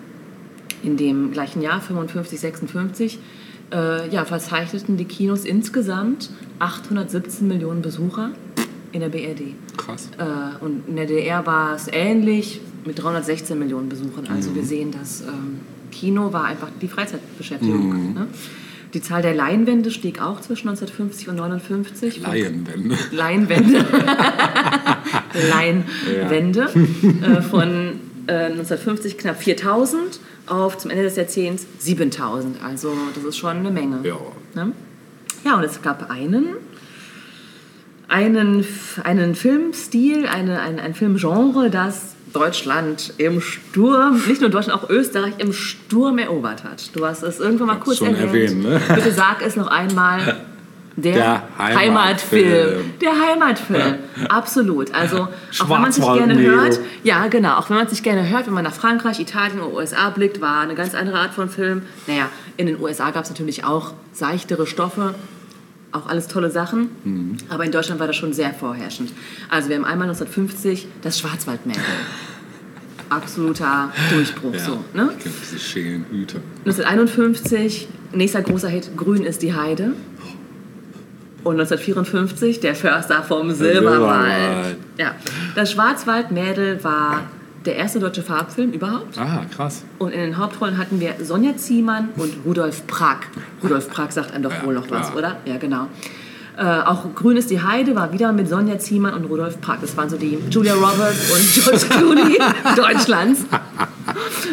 in 0.83 0.97
dem 0.97 1.33
gleichen 1.33 1.63
Jahr, 1.63 1.81
55, 1.81 2.41
56, 2.41 3.19
äh, 3.73 4.09
ja, 4.09 4.25
verzeichneten 4.25 4.97
die 4.97 5.05
Kinos 5.05 5.45
insgesamt 5.45 6.31
817 6.59 7.47
Millionen 7.47 7.83
Besucher 7.83 8.31
in 8.93 9.01
der 9.01 9.09
BRD. 9.09 9.55
Krass. 9.77 10.09
Äh, 10.19 10.65
und 10.65 10.89
in 10.89 10.97
der 10.97 11.07
DDR 11.07 11.47
war 11.47 11.75
es 11.75 11.89
ähnlich 11.91 12.61
mit 12.85 13.03
316 13.03 13.59
Millionen 13.59 13.89
Besuchern. 13.89 14.27
Also 14.29 14.55
wir 14.55 14.65
sehen, 14.65 14.91
dass 14.91 15.23
ähm, 15.23 15.61
Kino 15.91 16.33
war 16.33 16.45
einfach 16.45 16.69
die 16.81 16.89
Freizeitbeschäftigung. 16.89 18.15
Ne? 18.15 18.27
Die 18.95 19.01
Zahl 19.01 19.23
der 19.23 19.35
Leinwände 19.35 19.91
stieg 19.91 20.21
auch 20.21 20.41
zwischen 20.41 20.69
1950 20.69 21.29
und 21.29 21.41
1959. 21.41 22.21
Laienwände. 22.21 22.99
Leinwände. 23.11 23.85
Leinwände. 25.51 26.69
Äh, 27.23 27.43
von 27.43 28.01
äh, 28.27 28.47
1950 28.47 29.19
knapp 29.19 29.43
4000 29.43 30.21
auf 30.47 30.79
zum 30.79 30.91
Ende 30.91 31.05
des 31.05 31.17
Jahrzehnts 31.17 31.67
7000. 31.79 32.63
Also 32.63 32.93
das 33.15 33.25
ist 33.25 33.37
schon 33.37 33.57
eine 33.59 33.71
Menge. 33.71 34.01
Ja. 34.05 34.17
Ne? 34.55 34.73
Ja, 35.45 35.57
und 35.57 35.65
es 35.65 35.83
gab 35.83 36.11
einen, 36.11 36.57
einen, 38.09 38.65
einen 39.03 39.35
Filmstil, 39.35 40.27
eine, 40.27 40.61
ein, 40.61 40.79
ein 40.79 40.95
Filmgenre, 40.95 41.71
das 41.71 42.12
Deutschland 42.33 43.15
im 43.19 43.41
Sturm, 43.41 44.23
nicht 44.27 44.41
nur 44.41 44.51
Deutschland, 44.51 44.83
auch 44.83 44.89
Österreich 44.91 45.35
im 45.39 45.53
Sturm 45.53 46.19
erobert 46.19 46.65
hat. 46.65 46.95
Du 46.95 47.05
hast 47.07 47.23
es 47.23 47.41
irgendwann 47.41 47.69
mal 47.69 47.77
kurz 47.77 48.01
erwähnt. 48.01 48.19
erwähnt, 48.19 48.63
ne? 48.63 48.81
Bitte 48.95 49.13
sag 49.13 49.43
es 49.45 49.57
noch 49.57 49.69
einmal. 49.69 50.37
Der, 50.97 51.13
Der 51.15 51.43
Heimatfilm. 51.59 52.45
Heimatfilm. 52.45 52.93
Der 53.01 53.13
Heimatfilm. 53.13 53.95
Absolut. 54.29 54.95
Also, 54.95 55.29
auch 55.61 55.71
wenn 55.71 55.81
man 55.81 55.93
sich 55.93 56.05
gerne 56.05 56.39
hört, 56.39 56.81
ja, 57.03 57.29
genau. 57.29 57.57
Auch 57.57 57.71
wenn 57.71 57.79
man 57.79 57.89
sich 57.89 58.03
gerne 58.03 58.29
hört, 58.29 58.47
wenn 58.47 58.53
man 58.53 58.65
nach 58.65 58.75
Frankreich, 58.75 59.19
Italien 59.19 59.61
oder 59.61 59.73
USA 59.75 60.11
blickt, 60.11 60.43
war 60.43 60.61
eine 60.61 60.75
ganz 60.75 60.95
andere 60.95 61.19
Art 61.19 61.33
von 61.33 61.49
Film. 61.49 61.83
Naja, 62.07 62.29
in 62.59 62.67
den 62.67 62.79
USA 62.79 63.11
gab 63.11 63.25
es 63.25 63.31
natürlich 63.31 63.65
auch 63.65 63.95
seichtere 64.13 64.67
Stoffe, 64.67 65.15
auch 65.93 66.07
alles 66.07 66.27
tolle 66.27 66.51
Sachen. 66.51 66.91
Mhm. 67.05 67.37
Aber 67.49 67.65
in 67.65 67.73
Deutschland 67.73 68.01
war 68.01 68.07
das 68.07 68.17
schon 68.17 68.33
sehr 68.33 68.53
vorherrschend. 68.53 69.13
Also 69.49 69.69
wir 69.69 69.77
haben 69.77 69.85
einmal 69.85 70.09
1950 70.09 70.89
das 71.03 71.19
Schwarzwaldmädel. 71.19 71.83
Absoluter 73.09 73.93
Durchbruch. 74.11 74.55
So, 74.57 74.83
ne? 74.95 75.11
Ich 75.19 75.25
diese 75.25 75.59
schälen 75.59 76.07
Hüte. 76.11 76.41
1951, 76.65 77.89
nächster 78.13 78.41
großer 78.41 78.69
Hit, 78.69 78.97
Grün 78.97 79.25
ist 79.25 79.43
die 79.43 79.55
Heide. 79.55 79.93
Und 81.45 81.55
1954, 81.55 82.61
der 82.61 82.75
Förster 82.75 83.23
vom 83.23 83.53
Silberwald. 83.53 84.33
Silberwald. 84.33 84.77
Ja. 84.97 85.15
Das 85.57 85.73
Schwarzwaldmädel 85.73 86.83
war 86.85 87.25
der 87.65 87.77
erste 87.77 88.01
deutsche 88.01 88.23
Farbfilm 88.23 88.73
überhaupt. 88.73 89.19
Ah, 89.19 89.45
krass. 89.55 89.85
Und 89.99 90.13
in 90.13 90.21
den 90.21 90.39
Hauptrollen 90.39 90.79
hatten 90.79 90.99
wir 91.01 91.15
Sonja 91.23 91.57
Ziemann 91.57 92.09
und 92.17 92.33
Rudolf 92.45 92.87
Prag. 92.87 93.19
Rudolf 93.63 93.89
Prag 93.91 94.11
sagt 94.11 94.33
einem 94.33 94.43
doch 94.45 94.53
Ja, 94.53 94.65
wohl 94.65 94.75
noch 94.75 94.91
was, 94.91 95.09
klar. 95.13 95.17
oder? 95.17 95.37
Ja, 95.45 95.57
genau. 95.59 95.87
Äh, 96.57 96.65
auch 96.65 97.15
Grün 97.15 97.37
ist 97.39 97.49
die 97.51 97.63
Heide 97.63 97.95
war 97.95 98.13
wieder 98.13 98.31
mit 98.33 98.47
Sonja 98.49 98.79
Ziemann 98.79 99.15
und 99.15 99.25
Rudolf 99.25 99.61
Prag. 99.61 99.79
Das 99.81 99.97
waren 99.97 100.11
so 100.11 100.17
die 100.19 100.39
Julia 100.51 100.75
Roberts 100.75 101.31
und 101.33 101.65
George 101.65 101.87
Clooney 101.89 102.39
Deutschlands. 102.77 103.45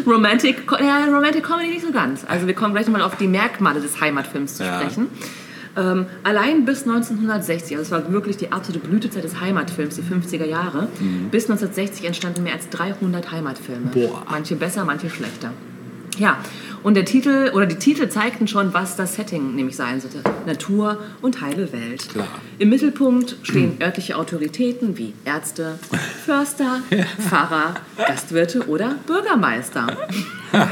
Romantic, 0.05 0.63
ja, 0.79 1.05
Romantic 1.13 1.43
Comedy 1.43 1.69
nicht 1.71 1.85
so 1.85 1.91
ganz. 1.91 2.23
Also 2.27 2.47
wir 2.47 2.53
kommen 2.53 2.73
gleich 2.73 2.85
nochmal 2.85 3.01
auf 3.01 3.17
die 3.17 3.27
Merkmale 3.27 3.81
des 3.81 3.99
Heimatfilms 3.99 4.55
zu 4.55 4.63
Ja. 4.63 4.79
sprechen. 4.79 5.07
Ähm, 5.79 6.07
allein 6.23 6.65
bis 6.65 6.85
1960, 6.85 7.77
also 7.77 7.83
es 7.83 7.91
war 7.91 8.11
wirklich 8.11 8.37
die 8.37 8.51
absolute 8.51 8.85
Blütezeit 8.85 9.23
des 9.23 9.39
Heimatfilms, 9.39 9.95
die 9.95 10.01
50er 10.01 10.45
Jahre, 10.45 10.87
bis 11.31 11.49
1960 11.49 12.05
entstanden 12.05 12.43
mehr 12.43 12.53
als 12.53 12.69
300 12.69 13.31
Heimatfilme. 13.31 13.91
Boah. 13.93 14.23
Manche 14.29 14.55
besser, 14.55 14.83
manche 14.83 15.09
schlechter. 15.09 15.51
Ja, 16.17 16.37
und 16.83 16.95
der 16.95 17.05
Titel 17.05 17.51
oder 17.53 17.65
die 17.65 17.75
Titel 17.75 18.09
zeigten 18.09 18.47
schon, 18.47 18.73
was 18.73 18.95
das 18.95 19.15
Setting 19.15 19.55
nämlich 19.55 19.75
sein 19.75 19.99
sollte. 20.01 20.21
Natur 20.45 20.97
und 21.21 21.41
heile 21.41 21.71
Welt. 21.73 22.07
Klar. 22.09 22.27
Im 22.57 22.69
Mittelpunkt 22.69 23.35
stehen 23.43 23.77
örtliche 23.81 24.15
Autoritäten 24.17 24.97
wie 24.97 25.13
Ärzte, 25.25 25.77
Förster, 26.25 26.81
Pfarrer, 27.19 27.75
Gastwirte 27.97 28.67
oder 28.67 28.95
Bürgermeister. 29.05 29.87
Kann 30.51 30.67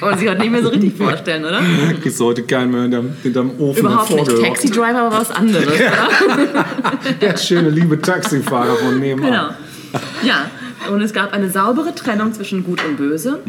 man 0.00 0.18
sich 0.18 0.28
heute 0.28 0.40
nicht 0.40 0.50
mehr 0.50 0.62
so 0.62 0.70
richtig 0.70 0.94
vorstellen, 0.96 1.44
oder? 1.44 1.60
Gibt 2.02 2.18
heute 2.20 2.42
keinen 2.44 2.70
mehr 2.72 2.82
hinterm, 2.82 3.10
hinterm 3.22 3.50
Ofen 3.58 3.80
Überhaupt 3.80 4.10
nicht. 4.10 4.18
hervorgerockt. 4.18 4.46
Taxi 4.46 4.70
Driver 4.70 5.10
war 5.10 5.12
was 5.12 5.30
anderes, 5.30 5.66
oder? 5.66 6.64
Der 7.20 7.36
schöne, 7.36 7.70
liebe 7.70 8.00
Taxifahrer 8.00 8.76
von 8.76 8.98
nebenan. 8.98 9.30
Genau. 9.30 9.48
Ja, 10.24 10.50
und 10.90 11.00
es 11.00 11.12
gab 11.12 11.32
eine 11.32 11.50
saubere 11.50 11.94
Trennung 11.94 12.32
zwischen 12.32 12.64
Gut 12.64 12.84
und 12.84 12.96
Böse. 12.96 13.40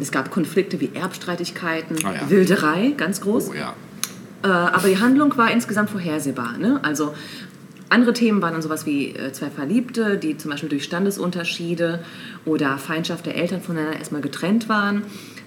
Es 0.00 0.10
gab 0.10 0.30
Konflikte 0.30 0.80
wie 0.80 0.90
Erbstreitigkeiten, 0.94 1.96
Ah 2.04 2.12
ja. 2.14 2.30
Wilderei, 2.30 2.94
ganz 2.96 3.20
groß. 3.20 3.50
Oh 3.50 3.54
ja. 3.54 3.74
Äh, 4.42 4.48
aber 4.48 4.88
die 4.88 4.98
Handlung 4.98 5.36
war 5.36 5.50
insgesamt 5.50 5.90
vorhersehbar. 5.90 6.58
Ne? 6.58 6.78
Also 6.82 7.14
andere 7.88 8.12
Themen 8.12 8.42
waren 8.42 8.52
dann 8.52 8.62
sowas 8.62 8.86
wie 8.86 9.10
äh, 9.10 9.32
zwei 9.32 9.50
Verliebte, 9.50 10.18
die 10.18 10.36
zum 10.36 10.50
Beispiel 10.50 10.68
durch 10.68 10.84
Standesunterschiede 10.84 12.00
oder 12.44 12.76
Feindschaft 12.78 13.26
der 13.26 13.36
Eltern 13.36 13.60
voneinander 13.60 13.98
erstmal 13.98 14.20
getrennt 14.20 14.68
waren 14.68 15.02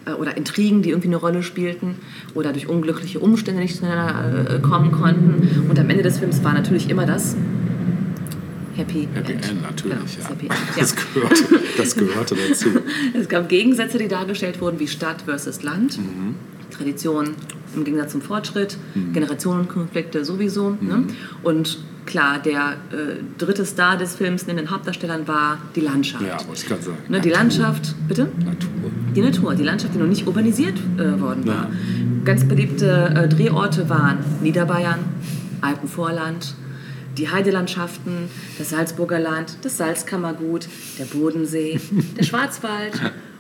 äh, 0.06 0.12
oder 0.12 0.38
Intrigen, 0.38 0.82
die 0.82 0.90
irgendwie 0.90 1.10
eine 1.10 1.18
Rolle 1.18 1.44
spielten 1.44 1.96
oder 2.34 2.54
durch 2.54 2.68
unglückliche 2.68 3.20
Umstände 3.20 3.62
nicht 3.62 3.78
zueinander 3.78 4.56
äh, 4.56 4.60
kommen 4.60 4.92
konnten. 4.92 5.68
Und 5.70 5.78
am 5.78 5.90
Ende 5.90 6.04
des 6.04 6.20
Films 6.20 6.44
war 6.44 6.54
natürlich 6.54 6.90
immer 6.90 7.06
das 7.06 7.36
Happy, 8.78 9.08
Happy 9.14 9.34
End, 9.34 9.62
natürlich, 9.62 9.98
Genau, 9.98 10.06
das 10.06 10.18
ja. 10.18 10.30
Happy 10.30 10.46
End, 10.46 10.56
ja. 10.76 10.82
Das, 10.82 10.96
gehörte, 10.96 11.60
das 11.78 11.96
gehörte 11.96 12.36
dazu. 12.36 12.70
Es 13.14 13.28
gab 13.28 13.50
Gegensätze, 13.50 13.98
die 13.98 14.08
dargestellt 14.08 14.62
wurden, 14.62 14.80
wie 14.80 14.88
Stadt 14.88 15.24
versus 15.24 15.64
Land, 15.64 16.00
Tradition 16.70 17.36
im 17.76 17.84
Gegensatz 17.84 18.12
zum 18.12 18.22
Fortschritt, 18.22 18.78
Generationenkonflikte 19.14 20.24
sowieso. 20.24 20.78
Ne? 20.82 21.06
Und 21.44 21.80
klar, 22.06 22.40
der 22.40 22.78
äh, 22.92 23.22
dritte 23.38 23.66
Star 23.66 23.98
des 23.98 24.16
Films 24.16 24.48
neben 24.48 24.58
den 24.58 24.72
Hauptdarstellern 24.72 25.28
war 25.28 25.60
die 25.76 25.82
Landschaft. 25.82 26.24
Ja, 26.24 26.38
wollte 26.48 26.62
ich 26.62 26.66
gerade 26.68 26.82
sagen. 26.82 26.98
Ne, 27.10 27.20
die 27.20 27.30
Landschaft, 27.30 27.96
bitte? 28.08 28.24
Natur. 28.44 28.92
Die 29.16 29.22
Natur, 29.22 29.56
die 29.56 29.64
Landschaft, 29.64 29.94
die 29.94 30.00
noch 30.00 30.08
nicht 30.08 30.26
urbanisiert 30.26 30.78
äh, 30.98 31.20
worden 31.20 31.46
war. 31.46 31.70
Ganz 32.24 32.46
beliebte 32.46 33.14
äh, 33.16 33.28
Drehorte 33.28 33.90
waren 33.90 34.20
Niederbayern, 34.42 35.00
Alpenvorland, 35.62 36.56
die 37.18 37.30
Heidelandschaften, 37.30 38.30
das 38.58 38.70
Salzburger 38.70 39.20
Land, 39.20 39.58
das 39.64 39.78
Salzkammergut, 39.78 40.68
der 41.00 41.06
Bodensee, 41.06 41.80
der 42.18 42.24
Schwarzwald 42.26 42.94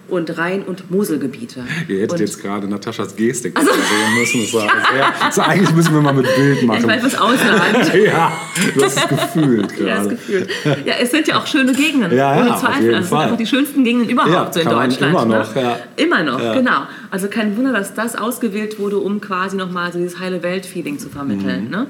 und 0.09 0.37
Rhein- 0.37 0.63
und 0.63 0.89
Moselgebiete. 0.89 1.65
Ihr 1.89 1.97
hättet 1.97 2.13
und 2.13 2.19
jetzt 2.21 2.41
gerade 2.41 2.65
Nataschas 2.67 3.13
Gestik 3.15 3.57
also, 3.59 3.69
müssen. 4.17 4.41
Das 4.43 4.53
war 4.53 4.61
sehr, 4.61 5.25
also 5.25 5.41
eigentlich 5.41 5.75
müssen 5.75 5.93
wir 5.93 6.01
mal 6.01 6.13
mit 6.13 6.25
Bild 6.33 6.63
machen. 6.63 6.79
ich 6.79 6.87
weiß 6.87 7.03
was 7.03 7.15
Ausland. 7.15 7.93
ja, 8.05 8.31
du 8.73 8.83
hast 8.85 8.97
es 8.97 9.07
gefühlt 9.09 9.71
Ja, 9.77 9.85
gerade. 9.85 10.09
das 10.09 10.09
Gefühl. 10.09 10.47
Ja, 10.85 10.93
es 11.01 11.11
sind 11.11 11.27
ja 11.27 11.37
auch 11.37 11.45
schöne 11.45 11.73
Gegenden, 11.73 12.11
Ja, 12.15 12.35
ja, 12.37 12.41
ohne 12.41 12.53
auf 12.55 12.61
Zweifel. 12.61 12.95
Also 12.95 12.99
es 13.03 13.09
sind 13.09 13.17
einfach 13.19 13.37
die 13.37 13.45
schönsten 13.47 13.83
Gegenden 13.83 14.09
überhaupt 14.09 14.31
Ja, 14.33 14.53
so 14.53 14.59
in 14.61 14.69
Deutschland. 14.69 15.11
immer 15.13 15.25
ne? 15.25 15.39
noch, 15.39 15.55
ja. 15.55 15.79
Immer 15.97 16.23
noch, 16.23 16.39
Ja. 16.41 16.53
genau. 16.53 16.81
Also 17.09 17.27
kein 17.27 17.55
Wunder, 17.57 17.73
dass 17.73 17.93
das 17.93 18.15
ausgewählt 18.15 18.79
wurde, 18.79 18.99
um 18.99 19.21
quasi 19.21 19.55
nochmal 19.55 19.91
so 19.91 19.99
dieses 19.99 20.19
heile 20.19 20.43
Welt-Feeling 20.43 20.99
zu 20.99 21.09
vermitteln. 21.09 21.65
Mhm. 21.65 21.71
Ne? 21.71 21.87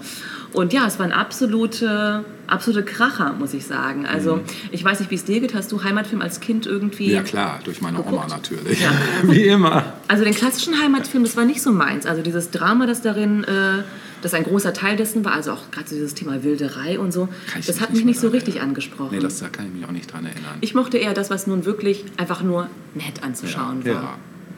Und 0.53 0.73
ja, 0.73 0.87
es 0.87 0.97
war 0.97 1.05
ein 1.05 1.11
absolute, 1.11 2.23
absolute 2.47 2.83
Kracher, 2.83 3.33
muss 3.33 3.53
ich 3.53 3.65
sagen. 3.65 4.05
Also 4.05 4.39
ich 4.71 4.83
weiß 4.83 4.99
nicht, 4.99 5.11
wie 5.11 5.15
es 5.15 5.25
dir 5.25 5.39
geht. 5.39 5.53
Hast 5.53 5.71
du 5.71 5.83
Heimatfilm 5.83 6.21
als 6.21 6.39
Kind 6.39 6.65
irgendwie... 6.65 7.09
Mhm. 7.09 7.13
Ja 7.13 7.21
klar, 7.23 7.59
durch 7.63 7.81
meine 7.81 7.99
Oma 7.99 8.25
Geguckt? 8.25 8.29
natürlich. 8.29 8.81
Ja. 8.81 8.91
Wie 9.23 9.43
immer. 9.43 9.93
Also 10.07 10.23
den 10.23 10.33
klassischen 10.33 10.81
Heimatfilm, 10.81 11.23
das 11.23 11.35
war 11.35 11.45
nicht 11.45 11.61
so 11.61 11.71
meins. 11.71 12.05
Also 12.05 12.21
dieses 12.21 12.51
Drama, 12.51 12.85
das 12.85 13.01
darin, 13.01 13.43
äh, 13.43 13.83
das 14.21 14.33
ein 14.33 14.43
großer 14.43 14.73
Teil 14.73 14.97
dessen 14.97 15.25
war, 15.25 15.33
also 15.33 15.51
auch 15.51 15.71
gerade 15.71 15.87
so 15.89 15.95
dieses 15.95 16.13
Thema 16.13 16.43
Wilderei 16.43 16.97
und 16.97 17.11
so, 17.11 17.27
das 17.65 17.81
hat 17.81 17.93
mich 17.93 18.03
nicht 18.03 18.19
so 18.19 18.29
richtig 18.29 18.55
erinnern. 18.55 18.69
angesprochen. 18.69 19.15
Nee, 19.15 19.19
das, 19.19 19.39
da 19.39 19.49
kann 19.49 19.67
ich 19.67 19.73
mich 19.73 19.85
auch 19.85 19.91
nicht 19.91 20.11
dran 20.11 20.25
erinnern. 20.25 20.57
Ich 20.61 20.73
mochte 20.73 20.97
eher 20.97 21.13
das, 21.13 21.29
was 21.29 21.45
nun 21.47 21.65
wirklich 21.65 22.05
einfach 22.17 22.41
nur 22.41 22.69
nett 22.95 23.23
anzuschauen 23.23 23.81
ja, 23.83 23.93
war. 23.93 24.01
ja. 24.03 24.17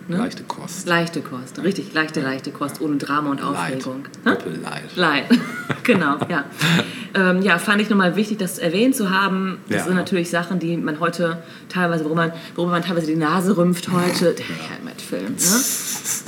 Ne? 0.10 0.18
leichte 0.18 0.44
Kost. 0.44 0.88
Leichte 0.88 1.22
Kost, 1.22 1.62
richtig 1.64 1.94
leichte, 1.94 2.20
leichte 2.22 2.52
Kost, 2.52 2.82
ohne 2.82 2.98
Drama 2.98 3.30
und. 3.30 3.44
Aufregung. 3.44 4.06
Hä? 4.26 4.32
Doppelleid. 4.32 4.96
Leid, 4.96 5.26
genau, 5.84 6.18
ja. 6.28 6.46
ähm, 7.14 7.42
ja, 7.44 7.60
fand 7.60 7.82
ich 7.82 7.90
nochmal 7.90 8.16
wichtig, 8.16 8.40
das 8.40 8.58
erwähnt 8.58 8.96
zu 8.96 9.12
haben. 9.12 9.60
Das 9.70 9.78
Ja. 9.78 9.84
sind 9.86 9.96
natürlich 9.96 10.30
Sachen, 10.32 10.58
die 10.60 10.76
man 10.78 11.00
heute 11.00 11.44
teilweise, 11.70 12.04
worüber 12.06 12.24
man, 12.28 12.34
worüber 12.56 12.72
man 12.74 12.82
teilweise 12.84 13.06
die 13.08 13.16
Nase 13.16 13.56
rümpft 13.56 13.92
heute. 13.92 14.34
Der 14.34 14.46
Heimatfilm, 14.78 15.34
ne? 15.36 15.62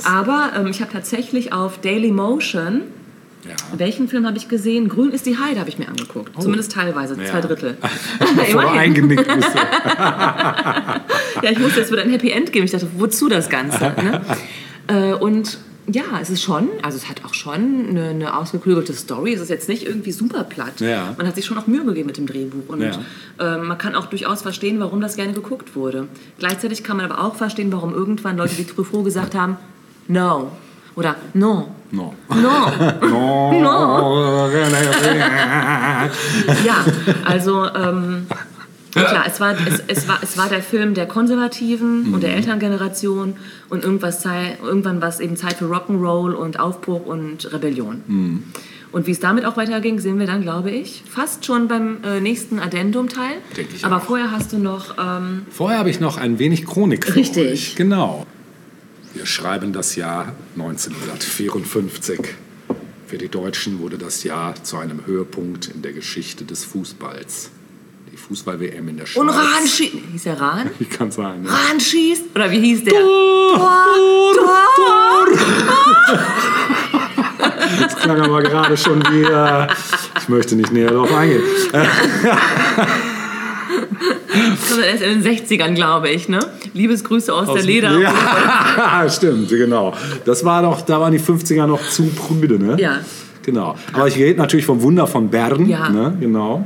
Aber 0.04 0.52
ähm, 0.56 0.68
ich 0.68 0.80
habe 0.80 0.92
tatsächlich 0.92 1.52
auf 1.52 1.80
Daily 1.80 2.12
Motion, 2.12 2.82
Ja. 3.44 3.56
welchen 3.76 4.08
Film 4.08 4.26
habe 4.26 4.36
ich 4.36 4.48
gesehen? 4.48 4.88
Grün 4.88 5.10
ist 5.10 5.26
die 5.26 5.36
Heide 5.36 5.58
habe 5.60 5.68
ich 5.68 5.78
mir 5.78 5.88
angeguckt. 5.88 6.30
Zumindest 6.40 6.72
teilweise, 6.72 7.16
Ja. 7.20 7.30
zwei 7.30 7.40
Drittel. 7.40 7.76
Voll 8.18 8.44
Immerhin. 8.62 8.78
eingenickt 8.78 9.26
bist 9.26 9.48
du. 9.54 9.58
Ja, 11.42 11.50
ich 11.50 11.60
wusste, 11.60 11.80
es 11.80 11.90
wird 11.90 12.00
ein 12.00 12.10
Happy 12.10 12.30
End 12.30 12.52
geben. 12.52 12.64
Ich 12.66 12.70
dachte, 12.70 12.86
wozu 12.98 13.28
das 13.28 13.48
Ganze? 13.48 13.78
Ne? 13.96 14.20
äh, 14.86 15.12
und 15.14 15.58
ja, 15.88 16.02
es 16.20 16.30
ist 16.30 16.42
schon, 16.42 16.68
also 16.82 16.96
es 16.96 17.08
hat 17.08 17.24
auch 17.24 17.34
schon 17.34 17.88
eine, 17.88 18.10
eine 18.10 18.36
ausgeklügelte 18.36 18.92
Story. 18.92 19.32
Es 19.32 19.40
ist 19.40 19.48
jetzt 19.50 19.68
nicht 19.68 19.84
irgendwie 19.84 20.12
super 20.12 20.44
platt. 20.44 20.80
Ja. 20.80 21.14
Man 21.18 21.26
hat 21.26 21.34
sich 21.34 21.44
schon 21.44 21.58
auch 21.58 21.66
Mühe 21.66 21.84
gegeben 21.84 22.06
mit 22.06 22.16
dem 22.18 22.26
Drehbuch. 22.26 22.68
Und 22.68 22.82
Ja. 22.82 22.92
äh, 23.40 23.58
man 23.58 23.76
kann 23.78 23.96
auch 23.96 24.06
durchaus 24.06 24.42
verstehen, 24.42 24.78
warum 24.78 25.00
das 25.00 25.16
gerne 25.16 25.32
geguckt 25.32 25.74
wurde. 25.74 26.06
Gleichzeitig 26.38 26.84
kann 26.84 26.98
man 26.98 27.10
aber 27.10 27.24
auch 27.24 27.34
verstehen, 27.34 27.72
warum 27.72 27.92
irgendwann 27.92 28.36
Leute 28.36 28.56
wie 28.58 28.64
Truffaut 28.64 29.04
gesagt 29.04 29.34
haben, 29.34 29.56
no. 30.06 30.52
Oder 30.94 31.16
no. 31.34 31.68
No. 31.90 32.14
No. 32.28 32.32
No. 33.02 33.52
Ja, 36.64 36.84
also 37.24 37.66
ähm, 37.66 38.26
klar, 38.92 39.24
es 39.26 39.40
war, 39.40 39.52
es, 39.52 39.82
es, 39.86 40.08
war, 40.08 40.18
es 40.22 40.36
war 40.36 40.48
der 40.48 40.62
Film 40.62 40.94
der 40.94 41.06
Konservativen 41.06 42.12
und 42.12 42.22
der 42.22 42.34
Elterngeneration 42.34 43.34
und 43.68 43.84
irgendwas 43.84 44.24
irgendwann 44.24 45.00
war 45.00 45.08
es 45.08 45.20
eben 45.20 45.36
Zeit 45.36 45.54
für 45.54 45.66
Rock'n'Roll 45.66 46.32
und 46.32 46.58
Aufbruch 46.58 47.06
und 47.06 47.52
Rebellion. 47.52 48.42
Und 48.92 49.06
wie 49.06 49.12
es 49.12 49.20
damit 49.20 49.46
auch 49.46 49.56
weiterging, 49.56 50.00
sehen 50.00 50.18
wir 50.18 50.26
dann, 50.26 50.42
glaube 50.42 50.70
ich, 50.70 51.02
fast 51.08 51.46
schon 51.46 51.66
beim 51.66 51.98
äh, 52.04 52.20
nächsten 52.20 52.58
Addendum-Teil. 52.58 53.36
Aber 53.82 53.96
auch. 53.96 54.02
vorher 54.02 54.30
hast 54.30 54.52
du 54.52 54.58
noch 54.58 54.98
ähm, 54.98 55.46
Vorher 55.50 55.78
habe 55.78 55.88
ich 55.88 55.98
noch 55.98 56.18
ein 56.18 56.38
wenig 56.38 56.66
Chronik 56.66 57.06
für 57.06 57.16
Richtig. 57.16 57.52
euch. 57.52 57.74
Genau. 57.74 58.26
Wir 59.14 59.26
schreiben 59.26 59.72
das 59.72 59.96
Jahr 59.96 60.32
1954. 60.56 62.20
Für 63.06 63.18
die 63.18 63.28
Deutschen 63.28 63.78
wurde 63.80 63.98
das 63.98 64.24
Jahr 64.24 64.54
zu 64.62 64.78
einem 64.78 65.04
Höhepunkt 65.06 65.68
in 65.68 65.82
der 65.82 65.92
Geschichte 65.92 66.44
des 66.44 66.64
Fußballs. 66.64 67.50
Die 68.10 68.16
Fußball-WM 68.16 68.88
in 68.88 68.96
der 68.96 69.06
Schweiz. 69.06 69.22
und 69.22 69.28
Rahn 69.28 69.66
schießt. 69.66 69.94
Hieß 70.12 70.22
der 70.24 70.40
Rahn? 70.40 70.70
Wie 70.78 70.84
kann 70.86 71.10
sein? 71.10 71.42
Ne? 71.42 71.50
Rahn 71.50 71.78
schießt? 71.80 72.24
Oder 72.34 72.50
wie 72.50 72.60
hieß 72.60 72.84
der? 72.84 73.00
Das 77.80 77.96
klang 78.00 78.20
aber 78.20 78.42
gerade 78.42 78.76
schon 78.76 79.00
wieder. 79.00 79.68
Ich 80.18 80.28
möchte 80.28 80.56
nicht 80.56 80.72
näher 80.72 80.90
darauf 80.90 81.12
eingehen. 81.12 81.42
Das 84.34 84.76
war 84.78 84.84
erst 84.84 85.02
in 85.02 85.22
den 85.22 85.36
60ern, 85.36 85.74
glaube 85.74 86.08
ich, 86.08 86.28
ne? 86.28 86.40
Liebesgrüße 86.74 87.32
aus, 87.32 87.52
der 87.52 87.62
Leder. 87.62 87.98
Ja, 87.98 89.06
stimmt, 89.08 89.48
genau. 89.48 89.92
Das 90.24 90.44
war 90.44 90.62
doch, 90.62 90.80
da 90.82 91.00
waren 91.00 91.12
die 91.12 91.20
50er 91.20 91.66
noch 91.66 91.82
zu 91.88 92.04
prüde, 92.04 92.58
ne? 92.58 92.76
Ja. 92.80 92.98
Genau. 93.44 93.74
Aber 93.92 94.06
ich 94.08 94.16
rede 94.16 94.38
natürlich 94.38 94.64
vom 94.64 94.80
Wunder 94.82 95.06
von 95.06 95.28
Bern, 95.28 95.66
Ja. 95.66 95.88
ne? 95.88 96.16
Genau. 96.20 96.64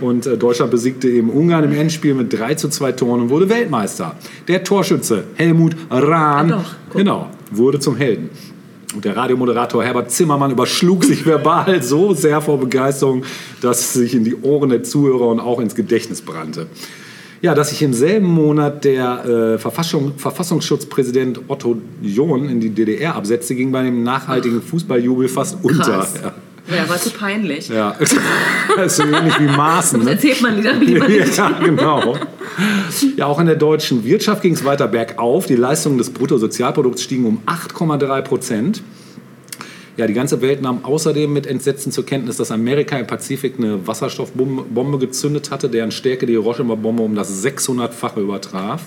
Und 0.00 0.26
äh, 0.26 0.36
Deutschland 0.36 0.70
besiegte 0.70 1.08
eben 1.08 1.30
Ungarn 1.30 1.64
im 1.64 1.72
Endspiel 1.72 2.14
mit 2.14 2.32
3 2.32 2.54
zu 2.54 2.68
2 2.68 2.92
Toren 2.92 3.22
und 3.22 3.30
wurde 3.30 3.48
Weltmeister. 3.48 4.14
Der 4.46 4.62
Torschütze 4.62 5.24
Helmut 5.34 5.74
Rahn, 5.90 6.52
Ah, 6.52 6.64
genau, 6.94 7.28
wurde 7.50 7.80
zum 7.80 7.96
Helden. 7.96 8.30
Und 8.94 9.04
der 9.04 9.16
Radiomoderator 9.16 9.82
Herbert 9.82 10.10
Zimmermann 10.12 10.50
überschlug 10.52 11.02
sich 11.04 11.26
verbal 11.26 11.82
so 11.82 12.14
sehr 12.14 12.40
vor 12.40 12.60
Begeisterung, 12.60 13.22
dass 13.60 13.80
es 13.80 13.92
sich 13.94 14.14
in 14.14 14.24
die 14.24 14.36
Ohren 14.36 14.70
der 14.70 14.82
Zuhörer 14.82 15.26
und 15.28 15.40
auch 15.40 15.58
ins 15.60 15.74
Gedächtnis 15.74 16.22
brannte. 16.22 16.68
Ja, 17.40 17.54
dass 17.54 17.70
sich 17.70 17.82
im 17.82 17.92
selben 17.94 18.26
Monat 18.26 18.84
der 18.84 19.24
äh, 19.54 19.58
Verfassung, 19.58 20.12
Verfassungsschutzpräsident 20.16 21.40
Otto 21.48 21.76
John 22.02 22.48
in 22.48 22.60
die 22.60 22.70
DDR 22.70 23.14
absetzte, 23.14 23.54
ging 23.54 23.70
bei 23.70 23.82
dem 23.84 24.02
nachhaltigen 24.02 24.60
Fußballjubel 24.60 25.28
fast 25.28 25.58
unter. 25.62 26.06
Ja. 26.22 26.34
Ja, 26.76 26.86
war 26.86 26.98
zu 26.98 27.08
peinlich. 27.10 27.68
Ja, 27.68 27.96
das 27.98 28.12
ist 28.92 28.96
so 28.96 29.02
ähnlich 29.04 29.38
wie 29.40 29.46
Maßen. 29.46 30.00
Das 30.00 30.04
Ne? 30.04 30.10
erzählt 30.12 30.42
man 30.42 30.56
lieber, 30.56 30.72
lieber 30.74 31.08
nicht. 31.08 31.34
Ja, 31.38 31.50
genau. 31.64 32.18
Ja, 33.16 33.24
auch 33.26 33.38
in 33.40 33.46
der 33.46 33.56
deutschen 33.56 34.04
Wirtschaft 34.04 34.42
ging 34.42 34.52
es 34.52 34.64
weiter 34.66 34.86
bergauf. 34.88 35.46
Die 35.46 35.54
Leistungen 35.56 35.96
des 35.96 36.10
Bruttosozialprodukts 36.10 37.02
stiegen 37.02 37.24
um 37.24 37.38
8,3 37.46 38.20
Prozent. 38.22 38.82
Ja, 39.98 40.06
die 40.06 40.14
ganze 40.14 40.40
Welt 40.40 40.62
nahm 40.62 40.84
außerdem 40.84 41.32
mit 41.32 41.48
Entsetzen 41.48 41.90
zur 41.90 42.06
Kenntnis, 42.06 42.36
dass 42.36 42.52
Amerika 42.52 42.96
im 42.96 43.08
Pazifik 43.08 43.54
eine 43.58 43.84
Wasserstoffbombe 43.84 44.62
Bombe 44.62 44.98
gezündet 44.98 45.50
hatte, 45.50 45.68
deren 45.68 45.90
Stärke 45.90 46.24
die 46.24 46.34
Hiroshima-Bombe 46.34 47.02
um 47.02 47.16
das 47.16 47.44
600-fache 47.44 48.20
übertraf. 48.20 48.86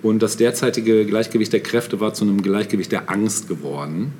Und 0.00 0.22
das 0.22 0.36
derzeitige 0.36 1.06
Gleichgewicht 1.06 1.52
der 1.52 1.58
Kräfte 1.58 1.98
war 1.98 2.14
zu 2.14 2.24
einem 2.24 2.40
Gleichgewicht 2.40 2.92
der 2.92 3.10
Angst 3.10 3.48
geworden. 3.48 4.12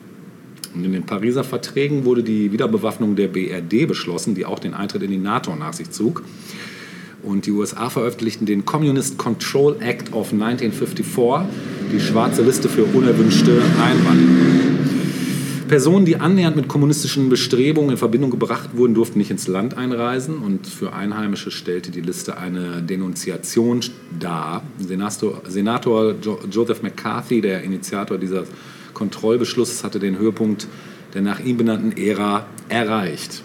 Und 0.74 0.84
in 0.84 0.92
den 0.92 1.06
Pariser 1.06 1.44
Verträgen 1.44 2.04
wurde 2.04 2.24
die 2.24 2.50
Wiederbewaffnung 2.50 3.14
der 3.14 3.28
BRD 3.28 3.86
beschlossen, 3.86 4.34
die 4.34 4.44
auch 4.44 4.58
den 4.58 4.74
Eintritt 4.74 5.04
in 5.04 5.10
die 5.12 5.18
NATO 5.18 5.54
nach 5.54 5.72
sich 5.72 5.90
zog. 5.90 6.24
Und 7.22 7.46
die 7.46 7.52
USA 7.52 7.90
veröffentlichten 7.90 8.44
den 8.44 8.64
Communist 8.64 9.18
Control 9.18 9.76
Act 9.78 10.12
of 10.12 10.32
1954, 10.32 11.48
die 11.92 12.00
schwarze 12.00 12.42
Liste 12.42 12.68
für 12.68 12.82
unerwünschte 12.82 13.62
Einwanderer. 13.80 14.91
Personen, 15.72 16.04
die 16.04 16.16
annähernd 16.16 16.54
mit 16.54 16.68
kommunistischen 16.68 17.30
Bestrebungen 17.30 17.92
in 17.92 17.96
Verbindung 17.96 18.30
gebracht 18.30 18.76
wurden, 18.76 18.92
durften 18.92 19.16
nicht 19.16 19.30
ins 19.30 19.48
Land 19.48 19.74
einreisen. 19.74 20.36
Und 20.36 20.66
für 20.66 20.92
Einheimische 20.92 21.50
stellte 21.50 21.90
die 21.90 22.02
Liste 22.02 22.36
eine 22.36 22.82
Denunziation 22.82 23.80
dar. 24.20 24.64
Senator, 24.78 25.40
Senator 25.48 26.14
jo 26.20 26.38
Joseph 26.50 26.82
McCarthy, 26.82 27.40
der 27.40 27.62
Initiator 27.62 28.18
dieses 28.18 28.48
Kontrollbeschlusses, 28.92 29.82
hatte 29.82 29.98
den 29.98 30.18
Höhepunkt 30.18 30.68
der 31.14 31.22
nach 31.22 31.40
ihm 31.40 31.56
benannten 31.56 31.96
Ära 31.96 32.44
erreicht. 32.68 33.42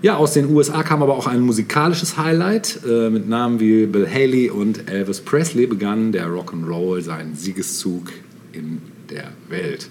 Ja, 0.00 0.16
aus 0.16 0.34
den 0.34 0.54
USA 0.54 0.84
kam 0.84 1.02
aber 1.02 1.16
auch 1.16 1.26
ein 1.26 1.40
musikalisches 1.40 2.16
Highlight. 2.16 2.82
Äh, 2.88 3.10
mit 3.10 3.28
Namen 3.28 3.58
wie 3.58 3.86
Bill 3.86 4.08
Haley 4.08 4.50
und 4.50 4.88
Elvis 4.88 5.20
Presley 5.20 5.66
begann 5.66 6.12
der 6.12 6.28
Rock'n'Roll 6.28 7.00
seinen 7.00 7.34
Siegeszug 7.34 8.12
in 8.52 8.80
der 9.10 9.32
Welt. 9.48 9.88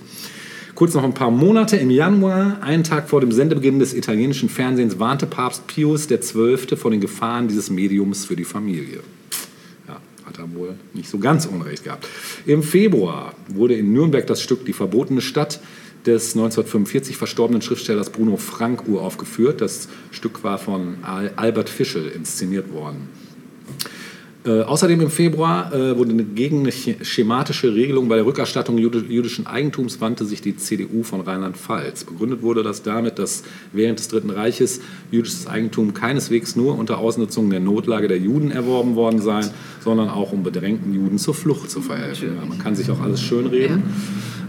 Kurz 0.77 0.93
noch 0.93 1.03
ein 1.03 1.15
paar 1.15 1.31
Monate 1.31 1.75
im 1.75 1.89
Januar, 1.89 2.61
einen 2.61 2.83
Tag 2.83 3.09
vor 3.09 3.19
dem 3.19 3.31
Sendebeginn 3.31 3.79
des 3.79 3.95
italienischen 3.95 4.47
Fernsehens, 4.47 4.99
warnte 4.99 5.25
Papst 5.25 5.65
Pius 5.65 6.07
XII. 6.07 6.77
vor 6.77 6.91
den 6.91 7.01
Gefahren 7.01 7.47
dieses 7.47 7.71
Mediums 7.71 8.25
für 8.25 8.35
die 8.35 8.43
Familie. 8.43 8.99
Ja, 9.87 9.99
hat 10.23 10.37
er 10.37 10.53
wohl 10.53 10.75
nicht 10.93 11.09
so 11.09 11.17
ganz 11.17 11.47
unrecht 11.47 11.85
gehabt. 11.85 12.07
Im 12.45 12.61
Februar 12.61 13.33
wurde 13.47 13.73
in 13.73 13.91
Nürnberg 13.91 14.27
das 14.27 14.39
Stück 14.39 14.67
Die 14.67 14.73
verbotene 14.73 15.21
Stadt 15.21 15.61
des 16.05 16.35
1945 16.35 17.17
verstorbenen 17.17 17.63
Schriftstellers 17.63 18.11
Bruno 18.11 18.37
Frank 18.37 18.87
uraufgeführt. 18.87 19.61
Das 19.61 19.89
Stück 20.11 20.43
war 20.43 20.59
von 20.59 20.97
Al 21.01 21.33
Albert 21.37 21.69
Fischel 21.69 22.07
inszeniert 22.07 22.71
worden. 22.71 23.09
Äh, 24.47 24.61
außerdem 24.61 25.01
im 25.01 25.09
Februar 25.09 25.73
äh, 25.73 25.97
wurde 25.97 26.13
gegen 26.23 26.61
eine 26.61 26.71
schematische 26.71 27.75
Regelung 27.75 28.07
bei 28.07 28.15
der 28.15 28.25
Rückerstattung 28.25 28.77
jüdischen 28.77 29.45
Eigentums 29.45 29.99
wandte 29.99 30.23
sich 30.23 30.41
die 30.41 30.55
CDU 30.55 31.03
von 31.03 31.19
Rheinland-Pfalz. 31.19 32.05
Begründet 32.05 32.41
wurde 32.43 32.63
das 32.63 32.81
damit, 32.81 33.19
dass 33.19 33.43
während 33.73 33.99
des 33.99 34.07
Dritten 34.07 34.29
Reiches 34.29 34.79
jüdisches 35.11 35.47
Eigentum 35.47 35.93
keineswegs 35.93 36.55
nur 36.55 36.77
unter 36.77 36.99
Ausnutzung 36.99 37.49
der 37.49 37.59
Notlage 37.59 38.07
der 38.07 38.19
Juden 38.19 38.49
erworben 38.49 38.95
worden 38.95 39.21
sei, 39.21 39.41
sondern 39.81 40.07
auch 40.09 40.31
um 40.31 40.43
bedrängten 40.43 40.93
Juden 40.93 41.17
zur 41.17 41.33
Flucht 41.33 41.69
zu 41.69 41.81
verhelfen. 41.81 42.37
Ja, 42.37 42.45
man 42.45 42.57
kann 42.57 42.73
sich 42.73 42.89
auch 42.89 43.01
alles 43.01 43.21
schönreden. 43.21 43.83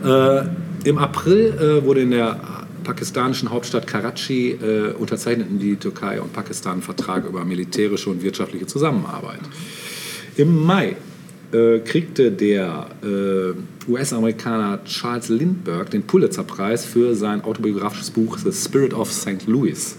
Äh, 0.05 0.43
Im 0.85 0.99
April 0.99 1.59
äh, 1.59 1.85
wurde 1.85 2.03
in 2.03 2.13
der 2.13 2.39
pakistanischen 2.85 3.51
Hauptstadt 3.51 3.89
Karachi 3.89 4.53
äh, 4.53 4.93
unterzeichneten 4.93 5.59
die 5.59 5.75
Türkei 5.75 6.21
und 6.21 6.33
Pakistan 6.33 6.75
einen 6.75 6.83
Vertrag 6.83 7.27
über 7.27 7.45
militärische 7.45 8.11
und 8.11 8.23
wirtschaftliche 8.23 8.67
Zusammenarbeit. 8.67 9.41
Im 10.39 10.65
Mai 10.65 10.95
äh, 11.51 11.81
kriegte 11.81 12.31
der 12.31 12.87
äh, 13.03 13.91
US-Amerikaner 13.91 14.85
Charles 14.85 15.31
Lindbergh 15.31 15.91
den 15.91 16.05
Pulitzer-Preis 16.05 16.85
für 16.85 17.17
sein 17.17 17.43
autobiografisches 17.43 18.13
Buch 18.13 18.39
The 18.39 18.53
Spirit 18.53 18.95
of 18.95 19.11
St. 19.13 19.49
Louis. 19.49 19.97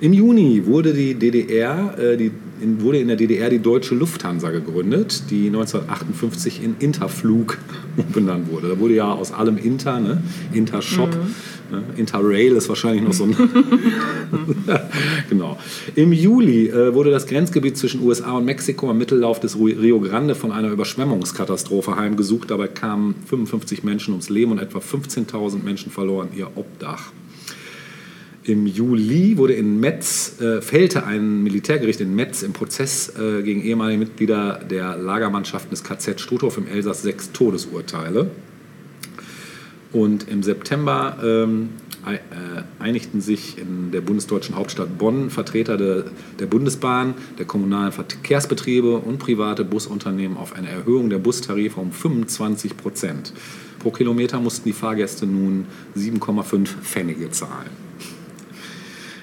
Im 0.00 0.14
Juni 0.14 0.64
wurde, 0.64 0.94
die 0.94 1.14
DDR, 1.14 1.98
äh, 1.98 2.16
die, 2.16 2.30
in, 2.62 2.80
wurde 2.80 3.00
in 3.00 3.08
der 3.08 3.18
DDR 3.18 3.50
die 3.50 3.58
Deutsche 3.58 3.94
Lufthansa 3.94 4.50
gegründet, 4.50 5.24
die 5.28 5.48
1958 5.48 6.64
in 6.64 6.76
Interflug 6.78 7.58
umbenannt 7.98 8.50
wurde. 8.50 8.70
Da 8.70 8.78
wurde 8.78 8.94
ja 8.94 9.12
aus 9.12 9.30
allem 9.30 9.58
Inter, 9.58 10.00
ne? 10.00 10.22
Intershop. 10.54 11.14
Mhm 11.14 11.34
Ne? 11.70 11.82
Interrail 11.96 12.52
ist 12.52 12.68
wahrscheinlich 12.68 13.02
noch 13.02 13.12
so 13.12 13.24
ein. 13.24 13.36
genau. 15.30 15.58
Im 15.94 16.12
Juli 16.12 16.68
äh, 16.68 16.94
wurde 16.94 17.10
das 17.10 17.26
Grenzgebiet 17.26 17.76
zwischen 17.76 18.02
USA 18.02 18.32
und 18.32 18.44
Mexiko 18.44 18.90
am 18.90 18.98
Mittellauf 18.98 19.40
des 19.40 19.58
Rio 19.58 20.00
Grande 20.00 20.34
von 20.34 20.52
einer 20.52 20.70
Überschwemmungskatastrophe 20.70 21.96
heimgesucht. 21.96 22.50
Dabei 22.50 22.68
kamen 22.68 23.14
55 23.26 23.84
Menschen 23.84 24.12
ums 24.12 24.28
Leben 24.28 24.52
und 24.52 24.58
etwa 24.58 24.78
15.000 24.78 25.62
Menschen 25.62 25.90
verloren 25.90 26.28
ihr 26.36 26.50
Obdach. 26.54 27.12
Im 28.46 28.68
Juli 28.68 29.36
wurde 29.38 29.54
in 29.54 29.80
Metz, 29.80 30.40
äh, 30.40 30.62
fällte 30.62 31.04
ein 31.04 31.42
Militärgericht 31.42 32.00
in 32.00 32.14
Metz 32.14 32.44
im 32.44 32.52
Prozess 32.52 33.12
äh, 33.18 33.42
gegen 33.42 33.60
ehemalige 33.60 33.98
Mitglieder 33.98 34.60
der 34.70 34.96
Lagermannschaften 34.96 35.70
des 35.70 35.82
KZ 35.82 36.20
Struthof 36.20 36.56
im 36.56 36.68
Elsass 36.68 37.02
sechs 37.02 37.32
Todesurteile. 37.32 38.30
Und 39.96 40.28
im 40.28 40.42
September 40.42 41.16
ähm, 41.24 41.70
äh, 42.04 42.18
einigten 42.78 43.22
sich 43.22 43.56
in 43.56 43.92
der 43.92 44.02
bundesdeutschen 44.02 44.54
Hauptstadt 44.54 44.98
Bonn 44.98 45.30
Vertreter 45.30 45.78
de, 45.78 46.04
der 46.38 46.44
Bundesbahn, 46.44 47.14
der 47.38 47.46
kommunalen 47.46 47.92
Verkehrsbetriebe 47.92 48.98
und 48.98 49.18
private 49.18 49.64
Busunternehmen 49.64 50.36
auf 50.36 50.54
eine 50.54 50.68
Erhöhung 50.68 51.08
der 51.08 51.16
Bustarife 51.16 51.80
um 51.80 51.92
25 51.92 52.76
Prozent. 52.76 53.32
Pro 53.78 53.90
Kilometer 53.90 54.38
mussten 54.38 54.64
die 54.68 54.74
Fahrgäste 54.74 55.24
nun 55.24 55.64
7,5 55.96 56.66
Pfennige 56.82 57.30
zahlen. 57.30 57.70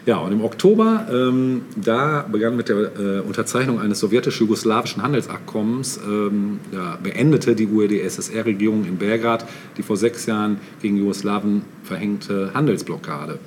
Ja, 0.05 0.17
und 0.17 0.33
im 0.33 0.43
Oktober, 0.43 1.07
ähm, 1.09 1.61
da 1.77 2.25
begann 2.29 2.57
mit 2.57 2.67
der 2.67 2.75
äh, 2.77 3.19
Unterzeichnung 3.21 3.79
eines 3.79 4.01
sowjetisch-jugoslawischen 4.01 5.01
Handelsabkommens, 5.01 5.97
ähm, 6.05 6.59
ja, 6.73 6.97
beendete 7.01 7.55
die 7.55 7.67
UdSSR-Regierung 7.67 8.83
in 8.83 8.97
Belgrad 8.97 9.47
die 9.77 9.83
vor 9.83 9.95
sechs 9.95 10.25
Jahren 10.25 10.57
gegen 10.81 10.97
Jugoslawien 10.97 11.61
verhängte 11.85 12.51
Handelsblockade. 12.53 13.39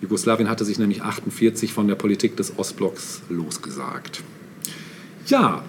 Jugoslawien 0.00 0.48
hatte 0.48 0.64
sich 0.64 0.78
nämlich 0.78 1.02
1948 1.02 1.72
von 1.74 1.86
der 1.86 1.96
Politik 1.96 2.36
des 2.36 2.58
Ostblocks 2.58 3.22
losgesagt. 3.28 4.22
Ja, 5.26 5.64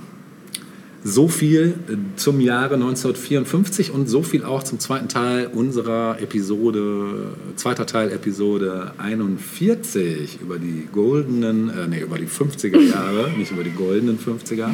so 1.03 1.27
viel 1.27 1.75
äh, 1.87 1.95
zum 2.17 2.41
Jahre 2.41 2.75
1954 2.75 3.91
und 3.91 4.07
so 4.09 4.21
viel 4.21 4.43
auch 4.43 4.63
zum 4.63 4.79
zweiten 4.79 5.07
Teil 5.07 5.47
unserer 5.47 6.21
Episode, 6.21 7.33
zweiter 7.55 7.85
Teil 7.85 8.11
Episode 8.11 8.93
41 8.97 10.39
über 10.41 10.57
die 10.57 10.87
goldenen, 10.91 11.69
äh, 11.69 11.87
nee, 11.87 12.01
über 12.01 12.17
die 12.17 12.27
50er 12.27 12.79
Jahre, 12.79 13.31
nicht 13.37 13.51
über 13.51 13.63
die 13.63 13.71
goldenen 13.71 14.19
50er. 14.19 14.69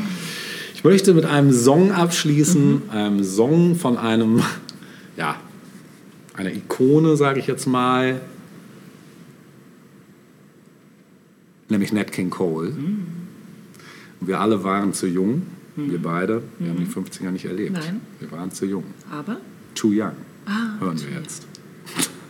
Ich 0.73 0.83
möchte 0.83 1.13
mit 1.13 1.25
einem 1.25 1.51
Song 1.51 1.91
abschließen, 1.91 2.71
mhm. 2.71 2.89
einem 2.89 3.23
Song 3.23 3.75
von 3.75 3.97
einem, 3.97 4.41
ja, 5.17 5.35
einer 6.33 6.51
Ikone, 6.51 7.15
sage 7.17 7.39
ich 7.39 7.47
jetzt 7.47 7.67
mal, 7.67 8.19
nämlich 11.69 11.93
Nat 11.93 12.11
King 12.11 12.31
Cole. 12.31 12.69
Mhm. 12.69 13.05
Wir 14.21 14.39
alle 14.39 14.63
waren 14.63 14.93
zu 14.93 15.05
jung 15.05 15.43
Mhm. 15.75 15.91
Wir 15.91 16.01
beide, 16.01 16.41
wir 16.59 16.67
mhm. 16.67 16.77
haben 16.77 16.85
die 16.85 17.11
50er 17.11 17.31
nicht 17.31 17.45
erlebt. 17.45 17.73
Nein. 17.73 18.01
Wir 18.19 18.31
waren 18.31 18.51
zu 18.51 18.65
jung. 18.65 18.83
Aber? 19.11 19.37
Too 19.73 19.91
Young. 19.91 20.13
Ah, 20.45 20.79
hören 20.79 20.99
wir 21.01 21.19
jetzt. 21.19 21.47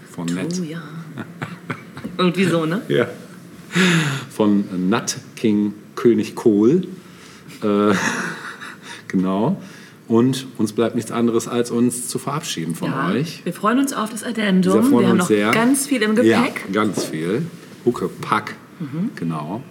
Von 0.10 0.28
Too 0.28 0.36
Nat. 0.36 0.60
Young. 0.60 1.26
Irgendwie 2.18 2.46
so, 2.46 2.66
ne? 2.66 2.82
Ja. 2.88 3.08
Von 4.30 4.90
Nat 4.90 5.18
King 5.36 5.74
König 5.96 6.36
Kohl. 6.36 6.88
Äh, 7.62 7.94
genau. 9.08 9.62
Und 10.08 10.48
uns 10.58 10.74
bleibt 10.74 10.96
nichts 10.96 11.12
anderes, 11.12 11.48
als 11.48 11.72
uns 11.72 12.08
zu 12.08 12.20
verabschieden 12.20 12.76
von 12.76 12.92
ja, 12.92 13.10
euch. 13.10 13.42
Wir 13.44 13.54
freuen 13.54 13.80
uns 13.80 13.92
auf 13.92 14.12
das 14.12 14.24
Addendum. 14.24 14.92
Wir, 14.92 15.00
wir 15.00 15.08
haben 15.10 15.18
noch 15.18 15.28
sehr. 15.28 15.52
ganz 15.52 15.88
viel 15.88 16.02
im 16.04 16.16
Gepäck. 16.16 16.66
Ja, 16.68 16.74
ganz 16.74 17.06
viel. 17.06 17.44
Hucke, 17.86 18.10
Pack. 18.22 18.56
Mhm. 18.80 19.12
Genau. 19.16 19.64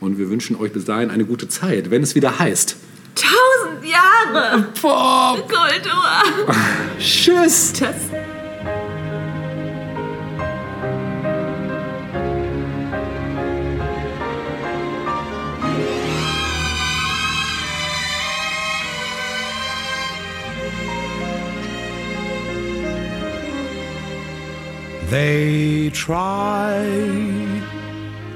Und 0.00 0.18
wir 0.18 0.30
wünschen 0.30 0.56
euch 0.56 0.72
bis 0.72 0.84
dahin 0.84 1.10
eine 1.10 1.24
gute 1.24 1.48
Zeit, 1.48 1.90
wenn 1.90 2.02
es 2.02 2.14
wieder 2.14 2.38
heißt. 2.38 2.76
Tausend 3.14 3.84
Jahre! 3.84 4.64
Boah. 4.80 5.36
Kultur! 5.48 6.46
Tschüss! 6.98 7.72
Tschüss! 7.72 8.10
They 25.12 25.90
try 25.90 26.88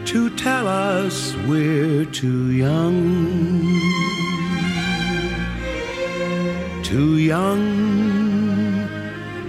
to 0.04 0.30
tell 0.36 0.68
us 0.68 1.34
we're 1.48 2.04
too 2.04 2.50
young 2.50 4.05
too 6.96 7.18
young 7.18 7.64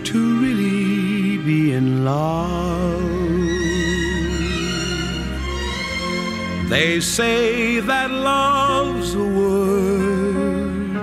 to 0.04 0.20
really 0.42 1.38
be 1.50 1.72
in 1.72 2.04
love. 2.04 3.02
They 6.68 7.00
say 7.00 7.80
that 7.80 8.12
love's 8.12 9.16
a 9.16 9.28
word, 9.40 10.98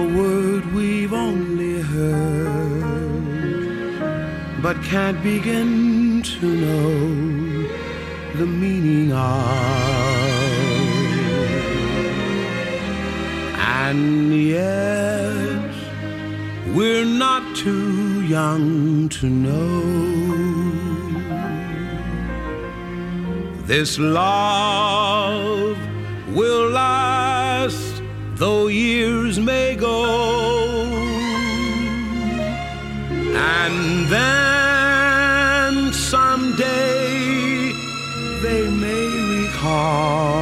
a 0.00 0.04
word 0.18 0.64
we've 0.72 1.12
only 1.12 1.82
heard, 1.92 3.02
but 4.62 4.76
can't 4.82 5.22
begin 5.22 6.22
to 6.22 6.46
know 6.64 6.88
the 8.38 8.46
meaning 8.46 9.12
of. 9.12 9.98
And 13.90 14.32
yet, 14.34 15.17
we're 16.74 17.04
not 17.04 17.56
too 17.56 18.22
young 18.22 19.08
to 19.08 19.26
know. 19.28 20.18
This 23.66 23.98
love 23.98 25.76
will 26.34 26.70
last, 26.70 28.02
though 28.36 28.68
years 28.68 29.38
may 29.38 29.76
go. 29.76 30.04
And 33.70 34.06
then 34.16 35.92
someday 35.92 37.72
they 38.42 38.68
may 38.70 39.08
recall 39.42 40.37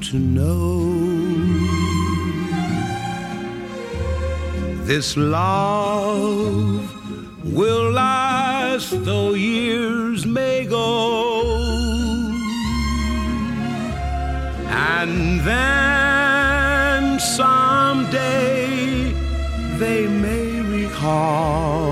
to 0.00 0.18
know. 0.18 0.78
This 4.84 5.16
love 5.16 6.82
will 7.44 7.90
last, 7.90 9.04
though 9.04 9.34
years 9.34 10.24
may 10.24 10.64
go. 10.64 11.58
And 14.70 15.40
then 15.40 17.20
someday 17.20 19.12
they 19.78 20.06
may 20.06 20.60
recall 20.60 21.87